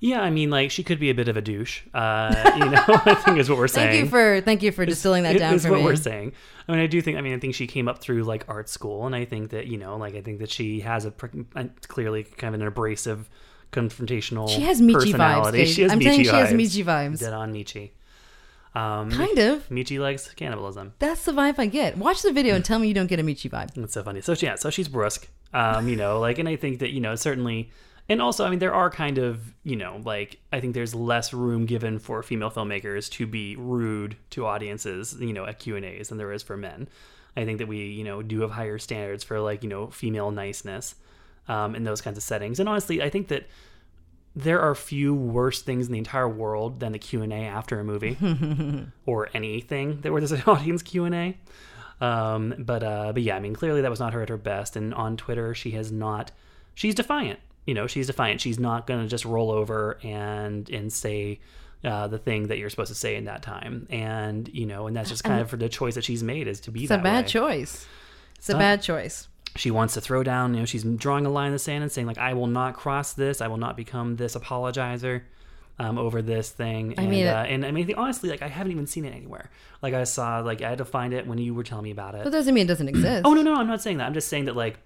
yeah, 0.02 0.22
I 0.22 0.30
mean, 0.30 0.48
like 0.48 0.70
she 0.70 0.82
could 0.82 0.98
be 0.98 1.10
a 1.10 1.14
bit 1.14 1.28
of 1.28 1.36
a 1.36 1.42
douche. 1.42 1.82
Uh, 1.92 2.52
you 2.56 2.70
know, 2.70 2.82
I 3.04 3.14
think 3.16 3.38
is 3.38 3.50
what 3.50 3.58
we're 3.58 3.68
saying. 3.68 3.90
Thank 3.90 4.04
you 4.04 4.08
for 4.10 4.40
thank 4.40 4.62
you 4.62 4.72
for 4.72 4.86
distilling 4.86 5.24
that 5.24 5.36
It 5.36 5.40
down 5.40 5.54
is 5.54 5.64
for 5.64 5.72
what 5.72 5.80
me. 5.80 5.84
we're 5.84 5.96
saying. 5.96 6.32
I 6.66 6.72
mean, 6.72 6.80
I 6.80 6.86
do 6.86 7.02
think. 7.02 7.18
I 7.18 7.20
mean, 7.20 7.34
I 7.34 7.38
think 7.38 7.54
she 7.54 7.66
came 7.66 7.86
up 7.88 7.98
through 8.00 8.22
like 8.24 8.44
art 8.48 8.68
school, 8.70 9.04
and 9.06 9.14
I 9.14 9.24
think 9.26 9.50
that 9.50 9.66
you 9.66 9.76
know, 9.76 9.96
like 9.98 10.14
I 10.14 10.22
think 10.22 10.38
that 10.38 10.50
she 10.50 10.80
has 10.80 11.04
a, 11.04 11.12
a 11.54 11.66
clearly 11.88 12.22
kind 12.24 12.54
of 12.54 12.60
an 12.62 12.66
abrasive, 12.66 13.28
confrontational. 13.72 14.48
She 14.48 14.62
has 14.62 14.80
Michi 14.80 15.12
vibes. 15.12 15.52
Kate. 15.52 15.68
She 15.68 15.82
has 15.82 15.92
I'm 15.92 16.00
Michi 16.00 16.04
saying 16.04 16.24
she 16.24 16.30
has. 16.30 16.52
Michi 16.52 16.84
vibes. 16.84 17.20
Dead 17.20 17.32
on 17.32 17.52
Michi. 17.52 17.90
Um, 18.74 19.10
Kind 19.10 19.38
of. 19.38 19.68
Michi 19.68 19.98
likes 19.98 20.32
cannibalism. 20.34 20.94
That's 20.98 21.24
the 21.24 21.32
vibe 21.32 21.58
I 21.58 21.66
get. 21.66 21.96
Watch 21.96 22.22
the 22.22 22.32
video 22.32 22.54
and 22.54 22.64
tell 22.64 22.78
me 22.78 22.88
you 22.88 22.94
don't 22.94 23.08
get 23.08 23.18
a 23.18 23.22
Michi 23.22 23.50
vibe. 23.50 23.76
It's 23.76 23.94
so 23.94 24.02
funny. 24.02 24.20
So 24.20 24.34
yeah, 24.38 24.54
so 24.54 24.70
she's 24.70 24.88
brusque. 24.88 25.26
Um, 25.52 25.88
you 25.88 25.96
know, 25.96 26.20
like, 26.20 26.38
and 26.38 26.48
I 26.48 26.56
think 26.56 26.78
that 26.78 26.90
you 26.90 27.00
know 27.00 27.16
certainly, 27.16 27.70
and 28.08 28.22
also, 28.22 28.44
I 28.44 28.50
mean, 28.50 28.60
there 28.60 28.74
are 28.74 28.88
kind 28.90 29.18
of 29.18 29.54
you 29.64 29.76
know, 29.76 30.00
like, 30.04 30.38
I 30.52 30.60
think 30.60 30.74
there's 30.74 30.94
less 30.94 31.32
room 31.32 31.66
given 31.66 31.98
for 31.98 32.22
female 32.22 32.50
filmmakers 32.50 33.10
to 33.12 33.26
be 33.26 33.56
rude 33.56 34.16
to 34.30 34.46
audiences, 34.46 35.16
you 35.18 35.32
know, 35.32 35.44
at 35.44 35.58
Q 35.58 35.76
and 35.76 35.84
A's 35.84 36.08
than 36.08 36.18
there 36.18 36.32
is 36.32 36.42
for 36.42 36.56
men. 36.56 36.88
I 37.36 37.44
think 37.44 37.58
that 37.58 37.68
we, 37.68 37.86
you 37.86 38.04
know, 38.04 38.22
do 38.22 38.40
have 38.42 38.52
higher 38.52 38.78
standards 38.78 39.24
for 39.24 39.40
like 39.40 39.64
you 39.64 39.68
know 39.68 39.88
female 39.88 40.30
niceness 40.30 40.94
um, 41.50 41.74
in 41.74 41.84
those 41.84 42.00
kinds 42.00 42.16
of 42.16 42.22
settings. 42.22 42.60
And 42.60 42.68
honestly, 42.68 43.02
I 43.02 43.10
think 43.10 43.28
that 43.28 43.44
there 44.36 44.60
are 44.60 44.74
few 44.74 45.12
worse 45.14 45.60
things 45.62 45.86
in 45.86 45.92
the 45.92 45.98
entire 45.98 46.28
world 46.28 46.78
than 46.80 46.92
the 46.92 46.98
Q 46.98 47.22
and 47.22 47.32
A 47.32 47.44
after 47.46 47.80
a 47.80 47.84
movie 47.84 48.16
or 49.06 49.28
anything 49.34 50.00
that 50.02 50.12
where 50.12 50.20
there's 50.20 50.32
an 50.32 50.42
audience 50.46 50.82
Q 50.82 51.04
and 51.04 51.14
A. 51.14 51.36
Um, 52.00 52.54
but 52.58 52.82
uh, 52.82 53.12
but 53.12 53.22
yeah, 53.22 53.36
I 53.36 53.40
mean, 53.40 53.54
clearly 53.54 53.80
that 53.82 53.90
was 53.90 54.00
not 54.00 54.12
her 54.14 54.22
at 54.22 54.28
her 54.28 54.36
best. 54.38 54.76
And 54.76 54.94
on 54.94 55.16
Twitter, 55.16 55.54
she 55.54 55.72
has 55.72 55.90
not. 55.92 56.30
She's 56.74 56.94
defiant. 56.94 57.40
You 57.66 57.74
know, 57.74 57.86
she's 57.86 58.06
defiant. 58.06 58.40
She's 58.40 58.58
not 58.58 58.86
going 58.86 59.02
to 59.02 59.08
just 59.08 59.24
roll 59.24 59.50
over 59.50 59.98
and 60.02 60.68
and 60.70 60.90
say 60.92 61.40
uh, 61.84 62.06
the 62.08 62.18
thing 62.18 62.46
that 62.46 62.56
you're 62.58 62.70
supposed 62.70 62.88
to 62.92 62.94
say 62.94 63.16
in 63.16 63.24
that 63.24 63.42
time. 63.42 63.86
And 63.90 64.48
you 64.48 64.64
know, 64.64 64.86
and 64.86 64.96
that's 64.96 65.10
just 65.10 65.24
kind 65.24 65.34
And- 65.34 65.42
of 65.42 65.50
for 65.50 65.56
the 65.58 65.68
choice 65.68 65.96
that 65.96 66.04
she's 66.04 66.22
made 66.22 66.46
is 66.48 66.60
to 66.60 66.70
be 66.70 66.82
It's 66.84 66.90
a 66.90 66.98
bad 66.98 67.24
way. 67.24 67.30
choice. 67.30 67.86
It's 68.36 68.48
a 68.48 68.52
not- 68.52 68.58
bad 68.60 68.82
choice. 68.82 69.28
She 69.56 69.70
wants 69.70 69.94
to 69.94 70.00
throw 70.00 70.22
down. 70.22 70.54
You 70.54 70.60
know, 70.60 70.66
she's 70.66 70.84
drawing 70.84 71.26
a 71.26 71.30
line 71.30 71.48
in 71.48 71.52
the 71.52 71.58
sand 71.58 71.82
and 71.82 71.90
saying 71.90 72.06
like, 72.06 72.18
"I 72.18 72.34
will 72.34 72.46
not 72.46 72.74
cross 72.74 73.12
this. 73.14 73.40
I 73.40 73.48
will 73.48 73.56
not 73.56 73.76
become 73.76 74.16
this 74.16 74.36
apologizer." 74.36 75.22
Um, 75.78 75.96
over 75.96 76.20
this 76.20 76.50
thing, 76.50 76.92
I 76.98 77.00
and 77.02 77.10
mean, 77.10 77.26
uh, 77.26 77.46
and 77.48 77.64
I 77.64 77.70
mean, 77.70 77.94
honestly, 77.96 78.28
like 78.28 78.42
I 78.42 78.48
haven't 78.48 78.70
even 78.70 78.86
seen 78.86 79.06
it 79.06 79.14
anywhere. 79.14 79.48
Like 79.80 79.94
I 79.94 80.04
saw, 80.04 80.40
like 80.40 80.60
I 80.60 80.68
had 80.68 80.76
to 80.78 80.84
find 80.84 81.14
it 81.14 81.26
when 81.26 81.38
you 81.38 81.54
were 81.54 81.62
telling 81.62 81.84
me 81.84 81.90
about 81.90 82.14
it. 82.14 82.22
But 82.22 82.32
that 82.32 82.38
doesn't 82.38 82.52
mean 82.52 82.64
it 82.66 82.68
doesn't 82.68 82.88
exist. 82.94 83.22
Oh 83.24 83.32
no, 83.32 83.40
no, 83.40 83.54
I'm 83.54 83.66
not 83.66 83.80
saying 83.80 83.96
that. 83.96 84.04
I'm 84.06 84.12
just 84.12 84.28
saying 84.28 84.44
that 84.44 84.54
like, 84.54 84.78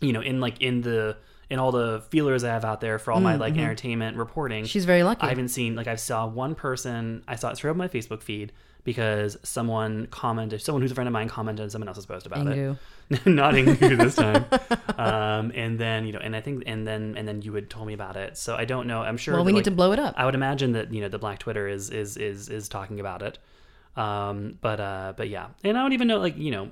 you 0.00 0.12
know, 0.12 0.20
in 0.20 0.40
like 0.40 0.60
in 0.60 0.80
the 0.80 1.16
in 1.50 1.60
all 1.60 1.70
the 1.70 2.02
feelers 2.10 2.42
I 2.42 2.48
have 2.48 2.64
out 2.64 2.80
there 2.80 2.98
for 2.98 3.12
all 3.12 3.20
my 3.20 3.36
Mm, 3.36 3.38
like 3.38 3.54
mhm. 3.54 3.58
entertainment 3.60 4.16
reporting. 4.16 4.64
She's 4.64 4.86
very 4.86 5.04
lucky. 5.04 5.22
I 5.24 5.28
haven't 5.28 5.48
seen 5.50 5.76
like 5.76 5.86
I 5.86 5.94
saw 5.94 6.26
one 6.26 6.56
person. 6.56 7.22
I 7.28 7.36
saw 7.36 7.50
it 7.50 7.56
straight 7.56 7.70
up 7.70 7.76
my 7.76 7.86
Facebook 7.86 8.20
feed 8.20 8.50
because 8.84 9.38
someone 9.42 10.06
commented, 10.06 10.60
someone 10.60 10.82
who's 10.82 10.92
a 10.92 10.94
friend 10.94 11.08
of 11.08 11.12
mine 11.12 11.28
commented 11.28 11.64
on 11.64 11.70
someone 11.70 11.88
else's 11.88 12.06
post 12.06 12.26
about 12.26 12.46
Ingu. 12.46 12.78
it. 13.10 13.26
Not 13.26 13.54
Ingu 13.54 13.98
this 13.98 14.14
time. 14.14 14.44
um, 14.98 15.52
and 15.54 15.78
then 15.78 16.06
you 16.06 16.12
know, 16.12 16.20
and 16.20 16.36
I 16.36 16.40
think, 16.40 16.62
and 16.66 16.86
then 16.86 17.14
and 17.16 17.26
then 17.26 17.42
you 17.42 17.52
had 17.54 17.70
told 17.70 17.86
me 17.86 17.94
about 17.94 18.16
it. 18.16 18.36
So 18.36 18.54
I 18.54 18.66
don't 18.66 18.86
know. 18.86 19.02
I'm 19.02 19.16
sure. 19.16 19.34
Well, 19.34 19.42
that, 19.42 19.46
we 19.46 19.52
need 19.52 19.58
like, 19.58 19.64
to 19.64 19.70
blow 19.70 19.92
it 19.92 19.98
up. 19.98 20.14
I 20.16 20.26
would 20.26 20.34
imagine 20.34 20.72
that 20.72 20.92
you 20.92 21.00
know 21.00 21.08
the 21.08 21.18
Black 21.18 21.38
Twitter 21.38 21.66
is 21.66 21.90
is 21.90 22.16
is 22.16 22.48
is 22.48 22.68
talking 22.68 23.00
about 23.00 23.22
it. 23.22 23.38
Um, 23.96 24.58
but 24.60 24.80
uh, 24.80 25.14
but 25.16 25.28
yeah, 25.28 25.48
and 25.64 25.76
I 25.76 25.82
don't 25.82 25.92
even 25.94 26.08
know 26.08 26.18
like 26.18 26.36
you 26.36 26.50
know. 26.50 26.70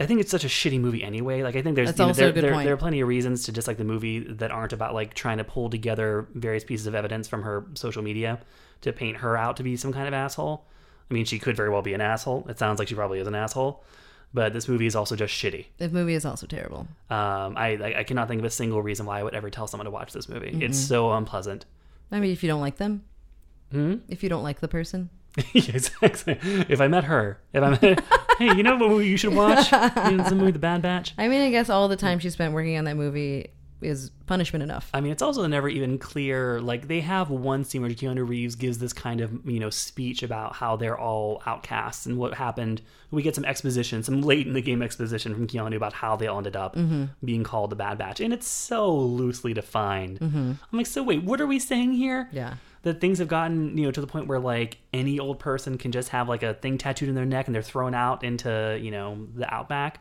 I 0.00 0.06
think 0.06 0.20
it's 0.20 0.30
such 0.30 0.42
a 0.42 0.48
shitty 0.48 0.80
movie 0.80 1.04
anyway. 1.04 1.44
Like 1.44 1.54
I 1.54 1.62
think 1.62 1.76
there's 1.76 1.96
you 1.96 2.06
know, 2.06 2.12
there, 2.12 2.32
there, 2.32 2.64
there 2.64 2.72
are 2.72 2.76
plenty 2.76 3.00
of 3.00 3.06
reasons 3.06 3.44
to 3.44 3.52
dislike 3.52 3.76
the 3.76 3.84
movie 3.84 4.18
that 4.18 4.50
aren't 4.50 4.72
about 4.72 4.92
like 4.92 5.14
trying 5.14 5.38
to 5.38 5.44
pull 5.44 5.70
together 5.70 6.26
various 6.34 6.64
pieces 6.64 6.88
of 6.88 6.96
evidence 6.96 7.28
from 7.28 7.42
her 7.42 7.66
social 7.74 8.02
media 8.02 8.40
to 8.80 8.92
paint 8.92 9.18
her 9.18 9.36
out 9.36 9.56
to 9.58 9.62
be 9.62 9.76
some 9.76 9.92
kind 9.92 10.08
of 10.08 10.12
asshole. 10.12 10.66
I 11.10 11.14
mean, 11.14 11.24
she 11.24 11.38
could 11.38 11.56
very 11.56 11.68
well 11.70 11.82
be 11.82 11.94
an 11.94 12.00
asshole. 12.00 12.46
It 12.48 12.58
sounds 12.58 12.78
like 12.78 12.88
she 12.88 12.94
probably 12.94 13.18
is 13.20 13.26
an 13.26 13.34
asshole, 13.34 13.84
but 14.32 14.52
this 14.52 14.68
movie 14.68 14.86
is 14.86 14.96
also 14.96 15.14
just 15.16 15.34
shitty. 15.34 15.66
The 15.78 15.88
movie 15.88 16.14
is 16.14 16.24
also 16.24 16.46
terrible. 16.46 16.86
Um, 17.10 17.56
I 17.56 17.78
I 17.80 17.94
I 18.00 18.04
cannot 18.04 18.28
think 18.28 18.38
of 18.40 18.44
a 18.44 18.50
single 18.50 18.82
reason 18.82 19.06
why 19.06 19.20
I 19.20 19.22
would 19.22 19.34
ever 19.34 19.50
tell 19.50 19.66
someone 19.66 19.84
to 19.84 19.90
watch 19.90 20.12
this 20.12 20.28
movie. 20.28 20.56
It's 20.60 20.78
Mhm. 20.78 20.88
so 20.88 21.12
unpleasant. 21.12 21.66
I 22.10 22.20
mean, 22.20 22.32
if 22.32 22.42
you 22.42 22.48
don't 22.48 22.60
like 22.60 22.76
them, 22.76 23.02
Hmm? 23.70 23.96
if 24.08 24.22
you 24.22 24.28
don't 24.28 24.42
like 24.42 24.60
the 24.60 24.68
person, 24.68 25.10
exactly. 25.54 26.38
If 26.68 26.80
I 26.80 26.88
met 26.88 27.04
her, 27.04 27.38
if 27.52 27.62
I 27.62 27.70
met, 27.70 27.82
hey, 28.38 28.54
you 28.56 28.62
know 28.62 28.76
what 28.76 28.88
movie 28.90 29.08
you 29.08 29.16
should 29.16 29.34
watch? 29.34 29.70
You 30.10 30.16
know, 30.16 30.24
the 30.28 30.34
movie 30.34 30.52
The 30.52 30.58
Bad 30.58 30.82
Batch. 30.82 31.14
I 31.18 31.28
mean, 31.28 31.40
I 31.42 31.50
guess 31.50 31.68
all 31.70 31.88
the 31.88 31.96
time 31.96 32.18
she 32.18 32.30
spent 32.30 32.52
working 32.54 32.76
on 32.78 32.84
that 32.84 32.96
movie 32.96 33.50
is 33.80 34.10
punishment 34.26 34.62
enough. 34.62 34.88
I 34.94 35.00
mean, 35.00 35.12
it's 35.12 35.20
also 35.22 35.46
never 35.46 35.68
even 35.68 35.98
clear. 35.98 36.60
Like 36.60 36.88
they 36.88 37.00
have 37.00 37.28
one 37.30 37.64
scene 37.64 37.82
where 37.82 37.90
Keanu 37.90 38.26
Reeves 38.26 38.54
gives 38.54 38.78
this 38.78 38.92
kind 38.92 39.20
of 39.20 39.44
you 39.48 39.60
know 39.60 39.70
speech 39.70 40.22
about 40.22 40.54
how 40.56 40.76
they're 40.76 40.98
all 40.98 41.42
outcasts 41.46 42.06
and 42.06 42.16
what 42.16 42.34
happened. 42.34 42.80
We 43.10 43.22
get 43.22 43.34
some 43.34 43.44
exposition, 43.44 44.02
some 44.02 44.22
late 44.22 44.46
in 44.46 44.54
the 44.54 44.62
game 44.62 44.82
exposition 44.82 45.34
from 45.34 45.46
Keanu 45.46 45.76
about 45.76 45.92
how 45.92 46.16
they 46.16 46.26
all 46.26 46.38
ended 46.38 46.56
up 46.56 46.74
Mhm. 46.76 47.10
being 47.24 47.44
called 47.44 47.70
the 47.70 47.76
Bad 47.76 47.98
Batch, 47.98 48.20
and 48.20 48.32
it's 48.32 48.46
so 48.48 48.92
loosely 48.94 49.52
defined. 49.54 50.18
Mhm. 50.20 50.58
I'm 50.72 50.78
like, 50.78 50.86
so 50.86 51.02
wait, 51.02 51.22
what 51.22 51.40
are 51.40 51.46
we 51.46 51.58
saying 51.58 51.92
here? 51.92 52.28
Yeah. 52.32 52.54
That 52.82 53.00
things 53.00 53.18
have 53.18 53.28
gotten 53.28 53.76
you 53.78 53.84
know 53.84 53.90
to 53.92 54.00
the 54.00 54.06
point 54.06 54.26
where 54.26 54.38
like 54.40 54.78
any 54.92 55.18
old 55.18 55.38
person 55.38 55.78
can 55.78 55.90
just 55.92 56.10
have 56.10 56.28
like 56.28 56.42
a 56.42 56.54
thing 56.54 56.76
tattooed 56.78 57.08
in 57.08 57.14
their 57.14 57.24
neck 57.24 57.46
and 57.46 57.54
they're 57.54 57.62
thrown 57.62 57.94
out 57.94 58.22
into 58.24 58.78
you 58.80 58.90
know 58.90 59.26
the 59.34 59.52
outback. 59.52 60.00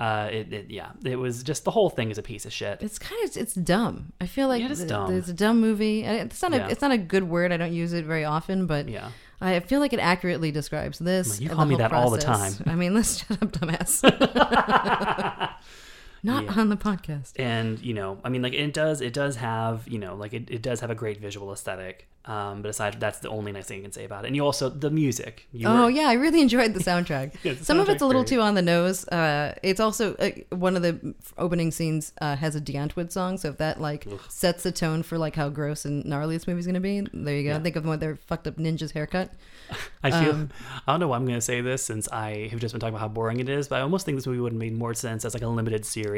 Uh, 0.00 0.28
it, 0.32 0.50
it 0.50 0.70
yeah, 0.70 0.92
it 1.04 1.16
was 1.16 1.42
just 1.42 1.64
the 1.64 1.70
whole 1.70 1.90
thing 1.90 2.10
is 2.10 2.16
a 2.16 2.22
piece 2.22 2.46
of 2.46 2.52
shit. 2.54 2.80
It's 2.80 2.98
kind 2.98 3.22
of 3.22 3.36
it's 3.36 3.52
dumb. 3.54 4.14
I 4.18 4.26
feel 4.26 4.48
like 4.48 4.60
Yeah, 4.60 4.66
it 4.66 4.72
is 4.72 4.78
th- 4.78 4.88
dumb. 4.88 5.12
It's 5.14 5.28
a 5.28 5.34
dumb 5.34 5.60
movie. 5.60 6.04
It's 6.04 6.40
not 6.40 6.54
a 6.54 6.56
Yeah. 6.56 6.68
it's 6.68 6.80
not 6.80 6.90
a 6.90 6.96
good 6.96 7.24
word. 7.24 7.52
I 7.52 7.58
don't 7.58 7.74
use 7.74 7.92
it 7.92 8.06
very 8.06 8.24
often, 8.24 8.66
but 8.66 8.88
Yeah. 8.88 9.10
I 9.42 9.60
feel 9.60 9.80
like 9.80 9.92
it 9.92 10.00
accurately 10.00 10.52
describes 10.52 10.98
this. 10.98 11.38
You 11.40 11.50
call 11.50 11.66
me 11.66 11.76
that 11.76 11.92
all 11.92 12.08
the 12.08 12.18
time. 12.18 12.54
I 12.66 12.74
mean, 12.76 12.94
let's 12.98 13.18
shut 13.18 13.42
up, 13.42 13.52
dumbass. 13.52 14.00
Not 16.22 16.44
Yeah. 16.44 16.52
on 16.60 16.68
the 16.68 16.76
podcast. 16.76 17.32
and 17.38 17.78
you 17.80 17.94
know 17.94 18.18
i 18.24 18.28
mean 18.28 18.42
like 18.42 18.52
it 18.52 18.72
does 18.74 19.00
it 19.00 19.12
does 19.12 19.36
have 19.36 19.86
you 19.88 19.98
know 19.98 20.14
like 20.14 20.32
it, 20.34 20.50
it 20.50 20.62
does 20.62 20.80
have 20.80 20.90
a 20.90 20.94
great 20.94 21.18
visual 21.20 21.52
aesthetic 21.52 22.06
um 22.26 22.60
but 22.60 22.68
aside 22.68 23.00
that's 23.00 23.20
the 23.20 23.28
only 23.30 23.50
nice 23.52 23.66
thing 23.66 23.78
you 23.78 23.82
can 23.82 23.92
say 23.92 24.04
about 24.04 24.24
it 24.24 24.26
and 24.26 24.36
you 24.36 24.44
also 24.44 24.68
the 24.68 24.90
music 24.90 25.46
you 25.52 25.66
Oh 25.66 25.84
were- 25.84 25.90
yeah, 25.90 26.08
I 26.08 26.12
really 26.14 26.42
enjoyed 26.42 26.74
the 26.74 26.80
soundtrack. 26.80 27.34
Yeah, 27.42 27.54
the 27.54 27.64
Some 27.64 27.80
of 27.80 27.88
it's 27.88 28.02
a 28.02 28.06
little 28.06 28.22
great. 28.22 28.36
too 28.36 28.40
on 28.42 28.54
the 28.54 28.62
nose. 28.62 29.08
Uh, 29.08 29.54
it's 29.62 29.80
also 29.80 30.14
uh, 30.16 30.30
one 30.54 30.76
of 30.76 30.82
the 30.82 31.14
opening 31.38 31.70
scenes 31.70 32.12
uh, 32.20 32.36
has 32.36 32.54
a 32.54 32.60
Die 32.60 32.74
Antwoord 32.74 33.10
song, 33.10 33.38
so 33.38 33.48
if 33.48 33.56
that 33.58 33.80
like 33.80 34.06
sets 34.28 34.62
the 34.64 34.72
tone 34.72 35.02
for 35.02 35.16
like 35.16 35.34
how 35.36 35.48
gross 35.48 35.84
and 35.86 36.04
gnarly 36.04 36.36
this 36.36 36.46
movie's 36.46 36.66
gonna 36.66 36.80
be, 36.80 37.00
there 37.14 37.36
you 37.36 37.44
go. 37.44 37.50
Yeah. 37.56 37.58
Think 37.60 37.76
of 37.76 37.86
what 37.86 38.00
their 38.00 38.16
fucked 38.16 38.46
up 38.46 38.56
ninja's 38.56 38.92
haircut. 38.92 39.30
I 40.02 40.10
feel 40.10 40.32
Um, 40.32 40.50
I 40.86 40.92
don't 40.92 41.00
know 41.00 41.08
why 41.08 41.16
I'm 41.16 41.24
going 41.26 41.36
to 41.38 41.40
say 41.52 41.60
this 41.60 41.82
since 41.84 42.08
I 42.10 42.48
have 42.50 42.58
just 42.58 42.72
been 42.74 42.80
talking 42.80 42.94
about 42.94 43.00
how 43.02 43.08
boring 43.08 43.38
it 43.38 43.48
is, 43.48 43.68
but 43.68 43.76
I 43.78 43.82
almost 43.82 44.04
think 44.04 44.16
this 44.18 44.26
movie 44.26 44.40
would 44.40 44.52
have 44.52 44.58
made 44.58 44.76
more 44.76 44.94
sense 44.94 45.24
as 45.24 45.32
like 45.32 45.44
a 45.44 45.48
limited 45.48 45.84
series. 45.84 46.09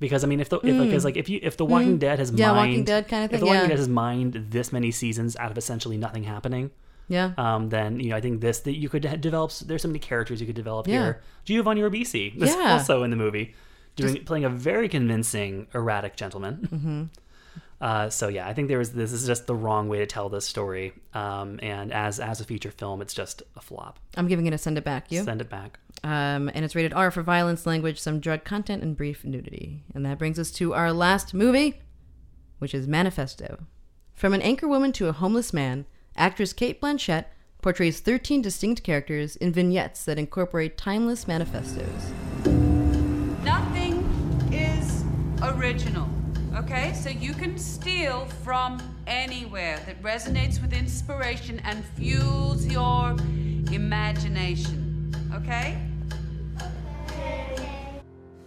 Because 0.00 0.22
I 0.22 0.26
mean, 0.28 0.38
if 0.40 0.48
the 0.48 0.58
if 0.60 0.76
like, 0.76 0.90
'cause, 0.90 1.04
like 1.04 1.16
if 1.16 1.28
you 1.28 1.40
if 1.42 1.56
the 1.56 1.64
Walking 1.64 1.96
Mm. 1.96 2.00
Dead 2.00 2.18
has 2.20 2.30
Yeah, 2.30 2.52
mined, 2.52 2.70
Walking 2.70 2.84
Dead 2.84 3.08
kinda 3.08 3.24
if 3.24 3.30
thing, 3.32 3.40
the 3.40 3.46
Walking 3.46 3.62
yeah. 3.62 3.68
Dead 3.68 3.78
has 3.78 3.88
mined 3.88 4.46
this 4.50 4.72
many 4.72 4.90
seasons 4.92 5.36
out 5.36 5.50
of 5.50 5.58
essentially 5.58 5.96
nothing 5.96 6.22
happening, 6.22 6.70
Yeah. 7.08 7.32
um, 7.36 7.70
then 7.70 7.98
you 7.98 8.10
know 8.10 8.16
I 8.16 8.20
think 8.20 8.40
this 8.40 8.60
that 8.60 8.76
you 8.76 8.88
could 8.88 9.02
develop. 9.20 9.50
There's 9.66 9.82
so 9.82 9.88
many 9.88 9.98
characters 9.98 10.40
you 10.40 10.46
could 10.46 10.54
develop 10.54 10.86
Yeah. 10.86 10.92
here. 11.02 11.20
Giovanni 11.44 11.80
Ribisi, 11.80 12.36
is 12.40 12.54
Yeah. 12.54 12.74
also 12.74 13.02
in 13.02 13.10
the 13.10 13.16
movie, 13.16 13.54
doing 13.96 14.22
playing 14.24 14.44
a 14.44 14.48
very 14.50 14.88
convincing 14.88 15.66
erratic 15.74 16.14
gentleman. 16.14 16.68
Mm-hmm. 16.72 17.02
Uh, 17.80 18.10
so 18.10 18.28
yeah, 18.28 18.48
I 18.48 18.54
think 18.54 18.68
there 18.68 18.78
was 18.78 18.90
this 18.90 19.12
is 19.12 19.26
just 19.26 19.46
the 19.46 19.54
wrong 19.54 19.88
way 19.88 19.98
to 19.98 20.06
tell 20.06 20.28
this 20.28 20.46
story. 20.46 20.92
Um, 21.14 21.60
and 21.62 21.92
as 21.92 22.18
as 22.18 22.40
a 22.40 22.44
feature 22.44 22.70
film, 22.70 23.00
it's 23.00 23.14
just 23.14 23.42
a 23.56 23.60
flop. 23.60 23.98
I'm 24.16 24.26
giving 24.26 24.46
it 24.46 24.52
a 24.52 24.58
send 24.58 24.78
it 24.78 24.84
back. 24.84 25.12
You. 25.12 25.22
Send 25.22 25.40
it 25.40 25.48
back. 25.48 25.78
Um, 26.02 26.50
and 26.54 26.64
it's 26.64 26.74
rated 26.74 26.92
R 26.92 27.10
for 27.10 27.22
violence, 27.22 27.66
language, 27.66 28.00
some 28.00 28.20
drug 28.20 28.44
content, 28.44 28.82
and 28.82 28.96
brief 28.96 29.24
nudity. 29.24 29.84
And 29.94 30.04
that 30.06 30.18
brings 30.18 30.38
us 30.38 30.50
to 30.52 30.74
our 30.74 30.92
last 30.92 31.34
movie, 31.34 31.80
which 32.58 32.74
is 32.74 32.86
Manifesto. 32.88 33.64
From 34.14 34.34
an 34.34 34.42
anchor 34.42 34.66
woman 34.66 34.92
to 34.92 35.06
a 35.08 35.12
homeless 35.12 35.52
man, 35.52 35.86
actress 36.16 36.52
Cate 36.52 36.80
Blanchett 36.80 37.26
portrays 37.62 38.00
13 38.00 38.42
distinct 38.42 38.82
characters 38.82 39.36
in 39.36 39.52
vignettes 39.52 40.04
that 40.04 40.18
incorporate 40.18 40.76
timeless 40.76 41.26
manifestos. 41.26 42.10
Nothing 43.44 44.02
is 44.52 45.04
original. 45.42 46.08
Okay? 46.58 46.92
So 46.92 47.08
you 47.08 47.34
can 47.34 47.56
steal 47.56 48.26
from 48.42 48.82
anywhere 49.06 49.78
that 49.86 50.02
resonates 50.02 50.60
with 50.60 50.72
inspiration 50.72 51.60
and 51.60 51.84
fuels 51.96 52.66
your 52.66 53.16
imagination. 53.70 55.14
Okay? 55.34 55.80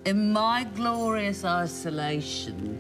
In 0.03 0.34
my 0.34 0.66
glorious 0.76 1.45
isolation, 1.45 2.78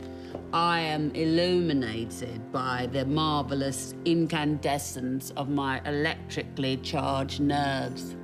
I 0.51 0.81
am 0.81 1.11
illuminated 1.15 2.51
by 2.51 2.89
the 2.91 3.05
marvelous 3.05 3.95
incandescence 4.03 5.31
of 5.37 5.47
my 5.47 5.81
electrically 5.85 6.75
charged 6.77 7.39
nerves. 7.39 8.17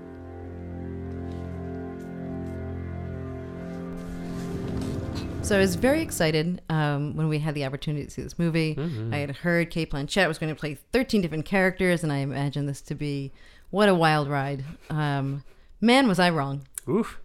So 5.48 5.56
I 5.56 5.60
was 5.60 5.76
very 5.78 6.02
excited 6.02 6.62
um, 6.68 7.16
when 7.16 7.30
we 7.30 7.40
had 7.40 7.56
the 7.56 7.64
opportunity 7.64 8.04
to 8.04 8.12
see 8.12 8.22
this 8.22 8.38
movie. 8.38 8.76
Mm-hmm. 8.76 9.14
I 9.14 9.20
had 9.20 9.32
heard 9.32 9.70
Cate 9.70 9.90
Blanchett 9.90 10.28
was 10.28 10.38
going 10.38 10.54
to 10.54 10.60
play 10.60 10.76
13 10.92 11.22
different 11.22 11.46
characters, 11.46 12.04
and 12.04 12.12
I 12.12 12.18
imagined 12.18 12.68
this 12.68 12.82
to 12.82 12.96
be 12.96 13.32
what 13.70 13.88
a 13.88 13.96
wild 13.96 14.28
ride. 14.28 14.66
Um, 14.90 15.46
man, 15.80 16.10
was 16.10 16.20
I 16.20 16.32
wrong. 16.32 16.68
Oof. 16.90 17.22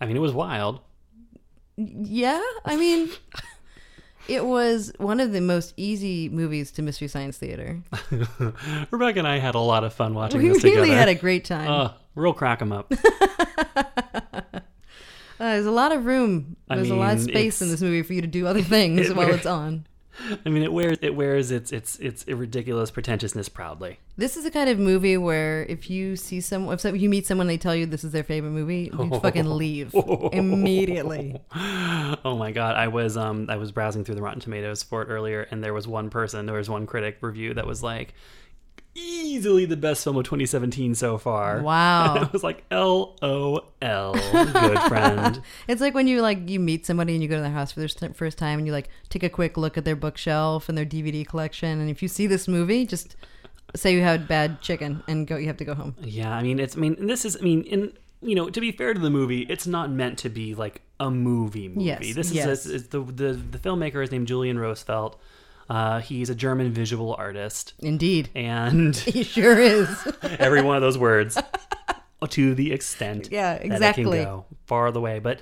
I 0.00 0.06
mean, 0.06 0.14
it 0.14 0.20
was 0.20 0.32
wild. 0.32 0.78
Yeah, 1.76 2.40
I 2.64 2.76
mean, 2.76 3.10
it 4.28 4.44
was 4.44 4.92
one 4.98 5.18
of 5.18 5.32
the 5.32 5.40
most 5.40 5.74
easy 5.76 6.28
movies 6.28 6.70
to 6.70 6.82
Mystery 6.82 7.08
Science 7.08 7.38
Theater. 7.38 7.82
Rebecca 8.92 9.18
and 9.18 9.26
I 9.26 9.40
had 9.40 9.56
a 9.56 9.60
lot 9.60 9.82
of 9.82 9.92
fun 9.92 10.14
watching 10.14 10.40
We 10.40 10.50
this 10.50 10.62
really 10.62 10.70
together. 10.70 10.82
We 10.82 10.88
really 10.90 10.96
had 10.96 11.08
a 11.08 11.16
great 11.16 11.44
time. 11.44 11.68
Uh, 11.68 11.92
real 12.14 12.34
crack 12.34 12.62
'em 12.62 12.70
up. 12.70 12.92
Uh, 15.40 15.52
there's 15.54 15.66
a 15.66 15.70
lot 15.70 15.92
of 15.92 16.04
room. 16.06 16.56
I 16.68 16.76
There's 16.76 16.90
a 16.90 16.96
lot 16.96 17.14
of 17.14 17.20
space 17.22 17.62
in 17.62 17.68
this 17.68 17.80
movie 17.80 18.02
for 18.02 18.12
you 18.12 18.20
to 18.20 18.26
do 18.26 18.46
other 18.46 18.62
things 18.76 19.10
it 19.10 19.16
while 19.16 19.30
it's 19.32 19.46
on. 19.46 19.86
I 20.44 20.48
mean, 20.48 20.64
it 20.64 20.72
wears 20.72 20.98
it 21.00 21.14
wears 21.14 21.52
its 21.52 21.70
its 21.70 21.96
its 22.00 22.26
ridiculous 22.26 22.90
pretentiousness 22.90 23.48
proudly. 23.48 24.00
This 24.16 24.36
is 24.36 24.42
the 24.42 24.50
kind 24.50 24.68
of 24.68 24.76
movie 24.78 25.16
where 25.16 25.64
if 25.66 25.88
you 25.88 26.16
see 26.16 26.40
someone, 26.40 26.74
if 26.74 26.80
some- 26.80 26.96
you 26.96 27.08
meet 27.08 27.24
someone, 27.26 27.46
they 27.46 27.56
tell 27.56 27.74
you 27.74 27.86
this 27.86 28.02
is 28.02 28.10
their 28.10 28.24
favorite 28.24 28.50
movie, 28.50 28.90
you 28.92 29.10
fucking 29.22 29.48
leave 29.48 29.94
immediately. 30.32 31.36
oh 31.54 32.36
my 32.36 32.50
god, 32.50 32.74
I 32.76 32.88
was 32.88 33.16
um 33.16 33.46
I 33.48 33.56
was 33.56 33.70
browsing 33.72 34.04
through 34.04 34.16
the 34.16 34.22
Rotten 34.22 34.40
Tomatoes 34.40 34.82
for 34.82 35.02
it 35.02 35.06
earlier, 35.06 35.42
and 35.50 35.62
there 35.62 35.74
was 35.74 35.86
one 35.86 36.10
person, 36.10 36.46
there 36.46 36.56
was 36.56 36.68
one 36.68 36.86
critic 36.86 37.18
review 37.20 37.54
that 37.54 37.66
was 37.66 37.82
like, 37.82 38.14
easily 38.98 39.64
the 39.64 39.76
best 39.76 40.04
film 40.04 40.16
of 40.16 40.24
2017 40.24 40.94
so 40.94 41.18
far. 41.18 41.62
Wow. 41.62 42.14
And 42.16 42.24
I 42.24 42.30
was 42.32 42.42
like, 42.42 42.64
L 42.70 43.16
O 43.22 43.64
L, 43.82 44.12
good 44.12 44.78
friend. 44.88 45.40
It's 45.66 45.80
like 45.80 45.94
when 45.94 46.06
you 46.06 46.20
like 46.20 46.48
you 46.48 46.60
meet 46.60 46.86
somebody 46.86 47.14
and 47.14 47.22
you 47.22 47.28
go 47.28 47.36
to 47.36 47.42
their 47.42 47.50
house 47.50 47.72
for 47.72 47.80
their 47.80 48.10
first 48.14 48.38
time 48.38 48.58
and 48.58 48.66
you 48.66 48.72
like 48.72 48.88
take 49.08 49.22
a 49.22 49.28
quick 49.28 49.56
look 49.56 49.76
at 49.76 49.84
their 49.84 49.96
bookshelf 49.96 50.68
and 50.68 50.76
their 50.76 50.86
DVD 50.86 51.26
collection, 51.26 51.80
and 51.80 51.90
if 51.90 52.02
you 52.02 52.08
see 52.08 52.26
this 52.26 52.48
movie, 52.48 52.86
just 52.86 53.16
say 53.74 53.92
you 53.92 54.00
had 54.00 54.26
bad 54.26 54.60
chicken 54.60 55.02
and 55.08 55.26
go. 55.26 55.36
You 55.36 55.46
have 55.46 55.58
to 55.58 55.64
go 55.64 55.74
home. 55.74 55.94
Yeah, 56.00 56.34
I 56.34 56.42
mean, 56.42 56.58
it's 56.58 56.76
I 56.76 56.80
mean, 56.80 57.06
this 57.06 57.24
is 57.24 57.36
I 57.36 57.40
mean, 57.40 57.62
in 57.62 57.92
you 58.20 58.34
know, 58.34 58.50
to 58.50 58.60
be 58.60 58.72
fair 58.72 58.94
to 58.94 59.00
the 59.00 59.10
movie, 59.10 59.42
it's 59.42 59.66
not 59.66 59.90
meant 59.90 60.18
to 60.18 60.28
be 60.28 60.54
like 60.54 60.82
a 60.98 61.10
movie 61.10 61.68
movie. 61.68 61.84
Yes, 61.84 62.14
this 62.14 62.28
is 62.28 62.34
yes. 62.34 62.66
is 62.66 62.88
the 62.88 63.00
the 63.00 63.32
the 63.34 63.58
filmmaker 63.58 64.02
is 64.02 64.10
named 64.10 64.26
Julian 64.26 64.56
Rosefeldt. 64.56 65.14
Uh, 65.68 66.00
he's 66.00 66.30
a 66.30 66.34
German 66.34 66.72
visual 66.72 67.14
artist. 67.18 67.74
Indeed, 67.80 68.30
and 68.34 68.96
he 69.14 69.22
sure 69.22 69.58
is. 69.58 69.88
every 70.22 70.62
one 70.62 70.76
of 70.76 70.82
those 70.82 70.96
words 70.98 71.36
to 72.30 72.54
the 72.54 72.72
extent 72.72 73.28
Yeah, 73.30 73.54
that 73.54 73.60
it 73.60 73.62
can 73.68 73.72
exactly. 73.72 74.24
go 74.24 74.44
far 74.66 74.90
the 74.90 75.00
way. 75.00 75.18
But 75.18 75.40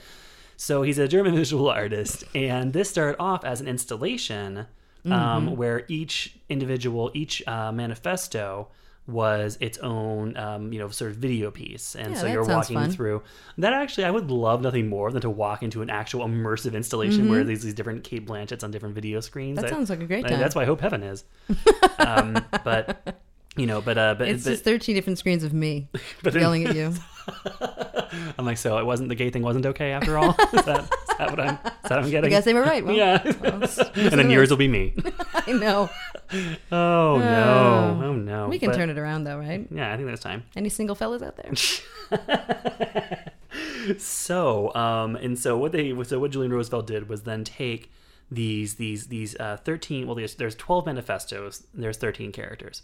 so 0.57 0.83
he's 0.83 0.99
a 0.99 1.09
German 1.09 1.35
visual 1.43 1.69
artist, 1.71 2.25
and 2.35 2.73
this 2.73 2.91
started 2.91 3.19
off 3.21 3.45
as 3.45 3.61
an 3.61 3.69
installation 3.69 4.67
um, 5.05 5.51
Mhm. 5.51 5.57
where 5.57 5.85
each 5.89 6.37
individual, 6.49 7.13
each 7.15 7.41
uh, 7.47 7.71
manifesto 7.71 8.69
was 9.09 9.57
its 9.61 9.79
own, 9.79 10.37
um, 10.37 10.73
you 10.73 10.79
know, 10.79 10.89
sort 10.89 11.13
of 11.13 11.17
video 11.19 11.51
piece, 11.51 11.95
and 11.95 12.15
Yeah, 12.15 12.21
so 12.21 12.27
you're 12.27 12.45
walking 12.45 12.75
fun. 12.77 12.91
through. 12.91 13.23
That 13.59 13.73
actually, 13.73 14.05
I 14.05 14.11
would 14.11 14.31
love 14.31 14.63
nothing 14.63 14.89
more 14.89 15.13
than 15.13 15.23
to 15.23 15.31
walk 15.31 15.63
into 15.63 15.81
an 15.83 15.91
actual 15.91 16.27
immersive 16.27 16.75
installation 16.75 17.29
where 17.29 17.43
Mhm. 17.45 17.47
these 17.47 17.63
these 17.63 17.75
different 17.75 18.03
Cate 18.05 18.27
Blanchetts 18.27 18.65
on 18.65 18.71
different 18.73 18.95
video 18.95 19.21
screens. 19.21 19.57
That 19.57 19.67
I- 19.67 19.71
sounds 19.71 19.91
like 19.91 20.01
a 20.01 20.07
great 20.07 20.25
I- 20.27 20.31
time. 20.31 20.41
That's 20.41 20.55
why 20.57 20.63
I 20.63 20.67
hope 20.67 20.81
Heaven 20.81 21.03
is. 21.05 21.25
um, 21.99 22.45
but 22.65 23.17
you 23.57 23.67
know, 23.67 23.81
but 23.81 23.97
uh, 23.97 24.15
but 24.19 24.29
It's 24.29 24.45
but, 24.45 24.51
just 24.51 24.65
thirteen 24.65 24.95
different 24.97 25.19
screens 25.19 25.45
of 25.45 25.53
me 25.53 25.89
But 26.23 26.35
yelling 26.35 26.67
at 26.67 26.75
you. 26.75 26.93
I'm 28.39 28.45
like, 28.45 28.59
so 28.59 28.79
it 28.79 28.87
wasn't 28.87 29.09
the 29.09 29.15
gay 29.15 29.31
thing 29.31 29.43
wasn't 29.43 29.67
okay 29.67 29.91
after 29.93 30.17
all. 30.19 30.31
is, 30.31 30.65
that, 30.65 30.83
is 30.85 31.17
that 31.19 31.31
what 31.31 31.41
I'm? 31.41 31.55
Is 31.55 31.59
that 31.65 31.91
what 31.91 31.93
I'm 32.05 32.11
getting? 32.11 32.31
guess 32.31 32.45
they 32.45 32.55
were 32.55 32.63
right. 32.63 32.85
Well, 32.85 32.95
yeah. 32.95 33.21
well, 33.41 33.63
and 33.95 34.13
then 34.13 34.31
yours 34.31 34.49
will 34.51 34.57
be 34.57 34.69
me. 34.69 34.95
I 35.35 35.53
know. 35.53 35.91
Oh 36.73 37.19
no! 37.19 38.01
Oh 38.05 38.13
no! 38.15 38.49
We 38.49 38.59
can 38.59 38.71
But- 38.71 38.77
turn 38.77 38.91
it 38.91 38.99
around 38.99 39.25
though, 39.25 39.39
right? 39.39 39.67
Yeah, 39.71 39.93
I 39.93 39.97
think 39.97 40.07
there's 40.07 40.21
time. 40.21 40.45
Any 40.57 40.69
single 40.69 40.95
fellas 40.97 41.23
out 41.23 41.37
there? 41.37 41.53
So, 43.99 44.75
um, 44.75 45.15
and 45.17 45.39
so 45.39 45.57
what 45.57 45.73
they, 45.73 45.95
so 46.05 46.19
what 46.19 46.33
Julian 46.33 46.53
Rosefeldt 46.53 46.87
did 46.87 47.09
was 47.09 47.23
then 47.23 47.45
take 47.45 47.91
these, 48.31 48.75
these, 48.75 49.07
these, 49.07 49.37
uh, 49.37 49.57
13, 49.65 50.07
well, 50.07 50.17
there's, 50.17 50.35
there's 50.35 50.55
12 50.57 50.87
manifestos, 50.87 51.63
there's 51.73 51.97
13 51.97 52.33
characters. 52.33 52.83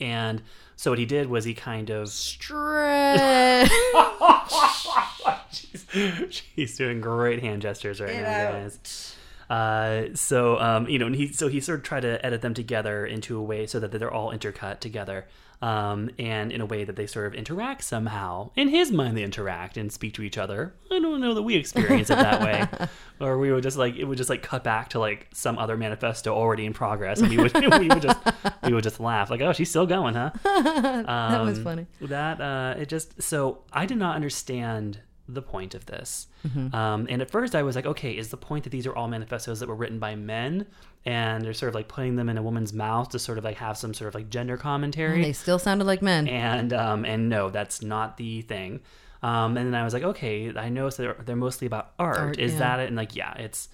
And 0.00 0.42
so 0.76 0.90
what 0.90 0.98
he 0.98 1.06
did 1.06 1.28
was 1.28 1.44
he 1.44 1.54
kind 1.54 1.88
of 1.88 2.08
Stretch. 2.10 3.70
she's, 5.52 5.86
she's 6.30 6.76
doing 6.76 7.00
great 7.00 7.40
hand 7.40 7.62
gestures 7.62 8.00
right 8.00 8.12
Get 8.12 8.22
now, 8.22 8.48
out. 8.48 8.52
guys. 8.62 9.14
Uh, 9.50 10.14
so 10.14 10.58
um, 10.58 10.88
you 10.88 10.98
know, 10.98 11.06
and 11.06 11.14
he 11.16 11.28
so 11.32 11.48
he 11.48 11.60
sort 11.60 11.78
of 11.78 11.84
tried 11.84 12.00
to 12.00 12.24
edit 12.24 12.42
them 12.42 12.54
together 12.54 13.06
into 13.06 13.38
a 13.38 13.42
way 13.42 13.66
so 13.66 13.80
that 13.80 13.90
they're 13.92 14.12
all 14.12 14.30
intercut 14.30 14.80
together, 14.80 15.26
um, 15.62 16.10
and 16.18 16.52
in 16.52 16.60
a 16.60 16.66
way 16.66 16.84
that 16.84 16.96
they 16.96 17.06
sort 17.06 17.26
of 17.26 17.34
interact 17.34 17.82
somehow. 17.82 18.50
In 18.56 18.68
his 18.68 18.92
mind, 18.92 19.16
they 19.16 19.22
interact 19.22 19.78
and 19.78 19.90
speak 19.90 20.12
to 20.14 20.22
each 20.22 20.36
other. 20.36 20.74
I 20.90 20.98
don't 21.00 21.20
know 21.22 21.32
that 21.32 21.42
we 21.42 21.54
experience 21.56 22.10
it 22.10 22.16
that 22.16 22.42
way, 22.42 22.88
or 23.26 23.38
we 23.38 23.50
would 23.50 23.62
just 23.62 23.78
like 23.78 23.96
it 23.96 24.04
would 24.04 24.18
just 24.18 24.28
like 24.28 24.42
cut 24.42 24.62
back 24.64 24.90
to 24.90 24.98
like 24.98 25.28
some 25.32 25.56
other 25.58 25.78
manifesto 25.78 26.34
already 26.34 26.66
in 26.66 26.74
progress, 26.74 27.20
and 27.20 27.30
we 27.30 27.38
would 27.38 27.54
we 27.80 27.88
would 27.88 28.02
just 28.02 28.18
we 28.64 28.74
would 28.74 28.84
just 28.84 29.00
laugh 29.00 29.30
like, 29.30 29.40
oh, 29.40 29.54
she's 29.54 29.70
still 29.70 29.86
going, 29.86 30.14
huh? 30.14 30.30
that 30.44 31.40
was 31.42 31.56
Um, 31.58 31.64
funny. 31.64 31.86
That 32.02 32.40
uh, 32.40 32.74
it 32.78 32.90
just 32.90 33.22
so 33.22 33.62
I 33.72 33.86
did 33.86 33.96
not 33.96 34.14
understand 34.14 35.00
the 35.28 35.42
point 35.42 35.74
of 35.74 35.86
this. 35.86 36.26
Mhm. 36.46 36.72
Um, 36.74 37.06
and 37.10 37.20
at 37.20 37.30
first 37.30 37.54
I 37.54 37.62
was 37.62 37.76
like, 37.76 37.86
okay, 37.86 38.12
is 38.16 38.30
the 38.30 38.36
point 38.36 38.64
that 38.64 38.70
these 38.70 38.86
are 38.86 38.94
all 38.96 39.08
manifestos 39.08 39.60
that 39.60 39.68
were 39.68 39.74
written 39.74 39.98
by 39.98 40.14
men 40.14 40.66
and 41.04 41.44
they're 41.44 41.52
sort 41.52 41.68
of 41.68 41.74
like 41.74 41.88
putting 41.88 42.16
them 42.16 42.28
in 42.28 42.38
a 42.38 42.42
woman's 42.42 42.72
mouth 42.72 43.10
to 43.10 43.18
sort 43.18 43.38
of 43.38 43.44
like 43.44 43.58
have 43.58 43.76
some 43.76 43.92
sort 43.94 44.08
of 44.08 44.14
like 44.14 44.30
gender 44.30 44.56
commentary? 44.56 45.16
And 45.16 45.24
they 45.24 45.32
still 45.32 45.58
sounded 45.58 45.86
like 45.86 46.00
men. 46.02 46.26
And 46.28 46.72
um, 46.72 47.04
and 47.04 47.28
no, 47.28 47.50
that's 47.50 47.82
not 47.82 48.16
the 48.16 48.40
thing. 48.42 48.80
Um, 49.20 49.56
and 49.56 49.66
then 49.66 49.74
I 49.74 49.82
was 49.82 49.92
like, 49.94 50.04
okay, 50.04 50.52
I 50.56 50.68
know 50.68 50.88
they're, 50.90 51.16
they're 51.26 51.34
mostly 51.34 51.66
about 51.66 51.90
art. 51.98 52.18
Art, 52.18 52.38
Is 52.38 52.52
yeah. 52.52 52.58
that 52.60 52.80
it? 52.80 52.86
And 52.86 52.96
like, 52.96 53.16
yeah, 53.16 53.34
it's 53.34 53.68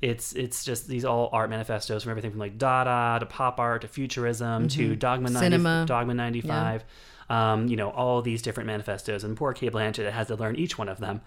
it's 0.00 0.32
it's 0.34 0.64
just 0.64 0.86
these 0.86 1.04
all 1.04 1.28
art 1.32 1.50
manifestos 1.50 2.04
from 2.04 2.10
everything 2.10 2.30
from 2.30 2.38
like 2.38 2.58
Dada 2.58 3.18
to 3.18 3.26
pop 3.26 3.58
art 3.58 3.82
to 3.82 3.88
futurism 3.88 4.68
to 4.68 4.94
Dogma 4.94 5.30
90, 5.30 5.44
Cinema. 5.46 5.84
Dogma 5.88 6.14
ninety 6.14 6.40
five. 6.40 6.84
Um, 7.30 7.68
you 7.68 7.76
know 7.76 7.90
all 7.90 8.20
these 8.22 8.42
different 8.42 8.66
manifestos, 8.66 9.24
and 9.24 9.36
poor 9.36 9.52
Cate 9.52 9.72
Blanchett 9.72 10.10
has 10.12 10.26
to 10.28 10.36
learn 10.36 10.56
each 10.56 10.76
one 10.78 10.88
of 10.88 10.98
them, 10.98 11.20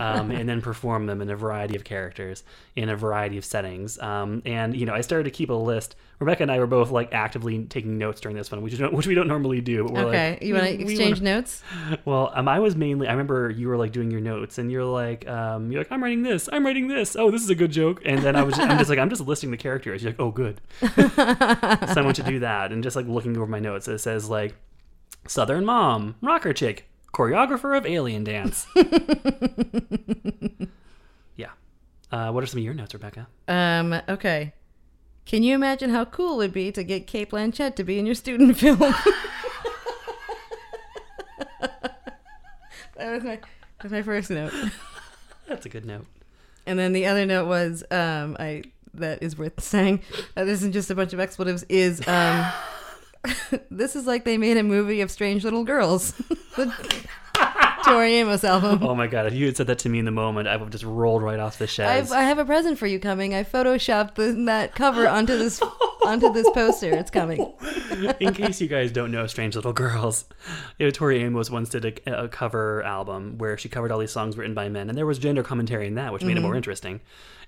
um, 0.00 0.30
and 0.30 0.48
then 0.48 0.60
perform 0.62 1.06
them 1.06 1.20
in 1.20 1.30
a 1.30 1.36
variety 1.36 1.76
of 1.76 1.84
characters 1.84 2.42
in 2.76 2.88
a 2.88 2.96
variety 2.96 3.36
of 3.38 3.44
settings. 3.44 3.98
Um, 4.00 4.42
and 4.46 4.74
you 4.76 4.86
know, 4.86 4.94
I 4.94 5.00
started 5.02 5.24
to 5.24 5.30
keep 5.30 5.50
a 5.50 5.54
list. 5.54 5.94
Rebecca 6.20 6.42
and 6.44 6.52
I 6.52 6.58
were 6.60 6.66
both 6.68 6.90
like 6.92 7.12
actively 7.12 7.64
taking 7.64 7.98
notes 7.98 8.20
during 8.20 8.36
this 8.36 8.50
one, 8.52 8.62
which, 8.62 8.74
is, 8.74 8.80
which 8.92 9.08
we 9.08 9.14
don't 9.14 9.26
normally 9.26 9.60
do. 9.60 9.82
But 9.84 9.92
we're 9.92 10.04
Okay, 10.06 10.30
like, 10.34 10.42
you 10.42 10.54
want 10.54 10.66
to 10.66 10.80
exchange 10.80 11.18
wanna- 11.20 11.34
notes? 11.34 11.62
well, 12.04 12.30
um, 12.34 12.46
I 12.48 12.60
was 12.60 12.76
mainly. 12.76 13.08
I 13.08 13.10
remember 13.12 13.50
you 13.50 13.68
were 13.68 13.76
like 13.76 13.92
doing 13.92 14.10
your 14.10 14.20
notes, 14.20 14.58
and 14.58 14.70
you're 14.70 14.84
like, 14.84 15.28
um, 15.28 15.70
you're 15.72 15.80
like, 15.80 15.90
I'm 15.92 16.02
writing 16.02 16.22
this, 16.22 16.48
I'm 16.52 16.64
writing 16.64 16.86
this. 16.88 17.16
Oh, 17.16 17.30
this 17.30 17.42
is 17.42 17.50
a 17.50 17.54
good 17.56 17.72
joke. 17.72 18.00
And 18.04 18.20
then 18.22 18.36
I 18.36 18.42
was, 18.42 18.58
I'm 18.58 18.78
just 18.78 18.88
like, 18.88 18.98
I'm 19.00 19.10
just 19.10 19.20
listing 19.22 19.50
the 19.50 19.56
characters. 19.56 20.02
You're 20.02 20.12
like, 20.12 20.20
oh, 20.20 20.30
good. 20.30 20.60
so 20.80 20.88
I 21.16 22.02
went 22.02 22.16
to 22.16 22.22
do 22.22 22.38
that, 22.40 22.72
and 22.72 22.82
just 22.82 22.96
like 22.96 23.06
looking 23.06 23.36
over 23.36 23.46
my 23.46 23.58
notes, 23.60 23.88
it 23.88 23.98
says 23.98 24.28
like, 24.30 24.54
Southern 25.26 25.64
mom, 25.64 26.16
rocker 26.20 26.52
chick, 26.52 26.88
choreographer 27.12 27.76
of 27.76 27.86
alien 27.86 28.24
dance. 28.24 28.66
yeah. 31.36 31.50
Uh, 32.10 32.30
what 32.32 32.42
are 32.42 32.46
some 32.46 32.58
of 32.58 32.64
your 32.64 32.74
notes, 32.74 32.92
Rebecca? 32.94 33.28
Um, 33.48 34.00
okay. 34.08 34.52
Can 35.24 35.42
you 35.42 35.54
imagine 35.54 35.90
how 35.90 36.04
cool 36.04 36.34
it 36.34 36.36
would 36.46 36.52
be 36.52 36.72
to 36.72 36.82
get 36.82 37.06
Cate 37.06 37.30
Blanchett 37.30 37.76
to 37.76 37.84
be 37.84 37.98
in 37.98 38.06
your 38.06 38.14
student 38.14 38.56
film? 38.58 38.78
that 42.96 43.12
was 43.12 43.22
my 43.22 43.36
that 43.36 43.84
was 43.84 43.92
my 43.92 44.02
first 44.02 44.30
note. 44.30 44.52
That's 45.46 45.64
a 45.66 45.68
good 45.68 45.84
note. 45.84 46.06
And 46.66 46.78
then 46.78 46.92
the 46.92 47.06
other 47.06 47.24
note 47.24 47.46
was 47.46 47.84
um 47.90 48.36
I 48.38 48.64
that 48.94 49.22
is 49.22 49.38
worth 49.38 49.62
saying. 49.62 50.00
Uh, 50.36 50.44
this 50.44 50.58
isn't 50.60 50.72
just 50.72 50.90
a 50.90 50.94
bunch 50.94 51.12
of 51.12 51.20
expletives. 51.20 51.62
Is 51.68 52.06
um 52.08 52.52
this 53.70 53.94
is 53.96 54.06
like 54.06 54.24
they 54.24 54.38
made 54.38 54.56
a 54.56 54.62
movie 54.62 55.00
of 55.00 55.10
Strange 55.10 55.44
Little 55.44 55.64
Girls. 55.64 56.12
the 56.56 56.72
Tori 57.84 58.14
Amos 58.14 58.44
album. 58.44 58.82
Oh 58.82 58.94
my 58.94 59.06
god! 59.06 59.26
If 59.26 59.34
you 59.34 59.46
had 59.46 59.56
said 59.56 59.66
that 59.68 59.78
to 59.80 59.88
me 59.88 59.98
in 59.98 60.04
the 60.04 60.10
moment, 60.10 60.48
I 60.48 60.56
would 60.56 60.64
have 60.66 60.70
just 60.70 60.84
rolled 60.84 61.22
right 61.22 61.38
off 61.40 61.58
the 61.58 61.66
chaise. 61.66 62.12
I 62.12 62.22
have 62.22 62.38
a 62.38 62.44
present 62.44 62.78
for 62.78 62.86
you 62.86 62.98
coming. 63.00 63.34
I 63.34 63.42
photoshopped 63.42 64.14
the, 64.14 64.32
that 64.46 64.74
cover 64.74 65.08
onto 65.08 65.36
this 65.36 65.60
onto 66.04 66.32
this 66.32 66.48
poster. 66.50 66.90
It's 66.90 67.10
coming. 67.10 67.52
in 68.20 68.34
case 68.34 68.60
you 68.60 68.68
guys 68.68 68.92
don't 68.92 69.10
know 69.10 69.26
Strange 69.26 69.56
Little 69.56 69.72
Girls, 69.72 70.24
you 70.78 70.86
know, 70.86 70.90
Tori 70.90 71.22
Amos 71.22 71.50
once 71.50 71.68
did 71.70 71.84
a, 72.06 72.24
a 72.24 72.28
cover 72.28 72.82
album 72.82 73.38
where 73.38 73.56
she 73.58 73.68
covered 73.68 73.90
all 73.90 73.98
these 73.98 74.12
songs 74.12 74.36
written 74.36 74.54
by 74.54 74.68
men, 74.68 74.88
and 74.88 74.96
there 74.96 75.06
was 75.06 75.18
gender 75.18 75.42
commentary 75.42 75.86
in 75.86 75.94
that, 75.96 76.12
which 76.12 76.22
made 76.22 76.32
it 76.32 76.34
Mm-hmm. 76.34 76.42
more 76.44 76.56
interesting. 76.56 77.00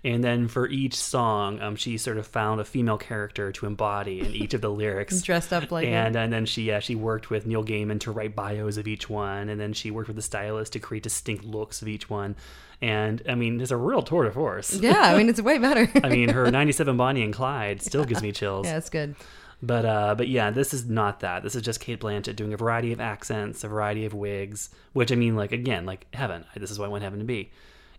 And 0.05 0.23
then 0.23 0.49
for 0.49 0.69
each 0.69 0.95
song, 0.95 1.61
um, 1.61 1.77
she 1.77 1.97
sort 1.97 2.19
of 2.19 2.27
found 2.27 2.61
a 2.61 2.65
female 2.65 2.99
character 2.99 3.51
to 3.53 3.65
embody 3.65 4.21
in 4.21 4.35
each 4.35 4.53
of 4.53 4.61
the 4.61 4.71
lyrics. 4.71 5.23
Dressed 5.23 5.51
up 5.51 5.73
like 5.73 5.87
and 5.87 6.15
it. 6.15 6.19
and 6.19 6.31
then 6.33 6.45
she 6.45 6.65
yeah 6.65 6.81
she 6.81 6.95
worked 6.95 7.31
with 7.31 7.47
Neil 7.47 7.65
Gaiman 7.65 7.99
to 8.01 8.11
write 8.11 8.37
bios 8.37 8.77
of 8.77 8.87
each 8.87 9.09
one, 9.09 9.49
and 9.49 9.59
then 9.59 9.73
she 9.73 9.91
worked 9.91 10.09
with 10.09 10.17
the 10.17 10.23
stylist 10.23 10.75
to 10.75 10.79
create 10.79 11.03
distinct 11.03 11.45
looks 11.45 11.81
of 11.81 11.89
each 11.89 12.11
one. 12.11 12.37
And 12.83 13.23
I 13.27 13.35
mean, 13.35 13.61
it's 13.63 13.71
a 13.71 13.79
real 13.79 14.03
tour 14.03 14.25
de 14.25 14.31
force. 14.31 14.75
Yeah, 14.75 15.01
I 15.01 15.17
mean 15.17 15.31
it's 15.31 15.41
way 15.41 15.57
better. 15.57 15.91
I 16.05 16.11
mean, 16.11 16.29
her 16.29 16.51
'97 16.51 16.99
Bonnie 16.99 17.23
and 17.23 17.33
Clyde 17.33 17.81
still 17.81 18.05
gives 18.05 18.23
me 18.23 18.31
chills. 18.31 18.67
yeah, 18.67 18.77
it's 18.77 18.91
good. 18.91 19.15
But 19.63 19.87
uh, 19.87 20.15
but 20.17 20.29
yeah, 20.29 20.51
this 20.51 20.75
is 20.75 20.85
not 20.85 21.21
that. 21.21 21.43
This 21.43 21.55
is 21.55 21.63
just 21.63 21.81
Cate 21.81 22.01
Blanchett 22.01 22.37
doing 22.37 22.53
a 22.53 22.59
variety 22.59 22.93
of 22.93 23.01
accents, 23.01 23.65
a 23.65 23.69
variety 23.69 24.05
of 24.05 24.13
wigs. 24.13 24.69
Which 24.93 25.11
I 25.11 25.15
mean, 25.15 25.35
like 25.35 25.53
again, 25.53 25.87
like 25.87 26.07
heaven. 26.13 26.45
This 26.55 26.71
is 26.71 26.79
what 26.79 26.85
I 26.85 26.89
want 26.89 27.03
heaven 27.05 27.21
to 27.21 27.25
be. 27.25 27.51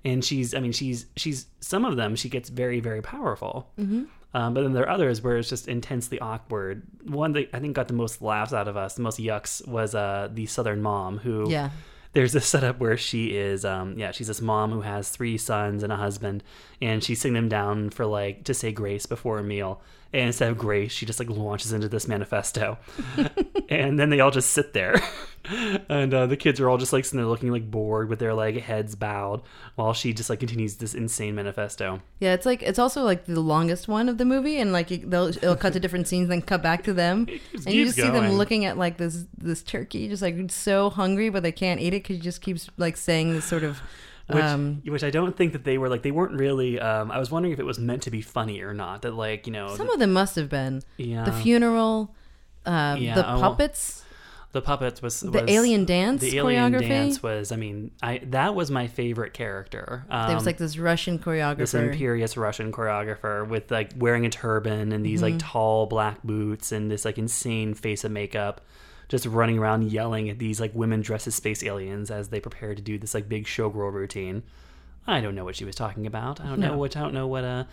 And 0.06 0.24
she's, 0.24 0.54
I 0.54 0.60
mean, 0.62 0.72
she's 0.72 1.08
she's 1.18 1.48
some 1.60 1.84
of 1.84 1.98
them 1.98 2.16
she 2.16 2.30
gets 2.30 2.48
very 2.50 2.80
very 2.80 3.02
powerful. 3.02 3.70
Mm-hmm. 3.78 4.04
Um, 4.34 4.54
but 4.54 4.62
then 4.64 4.74
there 4.74 4.84
are 4.84 4.90
others 4.90 5.22
where 5.22 5.38
it's 5.38 5.50
just 5.50 5.68
intensely 5.68 6.20
awkward. 6.20 6.84
One 7.08 7.32
that 7.34 7.50
I 7.54 7.60
think 7.60 7.76
got 7.76 7.88
the 7.88 7.94
most 7.94 8.22
laughs 8.22 8.54
out 8.54 8.68
of 8.68 8.78
us, 8.78 8.94
the 8.96 9.02
most 9.02 9.18
yucks, 9.20 9.66
was 9.68 9.96
uh, 9.96 10.28
the 10.32 10.46
Southern 10.46 10.82
mom 10.82 11.18
who 11.20 11.50
Yeah. 11.50 11.70
there's 12.14 12.34
this 12.34 12.46
setup 12.46 12.80
where 12.80 12.96
she 12.98 13.36
is 13.36 13.66
um 13.66 13.98
yeah 13.98 14.12
she's 14.12 14.28
this 14.28 14.42
mom 14.42 14.72
who 14.72 14.82
has 14.82 15.10
three 15.10 15.38
sons 15.38 15.84
and 15.84 15.92
a 15.92 15.98
husband 15.98 16.44
and 16.82 17.04
she's 17.04 17.20
sitting 17.22 17.34
them 17.34 17.50
down 17.50 17.90
for 17.90 18.06
like 18.06 18.44
to 18.46 18.54
say 18.54 18.72
grace 18.72 19.06
before 19.06 19.40
a 19.40 19.44
meal 19.44 19.82
and 20.16 20.28
instead 20.28 20.50
of 20.50 20.58
grace 20.58 20.92
she 20.92 21.06
just 21.06 21.20
like 21.20 21.30
launches 21.30 21.74
into 21.74 21.88
this 21.90 22.08
manifesto. 22.08 22.78
And 23.68 23.98
then 23.98 24.12
they 24.12 24.20
all 24.20 24.30
just 24.32 24.52
sit 24.52 24.74
there. 24.74 25.02
And 25.90 26.12
uh, 26.12 26.26
the 26.26 26.38
kids 26.38 26.60
are 26.60 26.68
all 26.68 26.80
just 26.80 26.92
like 26.92 27.06
sitting 27.06 27.20
there 27.20 27.28
looking 27.28 27.52
like 27.52 27.70
bored 27.70 28.10
with 28.10 28.18
their 28.18 28.34
like 28.34 28.56
heads 28.58 28.96
bowed 28.96 29.44
while 29.76 29.94
she 29.94 30.12
just 30.12 30.28
like 30.28 30.40
continues 30.40 30.78
this 30.78 30.96
insane 30.96 31.36
manifesto. 31.36 32.02
Yeah, 32.20 32.34
it's 32.34 32.48
like 32.48 32.64
it's 32.64 32.80
also 32.80 33.04
like 33.04 33.26
the 33.26 33.40
longest 33.40 33.88
one 33.88 34.10
of 34.10 34.18
the 34.18 34.26
movie, 34.26 34.58
and 34.58 34.74
like 34.74 34.92
it- 34.92 35.08
they'll 35.12 35.28
it'll 35.28 35.56
cut 35.56 35.74
to 35.74 35.80
different 35.80 36.08
scenes, 36.08 36.30
then 36.30 36.42
cut 36.42 36.64
back 36.64 36.84
to 36.86 36.94
them, 36.94 37.28
and 37.54 37.72
you 37.76 37.86
just 37.86 37.96
see 37.96 38.10
them 38.10 38.32
looking 38.40 38.66
at 38.66 38.80
like 38.80 38.98
this 38.98 39.26
this 39.38 39.62
turkey, 39.62 40.08
just 40.08 40.24
like 40.24 40.50
so 40.50 40.90
hungry, 40.90 41.30
but 41.30 41.44
they 41.44 41.52
can't 41.52 41.80
eat 41.80 41.94
it 41.94 42.02
because 42.02 42.16
he 42.16 42.22
just 42.24 42.42
keeps 42.42 42.68
like 42.78 42.98
saying 42.98 43.32
this 43.34 43.46
sort 43.46 43.64
of. 43.64 43.82
Which, 44.28 44.44
um, 44.44 44.82
which 44.86 45.04
I 45.04 45.10
don't 45.12 45.36
think 45.38 45.54
that 45.54 45.64
they 45.64 45.78
were 45.78 45.90
like 45.90 46.02
they 46.02 46.12
weren't 46.12 46.34
really. 46.34 46.80
Um, 46.80 47.12
I 47.12 47.20
was 47.20 47.30
wondering 47.30 47.54
if 47.54 47.60
it 47.60 47.66
was 47.66 47.78
meant 47.80 48.04
to 48.04 48.12
be 48.12 48.22
funny 48.22 48.62
or 48.62 48.74
not. 48.74 49.04
That 49.04 49.14
like 49.14 49.46
you 49.48 49.54
know 49.54 49.76
some 49.76 49.90
of 49.90 50.00
them 50.00 50.14
must 50.14 50.36
have 50.36 50.50
been 50.50 50.82
Yeah. 50.98 51.24
the 51.26 51.32
funeral, 51.32 52.16
uh, 52.66 52.98
Yeah, 53.00 53.16
the 53.16 53.30
oh, 53.30 53.40
well, 53.40 53.52
puppets. 53.52 54.04
the 54.52 54.62
puppets 54.62 55.02
was 55.02 55.20
The 55.20 55.46
alien 55.50 55.86
dance 55.86 56.22
The 56.22 56.38
alien 56.38 56.72
dance 56.72 57.22
was. 57.22 57.52
I 57.52 57.56
mean, 57.58 57.92
I 58.02 58.22
that 58.28 58.56
was 58.56 58.72
my 58.72 58.88
favorite 58.88 59.34
character. 59.34 60.06
Um, 60.10 60.28
there 60.28 60.36
was 60.36 60.46
like 60.48 60.58
this 60.58 60.78
Russian 60.78 61.20
choreographer. 61.20 61.58
this 61.58 61.74
imperious 61.76 62.36
Russian 62.36 62.72
choreographer 62.72 63.48
with 63.48 63.70
like 63.70 63.92
wearing 63.98 64.26
a 64.26 64.30
turban 64.30 64.92
and 64.92 65.06
these 65.06 65.22
like 65.22 65.36
tall 65.38 65.86
black 65.86 66.24
boots 66.24 66.72
and 66.72 66.90
this 66.90 67.06
like 67.06 67.18
insane 67.20 67.74
face 67.76 68.04
of 68.04 68.12
makeup, 68.12 68.62
just 69.10 69.26
running 69.26 69.58
around 69.60 69.92
yelling 69.92 70.30
at 70.30 70.40
these 70.40 70.60
like 70.60 70.74
women 70.74 71.02
dressed 71.02 71.28
as 71.28 71.36
space 71.36 71.64
aliens 71.64 72.10
as 72.12 72.30
they 72.30 72.40
prepare 72.40 72.74
to 72.76 72.82
do 72.82 72.98
this 72.98 73.14
like 73.14 73.30
big 73.30 73.46
showgirl 73.46 73.92
routine. 73.94 74.44
I 75.08 75.22
don't 75.22 75.36
know 75.36 75.46
what 75.46 75.56
she 75.56 75.66
was 75.66 75.76
talking 75.76 76.08
about. 76.08 76.42
I 76.42 76.46
don't 76.48 76.60
know 76.60 76.78
what 76.78 76.96
I 76.98 77.02
don't 77.02 77.14
know 77.14 77.28
what 77.28 77.44
uh 77.44 77.64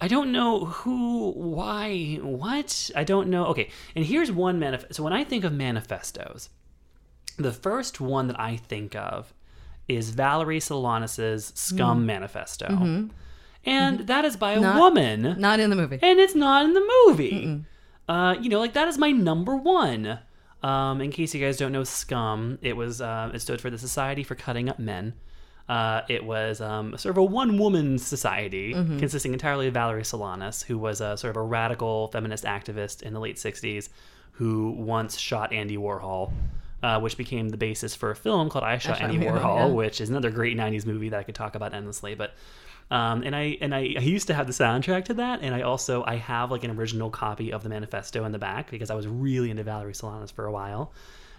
I 0.00 0.08
don't 0.08 0.32
know 0.32 0.64
who, 0.64 1.30
why, 1.32 2.16
what. 2.20 2.90
I 2.96 3.04
don't 3.04 3.28
know. 3.28 3.46
Okay, 3.46 3.70
and 3.94 4.04
here's 4.04 4.30
one 4.32 4.58
manifesto. 4.58 4.92
So 4.92 5.02
when 5.04 5.12
I 5.12 5.22
think 5.22 5.44
of 5.44 5.52
manifestos, 5.52 6.50
the 7.38 7.52
first 7.52 8.00
one 8.00 8.26
that 8.26 8.38
I 8.38 8.56
think 8.56 8.96
of 8.96 9.32
is 9.86 10.10
Valerie 10.10 10.58
Solanas' 10.58 11.56
Scum 11.56 12.06
Manifesto. 12.06 13.08
And 13.66 14.00
that 14.00 14.24
is 14.24 14.36
by 14.36 14.52
a 14.52 14.56
Mm-hmm. 14.56 14.62
Not- 14.64 14.78
woman. 14.80 15.40
not 15.40 15.60
in 15.60 15.70
the 15.70 15.76
movie. 15.76 15.98
And 16.02 16.18
it's 16.18 16.34
not 16.34 16.64
in 16.64 16.74
the 16.74 16.90
movie. 17.06 17.64
Uh, 18.08 18.34
you 18.40 18.50
know, 18.50 18.58
like 18.58 18.72
that 18.74 18.88
is 18.88 18.98
my 18.98 19.10
number 19.12 19.56
one. 19.56 20.18
Um, 20.64 21.00
in 21.02 21.10
case 21.10 21.34
you 21.34 21.40
guys 21.40 21.58
don't 21.58 21.72
know 21.72 21.84
Scum, 21.84 22.58
it 22.62 22.74
was 22.74 23.00
uh, 23.00 23.30
it 23.34 23.40
stood 23.40 23.60
for 23.60 23.68
the 23.70 23.78
Society 23.78 24.22
for 24.22 24.34
Cutting 24.34 24.68
Up 24.70 24.78
Men. 24.78 25.12
Uh, 25.68 26.02
it 26.08 26.24
was 26.24 26.60
um, 26.60 26.96
sort 26.98 27.10
of 27.12 27.18
a 27.18 27.24
one 27.24 27.58
woman 27.58 27.98
society 27.98 28.74
Mm-hmm. 28.74 28.98
consisting 28.98 29.32
entirely 29.32 29.66
of 29.68 29.74
Valerie 29.74 30.02
Solanas, 30.02 30.64
who 30.64 30.78
was 30.78 31.00
a 31.00 31.16
sort 31.16 31.30
of 31.30 31.36
a 31.36 31.42
radical 31.42 32.08
feminist 32.08 32.44
activist 32.44 33.02
in 33.02 33.12
the 33.14 33.20
late 33.20 33.36
60s 33.36 33.88
who 34.32 34.70
once 34.72 35.18
shot 35.18 35.52
Andy 35.52 35.76
Warhol. 35.76 36.32
Uh, 36.84 37.00
which 37.00 37.16
became 37.16 37.48
the 37.48 37.56
basis 37.56 37.94
for 37.94 38.10
a 38.10 38.14
film 38.14 38.50
called 38.50 38.62
I 38.62 38.76
Shot, 38.76 38.98
Shot 38.98 39.08
Andy 39.08 39.24
Warhol, 39.24 39.56
yeah. 39.56 39.66
which 39.68 40.02
is 40.02 40.10
another 40.10 40.30
great 40.30 40.54
'90s 40.54 40.84
movie 40.84 41.08
that 41.08 41.18
I 41.18 41.22
could 41.22 41.34
talk 41.34 41.54
about 41.54 41.72
endlessly. 41.72 42.14
But 42.14 42.34
um, 42.90 43.22
and 43.22 43.34
I 43.34 43.56
and 43.62 43.74
I, 43.74 43.94
I 43.96 44.02
used 44.02 44.26
to 44.26 44.34
have 44.34 44.46
the 44.46 44.52
soundtrack 44.52 45.06
to 45.06 45.14
that, 45.14 45.40
and 45.40 45.54
I 45.54 45.62
also 45.62 46.04
I 46.06 46.16
have 46.16 46.50
like 46.50 46.62
an 46.62 46.70
original 46.70 47.08
copy 47.08 47.54
of 47.54 47.62
the 47.62 47.70
manifesto 47.70 48.26
in 48.26 48.32
the 48.32 48.38
back 48.38 48.70
because 48.70 48.90
I 48.90 48.94
was 48.96 49.06
really 49.06 49.50
into 49.50 49.62
Valerie 49.62 49.94
Solanas 49.94 50.30
for 50.30 50.44
a 50.44 50.52
while, 50.52 50.92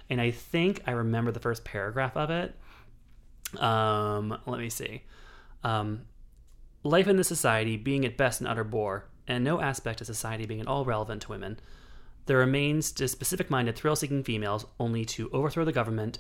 and 0.10 0.20
I 0.20 0.32
think 0.32 0.82
I 0.88 0.94
remember 0.94 1.32
the 1.32 1.40
first 1.40 1.64
paragraph 1.64 2.18
of 2.18 2.32
it. 2.32 2.56
Um, 3.62 4.36
let 4.48 4.60
me 4.60 4.72
see. 4.72 5.04
Um, 5.64 6.08
life 6.82 7.08
in 7.08 7.18
this 7.18 7.28
society 7.28 7.78
being 7.78 8.04
at 8.04 8.18
best 8.18 8.42
an 8.42 8.48
utter 8.48 8.64
bore, 8.64 9.06
and 9.28 9.44
no 9.44 9.62
aspect 9.62 10.02
of 10.02 10.08
society 10.08 10.48
being 10.48 10.62
at 10.62 10.68
all 10.68 10.86
relevant 10.86 11.22
to 11.22 11.30
women. 11.30 11.60
There 12.26 12.38
remains 12.38 12.92
to 12.94 13.08
specific 13.08 13.50
minded, 13.50 13.76
thrill 13.76 13.96
seeking 13.96 14.24
females 14.24 14.66
only 14.80 15.06
to 15.06 15.30
overthrow 15.32 15.64
the 15.66 15.72
government, 15.72 16.20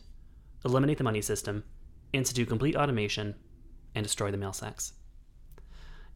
eliminate 0.63 0.97
the 0.99 1.03
money 1.03 1.21
system, 1.21 1.63
institute 2.13 2.47
complete 2.47 2.75
automation, 2.75 3.35
and 3.95 4.03
destroy 4.05 4.29
the 4.31 4.37
male 4.37 4.53
sex. 4.53 4.93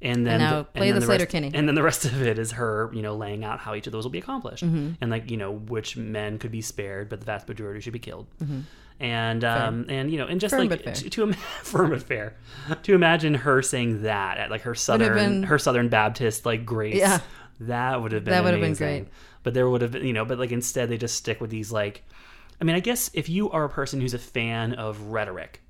And 0.02 0.26
then 0.26 0.40
now 0.40 0.60
the, 0.60 0.64
play 0.64 0.92
then 0.92 1.00
the 1.02 1.06
Slater 1.06 1.24
rest, 1.24 1.32
Kinney. 1.32 1.52
And 1.54 1.68
then 1.68 1.76
the 1.76 1.84
rest 1.84 2.06
of 2.06 2.22
it 2.22 2.40
is 2.40 2.52
her, 2.54 2.90
you 2.94 3.02
know, 3.02 3.16
laying 3.18 3.44
out 3.44 3.60
how 3.60 3.76
each 3.76 3.86
of 3.86 3.92
those 3.92 4.06
will 4.06 4.12
be 4.12 4.20
accomplished, 4.20 4.64
Mm-hmm. 4.64 4.92
and 5.02 5.12
like 5.12 5.30
you 5.30 5.36
know 5.38 5.52
which 5.52 5.98
men 5.98 6.40
could 6.40 6.52
be 6.52 6.62
spared, 6.62 7.10
but 7.10 7.20
the 7.20 7.26
vast 7.26 7.48
majority 7.50 7.82
should 7.82 7.92
be 7.94 8.00
killed. 8.00 8.28
Mm-hmm. 8.42 8.60
And 9.02 9.44
um 9.44 9.86
and 9.90 10.10
you 10.12 10.18
know 10.18 10.26
and 10.28 10.40
just 10.40 10.54
Firm 10.54 10.68
like 10.70 10.84
to, 10.94 11.10
to 11.10 11.34
firm 11.64 11.90
but 11.90 12.04
fair 12.04 12.36
to 12.84 12.94
imagine 12.94 13.34
her 13.34 13.62
saying 13.62 14.02
that 14.04 14.38
at 14.38 14.50
like 14.52 14.62
her 14.62 14.76
southern 14.76 15.14
been- 15.16 15.44
her 15.44 15.58
southern 15.58 15.88
Baptist 15.90 16.46
like 16.46 16.66
grace 16.66 16.96
Yeah. 16.98 17.20
that 17.62 18.02
would 18.02 18.12
have 18.12 18.26
been 18.26 18.32
That 18.34 18.44
would 18.44 18.52
have 18.54 18.62
been 18.62 18.74
great. 18.74 19.08
But 19.44 19.54
there 19.54 19.70
would 19.70 19.82
have 19.82 19.92
been, 19.92 20.06
you 20.06 20.14
know, 20.14 20.26
but 20.26 20.38
like 20.40 20.52
instead 20.52 20.90
they 20.90 20.98
just 20.98 21.16
stick 21.16 21.40
with 21.42 21.50
these 21.50 21.72
like 21.72 22.04
I 22.62 22.66
mean, 22.66 22.76
I 22.76 22.82
guess 22.82 23.10
if 23.14 23.30
you 23.30 23.50
are 23.52 23.64
a 23.64 23.70
person 23.70 24.02
who's 24.02 24.14
a 24.14 24.20
fan 24.20 24.74
of 24.74 25.00
rhetoric, 25.04 25.62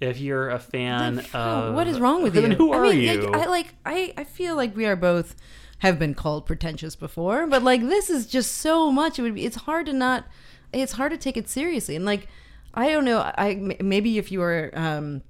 if 0.00 0.18
you're 0.18 0.50
a 0.50 0.58
fan 0.58 1.24
of 1.32 1.74
what 1.74 1.86
is 1.86 2.00
wrong 2.00 2.22
with 2.22 2.36
I 2.36 2.40
you? 2.40 2.48
Who 2.54 2.72
I 2.72 2.78
are 2.78 2.82
mean, 2.82 3.00
you? 3.00 3.20
Like, 3.30 3.42
I 3.42 3.46
like 3.48 3.74
I 3.86 4.12
I 4.16 4.24
feel 4.24 4.56
like 4.56 4.76
we 4.76 4.86
are 4.86 4.96
both 4.96 5.36
have 5.78 5.98
been 5.98 6.14
called 6.14 6.46
pretentious 6.46 6.96
before, 6.96 7.46
but 7.46 7.62
like 7.62 7.80
this 7.82 8.10
is 8.10 8.26
just 8.26 8.56
so 8.58 8.90
much. 8.90 9.18
It 9.18 9.22
would 9.22 9.34
be. 9.34 9.44
It's 9.46 9.56
hard 9.56 9.86
to 9.86 9.92
not. 9.92 10.24
It's 10.72 10.92
hard 10.92 11.12
to 11.12 11.18
take 11.18 11.36
it 11.36 11.48
seriously, 11.48 11.94
and 11.96 12.04
like 12.04 12.26
I 12.74 12.90
don't 12.90 13.04
know. 13.04 13.20
I 13.20 13.54
maybe 13.80 14.18
if 14.18 14.32
you 14.32 14.40
were 14.40 14.70
um 14.74 15.22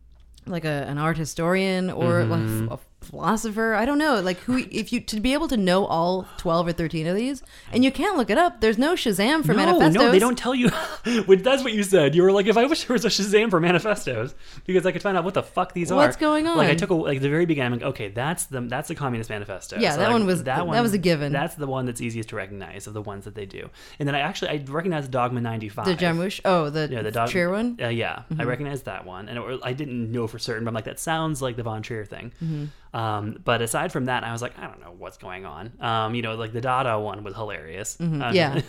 like 0.47 0.65
a, 0.65 0.87
an 0.89 0.97
art 0.99 1.19
historian 1.19 1.91
or 1.91 2.23
Mhm. 2.23 2.69
like 2.69 2.79
a 2.79 2.83
philosopher, 3.05 3.75
I 3.75 3.85
don't 3.85 3.99
know. 3.99 4.21
Like 4.21 4.39
who 4.41 4.59
if 4.71 4.93
you 4.93 5.01
to 5.01 5.21
be 5.21 5.33
able 5.33 5.49
to 5.49 5.57
know 5.57 5.87
all 5.87 6.27
twelve 6.39 6.67
or 6.67 6.73
thirteen 6.73 7.07
of 7.07 7.17
these, 7.17 7.43
and 7.73 7.85
you 7.85 7.91
can't 7.93 8.17
look 8.17 8.31
it 8.31 8.39
up. 8.39 8.61
There's 8.61 8.79
no 8.79 8.95
Shazam 8.95 9.45
for 9.45 9.53
no, 9.53 9.59
manifestos. 9.65 9.95
no, 9.95 10.11
they 10.11 10.19
don't 10.19 10.37
tell 10.39 10.55
you. 10.55 10.69
Which 11.27 11.43
That's 11.43 11.63
what 11.65 11.73
you 11.73 11.83
said. 11.83 12.15
You 12.15 12.23
were 12.23 12.33
like, 12.33 12.47
if 12.47 12.57
I 12.57 12.65
wish 12.67 12.85
there 12.85 12.95
was 12.95 13.05
a 13.05 13.09
Shazam 13.09 13.51
for 13.51 13.61
manifestos, 13.61 14.35
because 14.67 14.87
I 14.87 14.93
could 14.93 15.03
find 15.03 15.17
out 15.17 15.25
what 15.25 15.35
the 15.35 15.43
fuck 15.43 15.73
these 15.73 15.91
are. 15.93 15.97
What's 15.97 16.17
going 16.17 16.47
on? 16.47 16.57
Like 16.57 16.71
I 16.71 16.75
took 16.75 16.91
a, 16.91 16.95
like 16.95 17.21
the 17.21 17.29
very 17.31 17.47
beginning. 17.47 17.73
I'm 17.75 17.79
like, 17.79 17.89
okay, 17.91 18.09
that's 18.09 18.47
the 18.47 18.61
that's 18.63 18.89
the 18.89 18.95
Communist 18.95 19.31
Manifesto. 19.31 19.79
Yeah, 19.79 19.93
So, 19.93 19.99
that 19.99 20.05
like, 20.07 20.13
one 20.13 20.27
was- 20.27 20.45
that 20.45 20.67
one 20.67 20.75
that 20.77 20.83
was 20.83 20.93
a 20.95 20.99
given. 20.99 21.33
That's 21.33 21.55
the 21.57 21.67
one 21.67 21.87
that's 21.87 22.01
easiest 22.01 22.29
to 22.31 22.37
recognize 22.37 22.87
of 22.87 22.95
the 22.95 23.03
ones 23.03 23.25
that 23.25 23.35
they 23.35 23.47
do. 23.47 23.69
And 23.99 24.09
then 24.09 24.15
I 24.15 24.21
actually 24.21 24.51
I 24.51 24.65
recognized 24.69 25.11
Dogma 25.11 25.41
95. 25.41 25.85
The 25.87 25.95
Jarmusch? 25.95 26.41
Oh, 26.45 26.71
the 26.71 26.89
yeah, 26.91 27.03
the 27.03 27.11
Dog- 27.11 27.31
Trier 27.31 27.51
one? 27.51 27.79
Uh, 27.81 27.89
yeah, 27.89 28.23
I 28.31 28.35
Mhm. 28.35 28.47
recognized 28.47 28.85
that 28.87 29.05
one, 29.07 29.29
and 29.29 29.39
it, 29.39 29.61
I 29.63 29.73
didn't 29.73 30.11
know 30.13 30.27
for 30.27 30.39
certain, 30.39 30.65
but 30.65 30.71
I'm 30.71 30.75
like, 30.75 30.85
that 30.85 30.99
sounds 31.01 31.41
like 31.43 31.57
the 31.57 31.63
Von 31.63 31.83
Trier 31.83 32.05
thing. 32.05 32.33
Mhm. 32.43 32.69
Um, 32.95 33.39
but 33.43 33.63
aside 33.63 33.91
from 33.91 34.05
that, 34.05 34.23
I 34.23 34.33
was 34.33 34.43
like, 34.43 34.59
I 34.59 34.67
don't 34.67 34.81
know 34.81 34.95
what's 34.99 35.17
going 35.17 35.47
on. 35.47 35.73
Um, 35.81 36.15
you 36.15 36.21
know, 36.21 36.35
like 36.35 36.53
the 36.53 36.61
Dada 36.61 36.99
one 37.01 37.25
was 37.25 37.35
hilarious. 37.35 37.97
Mhm, 37.97 38.23
Uh, 38.23 38.33
yeah. 38.35 38.61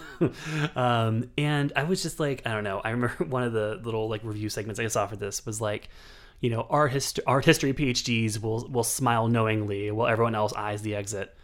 um, 0.76 1.30
and 1.38 1.74
I 1.76 1.84
was 1.84 2.01
just 2.01 2.19
like, 2.19 2.41
I 2.45 2.51
don't 2.53 2.63
know. 2.63 2.80
I 2.84 2.91
remember 2.91 3.24
one 3.28 3.43
of 3.43 3.53
the 3.53 3.80
little 3.84 4.07
like 4.09 4.24
review 4.24 4.49
segments 4.49 4.80
I 4.80 4.88
saw 4.88 5.07
for 5.07 5.15
this 5.15 5.45
was 5.45 5.59
like, 5.61 5.89
you 6.39 6.49
know, 6.49 6.65
art 6.69 6.91
hist- 6.91 7.19
art 7.28 7.45
history 7.45 7.74
PhDs 7.74 8.41
will 8.41 8.67
will 8.69 8.84
smile 8.84 9.28
knowingly 9.28 9.91
while 9.91 10.07
everyone 10.07 10.36
else 10.36 10.53
eyes 10.53 10.82
the 10.82 10.95
exit. 10.95 11.36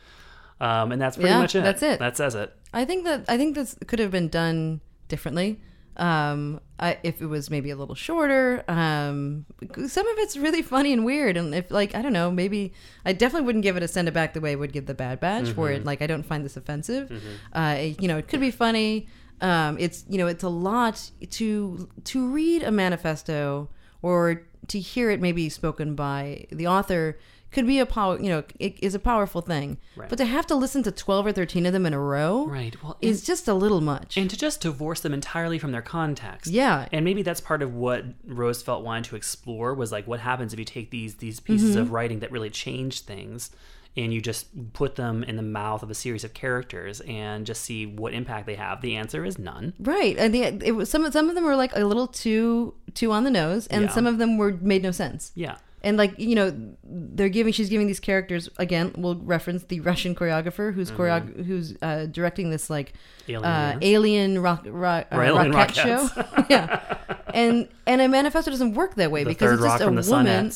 Um, 0.61 0.91
and 0.91 1.01
that's 1.01 1.15
pretty 1.15 1.29
Yeah, 1.29 1.39
much 1.39 1.55
it. 1.55 1.61
that's 1.63 1.81
it. 1.83 1.99
That 1.99 2.17
says 2.17 2.35
it. 2.35 2.53
I 2.73 2.85
think 2.85 3.05
that 3.05 3.25
I 3.29 3.37
think 3.37 3.55
this 3.55 3.75
could 3.87 3.99
have 3.99 4.11
been 4.11 4.27
done 4.27 4.81
differently. 5.07 5.59
Um, 5.99 6.61
I, 6.79 6.97
if 7.03 7.21
it 7.21 7.25
was 7.25 7.49
maybe 7.49 7.69
a 7.71 7.75
little 7.75 7.93
shorter, 7.95 8.63
um, 8.69 9.45
some 9.87 10.07
of 10.07 10.17
it's 10.19 10.37
really 10.37 10.61
funny 10.61 10.93
and 10.93 11.03
weird. 11.03 11.35
And 11.35 11.53
if 11.53 11.69
like 11.71 11.93
I 11.93 12.01
don't 12.01 12.13
know, 12.13 12.31
maybe 12.31 12.73
I 13.05 13.11
definitely 13.13 13.45
wouldn't 13.45 13.63
give 13.63 13.75
it 13.75 13.83
a 13.83 13.87
send 13.87 14.07
it 14.07 14.13
back 14.13 14.33
the 14.33 14.39
way 14.41 14.53
I 14.53 14.55
would 14.55 14.71
give 14.71 14.85
the 14.85 14.93
Bad 14.93 15.19
Batch, 15.19 15.49
where 15.57 15.73
it 15.73 15.83
Mhm. 15.83 15.85
like 15.85 16.01
I 16.01 16.07
don't 16.07 16.23
find 16.25 16.45
this 16.45 16.55
offensive. 16.57 17.09
Mhm. 17.09 17.19
Uh, 17.53 17.75
it- 17.79 18.01
you 18.01 18.07
know, 18.07 18.17
it 18.17 18.27
could 18.29 18.39
be 18.39 18.51
funny. 18.51 19.07
Um, 19.41 19.77
it's 19.79 20.05
you 20.09 20.17
know, 20.17 20.27
it's 20.27 20.43
a 20.43 20.49
lot 20.49 21.11
to 21.31 21.89
to 22.05 22.27
read 22.29 22.63
a 22.63 22.71
manifesto 22.71 23.69
or 24.01 24.43
to 24.67 24.79
hear 24.79 25.09
it 25.09 25.19
maybe 25.21 25.49
spoken 25.49 25.95
by 25.95 26.45
the 26.51 26.67
author 26.67 27.17
could 27.51 27.65
be 27.65 27.79
a 27.79 27.85
power 27.85 28.19
you 28.19 28.29
know 28.29 28.43
it 28.59 28.77
is 28.81 28.93
a 28.95 28.99
powerful 28.99 29.41
thing 29.41 29.77
Right. 29.95 30.07
but 30.09 30.17
to 30.17 30.25
have 30.25 30.45
to 30.47 30.55
listen 30.55 30.83
to 30.83 30.91
12 30.91 31.25
or 31.27 31.31
13 31.31 31.65
of 31.65 31.73
them 31.73 31.85
in 31.85 31.93
a 31.93 31.99
row 31.99 32.45
Right. 32.47 32.75
Well, 32.83 32.97
is 33.01 33.23
just 33.25 33.47
a 33.47 33.53
little 33.53 33.81
much 33.81 34.17
and 34.17 34.29
to 34.29 34.37
just 34.37 34.61
divorce 34.61 34.99
them 35.01 35.13
entirely 35.13 35.57
from 35.59 35.71
their 35.71 35.81
context. 35.81 36.51
Yeah. 36.51 36.87
and 36.91 37.03
maybe 37.05 37.21
that's 37.23 37.41
part 37.41 37.61
of 37.61 37.73
what 37.73 38.05
Rosefeldt 38.27 38.83
wanted 38.83 39.05
to 39.05 39.15
explore 39.15 39.73
was 39.73 39.91
like 39.91 40.05
what 40.07 40.19
happens 40.19 40.53
if 40.53 40.59
you 40.59 40.65
take 40.65 40.91
these 40.91 41.15
these 41.15 41.39
pieces 41.39 41.75
Mhm. 41.75 41.79
of 41.81 41.91
writing 41.91 42.19
that 42.19 42.31
really 42.31 42.49
change 42.49 43.01
things 43.01 43.49
and 43.97 44.13
you 44.13 44.21
just 44.21 44.73
put 44.73 44.95
them 44.95 45.23
in 45.23 45.35
the 45.35 45.41
mouth 45.41 45.81
of 45.81 45.89
a 45.89 45.95
series 45.95 46.23
of 46.23 46.33
characters 46.35 47.01
and 47.01 47.45
just 47.47 47.61
see 47.63 47.87
what 47.87 48.13
impact 48.13 48.45
they 48.45 48.53
have. 48.55 48.81
The 48.81 48.95
answer 48.95 49.25
is 49.25 49.39
none. 49.39 49.73
right 49.79 50.15
and 50.19 50.33
the, 50.33 50.43
it 50.43 50.73
was 50.75 50.89
some 50.89 51.03
of 51.05 51.13
some 51.13 51.27
of 51.29 51.35
them 51.35 51.43
were 51.43 51.55
like 51.55 51.75
a 51.75 51.83
little 51.83 52.07
too 52.07 52.75
too 52.93 53.11
on 53.11 53.23
the 53.23 53.31
nose 53.31 53.65
and 53.67 53.85
Yeah. 53.85 53.89
some 53.89 54.05
of 54.05 54.19
them 54.19 54.37
were 54.37 54.51
made 54.61 54.83
no 54.83 54.91
sense 54.91 55.31
Yeah. 55.33 55.55
And 55.81 55.97
like 55.97 56.17
you 56.19 56.35
know 56.35 56.53
they're 56.83 57.29
giving 57.29 57.53
she's 57.53 57.69
giving 57.69 57.87
these 57.87 57.99
characters 57.99 58.49
again 58.57 58.93
we'll 58.97 59.15
reference 59.15 59.63
the 59.65 59.79
russian 59.79 60.13
choreographer 60.15 60.73
who's 60.73 60.91
choreo- 60.91 61.45
who's 61.45 61.75
uh, 61.81 62.05
directing 62.07 62.49
this 62.49 62.69
like 62.69 62.93
Mm-hmm. 63.27 63.45
Alien 63.45 63.45
uh, 63.45 63.79
alien 63.83 64.41
rock, 64.41 64.63
rock, 64.65 65.05
uh, 65.11 65.21
alien 65.21 65.51
rocket 65.51 65.75
show? 65.75 66.09
Yeah. 66.49 66.97
And 67.31 67.67
and 67.85 68.01
a 68.01 68.07
manifesto 68.07 68.49
doesn't 68.49 68.73
work 68.73 68.95
that 68.95 69.11
way 69.11 69.23
The 69.23 69.29
because 69.29 69.53
it's 69.53 69.61
just 69.61 69.83
a 69.83 70.11
woman. 70.11 70.47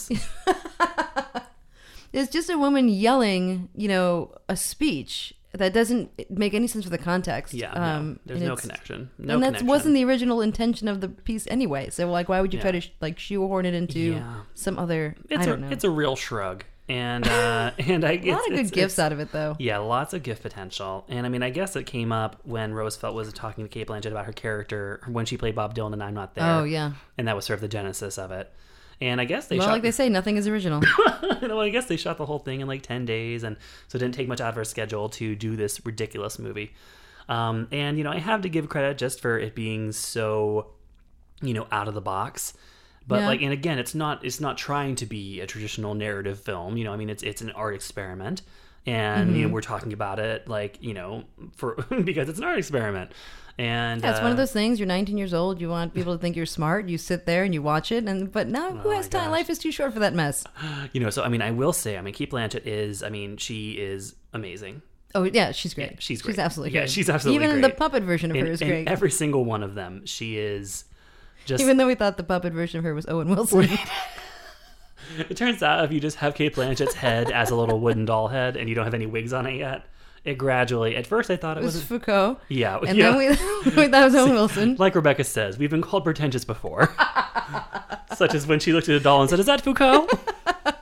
it's 2.13 2.31
just 2.31 2.49
a 2.49 2.57
woman 2.57 2.89
yelling 2.89 3.69
you 3.75 3.87
know 3.87 4.33
a 4.49 4.57
speech 4.57 5.35
that 5.53 5.71
doesn't 5.73 6.09
make 6.31 6.53
any 6.53 6.67
sense 6.67 6.83
for 6.83 6.89
the 6.89 6.97
context 6.97 7.53
Yeah, 7.53 7.73
no, 7.73 7.81
um 7.81 8.19
there's 8.25 8.41
no 8.41 8.55
connection. 8.55 9.09
No 9.17 9.35
and 9.35 9.43
that 9.43 9.61
wasn't 9.63 9.93
the 9.95 10.03
original 10.05 10.41
intention 10.41 10.87
of 10.87 10.99
the 11.01 11.09
piece 11.09 11.45
anyway 11.47 11.89
so 11.89 12.09
like 12.09 12.27
why 12.29 12.41
would 12.41 12.53
you 12.53 12.59
try 12.59 12.71
to 12.71 12.81
sh- 12.81 12.91
like 13.01 13.19
shoehorn 13.19 13.65
it 13.65 13.73
into 13.73 13.99
Yeah. 13.99 14.33
some 14.55 14.79
other 14.79 15.15
It's 15.29 15.41
i 15.41 15.43
a 15.43 15.45
don't 15.45 15.61
know 15.61 15.69
it's 15.69 15.83
a 15.83 15.89
real 15.89 16.15
shrug. 16.15 16.63
And 16.89 17.25
uh, 17.39 17.71
and 17.77 18.03
I 18.03 18.11
A 18.21 18.31
lot 18.31 18.39
of 18.41 18.45
good 18.49 18.53
it's- 18.55 18.71
gifts 18.71 18.95
it's- 18.95 18.99
out 18.99 19.13
of 19.13 19.21
it, 19.21 19.31
though. 19.31 19.55
Yeah, 19.57 19.77
lots 19.77 20.13
of 20.13 20.21
gift 20.21 20.41
potential. 20.41 21.05
And 21.07 21.25
I 21.25 21.29
mean, 21.29 21.41
I 21.41 21.49
guess 21.49 21.77
it 21.77 21.85
came 21.85 22.11
up 22.11 22.41
when 22.43 22.73
Rosefeldt 22.73 23.13
was 23.13 23.31
talking 23.31 23.63
to 23.63 23.69
Cate 23.69 23.87
Blanchett 23.87 24.07
about 24.11 24.25
her 24.25 24.33
character 24.33 24.99
when 25.07 25.25
she 25.25 25.37
played 25.37 25.55
Bob 25.55 25.73
Dylan 25.73 25.93
and 25.93 26.03
I'm 26.03 26.13
Not 26.13 26.35
There. 26.35 26.43
Oh, 26.43 26.65
yeah. 26.65 26.91
and 27.17 27.25
that 27.29 27.37
was 27.37 27.45
sort 27.45 27.55
of 27.55 27.61
the 27.61 27.69
genesis 27.69 28.17
of 28.17 28.31
it. 28.31 28.51
And 29.03 29.19
I 29.19 29.25
guess 29.25 29.47
they 29.47 29.57
well 29.57 29.67
shot 29.67 29.73
like 29.73 29.81
they 29.81 29.91
say 29.91 30.07
nothing 30.07 30.37
is 30.37 30.47
original 30.47 30.81
well, 31.41 31.59
I 31.59 31.69
guess 31.69 31.85
they 31.87 31.97
shot 31.97 32.17
the 32.17 32.25
whole 32.25 32.39
thing 32.39 32.61
in 32.61 32.67
like 32.67 32.83
10 32.83 33.05
days, 33.05 33.43
and 33.43 33.57
so 33.89 33.97
it 33.97 33.99
didn't 33.99 34.15
take 34.15 34.27
much 34.29 34.39
out 34.39 34.49
of 34.49 34.55
her 34.55 34.63
schedule 34.63 35.09
to 35.09 35.35
do 35.35 35.55
this 35.55 35.85
ridiculous 35.85 36.39
movie. 36.39 36.73
Um, 37.27 37.67
and, 37.71 37.97
you 37.97 38.03
know, 38.03 38.11
I 38.11 38.19
have 38.19 38.41
to 38.43 38.49
give 38.49 38.69
credit 38.69 38.97
just 38.97 39.19
for 39.21 39.37
it 39.39 39.55
being 39.55 39.91
so, 39.91 40.67
you 41.41 41.53
know, 41.53 41.67
out 41.71 41.87
of 41.87 41.93
the 41.93 42.01
box. 42.01 42.53
But 43.07 43.19
Yeah. 43.21 43.27
like, 43.27 43.41
and 43.41 43.51
again, 43.51 43.77
it's 43.79 43.93
not 43.95 44.23
it's 44.23 44.39
not 44.39 44.57
trying 44.57 44.95
to 44.95 45.05
be 45.05 45.41
a 45.41 45.47
traditional 45.47 45.93
narrative 45.95 46.39
film. 46.39 46.77
You 46.77 46.85
know, 46.85 46.93
I 46.93 46.97
mean, 46.97 47.09
it's 47.09 47.23
it's 47.23 47.41
an 47.41 47.51
art 47.51 47.75
experiment, 47.75 48.41
and 48.85 49.35
you 49.35 49.43
know, 49.43 49.49
Mhm. 49.49 49.51
we're 49.51 49.61
talking 49.61 49.91
about 49.91 50.19
it 50.19 50.47
like 50.47 50.77
you 50.81 50.93
know 50.93 51.25
for 51.57 51.75
because 52.03 52.29
it's 52.29 52.39
an 52.39 52.45
art 52.45 52.57
experiment. 52.57 53.11
And 53.57 54.01
yeah, 54.01 54.11
it's 54.11 54.19
one 54.21 54.31
of 54.31 54.37
uh, 54.37 54.41
those 54.41 54.51
things 54.51 54.79
you're 54.79 54.87
19 54.87 55.15
years 55.17 55.33
old 55.33 55.61
you 55.61 55.69
want 55.69 55.93
people 55.93 56.13
to 56.15 56.19
think 56.19 56.35
you're 56.35 56.45
smart 56.47 56.89
you 56.89 56.97
sit 56.97 57.27
there 57.27 57.43
and 57.43 57.53
you 57.53 57.61
watch 57.61 57.91
it 57.91 58.05
and 58.05 58.31
but 58.31 58.47
now 58.47 58.69
Oh 58.69 58.77
who 58.77 58.89
has 58.89 59.07
time 59.07 59.29
life 59.29 59.47
is 59.49 59.59
too 59.59 59.71
short 59.71 59.93
for 59.93 59.99
that 59.99 60.13
mess 60.15 60.43
you 60.91 60.99
know, 60.99 61.11
so 61.11 61.21
I 61.23 61.29
mean, 61.29 61.41
I 61.43 61.51
will 61.51 61.71
say, 61.73 61.95
I 61.97 62.01
mean, 62.01 62.13
Cate 62.15 62.31
Blanchett 62.31 62.65
is, 62.65 63.03
I 63.03 63.09
mean, 63.09 63.37
she 63.37 63.73
is 63.73 64.15
amazing. 64.33 64.81
oh 65.13 65.23
yeah 65.23 65.51
she's 65.51 65.73
great 65.75 66.01
She's 66.01 66.21
great. 66.23 66.31
she's 66.33 66.39
absolutely 66.39 66.73
yeah, 66.73 66.81
great 66.81 66.89
she's 66.89 67.09
absolutely 67.11 67.37
great. 67.39 67.49
even 67.49 67.61
great. 67.61 67.71
the 67.73 67.77
puppet 67.77 68.03
version 68.03 68.31
of 68.31 68.37
her 68.37 68.45
is 68.47 68.61
in 68.61 68.67
great 68.67 68.87
Every 68.87 69.11
single 69.11 69.45
one 69.45 69.61
of 69.61 69.75
them, 69.75 70.03
she 70.07 70.37
is 70.39 70.85
just. 71.45 71.61
even 71.61 71.77
though 71.77 71.85
we 71.87 71.93
thought 71.95 72.17
the 72.17 72.23
puppet 72.23 72.53
version 72.53 72.79
of 72.79 72.83
her 72.85 72.95
was 72.95 73.05
Owen 73.07 73.29
Wilson 73.29 73.69
it 75.29 75.35
turns 75.37 75.61
out 75.61 75.83
if 75.85 75.91
you 75.91 75.99
just 75.99 76.17
have 76.17 76.33
Cate 76.33 76.55
Blanchett's 76.55 76.95
head 76.95 77.29
as 77.31 77.51
a 77.51 77.55
little 77.55 77.79
wooden 77.79 78.05
doll 78.05 78.29
head 78.29 78.57
and 78.57 78.67
you 78.69 78.73
don't 78.75 78.85
have 78.85 78.93
any 78.95 79.05
wigs 79.05 79.33
on 79.33 79.45
it 79.45 79.57
yet, 79.57 79.85
it 80.25 80.37
gradually. 80.37 80.95
At 80.95 81.05
first, 81.07 81.29
I 81.29 81.35
thought 81.35 81.57
it, 81.57 81.61
It 81.61 81.65
was 81.65 81.75
was 81.75 81.83
Foucault. 81.83 82.37
Yeah, 82.49 82.79
And 82.85 82.97
yeah. 82.97 83.11
then 83.11 83.17
we- 83.17 83.27
we 83.75 83.87
thought 83.89 84.01
it 84.01 84.05
was 84.05 84.15
Owen 84.15 84.33
Wilson. 84.33 84.75
Like 84.79 84.95
Rebecca 84.95 85.23
says, 85.23 85.57
we've 85.57 85.69
been 85.69 85.81
called 85.81 86.03
pretentious 86.03 86.45
before, 86.45 86.93
such 88.15 88.33
as 88.33 88.47
when 88.47 88.59
she 88.59 88.73
looked 88.73 88.89
at 88.89 88.95
a 88.95 88.99
doll 88.99 89.21
and 89.21 89.29
said, 89.29 89.39
"Is 89.39 89.45
that 89.47 89.61
Foucault?" 89.61 90.07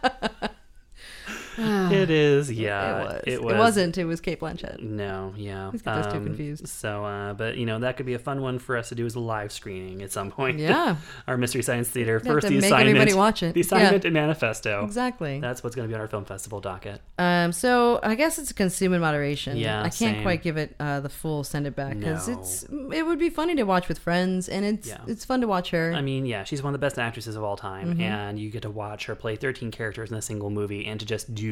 it 1.92 2.10
is, 2.10 2.52
yeah. 2.52 3.02
it 3.02 3.04
was. 3.04 3.24
It 3.28 3.44
was. 3.44 3.56
wasn't 3.58 3.98
it 3.98 4.06
was 4.06 4.22
Cate 4.22 4.40
Blanchett 4.40 4.80
No, 4.82 5.34
yeah. 5.38 5.68
Let's 5.68 5.82
get 5.82 5.96
those 5.96 6.12
two 6.12 6.18
Um, 6.20 6.26
confused. 6.26 6.68
So, 6.68 7.06
uh, 7.06 7.34
but 7.34 7.58
you 7.58 7.66
know, 7.66 7.80
that 7.80 7.98
could 7.98 8.06
be 8.06 8.14
a 8.14 8.20
fun 8.20 8.42
one 8.42 8.60
for 8.60 8.78
us 8.78 8.90
to 8.90 8.96
do 8.96 9.06
as 9.06 9.16
a 9.16 9.20
live 9.20 9.52
screening 9.52 10.02
at 10.02 10.12
some 10.12 10.32
point. 10.32 10.60
Yeah. 10.60 10.96
our 11.28 11.38
Mystery 11.38 11.62
Science 11.62 11.90
Theater. 11.90 12.14
Have 12.20 12.24
First, 12.28 12.48
the 12.48 12.56
make 12.56 12.64
assignment. 12.66 12.90
everybody 12.90 13.14
watch 13.14 13.44
it. 13.44 13.54
The 13.54 13.62
assignment 13.62 14.04
Yeah. 14.04 14.08
and 14.08 14.14
manifesto. 14.14 14.84
Exactly. 14.86 15.40
That's 15.40 15.64
what's 15.64 15.76
going 15.76 15.88
to 15.88 15.90
be 15.90 15.96
on 15.96 16.02
our 16.02 16.08
film 16.08 16.26
festival 16.26 16.60
docket. 16.62 17.02
Um, 17.18 17.52
so 17.52 18.00
I 18.04 18.16
guess 18.16 18.40
it's 18.40 18.52
consume 18.54 18.94
in 18.94 19.02
moderation. 19.02 19.58
Yeah, 19.58 19.80
I 19.80 19.84
can't 19.84 19.94
same. 20.16 20.22
quite 20.24 20.42
give 20.42 20.58
it 20.58 20.76
uh, 20.80 21.00
the 21.02 21.10
full 21.10 21.44
send 21.44 21.68
it 21.68 21.76
back 21.76 21.98
because 22.00 22.28
No. 22.28 22.40
it's 22.40 22.64
it 22.94 23.06
would 23.06 23.20
be 23.20 23.30
funny 23.30 23.56
to 23.56 23.64
watch 23.64 23.88
with 23.88 24.00
friends 24.00 24.50
and 24.50 24.66
it's 24.66 24.88
Yeah. 24.88 24.98
it's 25.08 25.26
fun 25.26 25.42
to 25.42 25.48
watch 25.48 25.70
her. 25.72 25.94
I 25.94 26.02
mean, 26.02 26.26
yeah, 26.26 26.44
she's 26.44 26.62
one 26.64 26.74
of 26.74 26.80
the 26.80 26.86
best 26.86 26.98
actresses 27.00 27.36
of 27.36 27.44
all 27.44 27.58
time, 27.58 27.96
Mhm. 27.96 28.02
and 28.02 28.40
you 28.40 28.50
get 28.50 28.62
to 28.64 28.70
watch 28.70 29.06
her 29.06 29.16
play 29.16 29.36
13 29.36 29.72
characters 29.72 30.12
in 30.12 30.18
a 30.18 30.22
single 30.22 30.50
movie 30.50 30.86
and 30.86 31.00
to 31.00 31.06
just 31.06 31.34
do 31.36 31.51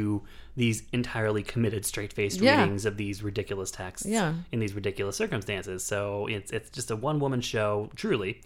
these 0.55 0.83
entirely 0.91 1.43
committed, 1.43 1.85
straight 1.85 2.13
faced 2.13 2.39
Yeah. 2.41 2.61
readings 2.61 2.85
of 2.85 2.97
these 2.97 3.23
ridiculous 3.23 3.71
texts 3.71 4.07
Yeah. 4.07 4.33
in 4.51 4.59
these 4.59 4.73
ridiculous 4.73 5.15
circumstances. 5.15 5.83
So 5.85 6.27
it's 6.27 6.51
it's 6.51 6.69
just 6.69 6.91
a 6.91 6.95
one 6.95 7.19
woman 7.19 7.41
show, 7.41 7.89
truly, 7.95 8.41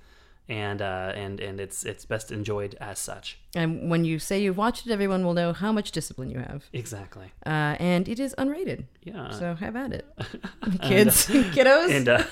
and 0.49 0.81
uh, 0.81 1.11
and 1.15 1.39
and 1.39 1.59
it's 1.59 1.85
it's 1.85 2.05
best 2.05 2.31
enjoyed 2.31 2.75
as 2.81 2.99
such. 2.99 3.37
and 3.55 3.89
when 3.91 4.03
you 4.03 4.19
say 4.19 4.41
you've 4.41 4.57
watched 4.57 4.85
it, 4.87 4.91
everyone 4.91 5.23
will 5.25 5.33
know 5.33 5.53
how 5.53 5.71
much 5.71 5.91
discipline 5.91 6.29
you 6.29 6.39
have. 6.39 6.65
Exactly. 6.73 7.31
Uh, 7.45 7.75
and 7.79 8.07
it 8.09 8.19
is 8.19 8.33
unrated. 8.37 8.85
Yeah. 9.03 9.29
So 9.31 9.55
have 9.55 9.75
at 9.75 9.93
it, 9.93 10.05
And, 10.61 10.81
kids, 10.81 11.29
uh, 11.29 11.33
kiddos. 11.55 11.89
And 11.97 12.09
uh, 12.09 12.23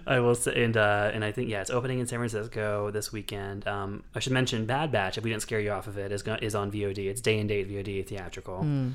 I 0.06 0.20
will 0.20 0.34
say, 0.34 0.64
and 0.64 0.76
uh, 0.76 1.10
and 1.14 1.24
I 1.24 1.32
think 1.32 1.48
yeah, 1.48 1.60
it's 1.60 1.70
opening 1.70 1.98
in 2.00 2.06
San 2.06 2.18
Francisco 2.18 2.90
this 2.90 3.12
weekend. 3.12 3.66
Um, 3.66 4.02
I 4.14 4.18
should 4.20 4.32
mention 4.32 4.66
Bad 4.66 4.92
Batch. 4.92 5.18
If 5.18 5.24
we 5.24 5.30
didn't 5.30 5.42
scare 5.42 5.60
you 5.60 5.70
off 5.70 5.86
of 5.86 5.98
it, 5.98 6.12
is 6.12 6.22
go- 6.22 6.38
is 6.40 6.54
on 6.54 6.70
VOD. 6.70 6.98
It's 7.08 7.20
day 7.20 7.38
and 7.38 7.48
date 7.48 7.68
VOD 7.70 8.06
theatrical. 8.06 8.62
Hmm. 8.62 8.90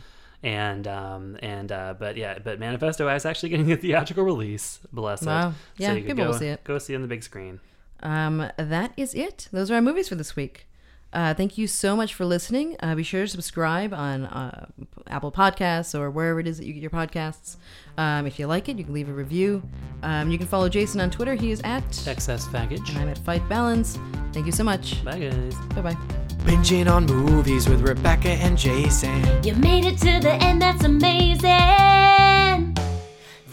And 0.45 0.87
um 0.87 1.37
and 1.41 1.71
uh 1.71 1.95
but 1.97 2.17
yeah, 2.17 2.37
but 2.37 2.59
Manifesto 2.59 3.07
is 3.09 3.25
actually 3.25 3.49
getting 3.49 3.71
a 3.71 3.77
theatrical 3.77 4.23
release. 4.23 4.79
Bless 4.93 5.23
it. 5.23 5.25
Wow. 5.25 5.53
Yeah, 5.77 5.93
you 5.93 6.01
could 6.01 6.09
people 6.09 6.25
will 6.25 6.33
go- 6.33 6.37
see 6.39 6.47
it. 6.49 6.63
Go 6.63 6.77
see 6.77 6.93
it 6.93 6.97
on 6.97 7.01
the 7.01 7.07
big 7.07 7.23
screen. 7.23 7.59
Um, 8.03 8.51
that 8.57 8.91
is 8.95 9.15
it. 9.15 9.47
Those 9.51 9.71
are 9.71 9.75
our 9.75 9.81
movies 9.81 10.07
for 10.07 10.13
this 10.15 10.35
week. 10.35 10.67
Uh, 11.15 11.33
thank 11.33 11.57
you 11.57 11.65
so 11.65 11.95
much 11.95 12.13
for 12.13 12.25
listening. 12.25 12.75
Uh, 12.81 12.93
be 12.93 13.01
sure 13.01 13.21
to 13.21 13.27
subscribe 13.27 13.93
on 13.93 14.25
uh, 14.25 14.65
Apple 15.07 15.31
Podcasts 15.31 15.97
or 15.97 16.11
wherever 16.11 16.41
it 16.41 16.47
is 16.47 16.57
that 16.57 16.65
you 16.65 16.73
get 16.73 16.81
your 16.81 16.91
podcasts. 16.91 17.55
Um, 17.97 18.27
if 18.27 18.37
you 18.37 18.47
like 18.47 18.67
it, 18.67 18.77
you 18.77 18.83
can 18.83 18.93
leave 18.93 19.07
a 19.07 19.13
review. 19.13 19.63
Um, 20.03 20.29
you 20.29 20.37
can 20.37 20.45
follow 20.45 20.67
Jason 20.67 20.99
on 20.99 21.09
Twitter. 21.09 21.33
He 21.33 21.51
is 21.51 21.61
at 21.63 22.05
Excess 22.05 22.47
Baggage. 22.49 22.89
and 22.89 22.97
I'm 22.97 23.07
at 23.07 23.17
Fight 23.19 23.47
Balance. 23.47 23.97
Thank 24.33 24.45
you 24.45 24.51
so 24.51 24.65
much. 24.65 25.03
Bye 25.05 25.19
guys. 25.19 25.55
Bye 25.73 25.81
bye. 25.81 25.97
Binging 26.43 26.91
on 26.91 27.05
movies 27.05 27.69
with 27.69 27.81
Rebecca 27.81 28.29
and 28.29 28.57
Jason. 28.57 29.41
You 29.41 29.55
made 29.55 29.85
it 29.85 29.97
to 29.99 30.19
the 30.19 30.33
end, 30.33 30.61
that's 30.61 30.83
amazing. 30.83 31.49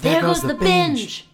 There, 0.01 0.21
goes, 0.21 0.43
the 0.43 0.57
binge. 0.59 1.29